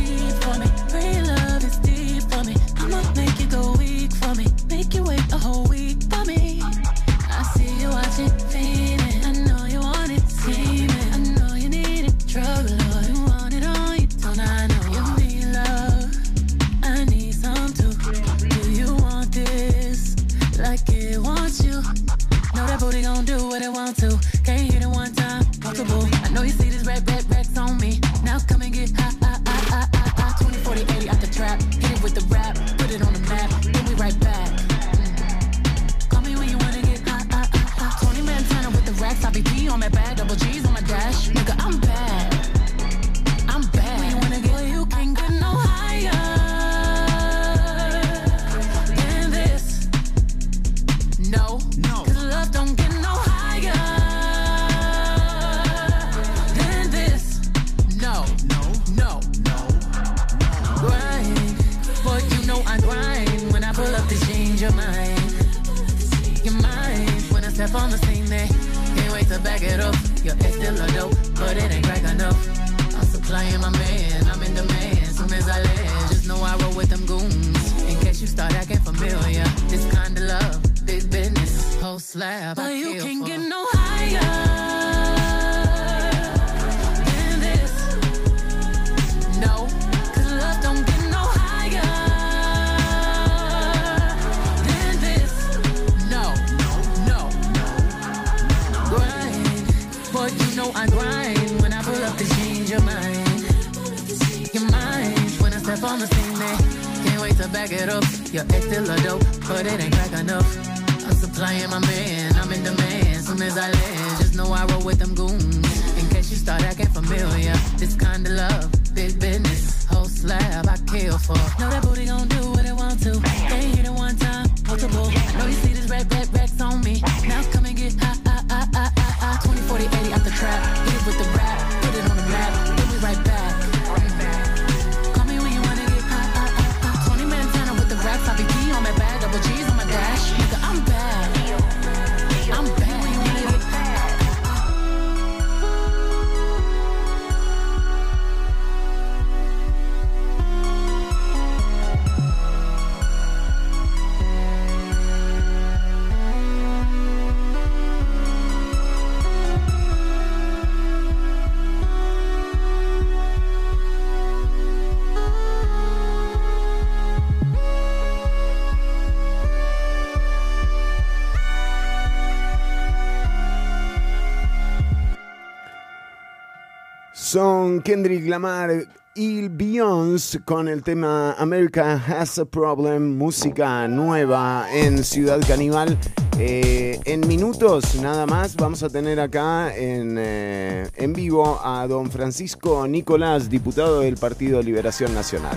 Son 177.34 177.82
Kendrick 177.82 178.28
Lamar 178.28 178.70
y 179.16 179.48
Beyoncé 179.48 180.38
con 180.44 180.68
el 180.68 180.84
tema 180.84 181.32
America 181.32 182.00
Has 182.06 182.38
a 182.38 182.44
Problem, 182.44 183.18
música 183.18 183.88
nueva 183.88 184.68
en 184.72 185.02
Ciudad 185.02 185.40
Caníbal. 185.44 185.98
Eh, 186.38 187.00
en 187.04 187.26
minutos 187.26 187.96
nada 187.96 188.24
más 188.24 188.54
vamos 188.54 188.84
a 188.84 188.88
tener 188.88 189.18
acá 189.18 189.76
en, 189.76 190.14
eh, 190.16 190.88
en 190.94 191.12
vivo 191.12 191.60
a 191.60 191.88
don 191.88 192.08
Francisco 192.08 192.86
Nicolás, 192.86 193.50
diputado 193.50 193.98
del 193.98 194.14
Partido 194.14 194.62
Liberación 194.62 195.12
Nacional. 195.12 195.56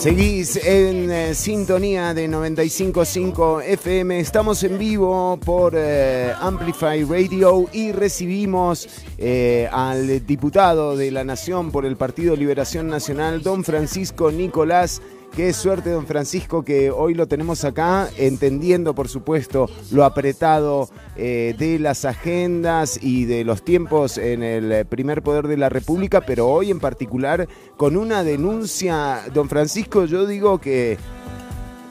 Seguís 0.00 0.56
en 0.56 1.10
eh, 1.10 1.34
sintonía 1.34 2.14
de 2.14 2.26
95.5 2.26 3.62
FM. 3.64 4.18
Estamos 4.18 4.64
en 4.64 4.78
vivo 4.78 5.38
por 5.44 5.74
eh, 5.76 6.32
Amplify 6.40 7.04
Radio 7.04 7.68
y 7.70 7.92
recibimos 7.92 8.88
eh, 9.18 9.68
al 9.70 10.24
diputado 10.24 10.96
de 10.96 11.10
la 11.10 11.22
Nación 11.22 11.70
por 11.70 11.84
el 11.84 11.96
Partido 11.96 12.34
Liberación 12.34 12.88
Nacional, 12.88 13.42
don 13.42 13.62
Francisco 13.62 14.32
Nicolás. 14.32 15.02
Qué 15.34 15.52
suerte, 15.52 15.90
don 15.90 16.06
Francisco, 16.06 16.64
que 16.64 16.90
hoy 16.90 17.14
lo 17.14 17.28
tenemos 17.28 17.64
acá, 17.64 18.08
entendiendo, 18.16 18.96
por 18.96 19.08
supuesto, 19.08 19.70
lo 19.92 20.04
apretado 20.04 20.90
eh, 21.16 21.54
de 21.56 21.78
las 21.78 22.04
agendas 22.04 22.98
y 23.00 23.26
de 23.26 23.44
los 23.44 23.62
tiempos 23.62 24.18
en 24.18 24.42
el 24.42 24.84
primer 24.86 25.22
poder 25.22 25.46
de 25.46 25.56
la 25.56 25.68
República, 25.68 26.20
pero 26.20 26.48
hoy 26.48 26.72
en 26.72 26.80
particular 26.80 27.46
con 27.76 27.96
una 27.96 28.24
denuncia, 28.24 29.20
don 29.32 29.48
Francisco, 29.48 30.04
yo 30.04 30.26
digo 30.26 30.58
que 30.58 30.98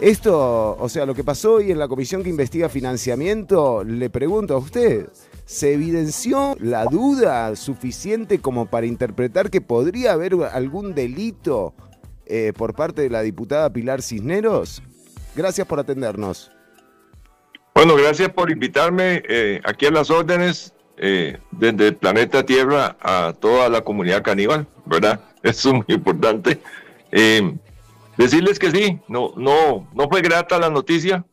esto, 0.02 0.78
o 0.78 0.90
sea, 0.90 1.06
lo 1.06 1.16
que 1.16 1.24
pasó 1.24 1.53
hoy 1.53 1.72
en 1.72 1.80
la 1.80 1.88
comisión 1.88 2.24
que 2.24 2.30
investiga 2.30 2.68
financiamiento, 2.68 3.86
le 3.86 4.10
pregunto 4.10 4.56
a 4.56 4.57
usted, 4.57 5.07
¿se 5.45 5.74
evidenció 5.74 6.57
la 6.60 6.84
duda 6.84 7.56
suficiente 7.56 8.40
como 8.40 8.66
para 8.66 8.86
interpretar 8.86 9.49
que 9.49 9.61
podría 9.61 10.11
haber 10.11 10.36
algún 10.52 10.94
delito 10.94 11.74
eh, 12.30 12.53
por 12.56 12.73
parte 12.73 13.01
de 13.01 13.10
la 13.10 13.22
diputada 13.22 13.69
Pilar 13.72 14.01
Cisneros? 14.01 14.81
Gracias 15.35 15.68
por 15.68 15.80
atendernos. 15.80 16.51
Bueno, 17.76 17.95
gracias 17.95 18.30
por 18.30 18.51
invitarme 18.51 19.23
eh, 19.30 19.61
aquí 19.64 19.85
a 19.85 19.91
las 19.91 20.10
órdenes 20.10 20.73
eh, 20.97 21.38
desde 21.51 21.88
el 21.88 21.95
planeta 21.95 22.45
Tierra 22.45 22.97
a 22.99 23.34
toda 23.39 23.69
la 23.69 23.81
comunidad 23.81 24.22
caníbal, 24.22 24.68
¿verdad? 24.85 25.22
Eso 25.43 25.69
es 25.69 25.76
muy 25.76 25.85
importante. 25.88 26.60
Eh, 27.14 27.56
decirles 28.18 28.60
que 28.60 28.72
sí, 28.72 28.99
no, 29.07 29.31
no, 29.38 29.88
no 29.93 30.10
fue 30.10 30.22
grata 30.22 30.60
la 30.60 30.69
noticia, 30.69 31.23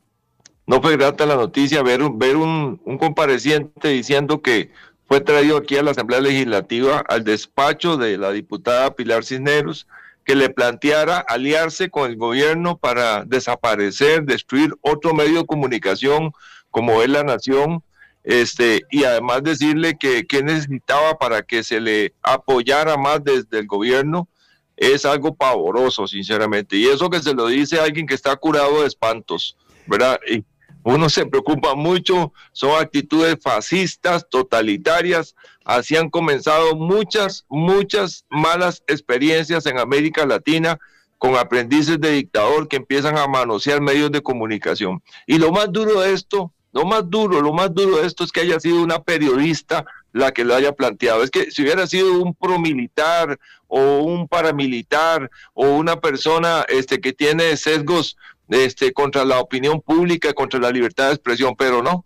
no 0.69 0.81
fue 0.81 0.97
grata 0.97 1.27
la 1.27 1.35
noticia 1.35 1.83
ver, 1.83 2.01
ver 2.15 2.37
un, 2.37 2.81
un 2.85 2.97
compareciente 2.97 3.89
diciendo 3.89 4.41
que 4.41 4.71
fue 5.09 5.21
traído 5.21 5.57
aquí 5.57 5.77
a 5.77 5.83
la 5.83 5.91
Asamblea 5.91 6.21
Legislativa 6.21 7.05
al 7.09 7.25
despacho 7.25 7.97
de 7.97 8.19
la 8.19 8.31
diputada 8.31 8.95
Pilar 8.95 9.25
Cisneros, 9.25 9.89
que 10.27 10.35
le 10.35 10.51
planteara 10.51 11.21
aliarse 11.21 11.89
con 11.89 12.11
el 12.11 12.17
gobierno 12.17 12.77
para 12.77 13.25
desaparecer, 13.25 14.25
destruir 14.25 14.75
otro 14.81 15.15
medio 15.15 15.39
de 15.39 15.47
comunicación 15.47 16.33
como 16.71 17.01
es 17.01 17.09
La 17.09 17.23
Nación, 17.23 17.83
este, 18.25 18.83
y 18.91 19.05
además 19.05 19.45
decirle 19.45 19.97
que, 19.97 20.27
que 20.27 20.43
necesitaba 20.43 21.17
para 21.17 21.43
que 21.43 21.63
se 21.63 21.81
le 21.81 22.13
apoyara 22.23 22.97
más 22.97 23.23
desde 23.23 23.61
el 23.61 23.69
gobierno, 23.69 24.29
es 24.77 25.05
algo 25.07 25.33
pavoroso, 25.33 26.09
sinceramente. 26.09 26.77
Y 26.77 26.87
eso 26.87 27.09
que 27.09 27.23
se 27.23 27.33
lo 27.33 27.47
dice 27.47 27.79
alguien 27.79 28.07
que 28.07 28.15
está 28.15 28.35
curado 28.35 28.83
de 28.83 28.89
espantos, 28.89 29.57
¿verdad? 29.87 30.19
Uno 30.87 31.09
se 31.09 31.27
preocupa 31.27 31.75
mucho, 31.75 32.33
son 32.53 32.81
actitudes 32.81 33.37
fascistas, 33.43 34.25
totalitarias, 34.31 35.35
así 35.65 35.97
han 35.97 36.09
comenzado 36.09 36.77
muchas, 36.77 37.45
muchas 37.49 38.25
malas 38.31 38.85
experiencias 38.87 39.67
en 39.67 39.81
América 39.81 40.25
Latina 40.25 40.79
con 41.19 41.35
aprendices 41.35 42.01
de 42.01 42.13
dictador 42.13 42.69
que 42.69 42.77
empiezan 42.77 43.19
a 43.19 43.27
manosear 43.27 43.81
medios 43.81 44.13
de 44.13 44.23
comunicación. 44.23 45.03
Y 45.27 45.39
lo 45.39 45.51
más 45.51 45.73
duro 45.73 46.03
de 46.03 46.13
esto, 46.13 46.53
lo 46.73 46.85
más 46.85 47.11
duro, 47.11 47.41
lo 47.41 47.53
más 47.53 47.75
duro 47.75 47.97
de 47.97 48.07
esto 48.07 48.23
es 48.23 48.31
que 48.31 48.43
haya 48.43 48.61
sido 48.61 48.81
una 48.81 49.03
periodista 49.03 49.85
la 50.13 50.31
que 50.31 50.45
lo 50.45 50.55
haya 50.55 50.71
planteado. 50.73 51.25
Es 51.25 51.33
que 51.33 51.51
si 51.51 51.63
hubiera 51.63 51.89
sido 51.89 52.21
un 52.21 52.33
promilitar 52.33 53.41
o 53.67 53.99
un 53.99 54.29
paramilitar 54.29 55.31
o 55.53 55.67
una 55.67 56.01
persona 56.01 56.65
este, 56.69 57.01
que 57.01 57.13
tiene 57.13 57.57
sesgos 57.57 58.17
este, 58.49 58.93
contra 58.93 59.25
la 59.25 59.41
opinión 59.41 59.81
pública, 59.81 60.33
contra 60.33 60.61
la 60.61 60.71
libertad 60.71 61.09
de 61.09 61.15
expresión, 61.15 61.55
pero 61.57 61.83
no, 61.83 62.05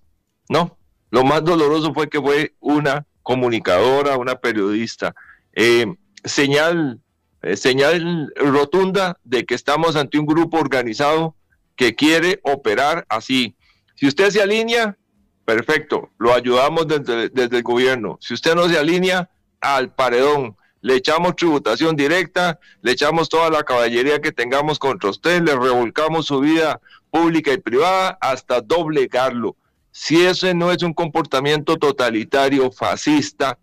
no. 0.49 0.77
Lo 1.11 1.25
más 1.25 1.45
doloroso 1.45 1.93
fue 1.93 2.09
que 2.09 2.21
fue 2.21 2.55
una 2.61 3.07
comunicadora, 3.23 4.17
una 4.17 4.37
periodista. 4.37 5.15
Eh, 5.53 5.87
señal, 6.25 7.01
eh, 7.43 7.57
señal 7.57 8.33
rotunda 8.37 9.19
de 9.25 9.45
que 9.45 9.55
estamos 9.55 9.97
ante 9.97 10.19
un 10.19 10.27
grupo 10.27 10.59
organizado 10.59 11.35
que 11.77 11.95
quiere 11.95 12.41
operar 12.43 13.07
así. 13.09 13.57
Si 13.97 14.07
usted 14.07 14.31
se 14.31 14.41
alinea, 14.41 14.97
perfecto, 15.45 16.11
lo 16.19 16.33
ayudamos 16.33 16.87
desde, 16.87 17.29
desde 17.29 17.57
el 17.59 17.63
gobierno. 17.63 18.19
Si 18.21 18.35
usted 18.35 18.55
no 18.55 18.69
se 18.69 18.79
alinea, 18.79 19.29
al 19.61 19.93
paredón 19.95 20.57
le 20.81 20.97
echamos 20.97 21.37
tributación 21.37 21.95
directa, 21.95 22.59
le 22.83 22.93
echamos 22.93 23.29
toda 23.29 23.51
la 23.51 23.63
caballería 23.63 24.21
que 24.21 24.33
tengamos 24.33 24.79
contra 24.79 25.11
usted, 25.11 25.43
le 25.43 25.55
revolcamos 25.55 26.27
su 26.27 26.41
vida 26.41 26.81
pública 27.11 27.53
y 27.53 27.59
privada 27.59 28.17
hasta 28.21 28.61
doblegarlo. 28.61 29.57
Si 29.93 30.25
ese 30.25 30.55
no 30.55 30.71
es 30.73 30.83
un 30.83 30.95
comportamiento 30.95 31.77
totalitario, 31.77 32.71
fascista, 32.71 33.59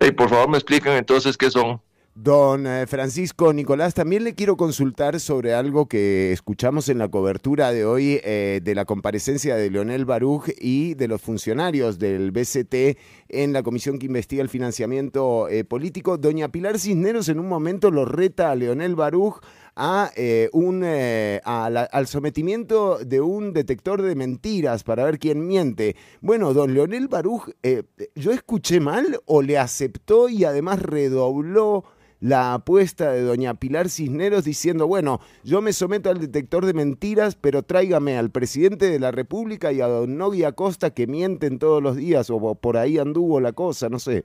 hey, 0.00 0.10
por 0.10 0.30
favor 0.30 0.48
me 0.48 0.58
explican 0.58 0.94
entonces 0.94 1.36
qué 1.36 1.50
son. 1.50 1.80
Don 2.16 2.64
eh, 2.68 2.86
Francisco 2.86 3.52
Nicolás, 3.52 3.92
también 3.92 4.22
le 4.22 4.36
quiero 4.36 4.56
consultar 4.56 5.18
sobre 5.18 5.52
algo 5.52 5.86
que 5.86 6.30
escuchamos 6.30 6.88
en 6.88 6.98
la 6.98 7.08
cobertura 7.08 7.72
de 7.72 7.84
hoy 7.84 8.20
eh, 8.22 8.60
de 8.62 8.74
la 8.76 8.84
comparecencia 8.84 9.56
de 9.56 9.68
Leonel 9.68 10.04
Baruch 10.04 10.48
y 10.60 10.94
de 10.94 11.08
los 11.08 11.20
funcionarios 11.20 11.98
del 11.98 12.30
BCT 12.30 12.96
en 13.30 13.52
la 13.52 13.64
comisión 13.64 13.98
que 13.98 14.06
investiga 14.06 14.42
el 14.44 14.48
financiamiento 14.48 15.48
eh, 15.48 15.64
político. 15.64 16.16
Doña 16.16 16.52
Pilar 16.52 16.78
Cisneros 16.78 17.28
en 17.28 17.40
un 17.40 17.48
momento 17.48 17.90
lo 17.90 18.04
reta 18.04 18.52
a 18.52 18.54
Leonel 18.54 18.94
Baruch 18.94 19.40
a, 19.74 20.12
un, 20.52 20.84
al 20.84 22.06
sometimiento 22.06 22.98
de 22.98 23.20
un 23.20 23.52
detector 23.52 24.02
de 24.02 24.14
mentiras 24.14 24.84
para 24.84 25.04
ver 25.04 25.18
quién 25.18 25.48
miente. 25.48 25.96
Bueno, 26.20 26.54
don 26.54 26.74
Leonel 26.74 27.08
Baruch, 27.08 27.50
¿yo 28.14 28.30
escuché 28.30 28.78
mal 28.78 29.18
o 29.24 29.42
le 29.42 29.58
aceptó 29.58 30.28
y 30.28 30.44
además 30.44 30.80
redobló 30.80 31.82
la 32.24 32.54
apuesta 32.54 33.12
de 33.12 33.20
doña 33.20 33.52
Pilar 33.52 33.90
Cisneros 33.90 34.44
diciendo, 34.44 34.86
bueno, 34.86 35.20
yo 35.42 35.60
me 35.60 35.74
someto 35.74 36.08
al 36.08 36.20
detector 36.20 36.64
de 36.64 36.72
mentiras, 36.72 37.36
pero 37.38 37.62
tráigame 37.62 38.16
al 38.16 38.30
presidente 38.30 38.88
de 38.88 38.98
la 38.98 39.10
República 39.10 39.72
y 39.72 39.82
a 39.82 39.88
don 39.88 40.16
Nogui 40.16 40.44
Acosta 40.44 40.88
que 40.88 41.06
mienten 41.06 41.58
todos 41.58 41.82
los 41.82 41.96
días, 41.96 42.30
o 42.30 42.54
por 42.54 42.78
ahí 42.78 42.96
anduvo 42.96 43.42
la 43.42 43.52
cosa, 43.52 43.90
no 43.90 43.98
sé. 43.98 44.24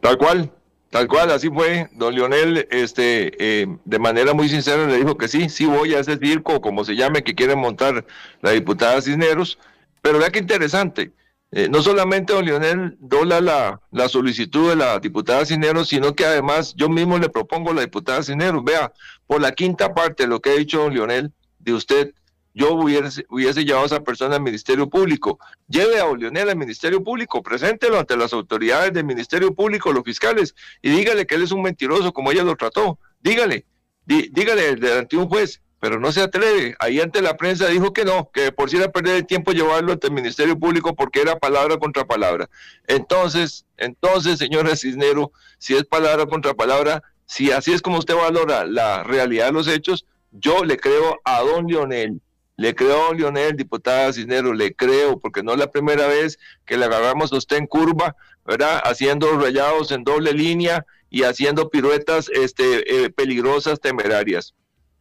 Tal 0.00 0.18
cual, 0.18 0.50
tal 0.90 1.06
cual, 1.06 1.30
así 1.30 1.48
fue. 1.48 1.88
Don 1.92 2.12
Leonel, 2.12 2.66
este, 2.72 3.30
eh, 3.38 3.68
de 3.84 3.98
manera 4.00 4.34
muy 4.34 4.48
sincera 4.48 4.84
le 4.88 4.96
dijo 4.96 5.16
que 5.16 5.28
sí, 5.28 5.48
sí 5.48 5.64
voy 5.64 5.94
a 5.94 6.00
ese 6.00 6.18
circo, 6.18 6.60
como 6.60 6.84
se 6.84 6.96
llame, 6.96 7.22
que 7.22 7.36
quiere 7.36 7.54
montar 7.54 8.04
la 8.42 8.50
diputada 8.50 9.00
Cisneros, 9.00 9.60
pero 10.02 10.18
vea 10.18 10.30
qué 10.30 10.40
interesante 10.40 11.12
eh, 11.52 11.68
no 11.68 11.80
solamente 11.80 12.32
don 12.32 12.44
Leonel 12.44 12.96
dobla 12.98 13.40
la, 13.40 14.08
solicitud 14.08 14.70
de 14.70 14.76
la 14.76 14.98
diputada 14.98 15.46
Cineros, 15.46 15.88
sino 15.88 16.14
que 16.14 16.24
además 16.24 16.74
yo 16.76 16.88
mismo 16.88 17.18
le 17.18 17.28
propongo 17.28 17.70
a 17.70 17.74
la 17.74 17.80
diputada 17.82 18.22
Cineros, 18.22 18.64
vea, 18.64 18.92
por 19.26 19.40
la 19.40 19.52
quinta 19.52 19.94
parte 19.94 20.24
de 20.24 20.28
lo 20.28 20.40
que 20.40 20.50
ha 20.50 20.54
dicho 20.54 20.80
don 20.80 20.92
Leonel, 20.92 21.32
de 21.58 21.72
usted, 21.72 22.14
yo 22.52 22.72
hubiese, 22.72 23.24
hubiese 23.28 23.64
llevado 23.64 23.84
a 23.84 23.86
esa 23.86 24.00
persona 24.00 24.36
al 24.36 24.42
Ministerio 24.42 24.88
Público. 24.88 25.38
Lleve 25.68 26.00
a 26.00 26.06
don 26.06 26.18
Leonel 26.18 26.48
al 26.48 26.56
Ministerio 26.56 27.02
Público, 27.02 27.42
preséntelo 27.42 27.98
ante 27.98 28.16
las 28.16 28.32
autoridades 28.32 28.92
del 28.92 29.04
Ministerio 29.04 29.54
Público, 29.54 29.92
los 29.92 30.04
fiscales, 30.04 30.54
y 30.82 30.90
dígale 30.90 31.26
que 31.26 31.36
él 31.36 31.42
es 31.42 31.52
un 31.52 31.62
mentiroso 31.62 32.12
como 32.12 32.32
ella 32.32 32.42
lo 32.42 32.56
trató. 32.56 32.98
Dígale, 33.20 33.66
dígale 34.04 34.76
delante 34.76 35.16
de 35.16 35.22
un 35.22 35.28
juez, 35.28 35.60
pero 35.86 36.00
no 36.00 36.10
se 36.10 36.20
atreve. 36.20 36.74
Ahí 36.80 36.98
ante 36.98 37.22
la 37.22 37.36
prensa 37.36 37.68
dijo 37.68 37.92
que 37.92 38.04
no, 38.04 38.28
que 38.32 38.50
por 38.50 38.68
si 38.68 38.76
era 38.76 38.90
perder 38.90 39.18
el 39.18 39.24
tiempo 39.24 39.52
llevarlo 39.52 39.92
ante 39.92 40.08
el 40.08 40.12
Ministerio 40.12 40.58
Público 40.58 40.96
porque 40.96 41.20
era 41.20 41.38
palabra 41.38 41.76
contra 41.76 42.04
palabra. 42.04 42.50
Entonces, 42.88 43.64
entonces, 43.76 44.40
señora 44.40 44.74
Cisnero, 44.74 45.30
si 45.58 45.76
es 45.76 45.84
palabra 45.84 46.26
contra 46.26 46.54
palabra, 46.54 47.04
si 47.24 47.52
así 47.52 47.72
es 47.72 47.82
como 47.82 47.98
usted 47.98 48.16
valora 48.16 48.66
la 48.66 49.04
realidad 49.04 49.46
de 49.46 49.52
los 49.52 49.68
hechos, 49.68 50.06
yo 50.32 50.64
le 50.64 50.76
creo 50.76 51.20
a 51.24 51.42
don 51.42 51.68
Lionel. 51.68 52.20
Le 52.56 52.74
creo 52.74 53.04
a 53.04 53.06
don 53.06 53.18
Lionel, 53.18 53.54
diputada 53.54 54.12
Cisnero, 54.12 54.54
le 54.54 54.74
creo, 54.74 55.20
porque 55.20 55.44
no 55.44 55.52
es 55.52 55.58
la 55.58 55.70
primera 55.70 56.08
vez 56.08 56.40
que 56.64 56.76
le 56.76 56.86
agarramos 56.86 57.32
a 57.32 57.36
usted 57.36 57.58
en 57.58 57.68
curva, 57.68 58.16
¿verdad? 58.44 58.80
Haciendo 58.82 59.38
rayados 59.38 59.92
en 59.92 60.02
doble 60.02 60.32
línea 60.32 60.84
y 61.10 61.22
haciendo 61.22 61.70
piruetas 61.70 62.28
este, 62.28 63.04
eh, 63.04 63.10
peligrosas, 63.10 63.80
temerarias. 63.80 64.52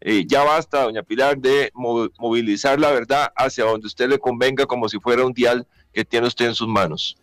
Eh, 0.01 0.25
ya 0.27 0.43
basta, 0.43 0.83
doña 0.83 1.03
Pilar, 1.03 1.37
de 1.37 1.71
movilizar 1.73 2.79
la 2.79 2.91
verdad 2.91 3.31
hacia 3.35 3.65
donde 3.65 3.87
usted 3.87 4.09
le 4.09 4.19
convenga 4.19 4.65
como 4.65 4.87
si 4.89 4.99
fuera 4.99 5.25
un 5.25 5.33
dial 5.33 5.65
que 5.93 6.05
tiene 6.05 6.27
usted 6.27 6.45
en 6.45 6.55
sus 6.55 6.67
manos 6.67 7.17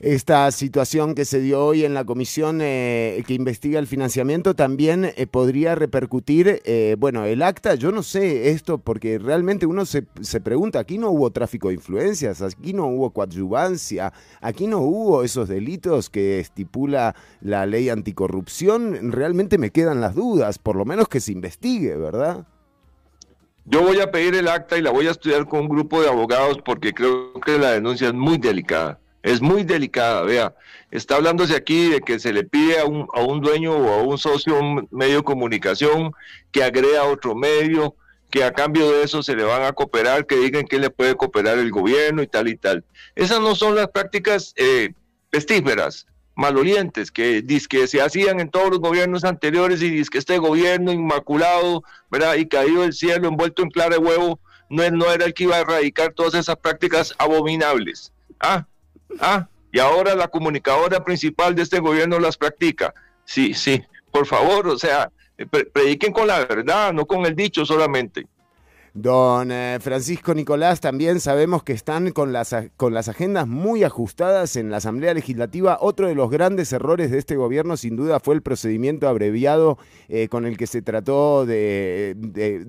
esta 0.00 0.48
situación 0.52 1.14
que 1.14 1.24
se 1.24 1.40
dio 1.40 1.64
hoy 1.64 1.84
en 1.84 1.92
la 1.92 2.04
comisión 2.04 2.60
eh, 2.62 3.24
que 3.26 3.34
investiga 3.34 3.80
el 3.80 3.88
financiamiento 3.88 4.54
también 4.54 5.12
eh, 5.16 5.26
podría 5.26 5.74
repercutir, 5.74 6.62
eh, 6.64 6.94
bueno, 6.98 7.24
el 7.24 7.42
acta, 7.42 7.74
yo 7.74 7.90
no 7.90 8.04
sé 8.04 8.50
esto, 8.50 8.78
porque 8.78 9.18
realmente 9.18 9.66
uno 9.66 9.84
se, 9.86 10.06
se, 10.20 10.40
pregunta, 10.40 10.78
aquí 10.78 10.98
no 10.98 11.10
hubo 11.10 11.30
tráfico 11.30 11.68
de 11.68 11.74
influencias, 11.74 12.42
aquí 12.42 12.72
no 12.72 12.86
hubo 12.86 13.10
coadyuvancia, 13.10 14.12
aquí 14.40 14.68
no 14.68 14.78
hubo 14.78 15.24
esos 15.24 15.48
delitos 15.48 16.10
que 16.10 16.38
estipula 16.38 17.16
la 17.40 17.66
ley 17.66 17.88
anticorrupción, 17.88 19.10
realmente 19.10 19.58
me 19.58 19.70
quedan 19.70 20.00
las 20.00 20.14
dudas, 20.14 20.58
por 20.60 20.76
lo 20.76 20.84
menos 20.84 21.08
que 21.08 21.18
se 21.18 21.32
investigue, 21.32 21.96
¿verdad? 21.96 22.46
Yo 23.64 23.82
voy 23.82 24.00
a 24.00 24.12
pedir 24.12 24.36
el 24.36 24.48
acta 24.48 24.78
y 24.78 24.82
la 24.82 24.92
voy 24.92 25.08
a 25.08 25.10
estudiar 25.10 25.46
con 25.46 25.62
un 25.62 25.68
grupo 25.68 26.00
de 26.00 26.08
abogados 26.08 26.58
porque 26.64 26.94
creo 26.94 27.32
que 27.44 27.58
la 27.58 27.72
denuncia 27.72 28.08
es 28.08 28.14
muy 28.14 28.38
delicada 28.38 29.00
es 29.22 29.40
muy 29.40 29.64
delicada, 29.64 30.22
vea. 30.22 30.54
Está 30.90 31.16
hablándose 31.16 31.54
aquí 31.54 31.90
de 31.90 32.00
que 32.00 32.18
se 32.18 32.32
le 32.32 32.44
pide 32.44 32.78
a 32.78 32.84
un, 32.84 33.06
a 33.12 33.20
un 33.20 33.40
dueño 33.40 33.76
o 33.76 33.92
a 33.92 34.02
un 34.02 34.16
socio 34.18 34.58
un 34.58 34.88
medio 34.90 35.16
de 35.18 35.22
comunicación 35.22 36.12
que 36.50 36.62
agrega 36.62 37.04
otro 37.04 37.34
medio, 37.34 37.94
que 38.30 38.44
a 38.44 38.52
cambio 38.52 38.90
de 38.90 39.02
eso 39.02 39.22
se 39.22 39.34
le 39.34 39.44
van 39.44 39.62
a 39.62 39.72
cooperar, 39.72 40.26
que 40.26 40.36
digan 40.36 40.66
que 40.66 40.78
le 40.78 40.90
puede 40.90 41.14
cooperar 41.14 41.58
el 41.58 41.70
gobierno 41.70 42.22
y 42.22 42.26
tal 42.26 42.48
y 42.48 42.56
tal. 42.56 42.84
Esas 43.14 43.40
no 43.40 43.54
son 43.54 43.74
las 43.74 43.88
prácticas 43.88 44.54
eh, 44.56 44.92
pestíferas, 45.30 46.06
malolientes, 46.34 47.10
que, 47.10 47.44
que 47.68 47.86
se 47.86 48.00
hacían 48.00 48.40
en 48.40 48.50
todos 48.50 48.70
los 48.70 48.80
gobiernos 48.80 49.24
anteriores 49.24 49.82
y 49.82 50.02
que 50.04 50.18
este 50.18 50.38
gobierno 50.38 50.92
inmaculado, 50.92 51.82
¿verdad? 52.10 52.36
Y 52.36 52.46
caído 52.46 52.82
del 52.82 52.92
cielo, 52.92 53.28
envuelto 53.28 53.62
en 53.62 53.70
clara 53.70 53.96
de 53.96 53.98
huevo, 53.98 54.38
no, 54.70 54.88
no 54.90 55.10
era 55.10 55.24
el 55.24 55.34
que 55.34 55.44
iba 55.44 55.56
a 55.56 55.60
erradicar 55.60 56.12
todas 56.12 56.34
esas 56.34 56.56
prácticas 56.56 57.14
abominables. 57.18 58.12
Ah, 58.40 58.66
Ah, 59.20 59.48
y 59.72 59.78
ahora 59.78 60.14
la 60.14 60.28
comunicadora 60.28 61.04
principal 61.04 61.54
de 61.54 61.62
este 61.62 61.80
gobierno 61.80 62.18
las 62.18 62.36
practica. 62.36 62.94
Sí, 63.24 63.54
sí, 63.54 63.82
por 64.10 64.26
favor, 64.26 64.68
o 64.68 64.78
sea, 64.78 65.10
prediquen 65.72 66.12
con 66.12 66.26
la 66.26 66.40
verdad, 66.40 66.92
no 66.92 67.06
con 67.06 67.26
el 67.26 67.36
dicho 67.36 67.64
solamente. 67.64 68.26
Don 69.00 69.52
eh, 69.52 69.78
Francisco 69.80 70.34
Nicolás, 70.34 70.80
también 70.80 71.20
sabemos 71.20 71.62
que 71.62 71.72
están 71.72 72.10
con 72.10 72.32
las, 72.32 72.52
con 72.76 72.94
las 72.94 73.06
agendas 73.06 73.46
muy 73.46 73.84
ajustadas 73.84 74.56
en 74.56 74.72
la 74.72 74.78
Asamblea 74.78 75.14
Legislativa. 75.14 75.78
Otro 75.80 76.08
de 76.08 76.16
los 76.16 76.28
grandes 76.30 76.72
errores 76.72 77.12
de 77.12 77.18
este 77.18 77.36
gobierno, 77.36 77.76
sin 77.76 77.94
duda, 77.94 78.18
fue 78.18 78.34
el 78.34 78.42
procedimiento 78.42 79.06
abreviado 79.06 79.78
eh, 80.08 80.26
con 80.26 80.46
el 80.46 80.56
que 80.56 80.66
se 80.66 80.82
trató 80.82 81.46
de, 81.46 82.16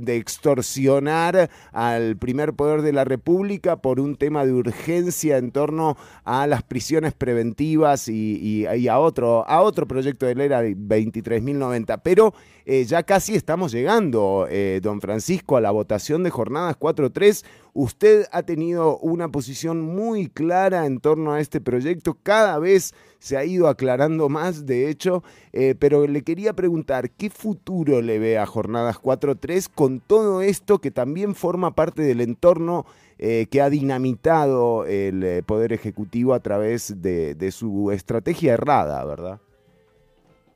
extorsionar 0.05 1.49
al 1.71 2.15
primer 2.17 2.53
poder 2.53 2.83
de 2.83 2.93
la 2.93 3.05
República 3.05 3.77
por 3.77 3.99
un 3.99 4.15
tema 4.15 4.45
de 4.45 4.53
urgencia 4.53 5.37
en 5.37 5.49
torno 5.49 5.97
a 6.25 6.45
las 6.45 6.61
prisiones 6.61 7.13
preventivas 7.13 8.07
y, 8.07 8.67
a, 8.87 8.99
otro, 8.99 9.47
a 9.47 9.61
otro 9.61 9.87
proyecto 9.87 10.27
de 10.27 10.35
ley, 10.35 10.45
era 10.45 10.61
23.090. 10.61 12.01
Pero 12.03 12.35
eh, 12.69 12.85
ya 12.85 13.03
casi 13.03 13.35
estamos 13.35 13.71
llegando, 13.71 14.47
don 14.81 15.01
Francisco, 15.01 15.57
a 15.57 15.61
la 15.61 15.71
votación 15.71 16.23
de 16.23 16.29
jornadas 16.29 16.77
4.3. 16.79 17.43
Usted 17.73 18.25
ha 18.31 18.43
tenido 18.43 18.97
una 18.99 19.29
posición 19.29 19.81
muy 19.81 20.27
clara 20.27 20.85
en 20.85 20.99
torno 20.99 21.33
a 21.33 21.39
este 21.39 21.61
proyecto, 21.61 22.17
cada 22.21 22.59
vez 22.59 22.93
se 23.19 23.37
ha 23.37 23.45
ido 23.45 23.67
aclarando 23.67 24.29
más, 24.29 24.65
de 24.65 24.89
hecho, 24.89 25.23
eh, 25.53 25.75
pero 25.77 26.07
le 26.07 26.23
quería 26.23 26.53
preguntar, 26.53 27.11
¿qué 27.11 27.29
futuro 27.29 28.01
le 28.01 28.17
ve 28.17 28.37
a 28.37 28.45
jornadas 28.45 28.97
4.3 28.99 29.69
con 29.73 29.99
todo 29.99 30.41
esto 30.41 30.79
que 30.79 30.89
también 30.89 31.35
forma 31.35 31.75
parte 31.75 32.01
del 32.01 32.21
entorno 32.21 32.85
eh, 33.17 33.47
que 33.51 33.61
ha 33.61 33.69
dinamitado 33.69 34.85
el 34.85 35.23
eh, 35.23 35.43
Poder 35.43 35.73
Ejecutivo 35.73 36.33
a 36.33 36.39
través 36.39 37.01
de, 37.01 37.35
de 37.35 37.51
su 37.51 37.91
estrategia 37.91 38.53
errada, 38.53 39.03
¿verdad? 39.03 39.41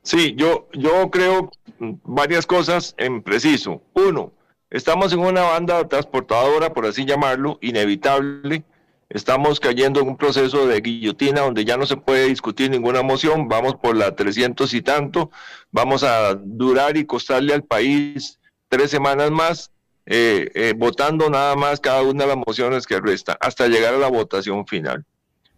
Sí, 0.03 0.35
yo, 0.37 0.67
yo 0.73 1.09
creo 1.09 1.49
varias 1.79 2.45
cosas 2.45 2.93
en 2.97 3.23
preciso. 3.23 3.81
Uno, 3.93 4.33
estamos 4.69 5.13
en 5.13 5.19
una 5.19 5.43
banda 5.43 5.87
transportadora, 5.87 6.73
por 6.73 6.85
así 6.85 7.05
llamarlo, 7.05 7.57
inevitable. 7.61 8.63
Estamos 9.09 9.59
cayendo 9.59 10.01
en 10.01 10.09
un 10.09 10.17
proceso 10.17 10.67
de 10.67 10.81
guillotina 10.81 11.41
donde 11.41 11.63
ya 11.63 11.77
no 11.77 11.85
se 11.85 11.95
puede 11.95 12.27
discutir 12.27 12.69
ninguna 12.69 13.01
moción. 13.01 13.47
Vamos 13.47 13.75
por 13.75 13.95
la 13.95 14.13
300 14.13 14.73
y 14.73 14.81
tanto. 14.81 15.31
Vamos 15.71 16.03
a 16.03 16.35
durar 16.35 16.97
y 16.97 17.05
costarle 17.05 17.53
al 17.53 17.63
país 17.63 18.39
tres 18.67 18.91
semanas 18.91 19.31
más, 19.31 19.71
eh, 20.05 20.49
eh, 20.53 20.73
votando 20.75 21.29
nada 21.29 21.55
más 21.55 21.79
cada 21.79 22.01
una 22.01 22.23
de 22.25 22.35
las 22.35 22.43
mociones 22.45 22.87
que 22.87 22.99
resta, 22.99 23.37
hasta 23.39 23.67
llegar 23.67 23.93
a 23.93 23.99
la 23.99 24.09
votación 24.09 24.67
final. 24.67 25.05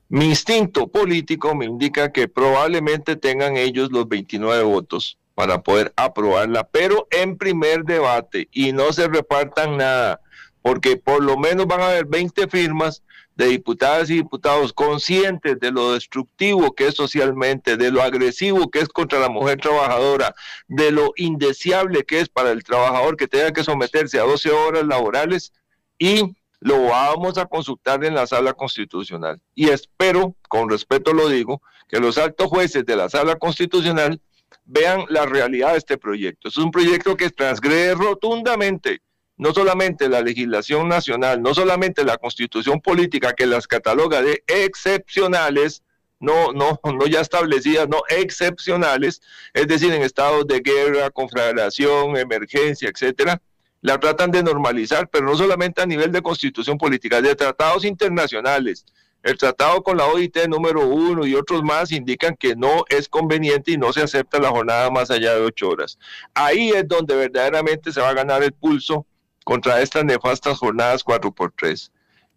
Mi 0.07 0.25
instinto 0.25 0.87
político 0.87 1.55
me 1.55 1.65
indica 1.65 2.11
que 2.11 2.27
probablemente 2.27 3.15
tengan 3.15 3.57
ellos 3.57 3.91
los 3.91 4.07
29 4.07 4.63
votos 4.63 5.17
para 5.33 5.63
poder 5.63 5.93
aprobarla, 5.95 6.67
pero 6.67 7.07
en 7.11 7.37
primer 7.37 7.83
debate 7.83 8.47
y 8.51 8.71
no 8.71 8.93
se 8.93 9.07
repartan 9.07 9.77
nada, 9.77 10.21
porque 10.61 10.95
por 10.95 11.23
lo 11.23 11.37
menos 11.37 11.65
van 11.65 11.81
a 11.81 11.87
haber 11.87 12.05
20 12.05 12.47
firmas 12.47 13.03
de 13.35 13.47
diputadas 13.47 14.09
y 14.09 14.15
diputados 14.15 14.71
conscientes 14.71 15.59
de 15.59 15.71
lo 15.71 15.93
destructivo 15.93 16.73
que 16.73 16.87
es 16.87 16.95
socialmente, 16.95 17.75
de 17.75 17.91
lo 17.91 18.01
agresivo 18.01 18.69
que 18.69 18.79
es 18.79 18.87
contra 18.87 19.19
la 19.19 19.29
mujer 19.29 19.59
trabajadora, 19.59 20.33
de 20.67 20.91
lo 20.91 21.13
indeseable 21.17 22.03
que 22.03 22.21
es 22.21 22.29
para 22.29 22.51
el 22.51 22.63
trabajador 22.63 23.17
que 23.17 23.27
tenga 23.27 23.51
que 23.51 23.63
someterse 23.63 24.19
a 24.19 24.23
12 24.23 24.51
horas 24.51 24.85
laborales 24.85 25.51
y 25.97 26.35
lo 26.59 26.85
vamos 26.85 27.37
a 27.37 27.45
consultar 27.45 28.03
en 28.03 28.15
la 28.15 28.27
sala 28.27 28.53
constitucional. 28.53 29.41
Y 29.53 29.69
espero, 29.69 30.35
con 30.49 30.69
respeto 30.69 31.13
lo 31.13 31.29
digo, 31.29 31.61
que 31.87 31.99
los 31.99 32.17
altos 32.17 32.47
jueces 32.47 32.85
de 32.85 32.95
la 32.95 33.09
sala 33.09 33.35
constitucional 33.35 34.19
vean 34.65 35.05
la 35.09 35.25
realidad 35.25 35.73
de 35.73 35.77
este 35.77 35.97
proyecto. 35.97 36.49
Es 36.49 36.57
un 36.57 36.71
proyecto 36.71 37.15
que 37.15 37.29
transgrede 37.29 37.93
rotundamente 37.93 39.01
no 39.37 39.53
solamente 39.53 40.07
la 40.09 40.21
legislación 40.21 40.87
nacional, 40.87 41.41
no 41.41 41.53
solamente 41.53 42.03
la 42.05 42.17
constitución 42.17 42.79
política 42.79 43.33
que 43.33 43.45
las 43.45 43.67
cataloga 43.67 44.21
de 44.21 44.43
excepcionales, 44.47 45.83
no, 46.19 46.53
no, 46.53 46.79
no 46.83 47.05
ya 47.07 47.21
establecidas, 47.21 47.87
no 47.89 48.01
excepcionales, 48.09 49.21
es 49.53 49.67
decir, 49.67 49.93
en 49.93 50.03
estados 50.03 50.47
de 50.47 50.61
guerra, 50.61 51.09
conflagración, 51.09 52.17
emergencia, 52.17 52.89
etcétera, 52.89 53.41
la 53.81 53.99
tratan 53.99 54.31
de 54.31 54.43
normalizar, 54.43 55.07
pero 55.09 55.25
no 55.25 55.35
solamente 55.35 55.81
a 55.81 55.85
nivel 55.85 56.11
de 56.11 56.21
constitución 56.21 56.77
política, 56.77 57.21
de 57.21 57.35
tratados 57.35 57.85
internacionales. 57.85 58.85
El 59.23 59.37
tratado 59.37 59.81
con 59.81 59.97
la 59.97 60.05
OIT 60.05 60.47
número 60.47 60.87
uno 60.87 61.25
y 61.25 61.33
otros 61.33 61.63
más 61.63 61.91
indican 61.91 62.35
que 62.35 62.55
no 62.55 62.85
es 62.89 63.09
conveniente 63.09 63.71
y 63.71 63.77
no 63.77 63.91
se 63.91 64.03
acepta 64.03 64.39
la 64.39 64.49
jornada 64.49 64.91
más 64.91 65.09
allá 65.09 65.33
de 65.33 65.41
ocho 65.41 65.69
horas. 65.69 65.97
Ahí 66.35 66.69
es 66.69 66.87
donde 66.87 67.15
verdaderamente 67.15 67.91
se 67.91 68.01
va 68.01 68.09
a 68.09 68.13
ganar 68.13 68.43
el 68.43 68.51
pulso 68.53 69.05
contra 69.43 69.81
estas 69.81 70.05
nefastas 70.05 70.59
jornadas 70.59 71.03
4x3. 71.03 71.89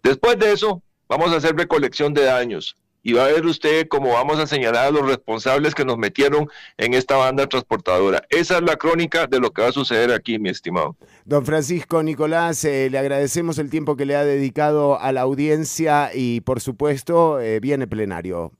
Después 0.03 0.39
de 0.39 0.53
eso, 0.53 0.83
vamos 1.09 1.33
a 1.33 1.37
hacer 1.37 1.57
recolección 1.57 2.15
de 2.15 2.25
daños 2.25 2.75
y 3.09 3.15
va 3.15 3.25
a 3.25 3.29
ver 3.29 3.47
usted 3.47 3.89
cómo 3.89 4.13
vamos 4.13 4.39
a 4.39 4.47
señalar 4.47 4.89
a 4.89 4.91
los 4.91 5.07
responsables 5.07 5.75
que 5.75 5.83
nos 5.83 5.97
metieron 5.97 6.47
en 6.77 6.93
esta 6.93 7.17
banda 7.17 7.47
transportadora. 7.47 8.23
Esa 8.29 8.59
es 8.59 8.63
la 8.63 8.77
crónica 8.77 9.27
de 9.27 9.41
lo 9.41 9.51
que 9.51 9.63
va 9.63 9.69
a 9.69 9.73
suceder 9.73 10.13
aquí, 10.13 10.39
mi 10.39 10.51
estimado. 10.51 10.95
Don 11.25 11.47
Francisco 11.47 12.03
Nicolás, 12.03 12.63
eh, 12.67 12.91
le 12.91 12.99
agradecemos 12.99 13.57
el 13.57 13.71
tiempo 13.71 13.97
que 13.97 14.05
le 14.05 14.15
ha 14.15 14.27
dedicado 14.27 15.01
a 15.01 15.11
la 15.13 15.23
audiencia 15.23 16.11
y 16.13 16.43
por 16.43 16.61
supuesto 16.61 17.41
eh, 17.41 17.61
viene 17.61 17.87
plenario. 17.87 18.53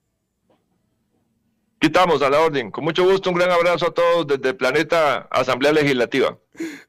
Quitamos 1.81 2.23
a 2.23 2.31
la 2.31 2.41
orden. 2.41 2.73
Con 2.73 2.83
mucho 2.83 3.05
gusto, 3.05 3.31
un 3.31 3.37
gran 3.37 3.53
abrazo 3.53 3.87
a 3.87 3.95
todos 3.95 4.27
desde 4.27 4.53
Planeta 4.53 5.29
Asamblea 5.31 5.73
Legislativa. 5.73 6.37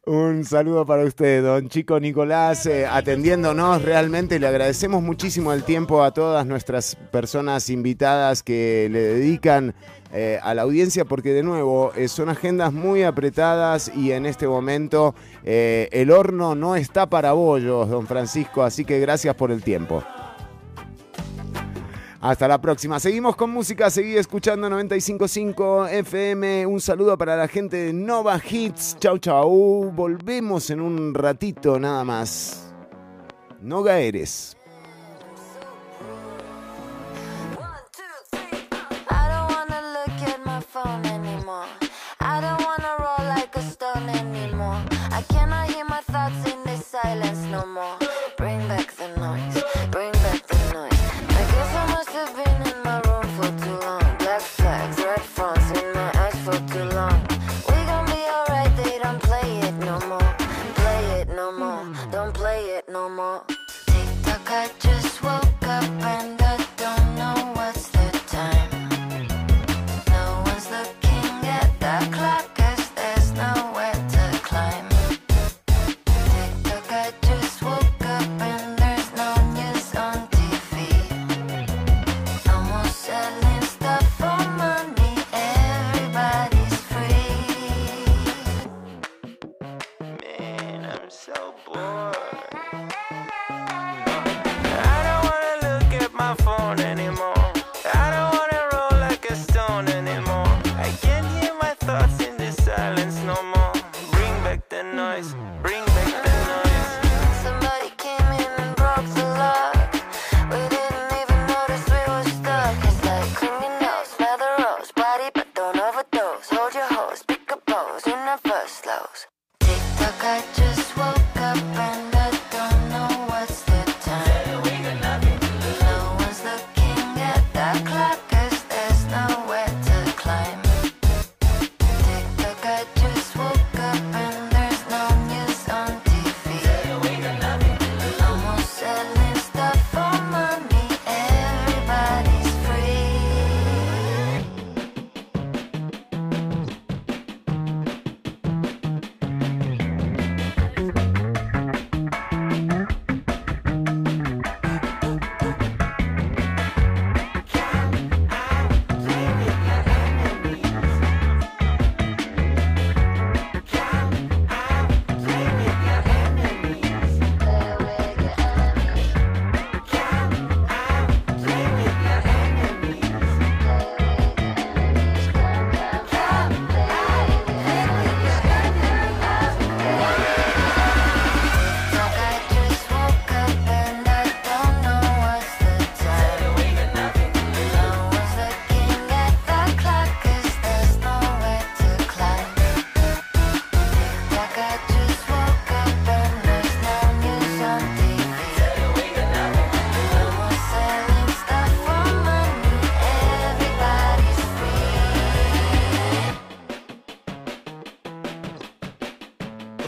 Un 0.06 0.44
saludo 0.46 0.84
para 0.84 1.04
usted, 1.04 1.44
don 1.44 1.70
Chico 1.70 2.00
Nicolás, 2.00 2.66
eh, 2.66 2.88
atendiéndonos 2.88 3.84
realmente. 3.84 4.40
Le 4.40 4.48
agradecemos 4.48 5.04
muchísimo 5.04 5.54
el 5.54 5.64
tiempo 5.64 6.04
a 6.04 6.12
todas 6.12 6.44
nuestras 6.48 6.96
personas 7.12 7.70
invitadas 7.70 8.42
que 8.42 8.90
le 8.92 9.00
dedican 9.00 9.76
eh, 10.12 10.40
a 10.42 10.56
la 10.56 10.64
audiencia, 10.64 11.06
porque 11.06 11.34
de 11.34 11.44
nuevo 11.44 11.92
eh, 11.96 12.08
son 12.08 12.30
agendas 12.30 12.74
muy 12.74 13.04
apretadas 13.04 13.92
y 13.96 14.12
en 14.12 14.26
este 14.26 14.48
momento 14.48 15.14
el 15.44 16.10
horno 16.10 16.56
no 16.56 16.76
está 16.76 17.08
para 17.10 17.34
bollos, 17.34 17.90
don 17.90 18.08
Francisco, 18.08 18.64
así 18.64 18.86
que 18.86 19.00
gracias 19.00 19.36
por 19.36 19.52
el 19.52 19.62
tiempo. 19.62 20.04
Hasta 22.22 22.50
la 22.50 22.60
próxima. 22.60 23.00
Seguimos 23.00 23.38
con 23.38 23.50
música, 23.50 23.90
seguí 23.90 24.18
escuchando 24.18 24.70
955 24.70 25.88
FM. 25.88 26.66
Un 26.66 26.82
saludo 26.82 27.18
para 27.18 27.38
la 27.38 27.48
gente 27.48 27.78
de 27.78 27.94
Nova 27.94 28.42
Hits. 28.44 28.98
Chau, 29.00 29.20
chau. 29.20 29.92
Volvemos 29.92 30.70
en 30.70 30.82
un 30.82 31.14
ratito 31.14 31.80
nada 31.80 32.04
más. 32.04 32.74
Noga 33.62 34.00
eres. 34.00 34.58
I 47.52 47.72
don't 47.72 47.99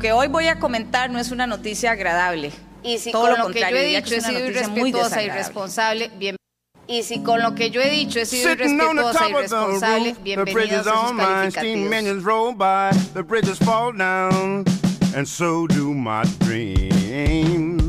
Que 0.00 0.12
hoy 0.12 0.28
voy 0.28 0.48
a 0.48 0.58
comentar 0.58 1.10
no 1.10 1.18
es 1.18 1.30
una 1.30 1.46
noticia 1.46 1.92
agradable. 1.92 2.50
Y 2.82 2.98
si 2.98 3.12
Todo 3.12 3.22
con 3.22 3.30
lo 3.38 3.48
lo 3.48 3.54
que 3.54 3.60
yo 3.60 3.76
he 3.76 3.84
dicho 3.84 4.14
he 4.14 4.20
sido 4.20 4.38
irrespetuosa, 4.46 5.16
desagradable. 5.20 5.24
irresponsable, 5.26 6.10
bien. 6.16 6.36
Y 6.88 7.02
si 7.04 7.22
con 7.22 7.40
lo 7.40 7.54
que 7.54 7.70
yo 7.70 7.80
he 7.82 7.90
dicho 7.90 8.18
he 8.18 8.26
sido 8.26 8.48
Sitting 8.50 8.80
on 8.80 8.96
the 8.96 9.02
irrespetuosa, 9.02 9.18
top 9.18 9.26
of 9.26 9.30
the 9.30 9.86
irresponsable, 9.86 10.14
bienvenidos 10.24 10.86
a 10.86 10.90
sus 10.90 11.10
on 11.10 11.16
mine, 11.16 11.50
steam 11.50 11.62
calificativos. 11.90 11.92
engines 11.94 12.24
roll 12.24 12.52
by, 12.54 12.90
the 13.14 13.22
bridges 13.22 13.58
fall 13.58 13.92
down, 13.92 14.64
and 15.14 15.28
so 15.28 15.66
do 15.66 15.92
my 15.94 16.24
dreams. 16.40 17.82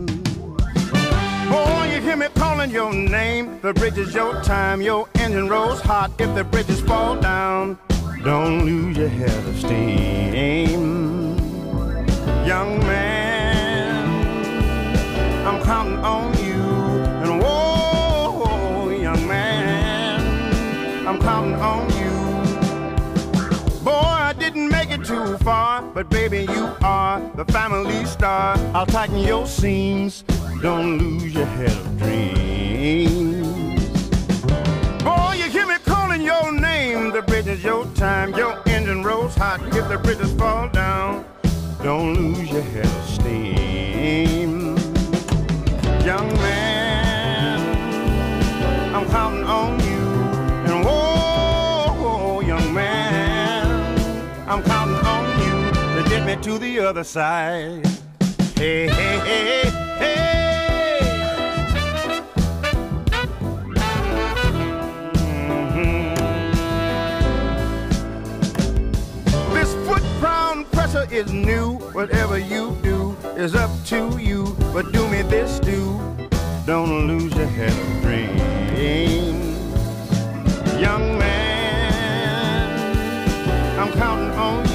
Boy, 1.49 1.91
you 1.95 2.01
hear 2.01 2.15
me 2.17 2.27
calling 2.35 2.69
your 2.69 2.93
name, 2.93 3.59
the 3.61 3.73
bridge 3.73 3.97
is 3.97 4.13
your 4.13 4.39
time, 4.43 4.81
your 4.81 5.07
engine 5.15 5.47
rolls 5.49 5.81
hot. 5.81 6.11
If 6.19 6.35
the 6.35 6.43
bridges 6.43 6.81
fall 6.81 7.15
down, 7.15 7.77
don't 8.23 8.65
lose 8.65 8.97
your 8.97 9.09
head 9.09 9.47
of 9.47 9.57
steam. 9.57 11.00
Young 12.45 12.79
man, 12.79 14.05
I'm 15.45 15.61
counting 15.63 15.99
on 15.99 16.33
you, 16.43 16.63
and 17.21 17.39
whoa, 17.41 18.89
young 18.89 19.27
man, 19.27 21.07
I'm 21.07 21.19
counting 21.19 21.53
on 21.53 21.87
you. 21.91 22.11
Boy, 23.83 23.91
I 23.91 24.33
didn't 24.37 24.69
make 24.69 24.89
it 24.89 25.05
too 25.05 25.37
far, 25.37 25.81
but 25.81 26.09
baby, 26.09 26.41
you 26.41 26.75
are 26.81 27.21
the 27.35 27.45
family 27.45 28.05
star. 28.05 28.57
I'll 28.73 28.87
tighten 28.87 29.19
your 29.19 29.45
seams, 29.45 30.23
don't 30.61 30.97
lose 30.97 31.33
your 31.33 31.45
head 31.45 31.71
of 31.71 31.97
dreams. 31.99 33.41
Boy, 35.03 35.35
you 35.37 35.49
hear 35.49 35.67
me 35.67 35.77
calling 35.85 36.21
your 36.21 36.51
name, 36.51 37.11
the 37.11 37.21
bridge 37.21 37.47
is 37.47 37.63
your 37.63 37.85
time, 37.93 38.33
your 38.33 38.61
engine 38.67 39.03
rolls 39.03 39.35
hot. 39.35 39.61
If 39.75 39.87
the 39.87 39.97
bridges 39.99 40.33
fall 40.33 40.67
down, 40.69 41.23
don't 41.83 42.13
lose 42.13 42.51
your 42.51 42.61
head 42.61 42.85
of 42.85 43.05
steam. 43.09 44.77
Young 46.05 46.31
man, 46.33 47.59
I'm 48.95 49.07
counting 49.09 49.43
on 49.43 49.79
you. 49.79 50.71
And 50.71 50.85
whoa, 50.85 52.41
young 52.41 52.73
man, 52.73 53.65
I'm 54.47 54.61
counting 54.63 55.05
on 55.05 55.25
you 55.39 56.03
to 56.03 56.09
get 56.09 56.25
me 56.25 56.35
to 56.43 56.59
the 56.59 56.79
other 56.79 57.03
side. 57.03 57.85
Hey, 58.55 58.87
hey, 58.87 59.19
hey. 59.19 59.80
Ground 70.91 71.11
is 71.11 71.31
new. 71.31 71.73
Whatever 71.93 72.37
you 72.37 72.77
do 72.81 73.15
is 73.35 73.55
up 73.55 73.71
to 73.85 74.17
you. 74.17 74.55
But 74.73 74.91
do 74.91 75.07
me 75.09 75.21
this, 75.23 75.59
do. 75.59 75.99
Don't 76.65 77.07
lose 77.07 77.33
your 77.35 77.47
head 77.47 77.71
of 77.71 78.01
dreams. 78.01 78.39
Young 80.79 81.17
man, 81.17 82.69
I'm 83.79 83.91
counting 83.93 84.31
on 84.37 84.65
you. 84.65 84.70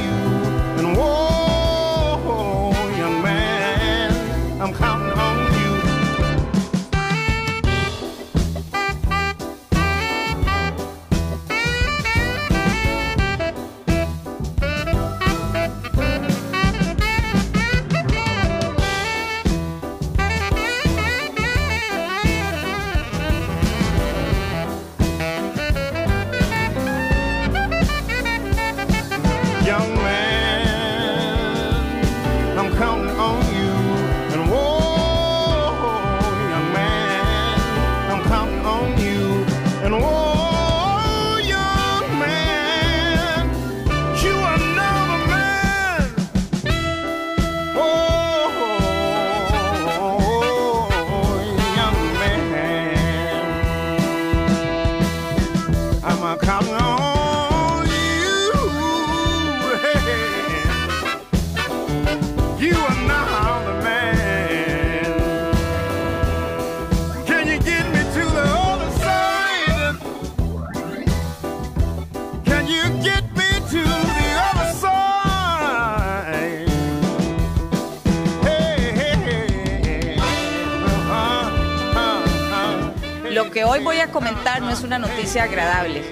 que 83.57 83.65
hoy 83.65 83.83
voy 83.83 84.01
a 84.01 84.13
comentar 84.13 84.61
no 84.61 84.69
es 84.69 84.83
una 84.83 84.99
noticia 84.99 85.45
agradable. 85.45 86.03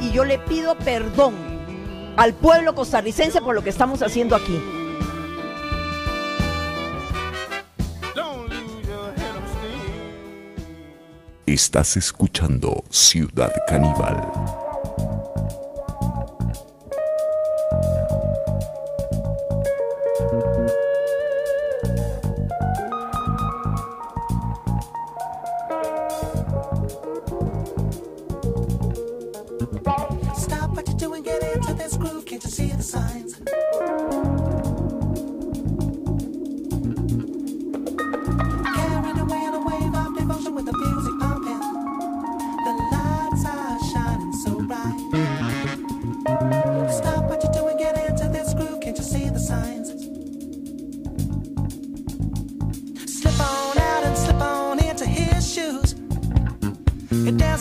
Y 0.00 0.12
yo 0.12 0.24
le 0.24 0.38
pido 0.38 0.78
perdón 0.78 1.34
al 2.16 2.32
pueblo 2.32 2.76
costarricense 2.76 3.40
por 3.40 3.56
lo 3.56 3.64
que 3.64 3.70
estamos 3.70 4.02
haciendo 4.02 4.36
aquí. 4.36 4.56
Estás 11.44 11.96
escuchando 11.96 12.84
Ciudad 12.88 13.52
Caníbal. 13.66 14.22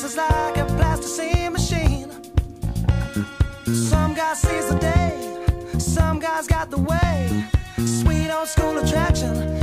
is 0.04 0.18
like 0.18 0.58
a 0.58 0.66
plasticine 0.66 1.54
machine. 1.54 2.10
Some 3.66 4.14
guy 4.14 4.34
sees 4.34 4.68
the 4.68 4.78
day, 4.80 5.80
some 5.80 6.20
guy's 6.20 6.48
got 6.48 6.70
the 6.70 6.80
way. 6.80 7.46
Sweet 7.78 8.30
old 8.30 8.48
school 8.48 8.78
attraction. 8.78 9.63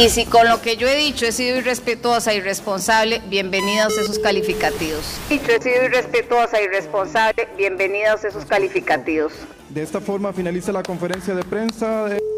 Y 0.00 0.08
si 0.08 0.24
con 0.24 0.48
lo 0.48 0.62
que 0.62 0.78
yo 0.78 0.88
he 0.88 0.96
dicho 0.96 1.26
he 1.26 1.32
sido 1.32 1.58
irrespetuosa, 1.58 2.32
irresponsable, 2.32 3.20
bienvenidos 3.28 3.98
esos 3.98 4.18
calificativos. 4.18 5.18
Dicho 5.28 5.52
he 5.52 5.60
sido 5.60 5.84
irrespetuosa, 5.84 6.58
irresponsable, 6.58 7.46
bienvenidos 7.58 8.24
esos 8.24 8.46
calificativos. 8.46 9.34
De 9.68 9.82
esta 9.82 10.00
forma 10.00 10.32
finaliza 10.32 10.72
la 10.72 10.82
conferencia 10.82 11.34
de 11.34 11.44
prensa 11.44 12.06
de... 12.06 12.29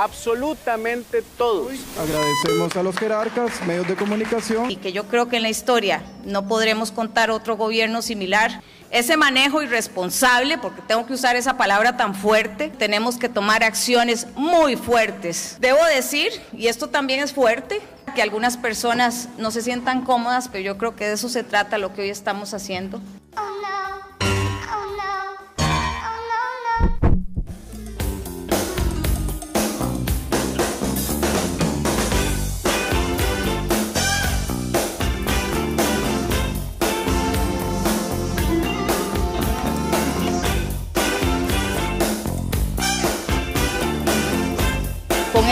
Absolutamente 0.00 1.20
todos. 1.36 1.72
Agradecemos 1.98 2.74
a 2.74 2.82
los 2.82 2.96
jerarcas, 2.96 3.60
medios 3.66 3.86
de 3.86 3.96
comunicación. 3.96 4.70
Y 4.70 4.76
que 4.76 4.92
yo 4.92 5.04
creo 5.04 5.28
que 5.28 5.36
en 5.36 5.42
la 5.42 5.50
historia 5.50 6.02
no 6.24 6.48
podremos 6.48 6.90
contar 6.90 7.30
otro 7.30 7.58
gobierno 7.58 8.00
similar. 8.00 8.62
Ese 8.90 9.18
manejo 9.18 9.60
irresponsable, 9.62 10.56
porque 10.56 10.80
tengo 10.80 11.04
que 11.04 11.12
usar 11.12 11.36
esa 11.36 11.58
palabra 11.58 11.98
tan 11.98 12.14
fuerte, 12.14 12.70
tenemos 12.70 13.18
que 13.18 13.28
tomar 13.28 13.62
acciones 13.62 14.26
muy 14.36 14.74
fuertes. 14.76 15.58
Debo 15.60 15.84
decir, 15.94 16.32
y 16.54 16.68
esto 16.68 16.88
también 16.88 17.20
es 17.20 17.34
fuerte, 17.34 17.82
que 18.14 18.22
algunas 18.22 18.56
personas 18.56 19.28
no 19.36 19.50
se 19.50 19.60
sientan 19.60 20.00
cómodas, 20.00 20.48
pero 20.48 20.64
yo 20.64 20.78
creo 20.78 20.96
que 20.96 21.08
de 21.08 21.12
eso 21.12 21.28
se 21.28 21.44
trata 21.44 21.76
lo 21.76 21.92
que 21.92 22.00
hoy 22.00 22.08
estamos 22.08 22.54
haciendo. 22.54 23.02
Con 23.34 23.44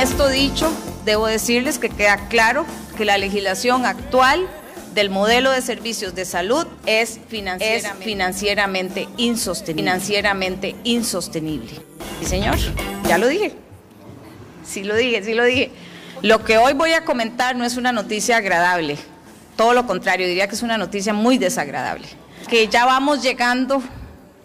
esto 0.02 0.28
dicho, 0.28 0.70
debo 1.04 1.26
decirles 1.26 1.78
que 1.78 1.90
queda 1.90 2.28
claro 2.28 2.64
que 2.96 3.04
la 3.04 3.18
legislación 3.18 3.84
actual 3.84 4.48
del 4.94 5.10
modelo 5.10 5.50
de 5.50 5.60
servicios 5.60 6.14
de 6.14 6.24
salud 6.24 6.66
es 6.86 7.18
financieramente, 7.28 7.98
es 7.98 8.04
financieramente 8.04 9.08
insostenible. 9.16 9.82
Financieramente 9.82 10.76
insostenible. 10.84 11.70
Sí, 12.20 12.26
señor, 12.26 12.56
ya 13.08 13.18
lo 13.18 13.26
dije. 13.26 13.54
Sí 14.64 14.84
lo 14.84 14.94
dije, 14.94 15.24
sí 15.24 15.34
lo 15.34 15.44
dije. 15.44 15.72
Lo 16.22 16.44
que 16.44 16.58
hoy 16.58 16.74
voy 16.74 16.92
a 16.92 17.04
comentar 17.04 17.56
no 17.56 17.64
es 17.64 17.76
una 17.76 17.90
noticia 17.90 18.36
agradable. 18.36 18.98
Todo 19.56 19.74
lo 19.74 19.84
contrario, 19.86 20.28
diría 20.28 20.46
que 20.46 20.54
es 20.54 20.62
una 20.62 20.78
noticia 20.78 21.12
muy 21.12 21.38
desagradable. 21.38 22.06
Que 22.48 22.68
ya 22.68 22.84
vamos 22.84 23.20
llegando, 23.20 23.82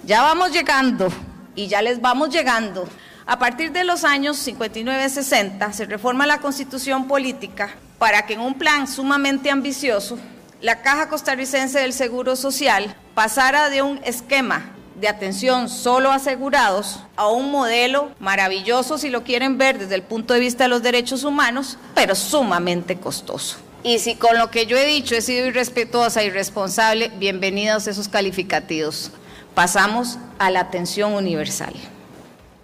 ya 0.03 0.23
vamos 0.23 0.51
llegando 0.51 1.09
y 1.55 1.67
ya 1.67 1.83
les 1.83 2.01
vamos 2.01 2.29
llegando. 2.29 2.87
A 3.25 3.39
partir 3.39 3.71
de 3.71 3.85
los 3.85 4.03
años 4.03 4.45
59-60 4.45 5.71
se 5.71 5.85
reforma 5.85 6.27
la 6.27 6.39
constitución 6.39 7.07
política 7.07 7.73
para 7.97 8.25
que 8.25 8.33
en 8.33 8.41
un 8.41 8.55
plan 8.55 8.85
sumamente 8.85 9.49
ambicioso 9.49 10.17
la 10.59 10.81
Caja 10.81 11.07
Costarricense 11.07 11.79
del 11.79 11.93
Seguro 11.93 12.35
Social 12.35 12.93
pasara 13.15 13.69
de 13.69 13.81
un 13.81 14.01
esquema 14.03 14.71
de 14.99 15.07
atención 15.07 15.69
solo 15.69 16.11
asegurados 16.11 16.99
a 17.15 17.29
un 17.29 17.49
modelo 17.49 18.11
maravilloso 18.19 18.97
si 18.97 19.09
lo 19.09 19.23
quieren 19.23 19.57
ver 19.57 19.79
desde 19.79 19.95
el 19.95 20.03
punto 20.03 20.33
de 20.33 20.41
vista 20.41 20.65
de 20.65 20.69
los 20.69 20.83
derechos 20.83 21.23
humanos, 21.23 21.77
pero 21.95 22.15
sumamente 22.15 22.97
costoso. 22.97 23.57
Y 23.83 23.99
si 23.99 24.15
con 24.15 24.37
lo 24.37 24.51
que 24.51 24.65
yo 24.65 24.77
he 24.77 24.85
dicho 24.85 25.15
he 25.15 25.21
sido 25.21 25.45
irrespetuosa, 25.45 26.23
irresponsable, 26.23 27.09
bienvenidos 27.19 27.87
esos 27.87 28.09
calificativos. 28.09 29.11
Pasamos 29.55 30.17
a 30.39 30.49
la 30.49 30.61
atención 30.61 31.13
universal. 31.13 31.73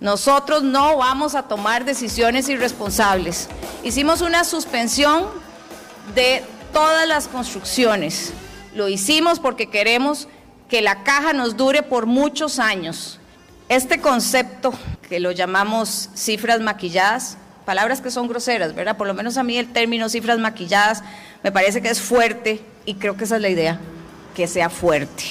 Nosotros 0.02 0.64
no 0.64 0.98
vamos 0.98 1.36
a 1.36 1.44
tomar 1.44 1.84
decisiones 1.84 2.48
irresponsables. 2.48 3.50
Hicimos 3.84 4.22
una 4.22 4.46
suspensión 4.46 5.26
de 6.16 6.42
todas 6.72 7.06
las 7.08 7.28
construcciones. 7.28 8.32
Lo 8.74 8.88
hicimos 8.88 9.40
porque 9.40 9.70
queremos 9.70 10.30
que 10.70 10.82
la 10.82 11.04
caja 11.04 11.34
nos 11.34 11.58
dure 11.58 11.84
por 11.84 12.06
muchos 12.06 12.60
años. 12.60 13.20
Este 13.68 14.00
concepto, 14.00 14.74
que 15.10 15.20
lo 15.20 15.32
llamamos 15.32 16.10
cifras 16.16 16.62
maquilladas, 16.62 17.38
palabras 17.66 18.00
que 18.00 18.10
son 18.10 18.28
groseras, 18.28 18.74
¿verdad? 18.74 18.96
Por 18.96 19.06
lo 19.06 19.14
menos 19.14 19.38
a 19.38 19.44
mí 19.44 19.58
el 19.58 19.72
término 19.74 20.08
cifras 20.08 20.40
maquilladas 20.40 21.04
me 21.44 21.52
parece 21.52 21.82
que 21.82 21.90
es 21.90 22.00
fuerte 22.00 22.62
y 22.86 22.96
creo 22.96 23.18
que 23.18 23.26
esa 23.26 23.36
es 23.36 23.42
la 23.42 23.50
idea, 23.50 23.80
que 24.34 24.48
sea 24.48 24.70
fuerte. 24.70 25.24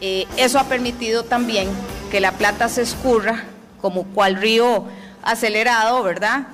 Eh, 0.00 0.26
eso 0.36 0.58
ha 0.58 0.64
permitido 0.64 1.24
también 1.24 1.68
que 2.10 2.20
la 2.20 2.32
plata 2.32 2.68
se 2.68 2.82
escurra 2.82 3.44
como 3.80 4.04
cual 4.04 4.36
río 4.36 4.84
acelerado, 5.22 6.02
¿verdad? 6.02 6.48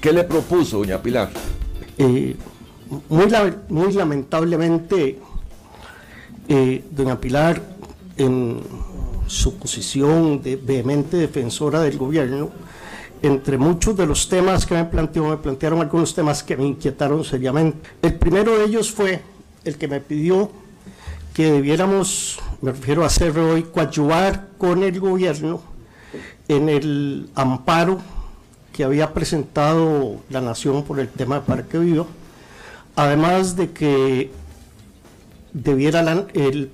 ¿Qué 0.00 0.12
le 0.12 0.24
propuso, 0.24 0.78
doña 0.78 1.00
Pilar? 1.02 1.30
Eh, 1.98 2.36
muy, 3.08 3.28
la- 3.28 3.56
muy 3.68 3.92
lamentablemente, 3.92 5.18
eh, 6.48 6.84
doña 6.90 7.20
Pilar, 7.20 7.60
en 8.16 8.60
su 9.26 9.56
posición 9.58 10.40
de 10.42 10.56
vehemente 10.56 11.16
defensora 11.16 11.80
del 11.82 11.98
gobierno, 11.98 12.50
entre 13.20 13.58
muchos 13.58 13.96
de 13.96 14.06
los 14.06 14.28
temas 14.28 14.64
que 14.64 14.74
me 14.74 14.84
planteó, 14.84 15.24
me 15.28 15.36
plantearon 15.36 15.80
algunos 15.80 16.14
temas 16.14 16.42
que 16.42 16.56
me 16.56 16.64
inquietaron 16.64 17.24
seriamente. 17.24 17.90
El 18.00 18.14
primero 18.14 18.56
de 18.56 18.64
ellos 18.64 18.90
fue 18.92 19.20
el 19.64 19.76
que 19.76 19.88
me 19.88 20.00
pidió 20.00 20.50
que 21.34 21.50
debiéramos, 21.52 22.38
me 22.60 22.72
refiero 22.72 23.04
a 23.04 23.06
hacer 23.06 23.38
hoy, 23.38 23.62
coadyuvar 23.64 24.48
con 24.58 24.82
el 24.82 24.98
gobierno 24.98 25.60
en 26.48 26.68
el 26.68 27.30
amparo 27.34 28.00
que 28.72 28.84
había 28.84 29.12
presentado 29.12 30.16
la 30.30 30.40
Nación 30.40 30.84
por 30.84 30.98
el 30.98 31.08
tema 31.08 31.36
de 31.36 31.46
Parque 31.46 31.78
Vivo, 31.78 32.06
además 32.96 33.56
de 33.56 33.70
que 33.70 34.30
debiera 35.52 36.00
el 36.34 36.70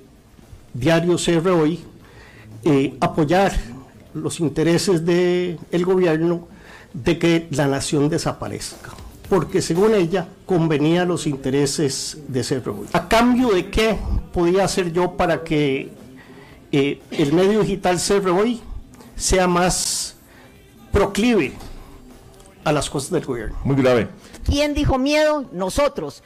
diario 0.73 1.17
CR 1.17 1.49
hoy 1.49 1.83
eh, 2.63 2.95
apoyar 2.99 3.53
los 4.13 4.39
intereses 4.39 5.05
del 5.05 5.85
gobierno 5.85 6.47
de 6.93 7.19
que 7.19 7.47
la 7.51 7.67
nación 7.67 8.09
desaparezca, 8.09 8.91
porque 9.29 9.61
según 9.61 9.93
ella 9.93 10.27
convenía 10.45 11.05
los 11.05 11.27
intereses 11.27 12.17
de 12.27 12.41
hoy. 12.41 12.87
¿A 12.93 13.07
cambio 13.07 13.49
de 13.49 13.69
qué 13.69 13.97
podía 14.33 14.65
hacer 14.65 14.91
yo 14.91 15.13
para 15.13 15.43
que 15.43 15.91
eh, 16.71 17.01
el 17.11 17.33
medio 17.33 17.61
digital 17.61 17.97
CR 17.99 18.29
hoy 18.29 18.61
sea 19.15 19.47
más 19.47 20.15
proclive 20.91 21.53
a 22.63 22.71
las 22.71 22.89
cosas 22.89 23.11
del 23.11 23.25
gobierno? 23.25 23.57
Muy 23.63 23.75
grave. 23.75 24.07
¿Quién 24.45 24.73
dijo 24.73 24.97
miedo? 24.99 25.45
Nosotros. 25.51 26.21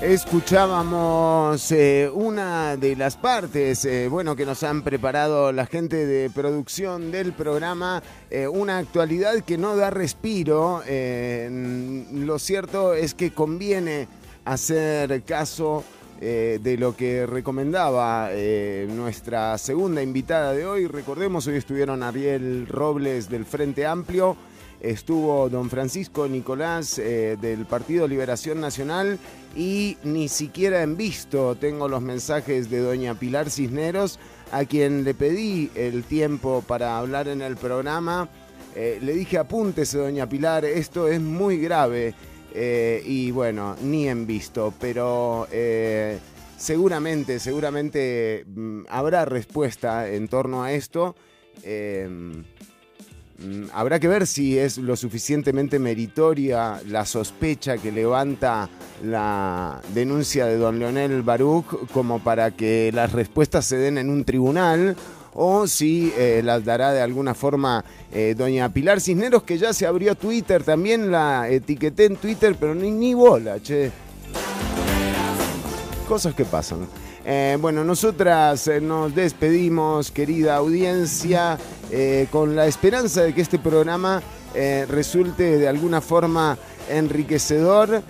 Escuchábamos 0.00 1.72
eh, 1.72 2.08
una 2.14 2.76
de 2.76 2.94
las 2.94 3.16
partes, 3.16 3.84
eh, 3.84 4.06
bueno, 4.08 4.36
que 4.36 4.46
nos 4.46 4.62
han 4.62 4.82
preparado 4.82 5.50
la 5.50 5.66
gente 5.66 6.06
de 6.06 6.30
producción 6.30 7.10
del 7.10 7.32
programa, 7.32 8.00
eh, 8.30 8.46
una 8.46 8.78
actualidad 8.78 9.42
que 9.42 9.58
no 9.58 9.74
da 9.74 9.90
respiro. 9.90 10.82
mm, 10.86 12.24
lo 12.24 12.38
cierto 12.38 12.94
es 12.94 13.14
que 13.14 13.32
conviene 13.32 14.06
hacer 14.44 15.24
caso 15.24 15.82
de 16.20 16.76
lo 16.78 16.96
que 16.96 17.26
recomendaba 17.26 18.28
nuestra 18.88 19.56
segunda 19.56 20.02
invitada 20.02 20.52
de 20.52 20.66
hoy. 20.66 20.88
Recordemos, 20.88 21.46
hoy 21.46 21.56
estuvieron 21.56 22.02
Ariel 22.02 22.66
Robles 22.66 23.28
del 23.28 23.44
Frente 23.44 23.86
Amplio, 23.86 24.36
estuvo 24.80 25.48
don 25.48 25.70
Francisco 25.70 26.28
Nicolás 26.28 26.98
eh, 26.98 27.36
del 27.40 27.66
Partido 27.66 28.06
Liberación 28.06 28.60
Nacional 28.60 29.18
y 29.56 29.96
ni 30.04 30.28
siquiera 30.28 30.82
en 30.82 30.96
visto 30.96 31.56
tengo 31.56 31.88
los 31.88 32.02
mensajes 32.02 32.70
de 32.70 32.80
doña 32.80 33.14
Pilar 33.14 33.50
Cisneros, 33.50 34.18
a 34.52 34.64
quien 34.64 35.04
le 35.04 35.14
pedí 35.14 35.70
el 35.74 36.04
tiempo 36.04 36.62
para 36.66 36.98
hablar 36.98 37.28
en 37.28 37.42
el 37.42 37.56
programa. 37.56 38.28
Eh, 38.76 38.98
le 39.02 39.14
dije 39.14 39.38
apúntese, 39.38 39.98
doña 39.98 40.28
Pilar, 40.28 40.64
esto 40.64 41.08
es 41.08 41.20
muy 41.20 41.58
grave. 41.58 42.14
Eh, 42.54 43.02
y 43.04 43.30
bueno, 43.30 43.76
ni 43.82 44.08
en 44.08 44.26
visto, 44.26 44.72
pero 44.80 45.46
seguramente, 46.56 47.38
seguramente 47.40 48.44
mm, 48.46 48.82
habrá 48.88 49.24
respuesta 49.24 50.08
en 50.08 50.28
torno 50.28 50.62
a 50.62 50.72
esto. 50.72 51.14
Habrá 53.72 54.00
que 54.00 54.08
ver 54.08 54.26
si 54.26 54.58
es 54.58 54.78
lo 54.78 54.96
suficientemente 54.96 55.78
meritoria 55.78 56.80
la 56.88 57.06
sospecha 57.06 57.78
que 57.78 57.92
levanta 57.92 58.68
la 59.04 59.80
denuncia 59.94 60.46
de 60.46 60.56
don 60.56 60.78
Leonel 60.78 61.22
Baruch 61.22 61.88
como 61.92 62.18
para 62.18 62.50
que 62.50 62.90
las 62.92 63.12
respuestas 63.12 63.64
se 63.64 63.76
den 63.76 63.98
en 63.98 64.10
un 64.10 64.24
tribunal 64.24 64.96
o 65.34 65.68
si 65.68 66.12
eh, 66.16 66.40
las 66.44 66.64
dará 66.64 66.92
de 66.92 67.00
alguna 67.00 67.32
forma 67.32 67.84
eh, 68.12 68.34
doña 68.36 68.70
Pilar 68.70 69.00
Cisneros, 69.00 69.44
que 69.44 69.56
ya 69.56 69.72
se 69.72 69.86
abrió 69.86 70.16
Twitter, 70.16 70.64
también 70.64 71.12
la 71.12 71.48
etiqueté 71.48 72.06
en 72.06 72.16
Twitter, 72.16 72.56
pero 72.58 72.74
ni, 72.74 72.90
ni 72.90 73.14
bola, 73.14 73.62
che. 73.62 73.92
Cosas 76.08 76.34
que 76.34 76.44
pasan. 76.44 76.88
Eh, 77.30 77.58
bueno, 77.60 77.84
nosotras 77.84 78.68
eh, 78.68 78.80
nos 78.80 79.14
despedimos, 79.14 80.10
querida 80.10 80.56
audiencia, 80.56 81.58
eh, 81.90 82.26
con 82.30 82.56
la 82.56 82.66
esperanza 82.66 83.22
de 83.22 83.34
que 83.34 83.42
este 83.42 83.58
programa 83.58 84.22
resulte 84.88 85.58
de 85.58 85.68
alguna 85.68 86.00
forma 86.00 86.58
enriquecedor, 86.88 88.02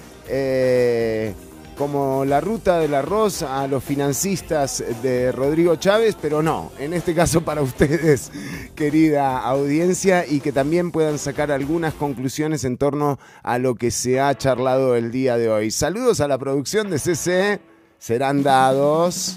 como 1.76 2.24
la 2.24 2.40
ruta 2.40 2.78
del 2.78 2.94
arroz 2.94 3.42
a 3.42 3.66
los 3.66 3.82
financistas 3.82 4.82
de 5.02 5.32
Rodrigo 5.32 5.74
Chávez, 5.76 6.16
pero 6.22 6.40
no, 6.40 6.70
en 6.78 6.94
este 6.94 7.12
caso 7.12 7.42
para 7.42 7.60
ustedes, 7.60 8.30
querida 8.76 9.40
audiencia, 9.40 10.24
y 10.26 10.38
que 10.40 10.52
también 10.52 10.92
puedan 10.92 11.18
sacar 11.18 11.50
algunas 11.50 11.92
conclusiones 11.92 12.62
en 12.64 12.78
torno 12.78 13.18
a 13.42 13.58
lo 13.58 13.74
que 13.74 13.90
se 13.90 14.20
ha 14.20 14.32
charlado 14.38 14.94
el 14.94 15.10
día 15.10 15.36
de 15.36 15.50
hoy. 15.50 15.70
Saludos 15.72 16.20
a 16.20 16.28
la 16.28 16.38
producción 16.38 16.88
de 16.88 16.98
CCE, 16.98 17.60
serán 17.98 18.42
dados. 18.42 19.36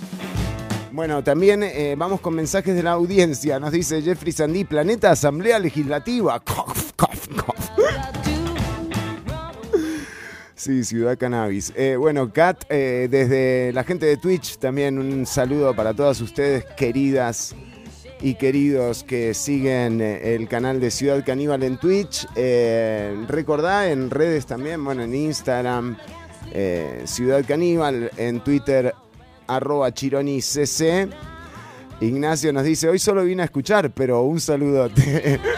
Bueno, 0.92 1.24
también 1.24 1.64
eh, 1.64 1.96
vamos 1.98 2.20
con 2.20 2.36
mensajes 2.36 2.76
de 2.76 2.84
la 2.84 2.92
audiencia. 2.92 3.60
Nos 3.60 3.72
dice 3.72 4.02
Jeffrey 4.02 4.34
Sandí, 4.34 4.66
Planeta 4.66 5.12
Asamblea 5.12 5.58
Legislativa. 5.58 6.40
Cof, 6.46 6.92
cof, 6.96 7.28
cof. 7.30 7.70
Sí, 10.54 10.84
Ciudad 10.84 11.18
Cannabis. 11.18 11.74
Eh, 11.76 11.96
bueno, 11.96 12.32
Kat, 12.32 12.66
eh, 12.70 13.08
desde 13.10 13.72
la 13.74 13.84
gente 13.84 14.06
de 14.06 14.18
Twitch, 14.18 14.58
también 14.58 15.00
un 15.00 15.26
saludo 15.26 15.76
para 15.76 15.94
todas 15.94 16.22
ustedes, 16.22 16.66
queridas 16.78 17.56
y 18.22 18.36
queridos 18.36 19.04
que 19.04 19.34
siguen 19.34 20.02
el 20.02 20.48
canal 20.48 20.80
de 20.80 20.92
Ciudad 20.92 21.26
Caníbal 21.26 21.64
en 21.64 21.80
Twitch. 21.80 22.28
Recordá 23.28 23.90
en 23.90 24.12
redes 24.12 24.46
también, 24.46 24.84
bueno, 24.84 25.02
en 25.02 25.16
Instagram, 25.16 25.98
eh, 26.52 27.04
Ciudad 27.06 27.44
Caníbal, 27.48 28.12
en 28.18 28.42
Twitter, 28.42 28.94
arroba 29.48 29.92
chironicc. 29.94 30.46
Ignacio 32.02 32.52
nos 32.52 32.64
dice, 32.64 32.90
hoy 32.90 32.98
solo 32.98 33.24
vine 33.24 33.44
a 33.44 33.46
escuchar, 33.46 33.92
pero 33.92 34.24
un 34.24 34.40
saludote. 34.40 35.40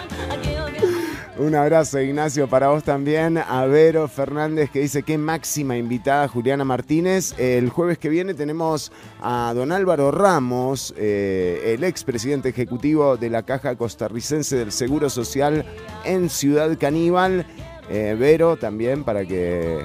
Un 1.35 1.55
abrazo, 1.55 1.99
Ignacio, 1.99 2.47
para 2.47 2.67
vos 2.67 2.83
también. 2.83 3.39
A 3.39 3.65
Vero 3.65 4.07
Fernández 4.07 4.69
que 4.69 4.81
dice 4.81 5.01
qué 5.01 5.17
máxima 5.17 5.75
invitada 5.75 6.27
Juliana 6.27 6.63
Martínez. 6.63 7.33
El 7.39 7.69
jueves 7.69 7.97
que 7.97 8.09
viene 8.09 8.35
tenemos 8.35 8.91
a 9.19 9.51
don 9.55 9.71
Álvaro 9.71 10.11
Ramos, 10.11 10.93
eh, 10.95 11.73
el 11.73 11.83
expresidente 11.83 12.49
ejecutivo 12.49 13.17
de 13.17 13.31
la 13.31 13.41
Caja 13.43 13.75
Costarricense 13.75 14.57
del 14.57 14.71
Seguro 14.71 15.09
Social 15.09 15.65
en 16.05 16.29
Ciudad 16.29 16.77
Caníbal. 16.79 17.47
Eh, 17.89 18.15
Vero 18.17 18.55
también 18.57 19.03
para 19.03 19.25
que 19.25 19.83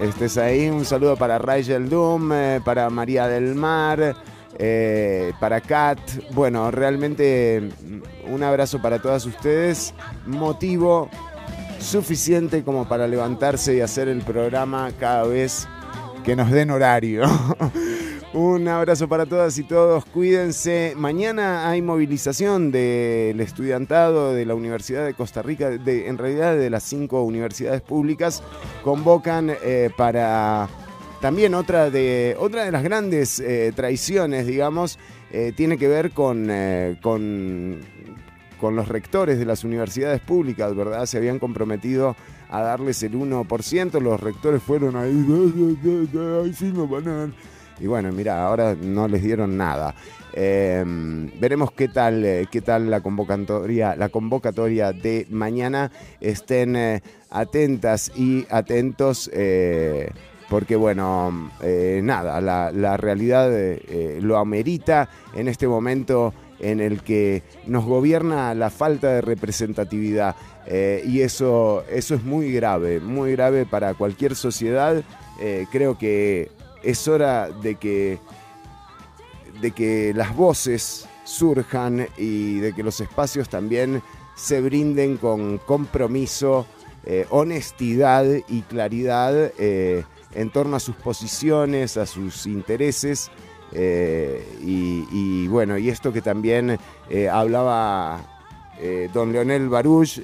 estés 0.00 0.36
ahí. 0.38 0.68
Un 0.68 0.84
saludo 0.84 1.16
para 1.16 1.38
Rachel 1.38 1.88
Doom, 1.88 2.32
eh, 2.32 2.60
para 2.64 2.88
María 2.90 3.28
del 3.28 3.54
Mar, 3.54 4.16
eh, 4.58 5.32
para 5.40 5.60
Kat. 5.60 5.98
Bueno, 6.32 6.70
realmente 6.70 7.60
mm, 7.60 8.32
un 8.32 8.42
abrazo 8.42 8.80
para 8.80 9.00
todas 9.00 9.26
ustedes. 9.26 9.94
Motivo 10.26 11.08
suficiente 11.78 12.62
como 12.62 12.88
para 12.88 13.06
levantarse 13.08 13.74
y 13.76 13.80
hacer 13.80 14.08
el 14.08 14.22
programa 14.22 14.90
cada 14.98 15.24
vez 15.24 15.66
que 16.24 16.36
nos 16.36 16.50
den 16.50 16.70
horario. 16.70 17.22
Un 18.34 18.66
abrazo 18.66 19.08
para 19.08 19.26
todas 19.26 19.58
y 19.58 19.62
todos, 19.62 20.06
cuídense. 20.06 20.94
Mañana 20.96 21.68
hay 21.68 21.82
movilización 21.82 22.72
del 22.72 23.38
estudiantado 23.40 24.32
de 24.32 24.46
la 24.46 24.54
Universidad 24.54 25.04
de 25.04 25.12
Costa 25.12 25.42
Rica, 25.42 25.70
en 25.70 26.16
realidad 26.16 26.56
de 26.56 26.70
las 26.70 26.82
cinco 26.82 27.24
universidades 27.24 27.82
públicas, 27.82 28.42
convocan 28.82 29.50
eh, 29.62 29.90
para 29.98 30.66
también 31.20 31.54
otra 31.54 31.90
de, 31.90 32.34
otra 32.38 32.64
de 32.64 32.72
las 32.72 32.82
grandes 32.82 33.38
eh, 33.38 33.70
traiciones, 33.76 34.46
digamos, 34.46 34.98
eh, 35.30 35.52
tiene 35.54 35.76
que 35.76 35.88
ver 35.88 36.12
con, 36.12 36.50
con, 37.02 37.80
los 38.62 38.88
rectores 38.88 39.38
de 39.38 39.44
las 39.44 39.62
universidades 39.62 40.22
públicas, 40.22 40.74
¿verdad? 40.74 41.04
Se 41.04 41.18
habían 41.18 41.38
comprometido 41.38 42.16
a 42.48 42.62
darles 42.62 43.02
el 43.02 43.12
1%, 43.12 44.00
los 44.00 44.20
rectores 44.20 44.62
fueron 44.62 44.96
ahí, 44.96 45.10
ahí 46.42 46.54
sí 46.54 46.72
nos 46.72 46.88
van 46.88 47.08
a. 47.08 47.30
Y 47.80 47.86
bueno, 47.86 48.12
mira, 48.12 48.46
ahora 48.46 48.76
no 48.80 49.08
les 49.08 49.22
dieron 49.22 49.56
nada. 49.56 49.94
Eh, 50.34 50.82
veremos 51.38 51.72
qué 51.72 51.88
tal, 51.88 52.24
eh, 52.24 52.46
qué 52.50 52.60
tal 52.62 52.90
la 52.90 53.00
convocatoria, 53.00 53.94
la 53.96 54.08
convocatoria 54.08 54.92
de 54.92 55.26
mañana. 55.30 55.90
Estén 56.20 56.76
eh, 56.76 57.02
atentas 57.30 58.10
y 58.16 58.46
atentos. 58.50 59.30
eh, 59.32 60.10
porque 60.48 60.76
bueno, 60.76 61.50
nada, 62.02 62.38
la, 62.42 62.70
la 62.72 62.98
realidad 62.98 63.50
lo 64.20 64.36
amerita 64.36 65.08
en 65.34 65.48
este 65.48 65.66
momento 65.66 66.34
en 66.60 66.80
el 66.80 67.00
que 67.02 67.42
nos 67.66 67.86
gobierna 67.86 68.52
la 68.52 68.68
falta 68.68 69.14
de 69.14 69.22
representatividad. 69.22 70.36
y 71.06 71.22
eso, 71.22 71.84
eso 71.90 72.14
es 72.16 72.22
muy 72.22 72.52
grave, 72.52 73.00
muy 73.00 73.32
grave 73.32 73.64
para 73.64 73.94
cualquier 73.94 74.34
sociedad. 74.34 75.02
Creo 75.70 75.96
que 75.96 76.50
es 76.82 77.08
hora 77.08 77.50
de 77.50 77.76
que, 77.76 78.18
de 79.60 79.70
que 79.70 80.12
las 80.14 80.34
voces 80.34 81.08
surjan 81.24 82.06
y 82.16 82.58
de 82.58 82.72
que 82.72 82.82
los 82.82 83.00
espacios 83.00 83.48
también 83.48 84.02
se 84.34 84.60
brinden 84.60 85.16
con 85.16 85.58
compromiso, 85.58 86.66
eh, 87.04 87.26
honestidad 87.30 88.24
y 88.48 88.62
claridad 88.62 89.52
eh, 89.58 90.04
en 90.34 90.50
torno 90.50 90.76
a 90.76 90.80
sus 90.80 90.96
posiciones, 90.96 91.96
a 91.96 92.06
sus 92.06 92.46
intereses. 92.46 93.30
eh, 93.72 94.44
y, 94.62 95.06
y 95.10 95.48
bueno, 95.48 95.78
y 95.78 95.88
esto 95.88 96.12
que 96.12 96.20
también 96.20 96.78
hablaba 97.30 98.28
don 99.14 99.32
Leonel 99.32 99.68
Baruch, 99.68 100.20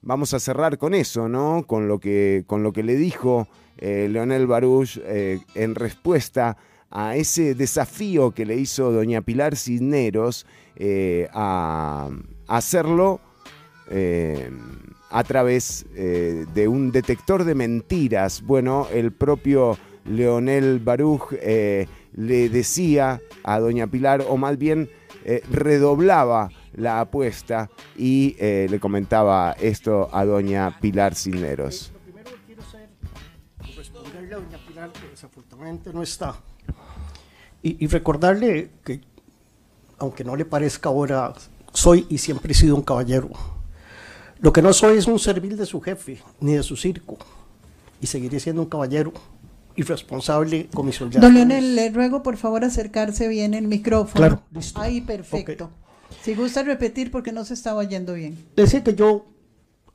vamos 0.00 0.32
a 0.32 0.38
cerrar 0.38 0.78
con 0.78 0.94
eso, 0.94 1.28
¿no? 1.28 1.64
Con 1.66 1.88
lo 1.88 1.98
que, 1.98 2.44
con 2.46 2.62
lo 2.62 2.72
que 2.72 2.82
le 2.82 2.94
dijo 2.96 3.48
eh, 3.78 4.08
Leonel 4.10 4.46
Baruch 4.46 4.98
eh, 5.02 5.40
en 5.54 5.74
respuesta 5.74 6.56
a 6.90 7.16
ese 7.16 7.54
desafío 7.54 8.32
que 8.32 8.46
le 8.46 8.56
hizo 8.56 8.92
doña 8.92 9.20
Pilar 9.20 9.56
Cisneros 9.56 10.46
eh, 10.76 11.28
a 11.32 12.08
hacerlo 12.46 13.20
eh, 13.90 14.50
a 15.10 15.24
través 15.24 15.86
de 15.94 16.68
un 16.68 16.92
detector 16.92 17.44
de 17.44 17.54
mentiras. 17.54 18.42
Bueno, 18.42 18.88
el 18.92 19.12
propio 19.12 19.78
Leonel 20.04 20.80
Baruch 20.80 21.32
le 21.32 22.48
decía 22.50 23.20
a 23.42 23.58
doña 23.58 23.86
Pilar, 23.86 24.22
o 24.28 24.36
más 24.36 24.58
bien 24.58 24.90
redoblaba 25.50 26.50
la 26.74 27.00
apuesta 27.00 27.70
y 27.96 28.36
le 28.38 28.78
comentaba 28.80 29.56
esto 29.58 30.10
a 30.12 30.26
doña 30.26 30.78
Pilar 30.78 31.14
Cisneros. 31.14 31.92
Responderle 34.28 34.34
a 34.34 34.38
doña 34.38 34.66
Pilar, 34.66 34.92
que 34.92 35.08
desafortunadamente 35.08 35.92
no 35.92 36.02
está. 36.02 36.36
Y, 37.62 37.84
y 37.84 37.88
recordarle 37.88 38.70
que, 38.84 39.00
aunque 39.98 40.24
no 40.24 40.36
le 40.36 40.44
parezca 40.44 40.88
ahora, 40.88 41.32
soy 41.72 42.06
y 42.08 42.18
siempre 42.18 42.52
he 42.52 42.54
sido 42.54 42.76
un 42.76 42.82
caballero. 42.82 43.30
Lo 44.40 44.52
que 44.52 44.62
no 44.62 44.72
soy 44.72 44.98
es 44.98 45.06
un 45.06 45.18
servil 45.18 45.56
de 45.56 45.66
su 45.66 45.80
jefe, 45.80 46.20
ni 46.40 46.54
de 46.54 46.62
su 46.62 46.76
circo. 46.76 47.18
Y 48.00 48.06
seguiré 48.06 48.38
siendo 48.38 48.62
un 48.62 48.68
caballero 48.68 49.12
y 49.74 49.82
responsable 49.82 50.68
con 50.72 50.86
mis 50.86 50.96
soldados. 50.96 51.22
Don 51.22 51.34
Leonel, 51.34 51.74
le 51.74 51.90
ruego 51.90 52.22
por 52.22 52.36
favor 52.36 52.64
acercarse 52.64 53.26
bien 53.28 53.54
el 53.54 53.66
micrófono. 53.66 54.14
Claro, 54.14 54.42
listo. 54.52 54.80
Ahí, 54.80 55.00
perfecto. 55.00 55.70
Si 56.22 56.34
gusta 56.34 56.62
repetir 56.62 57.10
porque 57.10 57.32
no 57.32 57.44
se 57.44 57.54
estaba 57.54 57.80
oyendo 57.80 58.14
bien. 58.14 58.38
Decía 58.54 58.82
que 58.84 58.94
yo, 58.94 59.26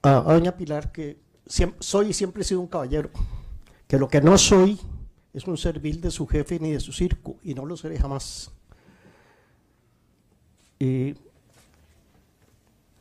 a, 0.02 0.18
a 0.18 0.34
doña 0.34 0.58
Pilar, 0.58 0.92
que 0.92 1.18
siem- 1.48 1.74
soy 1.80 2.10
y 2.10 2.14
siempre 2.14 2.42
he 2.42 2.46
sido 2.46 2.60
un 2.60 2.68
caballero. 2.68 3.10
Que 3.94 4.00
lo 4.00 4.08
que 4.08 4.22
no 4.22 4.40
soy 4.40 4.80
es 5.36 5.46
un 5.46 5.56
servil 5.56 6.02
de 6.02 6.10
su 6.10 6.26
jefe 6.26 6.60
ni 6.60 6.72
de 6.72 6.80
su 6.80 6.92
circo. 6.92 7.36
Y 7.44 7.54
no 7.54 7.64
lo 7.64 7.78
seré 7.78 8.00
jamás. 8.00 8.50
Y 10.80 11.10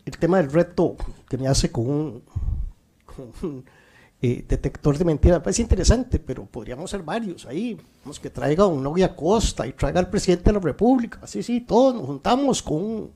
el 0.05 0.19
tema 0.21 0.37
del 0.37 0.53
reto 0.53 0.97
que 1.31 1.39
me 1.39 1.49
hace 1.49 1.73
con 1.73 1.89
un, 1.89 2.23
eh, 4.21 4.45
detector 4.47 4.99
de 4.99 5.07
mentiras 5.07 5.39
me 5.39 5.45
parece 5.45 5.63
interesante, 5.63 6.19
pero 6.19 6.45
podríamos 6.45 6.91
ser 6.91 7.03
varios 7.03 7.47
ahí. 7.47 7.81
Vamos, 8.05 8.21
que 8.21 8.29
traiga 8.29 8.67
un 8.67 8.83
novia 8.83 9.17
Costa 9.17 9.67
y 9.67 9.73
traiga 9.73 9.99
al 9.99 10.11
presidente 10.11 10.45
de 10.45 10.53
la 10.53 10.61
República. 10.61 11.21
Así, 11.23 11.43
sí, 11.43 11.63
todos 11.63 11.95
nos 11.95 12.05
juntamos 12.05 12.63
con 12.63 12.77
un 12.77 13.11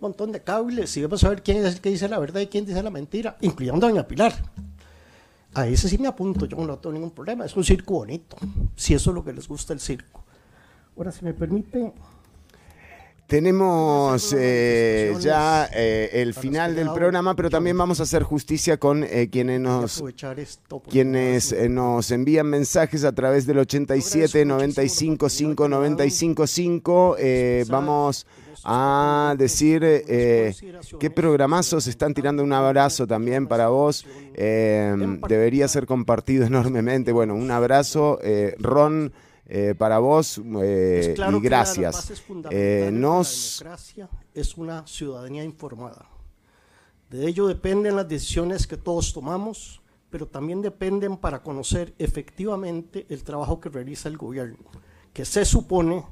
montón 0.00 0.32
de 0.32 0.42
cables 0.42 0.96
y 0.96 1.02
vamos 1.02 1.22
a 1.24 1.28
ver 1.28 1.42
quién 1.42 1.58
es 1.58 1.74
el 1.74 1.80
que 1.82 1.90
dice 1.90 2.08
la 2.08 2.18
verdad 2.18 2.40
y 2.40 2.46
quién 2.46 2.64
dice 2.64 2.82
la 2.82 2.88
mentira, 2.88 3.36
incluyendo 3.42 3.86
a 3.86 3.90
doña 3.90 4.08
Pilar. 4.08 4.32
A 5.56 5.66
ese 5.66 5.88
sí 5.88 5.96
me 5.96 6.06
apunto, 6.06 6.44
yo 6.44 6.58
no 6.58 6.76
tengo 6.76 6.92
ningún 6.92 7.12
problema. 7.12 7.46
Es 7.46 7.56
un 7.56 7.64
circo 7.64 7.94
bonito, 7.94 8.36
si 8.74 8.92
eso 8.92 9.10
es 9.10 9.14
lo 9.14 9.24
que 9.24 9.32
les 9.32 9.48
gusta 9.48 9.72
el 9.72 9.80
circo. 9.80 10.22
Ahora, 10.94 11.10
si 11.10 11.24
me 11.24 11.32
permite, 11.32 11.94
Tenemos 13.26 14.34
eh, 14.38 15.14
ya 15.18 15.68
eh, 15.72 16.10
el 16.12 16.34
final 16.34 16.76
del 16.76 16.92
programa, 16.92 17.34
pero 17.34 17.48
también 17.48 17.76
vamos 17.76 18.00
a 18.00 18.02
hacer 18.02 18.22
justicia 18.22 18.76
con 18.76 19.02
eh, 19.02 19.28
quienes 19.30 19.58
nos 19.60 20.04
quienes 20.88 21.52
eh, 21.52 21.68
nos 21.68 22.10
envían 22.10 22.46
mensajes 22.46 23.02
a 23.04 23.12
través 23.12 23.46
del 23.46 23.58
87 23.58 24.44
95 24.44 25.28
5 25.28 25.68
95 25.68 26.46
5. 26.46 27.16
Eh, 27.18 27.64
vamos 27.68 28.26
a 28.68 29.36
decir 29.38 29.82
eh, 29.84 30.52
qué 30.98 31.08
programazos 31.10 31.86
están 31.86 32.12
tirando 32.14 32.42
un 32.42 32.52
abrazo 32.52 33.06
también 33.06 33.46
para 33.46 33.68
vos. 33.68 34.04
Eh, 34.34 35.18
debería 35.28 35.68
ser 35.68 35.86
compartido 35.86 36.44
enormemente. 36.44 37.12
Bueno, 37.12 37.34
un 37.36 37.50
abrazo, 37.50 38.18
eh, 38.22 38.56
Ron. 38.58 39.12
eh, 39.48 39.74
para 39.78 39.98
vos 40.00 40.40
eh, 40.60 41.12
claro 41.14 41.38
y 41.38 41.42
que 41.42 41.48
gracias. 41.48 41.94
bases 41.94 42.22
Eh, 42.50 42.56
de 42.56 42.84
la 42.86 42.90
nos 42.90 43.58
democracia 43.60 44.08
es 44.34 44.56
una 44.56 44.84
ciudadanía 44.86 45.44
informada. 45.44 46.08
De 47.10 47.28
ello 47.28 47.46
dependen 47.46 47.94
las 47.94 48.08
decisiones 48.08 48.66
que 48.66 48.76
todos 48.76 49.12
tomamos, 49.12 49.80
pero 50.10 50.26
también 50.26 50.62
dependen 50.62 51.16
para 51.16 51.42
conocer 51.44 51.94
efectivamente 51.98 53.06
el 53.08 53.22
trabajo 53.22 53.60
que 53.60 53.68
realiza 53.68 54.08
el 54.08 54.16
gobierno, 54.16 54.58
que 55.12 55.24
se 55.24 55.44
supone 55.44 56.04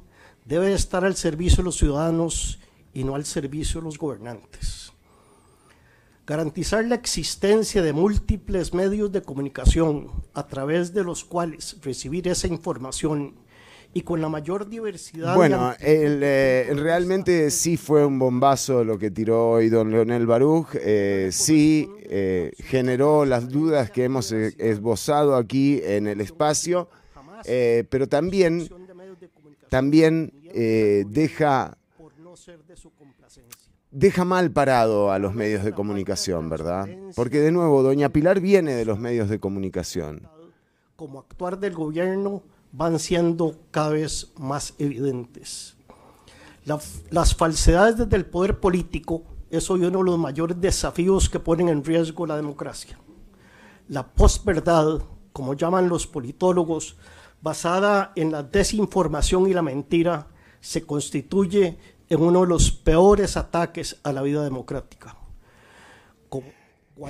debe 0.45 0.73
estar 0.73 1.03
al 1.03 1.15
servicio 1.15 1.57
de 1.57 1.63
los 1.63 1.77
ciudadanos 1.77 2.59
y 2.93 3.03
no 3.03 3.15
al 3.15 3.25
servicio 3.25 3.81
de 3.81 3.85
los 3.85 3.97
gobernantes. 3.97 4.93
Garantizar 6.25 6.85
la 6.85 6.95
existencia 6.95 7.81
de 7.81 7.93
múltiples 7.93 8.73
medios 8.73 9.11
de 9.11 9.21
comunicación 9.21 10.09
a 10.33 10.47
través 10.47 10.93
de 10.93 11.03
los 11.03 11.23
cuales 11.23 11.77
recibir 11.83 12.27
esa 12.27 12.47
información 12.47 13.35
y 13.95 14.01
con 14.01 14.19
la 14.19 14.27
mayor 14.27 14.67
diversidad. 14.67 15.35
Bueno, 15.35 15.73
el, 15.79 16.19
eh, 16.21 16.69
realmente 16.75 17.49
sí 17.49 17.77
fue 17.77 18.05
un 18.05 18.19
bombazo 18.19 18.83
lo 18.83 18.99
que 18.99 19.09
tiró 19.09 19.51
hoy 19.51 19.69
don 19.69 19.89
Leonel 19.89 20.27
Baruch. 20.27 20.67
eh, 20.73 21.29
sí 21.31 21.89
eh, 22.01 22.51
generó 22.57 23.23
las 23.23 23.47
dudas 23.47 23.91
que 23.91 24.03
hemos 24.03 24.33
esbozado 24.33 25.37
aquí 25.37 25.79
en 25.81 26.07
el 26.07 26.19
espacio, 26.19 26.89
pero 27.45 28.09
también, 28.09 28.67
también 29.69 30.31
eh, 30.53 31.05
deja 31.09 31.77
deja 33.91 34.25
mal 34.25 34.51
parado 34.51 35.11
a 35.11 35.19
los 35.19 35.33
medios 35.33 35.63
de 35.63 35.71
comunicación, 35.71 36.49
¿verdad? 36.49 36.87
Porque 37.15 37.39
de 37.39 37.51
nuevo, 37.51 37.81
doña 37.81 38.09
Pilar 38.09 38.39
viene 38.41 38.73
de 38.73 38.85
los 38.85 38.99
medios 38.99 39.29
de 39.29 39.39
comunicación. 39.39 40.27
como 40.95 41.19
actuar 41.19 41.59
del 41.59 41.73
gobierno 41.73 42.41
van 42.71 42.99
siendo 42.99 43.57
cada 43.71 43.89
vez 43.89 44.31
más 44.37 44.73
evidentes. 44.77 45.75
La- 46.65 46.79
las 47.09 47.35
falsedades 47.35 47.97
desde 47.97 48.15
el 48.15 48.25
poder 48.25 48.59
político 48.61 49.23
es 49.49 49.69
hoy 49.69 49.81
uno 49.85 49.99
de 49.99 50.05
los 50.05 50.17
mayores 50.17 50.59
desafíos 50.61 51.29
que 51.29 51.39
ponen 51.39 51.67
en 51.69 51.83
riesgo 51.83 52.25
la 52.25 52.37
democracia. 52.37 52.97
La 53.89 54.07
posverdad, 54.07 55.01
como 55.33 55.53
llaman 55.53 55.89
los 55.89 56.07
politólogos, 56.07 56.95
basada 57.45 58.11
en 58.15 58.31
la 58.31 58.41
desinformación 58.41 59.47
y 59.47 59.53
la 59.53 59.61
mentira, 59.61 60.25
se 60.61 60.81
constituye 60.83 61.77
en 62.09 62.19
uno 62.21 62.41
de 62.41 62.47
los 62.47 62.71
peores 62.71 63.37
ataques 63.37 63.97
a 64.03 64.11
la 64.11 64.23
vida 64.23 64.43
democrática. 64.43 65.15
Como- 66.27 66.47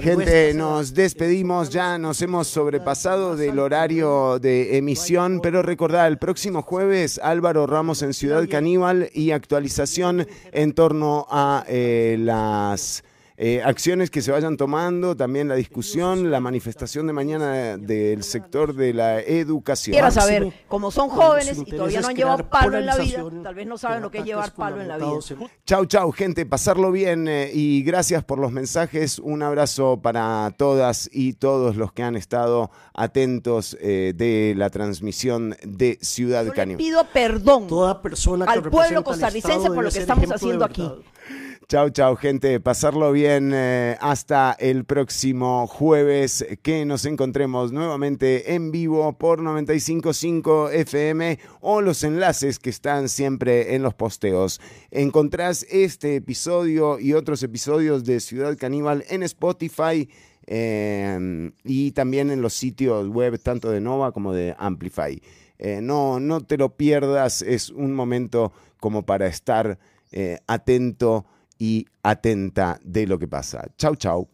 Gente, 0.01 0.53
nos 0.55 0.93
despedimos, 0.93 1.69
ya 1.69 1.97
nos 1.97 2.21
hemos 2.21 2.47
sobrepasado 2.47 3.37
del 3.37 3.59
horario 3.59 4.39
de 4.39 4.77
emisión, 4.77 5.39
pero 5.41 5.61
recordad, 5.61 6.07
el 6.07 6.17
próximo 6.17 6.63
jueves 6.63 7.17
Álvaro 7.23 7.65
Ramos 7.65 8.01
en 8.01 8.13
Ciudad 8.13 8.45
Caníbal 8.49 9.09
y 9.13 9.31
actualización 9.31 10.27
en 10.51 10.73
torno 10.73 11.27
a 11.29 11.63
eh, 11.69 12.17
las 12.19 13.04
eh, 13.37 13.61
acciones 13.63 14.09
que 14.09 14.21
se 14.21 14.31
vayan 14.31 14.55
tomando, 14.55 15.15
también 15.15 15.47
la 15.47 15.55
discusión, 15.55 16.31
la 16.31 16.39
manifestación 16.39 17.05
de 17.07 17.13
mañana 17.13 17.77
del 17.77 18.23
sector 18.23 18.73
de 18.73 18.93
la 18.93 19.19
educación. 19.19 19.93
Quiero 19.93 20.11
saber, 20.11 20.53
como 20.67 20.89
son 20.89 21.09
jóvenes 21.09 21.57
y 21.65 21.71
todavía 21.71 22.01
no 22.01 22.07
han 22.07 22.15
llevado 22.15 22.49
palo 22.49 22.77
en 22.77 22.85
la 22.85 22.97
vida, 22.97 23.23
tal 23.43 23.55
vez 23.55 23.67
no 23.67 23.77
saben 23.77 24.01
lo 24.01 24.11
que 24.11 24.19
es 24.19 24.25
llevar 24.25 24.53
palo 24.53 24.79
en 24.81 24.87
la 24.87 24.97
vida. 24.97 25.09
Chau, 25.65 25.85
chau, 25.85 26.11
gente, 26.11 26.45
pasarlo 26.45 26.91
bien 26.91 27.27
eh, 27.27 27.51
y 27.53 27.83
gracias 27.83 28.23
por 28.23 28.39
los 28.39 28.51
mensajes. 28.51 29.19
Un 29.19 29.43
abrazo 29.43 29.99
para 30.01 30.53
todas 30.57 31.09
y 31.11 31.33
todos 31.33 31.75
los 31.75 31.91
que 31.91 32.03
han 32.03 32.15
estado 32.15 32.71
atentos 32.93 33.77
eh, 33.81 34.13
de 34.15 34.53
la 34.55 34.69
transmisión 34.69 35.57
de 35.63 35.97
Ciudad 36.01 36.45
Caníbal. 36.53 36.77
Pido 36.77 37.05
perdón 37.11 37.67
Toda 37.67 38.01
persona 38.01 38.45
que 38.45 38.51
al 38.51 38.63
pueblo 38.63 39.03
costarricense 39.03 39.69
por 39.69 39.83
lo 39.83 39.91
que 39.91 39.99
estamos 39.99 40.31
haciendo 40.31 40.65
aquí. 40.65 40.89
Chau, 41.67 41.89
chau, 41.89 42.15
gente. 42.15 42.59
Pasarlo 42.59 43.11
bien 43.11 43.51
eh, 43.51 43.97
hasta 43.99 44.55
el 44.59 44.85
próximo 44.85 45.65
jueves 45.65 46.45
que 46.61 46.85
nos 46.85 47.05
encontremos 47.05 47.71
nuevamente 47.71 48.53
en 48.53 48.69
vivo 48.69 49.17
por 49.17 49.41
955 49.41 50.69
FM 50.69 51.39
o 51.61 51.81
los 51.81 52.03
enlaces 52.03 52.59
que 52.59 52.69
están 52.69 53.09
siempre 53.09 53.73
en 53.73 53.81
los 53.81 53.95
posteos. 53.95 54.61
Encontrás 54.91 55.65
este 55.71 56.17
episodio 56.17 56.99
y 56.99 57.13
otros 57.13 57.41
episodios 57.41 58.05
de 58.05 58.19
Ciudad 58.19 58.55
Caníbal 58.59 59.03
en 59.09 59.23
Spotify. 59.23 60.07
eh, 60.45 61.51
y 61.63 61.91
también 61.93 62.29
en 62.29 62.43
los 62.43 62.53
sitios 62.53 63.07
web 63.07 63.41
tanto 63.41 63.71
de 63.71 63.81
Nova 63.81 64.11
como 64.11 64.33
de 64.33 64.53
Amplify. 64.59 65.19
Eh, 65.57 65.79
no, 65.81 66.19
no 66.19 66.41
te 66.41 66.57
lo 66.57 66.77
pierdas, 66.77 67.41
es 67.41 67.71
un 67.71 67.95
momento 67.95 68.53
como 68.79 69.03
para 69.03 69.25
estar 69.25 69.79
atento 70.47 71.25
y 71.57 71.85
atenta 72.03 72.79
de 72.83 73.07
lo 73.07 73.19
que 73.19 73.27
pasa. 73.27 73.67
Chau, 73.77 73.95
chau. 73.95 74.29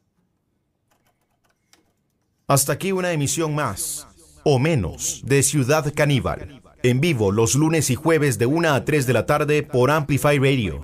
Hasta 2.47 2.73
aquí 2.73 2.91
una 2.91 3.11
emisión 3.11 3.55
más, 3.55 4.07
o 4.43 4.59
menos, 4.59 5.21
de 5.25 5.43
Ciudad 5.43 5.93
Caníbal. 5.95 6.61
En 6.83 6.99
vivo 6.99 7.31
los 7.31 7.55
lunes 7.55 7.89
y 7.89 7.95
jueves 7.95 8.39
de 8.39 8.47
1 8.47 8.73
a 8.73 8.83
3 8.83 9.05
de 9.05 9.13
la 9.13 9.25
tarde 9.25 9.63
por 9.63 9.91
Amplify 9.91 10.37
Radio. 10.39 10.81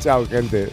Chau, 0.00 0.26
gente. 0.26 0.70